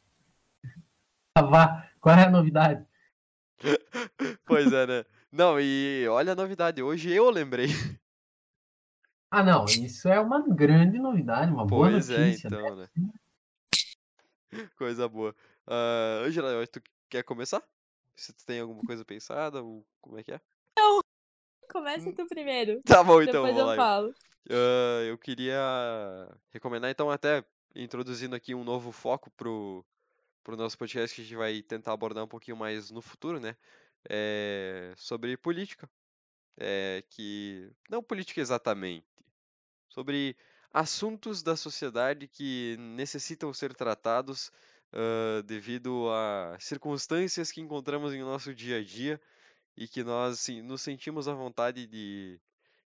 Ah, 1.37 1.43
vá, 1.43 1.91
qual 2.01 2.17
é 2.17 2.25
a 2.25 2.31
novidade? 2.31 2.87
Pois 4.45 4.73
é, 4.73 4.87
né? 4.87 5.05
Não, 5.33 5.61
e 5.61 6.07
olha 6.09 6.33
a 6.33 6.37
novidade, 6.37 6.83
hoje 6.83 7.13
eu 7.13 7.29
lembrei. 7.31 7.69
Ah, 9.31 9.43
não, 9.43 9.67
isso 9.67 10.09
é 10.09 10.19
uma 10.19 10.41
grande 10.49 10.99
novidade, 10.99 11.53
uma 11.53 11.67
boa 11.67 11.91
Pois 11.91 12.09
é, 12.09 12.29
notícia. 12.29 12.47
então, 12.49 12.77
né? 12.77 12.89
Coisa 14.77 15.07
boa. 15.07 15.35
Angela, 16.25 16.67
que 16.67 16.81
tu 16.81 16.83
quer 17.09 17.23
começar? 17.23 17.63
Se 18.17 18.33
tu 18.33 18.45
tem 18.45 18.61
alguma 18.61 18.83
coisa 18.83 19.05
pensada, 19.05 19.63
ou 19.63 19.87
como 20.01 20.19
é 20.19 20.23
que 20.23 20.33
é? 20.33 20.41
Começa 21.71 22.13
tu 22.13 22.27
primeiro. 22.27 22.81
Tá 22.83 23.05
bom, 23.05 23.23
então, 23.23 23.45
Depois 23.45 23.57
eu 23.57 23.77
falo. 23.77 24.15
Ah, 24.51 25.03
eu 25.07 25.19
queria 25.19 25.61
recomendar, 26.51 26.91
então, 26.91 27.11
até 27.11 27.45
introduzindo 27.75 28.35
aqui 28.35 28.55
um 28.55 28.65
novo 28.65 28.91
foco 28.91 29.31
pro, 29.33 29.85
pro 30.43 30.57
nosso 30.57 30.79
podcast 30.79 31.15
que 31.15 31.21
a 31.21 31.25
gente 31.25 31.37
vai 31.37 31.63
tentar 31.63 31.93
abordar 31.93 32.25
um 32.25 32.29
pouquinho 32.29 32.57
mais 32.57 32.91
no 32.91 33.03
futuro, 33.03 33.39
né? 33.39 33.55
É 34.09 34.93
sobre 34.97 35.37
política. 35.37 35.89
É 36.57 37.05
que. 37.11 37.71
Não 37.89 38.03
política 38.03 38.41
exatamente. 38.41 39.07
Sobre 39.89 40.37
assuntos 40.73 41.43
da 41.43 41.57
sociedade 41.57 42.27
que 42.27 42.77
necessitam 42.79 43.53
ser 43.53 43.75
tratados 43.75 44.51
ah, 44.93 45.43
devido 45.45 46.11
a 46.11 46.57
circunstâncias 46.61 47.53
que 47.53 47.61
encontramos 47.61 48.15
em 48.15 48.21
nosso 48.21 48.55
dia 48.55 48.79
a 48.79 48.85
dia 48.85 49.21
e 49.77 49.87
que 49.89 50.03
nós 50.03 50.35
assim, 50.35 50.63
nos 50.63 50.83
sentimos 50.83 51.29
à 51.29 51.35
vontade 51.35 51.87
de, 51.87 52.41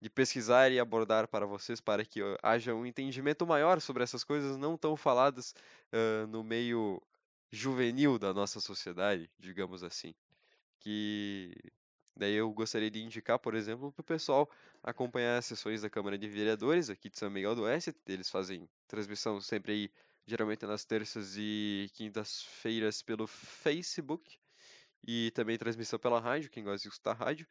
de 0.02 0.10
pesquisar 0.10 0.72
e 0.72 0.80
abordar 0.80 1.28
para 1.28 1.46
vocês 1.46 1.82
para 1.82 2.06
que 2.06 2.22
haja 2.44 2.74
um 2.74 2.86
entendimento 2.86 3.46
maior 3.48 3.82
sobre 3.82 4.04
essas 4.04 4.24
coisas 4.24 4.58
não 4.58 4.78
tão 4.78 4.96
faladas 4.96 5.54
ah, 5.92 6.28
no 6.28 6.44
meio 6.44 7.02
juvenil 7.52 8.20
da 8.20 8.34
nossa 8.34 8.60
sociedade, 8.60 9.30
digamos 9.40 9.84
assim. 9.84 10.14
Que 10.80 11.54
Daí 12.18 12.34
eu 12.34 12.50
gostaria 12.52 12.90
de 12.90 13.04
indicar, 13.04 13.38
por 13.38 13.56
exemplo, 13.56 13.92
para 13.92 14.02
o 14.02 14.06
pessoal 14.06 14.50
acompanhar 14.82 15.38
as 15.38 15.46
sessões 15.46 15.82
da 15.82 15.90
Câmara 15.90 16.18
de 16.18 16.28
Vereadores 16.30 16.90
aqui 16.90 17.10
de 17.10 17.20
São 17.20 17.30
Miguel 17.30 17.56
do 17.56 17.64
Oeste. 17.64 17.94
Eles 18.08 18.30
fazem 18.30 18.70
transmissão 18.88 19.42
sempre 19.42 19.74
aí, 19.74 19.92
geralmente 20.26 20.66
nas 20.66 20.86
terças 20.86 21.36
e 21.38 21.90
quintas-feiras 21.94 23.02
pelo 23.02 23.28
Facebook 23.28 24.38
e 25.08 25.32
também 25.32 25.58
transmissão 25.58 26.00
pela 26.00 26.20
rádio, 26.20 26.50
quem 26.50 26.64
gosta 26.64 26.82
de 26.82 26.88
escutar 26.88 27.14
rádio. 27.14 27.48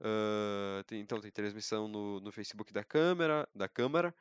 Uh, 0.00 0.84
tem, 0.84 1.00
então 1.00 1.20
tem 1.20 1.30
transmissão 1.30 1.88
no, 1.88 2.20
no 2.20 2.32
Facebook 2.32 2.72
da 2.72 2.84
Câmara, 2.84 3.48
da 3.54 3.68
Câmara, 3.68 4.14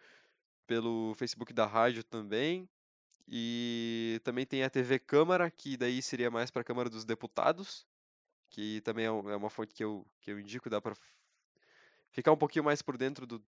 pelo 0.68 1.14
Facebook 1.16 1.54
da 1.54 1.66
rádio 1.66 2.04
também. 2.04 2.70
E 3.28 4.22
também 4.24 4.46
tem 4.46 4.64
a 4.64 4.70
TV 4.70 5.00
Câmara, 5.00 5.50
que 5.50 5.78
daí 5.78 6.02
seria 6.02 6.30
mais 6.30 6.52
para 6.52 6.62
a 6.62 6.66
Câmara 6.66 6.90
dos 6.90 7.06
Deputados, 7.06 7.88
que 8.50 8.82
também 8.82 9.06
é, 9.06 9.08
é 9.08 9.36
uma 9.36 9.50
fonte 9.50 9.74
que 9.74 9.84
eu, 9.84 10.06
que 10.22 10.32
eu 10.32 10.40
indico, 10.40 10.70
dá 10.70 10.80
para 10.80 10.96
ficar 12.12 12.32
um 12.32 12.38
pouquinho 12.38 12.64
mais 12.64 12.82
por 12.82 12.98
dentro 12.98 13.26
do, 13.26 13.44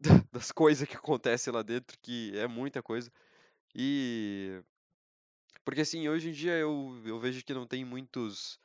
das 0.32 0.50
coisas 0.50 0.88
que 0.88 0.96
acontecem 0.96 1.52
lá 1.52 1.62
dentro, 1.62 1.98
que 2.00 2.32
é 2.38 2.46
muita 2.46 2.82
coisa. 2.82 3.12
E. 3.74 4.62
Porque 5.64 5.82
assim, 5.82 6.08
hoje 6.08 6.30
em 6.30 6.32
dia 6.32 6.54
eu, 6.54 7.00
eu 7.04 7.18
vejo 7.20 7.44
que 7.44 7.54
não 7.54 7.66
tem 7.66 7.84
muitos 7.84 8.58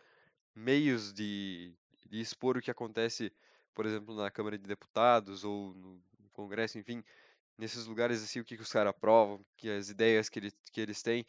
meios 0.55 1.13
de, 1.13 1.73
de 2.09 2.19
expor 2.19 2.57
o 2.57 2.61
que 2.61 2.71
acontece, 2.71 3.31
por 3.73 3.85
exemplo, 3.85 4.15
na 4.15 4.31
Câmara 4.31 4.57
de 4.57 4.67
Deputados 4.67 5.43
ou 5.43 5.73
no 5.75 6.01
Congresso, 6.33 6.77
enfim, 6.79 7.03
nesses 7.57 7.85
lugares 7.85 8.23
assim, 8.23 8.39
o 8.39 8.45
que, 8.45 8.55
que 8.55 8.63
os 8.63 8.71
caras 8.71 8.91
aprovam, 8.91 9.45
que 9.55 9.69
as 9.69 9.89
ideias 9.89 10.29
que, 10.29 10.39
ele, 10.39 10.51
que 10.71 10.81
eles 10.81 11.01
têm. 11.01 11.25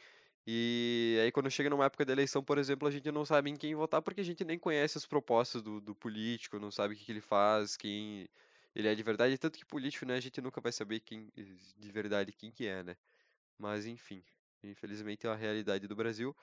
E 0.46 1.18
aí 1.22 1.30
quando 1.30 1.50
chega 1.50 1.68
numa 1.70 1.84
época 1.84 2.04
da 2.06 2.12
eleição, 2.12 2.42
por 2.42 2.58
exemplo, 2.58 2.88
a 2.88 2.90
gente 2.90 3.10
não 3.12 3.24
sabe 3.24 3.50
em 3.50 3.56
quem 3.56 3.74
votar 3.74 4.00
porque 4.00 4.22
a 4.22 4.24
gente 4.24 4.44
nem 4.44 4.58
conhece 4.58 4.96
as 4.96 5.06
propostas 5.06 5.62
do, 5.62 5.80
do 5.80 5.94
político, 5.94 6.58
não 6.58 6.70
sabe 6.70 6.94
o 6.94 6.96
que, 6.96 7.04
que 7.04 7.12
ele 7.12 7.20
faz, 7.20 7.76
quem 7.76 8.28
ele 8.74 8.88
é 8.88 8.94
de 8.94 9.02
verdade. 9.02 9.36
Tanto 9.38 9.58
que 9.58 9.66
político, 9.66 10.06
né, 10.06 10.14
a 10.14 10.20
gente 10.20 10.40
nunca 10.40 10.60
vai 10.60 10.72
saber 10.72 11.00
quem 11.00 11.30
de 11.36 11.92
verdade 11.92 12.32
quem 12.32 12.50
que 12.50 12.66
é, 12.66 12.82
né? 12.82 12.96
Mas 13.58 13.86
enfim, 13.86 14.22
infelizmente 14.62 15.26
é 15.26 15.30
a 15.30 15.34
realidade 15.34 15.88
do 15.88 15.96
Brasil. 15.96 16.34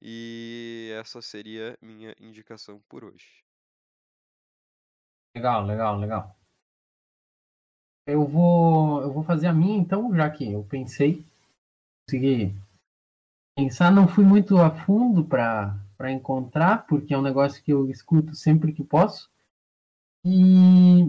E 0.00 0.90
essa 0.98 1.20
seria 1.20 1.76
minha 1.82 2.14
indicação 2.18 2.80
por 2.88 3.04
hoje. 3.04 3.44
Legal, 5.36 5.66
legal, 5.66 5.98
legal. 5.98 6.36
Eu 8.06 8.26
vou, 8.26 9.02
eu 9.02 9.12
vou 9.12 9.22
fazer 9.22 9.46
a 9.46 9.52
minha 9.52 9.76
então, 9.76 10.14
já 10.14 10.30
que 10.30 10.50
eu 10.50 10.64
pensei, 10.64 11.24
consegui 12.08 12.54
pensar, 13.56 13.92
não 13.92 14.08
fui 14.08 14.24
muito 14.24 14.56
a 14.56 14.70
fundo 14.70 15.24
para 15.24 16.10
encontrar, 16.10 16.86
porque 16.86 17.12
é 17.12 17.18
um 17.18 17.22
negócio 17.22 17.62
que 17.62 17.72
eu 17.72 17.88
escuto 17.90 18.34
sempre 18.34 18.72
que 18.72 18.82
posso. 18.82 19.30
E 20.24 21.02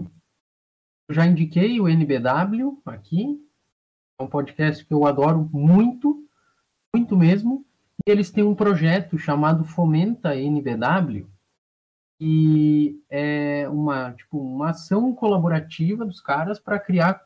eu 1.08 1.14
já 1.14 1.26
indiquei 1.26 1.80
o 1.80 1.88
NBW 1.88 2.80
aqui, 2.84 3.40
é 4.18 4.22
um 4.22 4.26
podcast 4.26 4.84
que 4.84 4.92
eu 4.92 5.06
adoro 5.06 5.48
muito, 5.52 6.26
muito 6.94 7.16
mesmo. 7.16 7.64
E 8.06 8.10
eles 8.10 8.30
têm 8.30 8.44
um 8.44 8.54
projeto 8.54 9.18
chamado 9.18 9.64
Fomenta 9.64 10.36
NBW, 10.36 11.26
e 12.24 13.02
é 13.10 13.68
uma, 13.68 14.12
tipo, 14.12 14.38
uma 14.38 14.70
ação 14.70 15.12
colaborativa 15.12 16.04
dos 16.04 16.20
caras 16.20 16.60
para 16.60 16.78
criar 16.78 17.20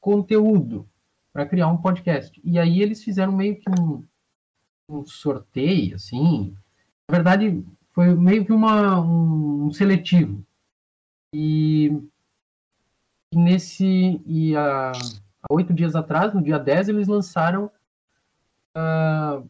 conteúdo, 0.00 0.88
para 1.32 1.44
criar 1.44 1.66
um 1.66 1.76
podcast. 1.76 2.40
E 2.44 2.56
aí 2.56 2.80
eles 2.80 3.02
fizeram 3.02 3.32
meio 3.32 3.58
que 3.58 3.68
um, 3.68 4.04
um 4.88 5.04
sorteio, 5.04 5.96
assim. 5.96 6.56
Na 7.10 7.16
verdade, 7.16 7.64
foi 7.90 8.14
meio 8.14 8.44
que 8.46 8.52
uma, 8.52 9.00
um, 9.00 9.64
um 9.64 9.72
seletivo. 9.72 10.46
E, 11.34 11.90
e 13.32 13.36
nesse. 13.36 14.22
E 14.24 14.54
há, 14.56 14.92
há 15.48 15.54
oito 15.54 15.72
dias 15.72 15.94
atrás, 15.94 16.34
no 16.34 16.42
dia 16.42 16.58
10, 16.58 16.88
eles 16.88 17.08
lançaram 17.08 17.70
uh, 18.76 19.48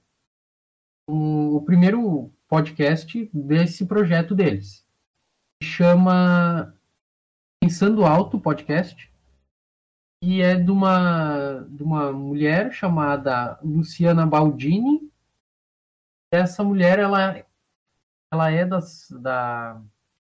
um, 1.09 1.55
o 1.55 1.62
primeiro 1.62 2.32
podcast 2.48 3.31
desse 3.32 3.86
projeto 3.86 4.35
deles 4.35 4.86
chama 5.62 6.74
Pensando 7.60 8.05
Alto 8.05 8.39
Podcast 8.39 9.10
e 10.23 10.40
é 10.40 10.55
de 10.55 10.70
uma, 10.70 11.66
de 11.68 11.82
uma 11.82 12.12
mulher 12.12 12.73
chamada 12.73 13.59
Luciana 13.62 14.27
Baldini. 14.27 15.10
Essa 16.32 16.64
mulher, 16.64 16.98
ela, 16.98 17.44
ela 18.32 18.51
é 18.51 18.64
das. 18.64 19.09
Da, 19.10 19.81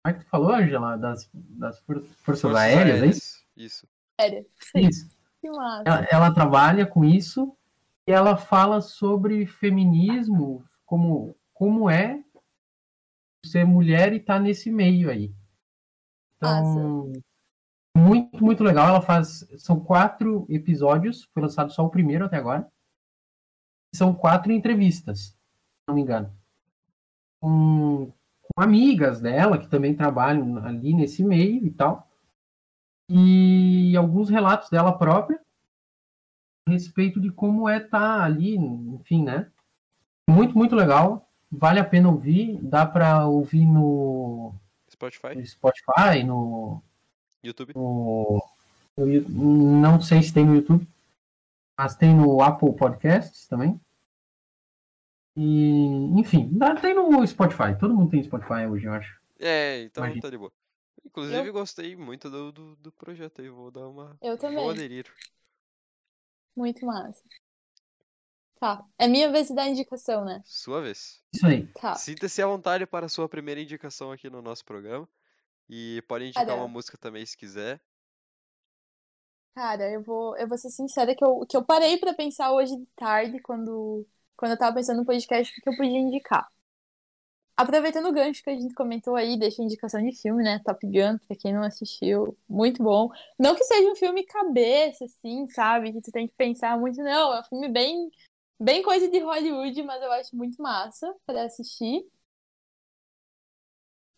como 0.03 0.15
é 0.15 0.19
que 0.19 0.24
tu 0.24 0.31
falou, 0.31 0.55
Angela? 0.55 0.97
Das, 0.97 1.28
das 1.32 1.81
Forças, 1.81 2.15
Forças 2.20 2.55
Aéreas, 2.55 3.01
aéreas, 3.01 3.03
é 3.03 3.07
isso? 3.07 3.47
Isso. 3.57 3.89
Aérea. 4.19 4.47
Isso. 4.77 5.18
Ela, 5.85 6.06
ela, 6.10 6.35
trabalha 6.35 6.86
com 6.86 7.05
isso 7.05 7.56
e 8.06 8.12
ela 8.12 8.36
fala 8.36 8.81
sobre 8.81 9.47
feminismo, 9.47 10.65
como, 10.85 11.36
como 11.55 11.89
é 11.89 12.23
ser 13.47 13.65
mulher 13.65 14.12
e 14.12 14.20
tá 14.20 14.39
nesse 14.39 14.70
meio 14.70 15.10
aí. 15.10 15.32
Então, 16.36 16.62
Nossa. 16.62 17.23
muito, 17.97 18.44
muito 18.44 18.65
legal. 18.65 18.89
Ela 18.89 19.01
faz. 19.01 19.47
São 19.59 19.78
quatro 19.81 20.47
episódios, 20.48 21.24
foi 21.32 21.43
lançado 21.43 21.73
só 21.73 21.85
o 21.85 21.90
primeiro 21.90 22.24
até 22.24 22.36
agora. 22.36 22.70
São 23.94 24.15
quatro 24.15 24.52
entrevistas, 24.52 25.20
se 25.20 25.36
não 25.89 25.94
me 25.94 26.02
engano. 26.02 26.32
Com, 27.40 28.12
com 28.43 28.62
amigas 28.62 29.20
dela, 29.20 29.59
que 29.59 29.69
também 29.69 29.94
trabalham 29.94 30.59
ali 30.59 30.94
nesse 30.94 31.24
meio 31.24 31.65
e 31.66 31.70
tal. 31.70 32.08
E 33.09 33.97
alguns 33.97 34.29
relatos 34.29 34.69
dela 34.69 34.97
própria 34.97 35.41
a 36.67 36.71
respeito 36.71 37.21
de 37.21 37.31
como 37.31 37.69
é 37.69 37.79
estar 37.79 38.19
tá 38.19 38.25
ali, 38.25 38.57
enfim, 38.57 39.25
né? 39.25 39.51
Muito, 40.29 40.57
muito 40.57 40.77
legal 40.77 41.29
vale 41.51 41.81
a 41.81 41.85
pena 41.85 42.09
ouvir. 42.09 42.59
Dá 42.63 42.87
para 42.87 43.27
ouvir 43.27 43.67
no 43.67 44.55
Spotify, 44.91 45.35
no 45.35 45.47
Spotify, 45.47 46.23
no 46.25 46.83
YouTube. 47.43 47.73
No, 47.75 48.43
no, 48.97 49.81
não 49.81 50.01
sei 50.01 50.23
se 50.23 50.33
tem 50.33 50.45
no 50.45 50.57
YouTube, 50.57 50.87
mas 51.77 51.97
tem 51.97 52.15
no 52.15 52.43
Apple 52.43 52.73
Podcasts 52.75 53.47
também. 53.47 53.81
E, 55.37 55.85
enfim, 56.19 56.51
tem 56.81 56.95
no 56.95 57.25
Spotify. 57.27 57.79
Todo 57.79 57.95
mundo 57.95 58.11
tem 58.11 58.23
Spotify 58.23 58.67
hoje, 58.69 58.87
eu 58.87 58.93
acho. 58.93 59.19
É, 59.39 59.83
então 59.83 60.05
Imagina. 60.05 60.23
tá 60.23 60.31
de 60.31 60.39
boa. 60.39 60.53
Inclusive, 61.09 61.49
eu... 61.49 61.53
gostei 61.53 61.97
muito 61.97 62.29
do, 62.29 62.53
do, 62.53 62.77
do, 62.77 62.93
projeto 62.93 63.41
aí. 63.41 63.49
Vou 63.49 63.71
dar 63.71 63.89
uma. 63.89 64.17
Eu 64.21 64.37
também. 64.37 64.59
Vou 64.59 64.71
aderir. 64.71 65.11
Muito 66.55 66.85
massa. 66.85 67.23
Tá. 68.61 68.85
É 68.99 69.09
minha 69.09 69.31
vez 69.31 69.49
de 69.49 69.55
dar 69.55 69.69
indicação, 69.69 70.25
né? 70.25 70.43
Sua 70.45 70.83
vez. 70.83 71.23
Isso 71.33 71.47
aí. 71.47 71.67
Tá. 71.69 71.95
Sinta-se 71.95 72.43
à 72.43 72.47
vontade 72.47 72.87
para 72.87 73.07
a 73.07 73.09
sua 73.09 73.29
primeira 73.29 73.61
indicação 73.61 74.13
aqui 74.13 74.29
no 74.29 74.43
nosso 74.43 74.65
programa. 74.65 75.09
E 75.69 76.03
pode 76.07 76.25
indicar 76.25 76.47
Cara, 76.47 76.59
uma 76.59 76.69
música 76.69 76.99
também 76.99 77.25
se 77.25 77.37
quiser. 77.37 77.81
Cara, 79.55 79.91
eu 79.91 80.03
vou, 80.03 80.37
eu 80.37 80.47
vou 80.47 80.59
ser 80.59 80.71
sincera 80.71 81.15
que 81.15 81.25
eu, 81.25 81.47
que 81.49 81.57
eu 81.57 81.65
parei 81.65 81.99
para 81.99 82.15
pensar 82.15 82.53
hoje 82.53 82.77
de 82.77 82.87
tarde, 82.95 83.41
quando, 83.41 84.07
quando 84.37 84.53
eu 84.53 84.59
tava 84.59 84.77
pensando 84.77 84.99
no 84.99 85.07
podcast, 85.07 85.53
o 85.53 85.63
que 85.63 85.69
eu 85.69 85.77
podia 85.77 85.99
indicar. 85.99 86.51
Aproveitando 87.59 88.07
o 88.07 88.13
gancho 88.13 88.43
que 88.43 88.51
a 88.51 88.57
gente 88.57 88.75
comentou 88.75 89.17
aí, 89.17 89.37
deixa 89.37 89.63
indicação 89.63 90.01
de 90.01 90.17
filme, 90.17 90.45
né? 90.45 90.61
Top 90.65 90.87
Gun, 90.87 91.19
pra 91.27 91.37
quem 91.37 91.53
não 91.53 91.63
assistiu, 91.65 92.39
muito 92.49 92.83
bom. 92.83 93.11
Não 93.39 93.55
que 93.57 93.65
seja 93.65 93.91
um 93.91 93.97
filme 93.97 94.25
cabeça, 94.25 95.05
assim, 95.05 95.47
sabe? 95.49 95.93
Que 95.93 96.01
tu 96.01 96.13
tem 96.13 96.29
que 96.29 96.35
pensar 96.37 96.79
muito, 96.79 97.03
não. 97.03 97.35
É 97.35 97.41
um 97.41 97.45
filme 97.45 97.69
bem 97.69 98.11
Bem 98.61 98.83
coisa 98.83 99.09
de 99.09 99.21
Hollywood, 99.21 99.83
mas 99.85 100.03
eu 100.03 100.11
acho 100.13 100.37
muito 100.37 100.61
massa 100.61 101.15
para 101.27 101.45
assistir. 101.45 102.05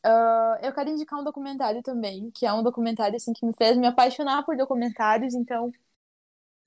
Uh, 0.04 0.56
eu 0.62 0.72
quero 0.72 0.88
indicar 0.88 1.20
um 1.20 1.24
documentário 1.24 1.82
também, 1.82 2.30
que 2.30 2.46
é 2.46 2.52
um 2.52 2.62
documentário 2.62 3.16
assim 3.16 3.34
que 3.34 3.44
me 3.44 3.52
fez 3.52 3.76
me 3.76 3.86
apaixonar 3.86 4.44
por 4.44 4.56
documentários, 4.56 5.34
então 5.34 5.70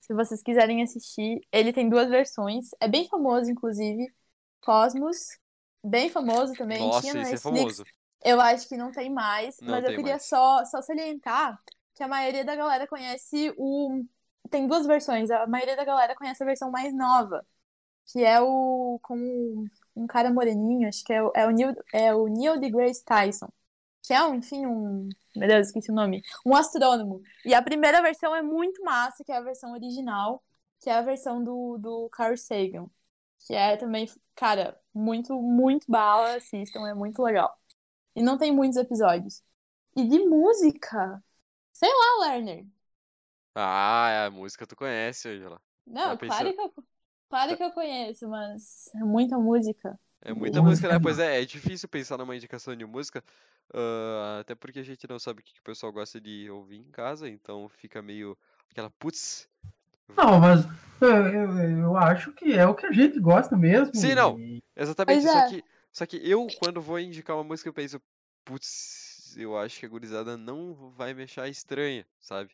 se 0.00 0.14
vocês 0.14 0.42
quiserem 0.42 0.82
assistir, 0.82 1.40
ele 1.52 1.72
tem 1.72 1.88
duas 1.88 2.08
versões, 2.10 2.70
é 2.80 2.88
bem 2.88 3.08
famoso 3.08 3.50
inclusive, 3.50 4.12
Cosmos, 4.60 5.38
bem 5.84 6.08
famoso 6.08 6.54
também, 6.54 6.80
Nossa, 6.80 7.02
tinha 7.02 7.14
na 7.14 7.30
é 7.30 7.36
famoso. 7.36 7.84
Eu 8.24 8.40
acho 8.40 8.66
que 8.68 8.76
não 8.76 8.90
tem 8.90 9.10
mais, 9.10 9.60
não 9.60 9.72
mas 9.72 9.84
tem 9.84 9.92
eu 9.92 9.96
queria 9.96 10.12
mais. 10.14 10.26
só 10.26 10.64
só 10.64 10.80
salientar 10.80 11.60
que 11.94 12.02
a 12.02 12.08
maioria 12.08 12.44
da 12.44 12.56
galera 12.56 12.86
conhece 12.86 13.54
o 13.56 14.02
tem 14.50 14.66
duas 14.66 14.86
versões, 14.86 15.30
a 15.30 15.46
maioria 15.46 15.76
da 15.76 15.84
galera 15.84 16.14
conhece 16.14 16.42
a 16.42 16.46
versão 16.46 16.70
mais 16.70 16.94
nova, 16.94 17.44
que 18.06 18.22
é 18.22 18.40
o 18.40 18.98
com 19.02 19.66
um 19.96 20.06
cara 20.06 20.32
moreninho, 20.32 20.88
acho 20.88 21.04
que 21.04 21.12
é 21.12 21.22
o, 21.22 21.32
é 21.34 21.46
o, 21.46 21.50
Neil, 21.50 21.74
é 21.92 22.14
o 22.14 22.26
Neil 22.26 22.58
deGrasse 22.58 23.04
Tyson, 23.04 23.48
que 24.02 24.12
é, 24.12 24.22
um, 24.22 24.34
enfim, 24.34 24.66
um... 24.66 25.08
Meu 25.34 25.48
Deus, 25.48 25.68
esqueci 25.68 25.90
o 25.90 25.94
nome. 25.94 26.22
Um 26.44 26.54
astrônomo. 26.54 27.22
E 27.44 27.54
a 27.54 27.62
primeira 27.62 28.02
versão 28.02 28.36
é 28.36 28.42
muito 28.42 28.82
massa, 28.84 29.24
que 29.24 29.32
é 29.32 29.36
a 29.36 29.40
versão 29.40 29.72
original, 29.72 30.42
que 30.80 30.90
é 30.90 30.94
a 30.94 31.02
versão 31.02 31.42
do, 31.42 31.78
do 31.78 32.08
Carl 32.10 32.36
Sagan. 32.36 32.86
Que 33.44 33.54
é 33.54 33.76
também, 33.76 34.06
cara, 34.34 34.80
muito, 34.94 35.40
muito 35.40 35.86
bala, 35.90 36.36
assistam, 36.36 36.86
é 36.88 36.94
muito 36.94 37.22
legal. 37.22 37.56
E 38.16 38.22
não 38.22 38.38
tem 38.38 38.52
muitos 38.52 38.78
episódios. 38.78 39.42
E 39.96 40.06
de 40.08 40.18
música, 40.26 41.22
sei 41.72 41.90
lá, 41.90 42.28
Lerner. 42.28 42.66
Ah, 43.54 44.26
a 44.26 44.30
música 44.30 44.66
tu 44.66 44.76
conhece, 44.76 45.28
Angela. 45.28 45.60
Não, 45.86 46.10
Já 46.10 46.16
claro 46.18 46.52
pensou? 46.52 46.54
que 46.54 46.60
eu, 46.60 46.74
claro 47.28 47.56
que 47.56 47.62
eu 47.64 47.72
conheço, 47.72 48.28
mas 48.28 48.88
é 48.94 48.98
muita 49.04 49.38
música. 49.38 49.98
É 50.20 50.32
muita 50.32 50.62
Música 50.62 50.62
música, 50.62 50.88
né? 50.88 50.98
Pois 50.98 51.18
é, 51.18 51.42
é 51.42 51.44
difícil 51.44 51.88
pensar 51.88 52.16
numa 52.16 52.34
indicação 52.36 52.74
de 52.74 52.84
música, 52.86 53.22
ah, 53.74 54.38
até 54.40 54.54
porque 54.54 54.78
a 54.78 54.82
gente 54.82 55.06
não 55.08 55.18
sabe 55.18 55.40
o 55.40 55.44
que 55.44 55.52
que 55.54 55.60
o 55.60 55.64
pessoal 55.64 55.92
gosta 55.92 56.20
de 56.20 56.48
ouvir 56.50 56.78
em 56.78 56.90
casa, 56.90 57.28
então 57.28 57.68
fica 57.68 58.00
meio 58.02 58.36
aquela 58.70 58.90
putz. 58.90 59.48
Não, 60.16 60.38
mas 60.40 60.64
eu, 61.00 61.08
eu, 61.08 61.78
eu 61.78 61.96
acho 61.96 62.32
que 62.32 62.52
é 62.52 62.66
o 62.66 62.74
que 62.74 62.86
a 62.86 62.92
gente 62.92 63.18
gosta 63.20 63.56
mesmo. 63.56 63.94
Sim, 63.94 64.14
não. 64.14 64.36
Exatamente, 64.76 65.22
Pois 65.22 65.32
só 65.32 65.38
é. 65.38 65.48
que, 65.48 65.64
só 65.92 66.06
que 66.06 66.16
eu, 66.28 66.46
quando 66.58 66.80
vou 66.80 66.98
indicar 66.98 67.36
uma 67.36 67.44
música, 67.44 67.68
eu 67.68 67.74
penso, 67.74 68.00
putz, 68.44 69.36
eu 69.36 69.56
acho 69.58 69.80
que 69.80 69.86
a 69.86 69.88
gurizada 69.88 70.36
não 70.36 70.74
vai 70.96 71.14
me 71.14 71.24
achar 71.24 71.48
estranha, 71.48 72.06
sabe? 72.20 72.50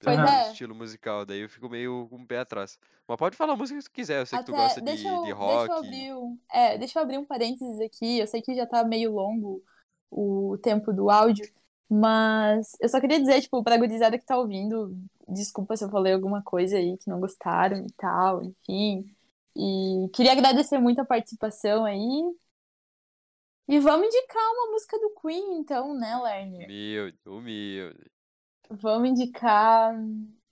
Pois 0.00 0.16
Pelo 0.16 0.28
é. 0.28 0.50
estilo 0.50 0.74
musical, 0.74 1.24
daí 1.24 1.40
eu 1.40 1.48
fico 1.48 1.68
meio 1.68 2.06
com 2.10 2.16
o 2.16 2.26
pé 2.26 2.38
atrás. 2.40 2.78
Mas 3.06 3.16
pode 3.16 3.36
falar 3.36 3.54
a 3.54 3.56
música 3.56 3.78
que 3.78 3.84
tu 3.84 3.92
quiser, 3.92 4.20
eu 4.20 4.26
sei 4.26 4.38
que 4.38 4.46
tu 4.46 4.52
Até, 4.52 4.62
gosta 4.62 4.80
de, 4.80 4.90
eu, 4.90 4.96
de 4.96 5.02
deixa 5.02 5.28
eu 5.28 5.36
rock. 5.36 5.72
abrir 5.72 6.14
um, 6.14 6.38
é, 6.52 6.78
deixa 6.78 6.98
eu 6.98 7.02
abrir 7.02 7.18
um 7.18 7.24
parênteses 7.24 7.80
aqui. 7.80 8.18
Eu 8.18 8.26
sei 8.26 8.42
que 8.42 8.54
já 8.54 8.66
tá 8.66 8.84
meio 8.84 9.12
longo 9.12 9.62
o 10.10 10.58
tempo 10.62 10.92
do 10.92 11.10
áudio, 11.10 11.50
mas 11.90 12.72
eu 12.80 12.88
só 12.88 13.00
queria 13.00 13.20
dizer, 13.20 13.40
tipo, 13.42 13.62
pra 13.62 13.76
gurizada 13.76 14.18
que 14.18 14.24
tá 14.24 14.38
ouvindo, 14.38 14.96
desculpa 15.28 15.76
se 15.76 15.84
eu 15.84 15.90
falei 15.90 16.12
alguma 16.12 16.42
coisa 16.42 16.76
aí 16.76 16.96
que 16.98 17.08
não 17.08 17.20
gostaram 17.20 17.84
e 17.86 17.92
tal, 17.92 18.42
enfim. 18.42 19.04
E 19.56 20.08
queria 20.12 20.32
agradecer 20.32 20.78
muito 20.78 21.00
a 21.00 21.04
participação 21.04 21.84
aí. 21.84 21.98
E 23.68 23.78
vamos 23.78 24.06
indicar 24.06 24.42
uma 24.52 24.72
música 24.72 24.98
do 24.98 25.14
Queen, 25.20 25.58
então, 25.58 25.94
né, 25.94 26.16
Lerner? 26.18 26.66
Humilde, 26.66 27.18
humilde. 27.26 28.10
Vamos 28.70 29.10
indicar. 29.10 29.94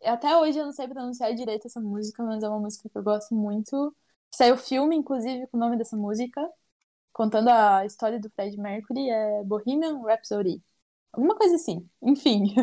Até 0.04 0.36
hoje 0.36 0.58
eu 0.58 0.64
não 0.64 0.72
sei 0.72 0.88
pronunciar 0.88 1.34
direito 1.34 1.66
essa 1.66 1.80
música, 1.80 2.22
mas 2.22 2.42
é 2.42 2.48
uma 2.48 2.60
música 2.60 2.88
que 2.88 2.96
eu 2.96 3.02
gosto 3.02 3.34
muito. 3.34 3.94
Saiu 4.30 4.56
filme, 4.56 4.96
inclusive, 4.96 5.46
com 5.48 5.56
o 5.58 5.60
nome 5.60 5.76
dessa 5.76 5.96
música, 5.96 6.40
contando 7.12 7.48
a 7.48 7.84
história 7.84 8.18
do 8.18 8.30
Fred 8.30 8.56
Mercury, 8.58 9.10
é 9.10 9.44
Bohemian 9.44 10.02
Rhapsody. 10.02 10.62
Alguma 11.12 11.36
coisa 11.36 11.56
assim. 11.56 11.88
Enfim. 12.02 12.54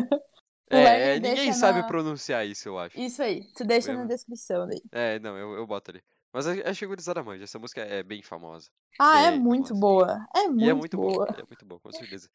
É, 0.72 1.16
é, 1.16 1.20
ninguém 1.20 1.52
sabe 1.52 1.80
na- 1.80 1.86
pronunciar 1.86 2.46
isso, 2.46 2.68
eu 2.68 2.78
acho. 2.78 2.98
Isso 2.98 3.20
aí, 3.22 3.44
tu 3.54 3.64
deixa 3.64 3.92
na 3.92 4.04
descrição 4.04 4.68
daí. 4.68 4.80
É, 4.92 5.18
não, 5.18 5.36
eu, 5.36 5.54
eu 5.54 5.66
boto 5.66 5.90
ali. 5.90 6.00
Mas 6.32 6.46
a- 6.46 6.52
acho 6.70 6.78
que 6.78 6.84
a 6.84 6.88
gurizada 6.88 7.22
manja, 7.24 7.42
essa 7.42 7.58
música 7.58 7.80
é 7.80 8.02
bem 8.04 8.22
famosa. 8.22 8.70
Ah, 8.98 9.20
é 9.22 9.30
Bem 9.32 9.40
muito 9.40 9.68
famosa. 9.68 9.80
boa. 9.80 10.26
É 10.36 10.46
muito, 10.46 10.64
E 10.64 10.68
é 10.70 10.74
muito 10.74 10.96
bom, 10.96 11.12
boa. 11.12 11.26
é 11.36 11.42
muito 11.42 11.66
bom, 11.66 11.78
com 11.80 11.90
certeza. 11.90 12.28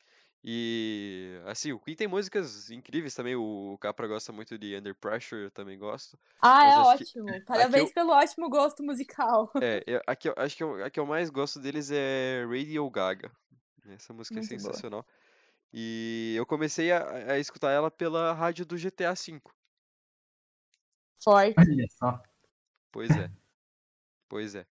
E, 0.44 1.40
assim, 1.46 1.72
o 1.72 1.80
Queen 1.80 1.96
tem 1.96 2.08
músicas 2.08 2.70
incríveis 2.70 3.16
também, 3.16 3.36
o 3.36 3.78
Capra 3.80 4.06
gosta 4.08 4.32
muito 4.34 4.58
de 4.60 4.76
Under 4.76 4.94
Pressure, 4.94 5.44
eu 5.44 5.52
também 5.52 5.80
gosto. 5.80 6.20
Ah, 6.42 6.66
é 6.68 6.74
acho 6.74 6.98
que- 7.14 7.20
ótimo. 7.22 7.26
Parabéns 7.48 7.88
eu- 7.90 7.94
pelo 7.94 8.12
ótimo 8.12 8.50
gosto 8.50 8.84
musical. 8.84 9.50
É, 9.62 9.82
eu- 9.88 10.02
a 10.06 10.16
que 10.16 10.28
eu, 10.30 10.34
acho 10.38 10.56
que 10.58 10.64
eu, 10.64 10.84
a 10.84 10.90
que 10.90 11.00
eu 11.00 11.06
mais 11.06 11.30
gosto 11.30 11.58
deles 11.60 11.90
é 11.90 12.46
Radio 12.48 12.88
Gaga. 12.90 13.32
Essa 13.88 14.14
música 14.14 14.36
é 14.36 14.42
Muito 14.42 14.50
boa. 14.58 15.06
E 15.74 16.34
eu 16.38 16.46
comecei 16.46 16.92
a, 16.92 17.34
a 17.34 17.40
escutar 17.40 17.72
ela 17.72 17.92
pela 17.92 18.34
rádio 18.34 18.66
do 18.66 18.78
GTA 18.78 19.14
V. 19.14 19.42
Olha 21.58 21.88
só. 21.90 22.22
Pois 22.92 23.10
é. 23.12 23.30
Pois 24.30 24.56
é. 24.56 24.66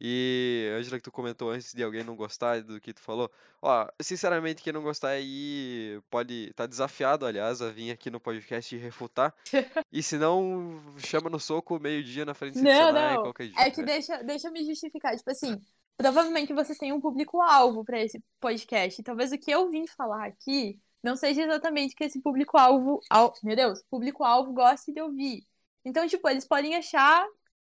E, 0.00 0.72
Angela, 0.78 0.98
que 0.98 1.02
tu 1.02 1.10
comentou 1.10 1.50
antes 1.50 1.74
de 1.74 1.82
alguém 1.82 2.04
não 2.04 2.14
gostar 2.14 2.62
do 2.62 2.80
que 2.80 2.92
tu 2.92 3.00
falou. 3.00 3.30
Ó, 3.60 3.88
sinceramente, 4.00 4.62
quem 4.62 4.72
não 4.72 4.82
gostar 4.82 5.08
aí 5.08 6.00
pode. 6.08 6.52
Tá 6.54 6.66
desafiado, 6.66 7.26
aliás, 7.26 7.60
a 7.60 7.70
vir 7.70 7.90
aqui 7.90 8.08
no 8.08 8.20
podcast 8.20 8.74
e 8.74 8.78
refutar. 8.78 9.34
E 9.90 10.02
se 10.02 10.16
não, 10.18 10.80
chama 10.98 11.28
no 11.30 11.40
soco 11.40 11.80
meio-dia 11.80 12.24
na 12.24 12.34
frente 12.34 12.54
do 12.54 12.62
Não, 12.62 12.86
Senai, 12.88 13.14
não. 13.14 13.22
qualquer 13.22 13.48
dia. 13.48 13.60
É 13.60 13.70
que 13.70 13.80
né? 13.80 13.86
deixa, 13.86 14.22
deixa 14.22 14.48
eu 14.48 14.52
me 14.52 14.64
justificar. 14.64 15.16
Tipo 15.16 15.30
assim, 15.30 15.60
provavelmente 15.98 16.54
vocês 16.54 16.78
têm 16.78 16.92
um 16.92 17.00
público-alvo 17.00 17.84
pra 17.84 18.00
esse 18.00 18.22
podcast. 18.40 19.00
E 19.00 19.04
talvez 19.04 19.32
o 19.32 19.38
que 19.38 19.50
eu 19.50 19.68
vim 19.68 19.86
falar 19.86 20.24
aqui 20.26 20.80
não 21.02 21.16
seja 21.16 21.42
exatamente 21.42 21.92
o 21.92 21.96
que 21.96 22.04
esse 22.04 22.20
público-alvo. 22.22 23.00
al- 23.10 23.34
Meu 23.42 23.56
Deus, 23.56 23.82
público-alvo 23.90 24.52
gosta 24.52 24.92
de 24.92 25.00
ouvir. 25.02 25.44
Então, 25.84 26.06
tipo, 26.08 26.26
eles 26.28 26.46
podem 26.46 26.74
achar. 26.76 27.26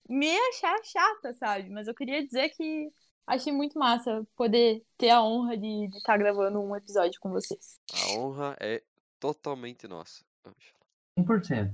Me 0.09 0.35
achar 0.49 0.75
chata, 0.83 1.33
sabe? 1.33 1.69
Mas 1.69 1.87
eu 1.87 1.93
queria 1.95 2.25
dizer 2.25 2.49
que 2.49 2.91
achei 3.25 3.51
muito 3.53 3.77
massa 3.79 4.25
poder 4.35 4.83
ter 4.97 5.09
a 5.09 5.21
honra 5.23 5.55
de 5.57 5.85
estar 5.95 6.17
gravando 6.17 6.59
um 6.59 6.75
episódio 6.75 7.19
com 7.21 7.29
vocês. 7.29 7.79
A 7.93 8.19
honra 8.19 8.57
é 8.59 8.83
totalmente 9.19 9.87
nossa. 9.87 10.23
Ângela. 10.45 10.81
100%. 11.17 11.73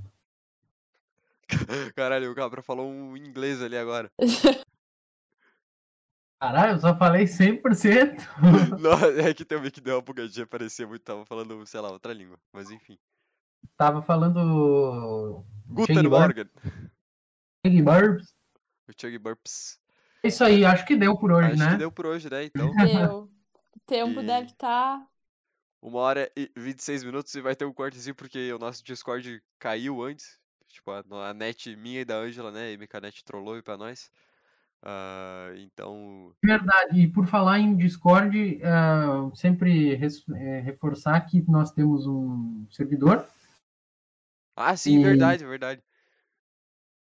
Caralho, 1.95 2.31
o 2.31 2.35
Cabra 2.35 2.61
falou 2.61 2.87
um 2.87 3.15
inglês 3.17 3.61
ali 3.61 3.77
agora. 3.77 4.11
Caralho, 6.39 6.73
eu 6.73 6.79
só 6.79 6.95
falei 6.97 7.25
100%. 7.25 8.21
Não, 8.79 8.93
é 9.27 9.33
que 9.33 9.43
tem 9.43 9.57
um 9.57 9.69
que 9.71 9.81
deu 9.81 9.95
uma 9.95 10.01
bugadinha, 10.01 10.45
parecia 10.45 10.85
muito, 10.87 11.01
tava 11.01 11.25
falando, 11.25 11.65
sei 11.65 11.79
lá, 11.81 11.89
outra 11.91 12.13
língua. 12.13 12.39
Mas 12.53 12.69
enfim. 12.69 12.97
Tava 13.75 14.01
falando. 14.01 15.43
Guten 15.67 16.07
Morgen. 16.07 16.49
Chug 17.65 17.81
Burps. 17.81 18.35
O 18.87 18.93
Chug 18.99 19.17
Burps. 19.17 19.79
É 20.23 20.27
isso 20.27 20.43
aí, 20.43 20.63
acho 20.63 20.85
que 20.85 20.95
deu 20.95 21.17
por 21.17 21.31
hoje, 21.31 21.49
Acho 21.53 21.63
né? 21.63 21.71
que 21.71 21.77
deu 21.77 21.91
por 21.91 22.05
hoje, 22.05 22.29
né? 22.29 22.43
Então, 22.45 22.71
Deu. 22.75 23.23
O 23.75 23.79
tempo 23.85 24.19
E- 24.21 24.25
deve 24.25 24.47
tá 24.47 24.53
estar. 24.53 25.07
uma 25.81 25.99
hora 25.99 26.31
e 26.35 26.51
26 26.55 27.03
minutos 27.03 27.33
e 27.35 27.41
vai 27.41 27.55
ter 27.55 27.65
um 27.65 27.73
cortezinho 27.73 28.15
porque 28.15 28.51
o 28.53 28.59
nosso 28.59 28.83
Discord 28.83 29.41
caiu 29.59 30.01
antes. 30.03 30.39
Tipo, 30.67 30.91
a, 30.91 31.03
a 31.29 31.33
net 31.33 31.75
minha 31.75 32.01
e 32.01 32.05
da 32.05 32.15
Ângela, 32.15 32.51
né? 32.51 32.73
E 32.73 32.87
a 32.91 33.01
net 33.01 33.23
trollou 33.23 33.55
aí 33.55 33.61
pra 33.61 33.77
nós. 33.77 34.11
Ah, 34.81 35.51
então, 35.57 36.33
Verdade. 36.43 37.01
E 37.01 37.07
por 37.07 37.27
falar 37.27 37.59
em 37.59 37.75
Discord, 37.75 38.61
ah, 38.63 39.29
sempre 39.35 39.95
res- 39.95 40.23
eh, 40.29 40.59
reforçar 40.61 41.19
que 41.21 41.41
nós 41.49 41.71
temos 41.71 42.05
um 42.07 42.65
servidor. 42.71 43.25
Ah, 44.55 44.75
sim, 44.75 44.99
E- 44.99 45.03
verdade, 45.03 45.45
verdade. 45.45 45.81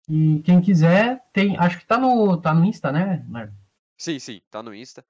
E 0.07 0.41
quem 0.43 0.61
quiser, 0.61 1.23
tem. 1.33 1.57
Acho 1.57 1.79
que 1.79 1.85
tá 1.85 1.97
no, 1.97 2.37
tá 2.39 2.53
no 2.53 2.63
Insta, 2.63 2.91
né? 2.91 3.25
Nar? 3.27 3.51
Sim, 3.97 4.19
sim, 4.19 4.41
tá 4.51 4.61
no 4.61 4.73
Insta. 4.73 5.03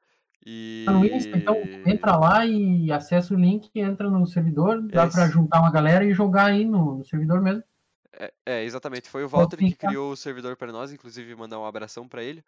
E. 0.46 0.84
Tá 0.86 0.94
no 0.94 1.06
Insta, 1.06 1.38
então 1.38 1.56
entra 1.86 2.16
lá 2.16 2.46
e 2.46 2.92
acessa 2.92 3.34
o 3.34 3.38
link, 3.38 3.70
entra 3.76 4.10
no 4.10 4.26
servidor, 4.26 4.82
dá 4.82 5.04
É 5.04 5.08
pra 5.08 5.24
isso. 5.26 5.32
juntar 5.34 5.60
uma 5.60 5.72
galera 5.72 6.06
e 6.06 6.14
jogar 6.14 6.46
aí 6.52 6.64
no, 6.66 7.00
no 7.00 7.06
servidor 7.06 7.42
mesmo. 7.42 7.64
É, 8.20 8.34
é, 8.46 8.64
exatamente. 8.64 9.10
Foi 9.10 9.24
o 9.24 9.30
Walter 9.30 9.64
que 9.64 9.76
criou 9.76 10.12
o 10.12 10.16
servidor 10.18 10.56
pra 10.58 10.72
nós, 10.72 10.92
inclusive 10.92 11.36
mandar 11.36 11.60
um 11.60 11.66
abração 11.66 12.08
pra 12.08 12.24
ele. 12.24 12.44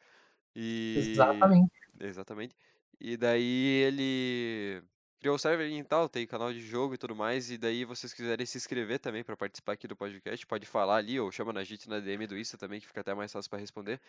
E. 0.55 1.51
Exatamente. 1.55 1.71
Exatamente. 1.99 2.55
E 2.99 3.17
daí 3.17 3.83
ele 3.85 4.83
criou 5.19 5.35
o 5.35 5.39
server 5.39 5.69
e 5.69 5.83
tal, 5.83 6.07
tem 6.09 6.25
canal 6.27 6.53
de 6.53 6.59
jogo 6.61 6.93
e 6.93 6.97
tudo 6.97 7.15
mais. 7.15 7.49
E 7.51 7.57
daí 7.57 7.85
vocês 7.85 8.13
quiserem 8.13 8.45
se 8.45 8.57
inscrever 8.57 8.99
também 8.99 9.23
pra 9.23 9.35
participar 9.37 9.73
aqui 9.73 9.87
do 9.87 9.95
podcast, 9.95 10.45
pode 10.45 10.65
falar 10.65 10.97
ali 10.97 11.19
ou 11.19 11.31
chama 11.31 11.51
na 11.53 11.63
gente 11.63 11.89
na 11.89 11.99
DM 11.99 12.27
do 12.27 12.37
Insta 12.37 12.57
também, 12.57 12.79
que 12.79 12.87
fica 12.87 13.01
até 13.01 13.13
mais 13.13 13.31
fácil 13.31 13.49
pra 13.49 13.59
responder. 13.59 13.99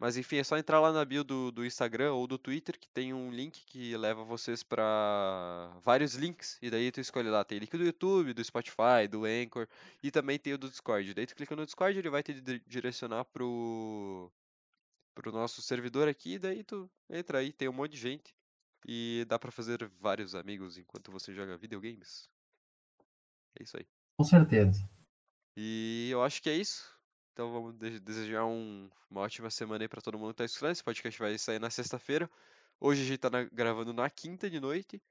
Mas 0.00 0.16
enfim, 0.16 0.36
é 0.38 0.44
só 0.44 0.56
entrar 0.58 0.80
lá 0.80 0.92
na 0.92 1.04
bio 1.04 1.24
do, 1.24 1.50
do 1.50 1.64
Instagram 1.64 2.12
ou 2.12 2.26
do 2.26 2.38
Twitter, 2.38 2.78
que 2.78 2.88
tem 2.88 3.12
um 3.14 3.30
link 3.30 3.64
que 3.66 3.96
leva 3.96 4.24
vocês 4.24 4.62
pra 4.62 5.76
vários 5.82 6.14
links. 6.14 6.58
E 6.62 6.70
daí 6.70 6.90
tu 6.92 7.00
escolhe 7.00 7.28
lá, 7.28 7.44
tem 7.44 7.58
link 7.58 7.76
do 7.76 7.84
YouTube, 7.84 8.32
do 8.32 8.44
Spotify, 8.44 9.08
do 9.10 9.24
Anchor 9.24 9.66
e 10.02 10.10
também 10.10 10.38
tem 10.38 10.54
o 10.54 10.58
do 10.58 10.68
Discord. 10.68 11.14
Daí 11.14 11.26
tu 11.26 11.34
clica 11.36 11.54
no 11.56 11.64
Discord, 11.64 11.98
ele 11.98 12.10
vai 12.10 12.22
te 12.22 12.32
di- 12.40 12.62
direcionar 12.66 13.24
pro 13.26 14.30
pro 15.14 15.32
nosso 15.32 15.60
servidor 15.62 16.08
aqui, 16.08 16.34
e 16.34 16.38
daí 16.38 16.62
tu 16.64 16.90
entra 17.10 17.38
aí, 17.38 17.52
tem 17.52 17.68
um 17.68 17.72
monte 17.72 17.92
de 17.92 17.98
gente. 17.98 18.37
E 18.90 19.26
dá 19.28 19.38
pra 19.38 19.52
fazer 19.52 19.86
vários 20.00 20.34
amigos 20.34 20.78
enquanto 20.78 21.12
você 21.12 21.34
joga 21.34 21.58
videogames. 21.58 22.26
É 23.58 23.62
isso 23.62 23.76
aí. 23.76 23.86
Com 24.16 24.24
certeza. 24.24 24.88
E 25.54 26.08
eu 26.10 26.22
acho 26.22 26.40
que 26.42 26.48
é 26.48 26.54
isso. 26.54 26.90
Então 27.32 27.52
vamos 27.52 27.74
de- 27.76 28.00
desejar 28.00 28.46
um- 28.46 28.90
uma 29.10 29.20
ótima 29.20 29.50
semana 29.50 29.84
aí 29.84 29.88
pra 29.88 30.00
todo 30.00 30.18
mundo 30.18 30.30
que 30.30 30.38
tá 30.38 30.44
escutando. 30.46 30.72
Esse 30.72 30.82
podcast 30.82 31.20
vai 31.20 31.36
sair 31.36 31.58
na 31.58 31.68
sexta-feira. 31.68 32.30
Hoje 32.80 33.02
a 33.02 33.04
gente 33.04 33.18
tá 33.18 33.28
na- 33.28 33.44
gravando 33.44 33.92
na 33.92 34.08
quinta 34.08 34.48
de 34.48 34.58
noite. 34.58 35.02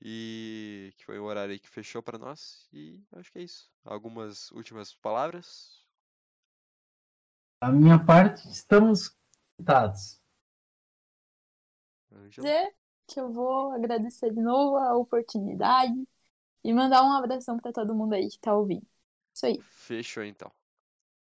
E 0.00 0.92
que 0.96 1.04
foi 1.04 1.18
o 1.18 1.24
horário 1.24 1.52
aí 1.52 1.58
que 1.58 1.68
fechou 1.68 2.02
pra 2.02 2.16
nós. 2.18 2.66
E 2.72 3.04
acho 3.12 3.30
que 3.30 3.38
é 3.38 3.42
isso. 3.42 3.70
Algumas 3.84 4.50
últimas 4.52 4.94
palavras. 4.94 5.84
Da 7.62 7.70
minha 7.70 8.02
parte, 8.04 8.48
estamos 8.50 9.14
conectados. 9.56 10.20
Ângela? 12.12 12.46
que 13.06 13.20
eu 13.20 13.32
vou 13.32 13.72
agradecer 13.72 14.30
de 14.32 14.40
novo 14.40 14.76
a 14.76 14.96
oportunidade 14.96 15.94
e 16.62 16.72
mandar 16.72 17.02
um 17.04 17.12
abração 17.12 17.58
para 17.58 17.72
todo 17.72 17.94
mundo 17.94 18.14
aí 18.14 18.28
que 18.28 18.38
tá 18.38 18.54
ouvindo. 18.54 18.86
Isso 19.34 19.46
aí. 19.46 19.60
Fechou 19.62 20.24
então. 20.24 20.50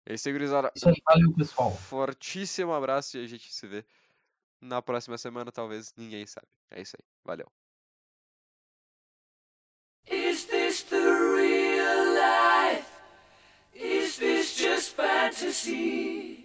É 0.06 0.14
isso 0.14 0.28
aí, 0.28 0.34
gurizada. 0.34 0.72
Isso 0.76 0.88
aí, 0.88 1.02
valeu, 1.04 1.34
pessoal. 1.34 1.72
Fortíssimo 1.72 2.74
abraço 2.74 3.18
e 3.18 3.24
a 3.24 3.28
gente 3.28 3.52
se 3.52 3.68
vê 3.68 3.84
na 4.62 4.82
próxima 4.82 5.18
semana, 5.18 5.52
talvez 5.52 5.94
ninguém 5.98 6.26
sabe. 6.26 6.48
É 6.72 6.82
isso 6.82 6.96
aí. 7.00 7.06
Valeu. 7.24 7.48
Is 10.08 10.46
this 10.46 10.84
the 10.84 10.98
real 10.98 12.14
life? 12.14 12.88
Is 13.74 14.18
this 14.18 14.56
just 14.56 14.96
fantasy? 14.96 16.45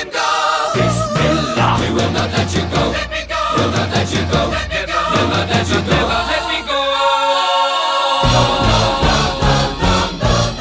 Never 3.57 3.85
let 3.93 4.07
you 4.13 4.23
go. 4.31 4.41
Never 4.51 5.41
let 5.51 5.67
you 5.69 5.81
go. 5.81 5.91
Never 5.95 6.21
let 6.31 6.43
me 6.51 6.59
go. 6.69 6.79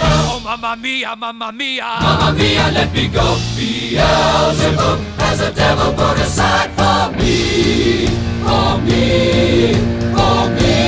Oh, 0.03 0.41
mamma 0.45 0.73
mia, 0.77 1.17
mamma 1.17 1.53
mia. 1.53 1.89
Mamma 2.03 2.33
mia, 2.39 2.67
let 2.73 2.93
me 2.93 3.09
go. 3.09 3.37
Beelzebub 3.57 4.99
has 5.21 5.41
a 5.41 5.53
devil 5.53 5.93
put 5.95 6.19
aside 6.19 6.71
for 6.79 7.11
me. 7.19 8.07
For 8.45 8.79
me. 8.87 9.75
For 10.15 10.49
me. 10.57 10.81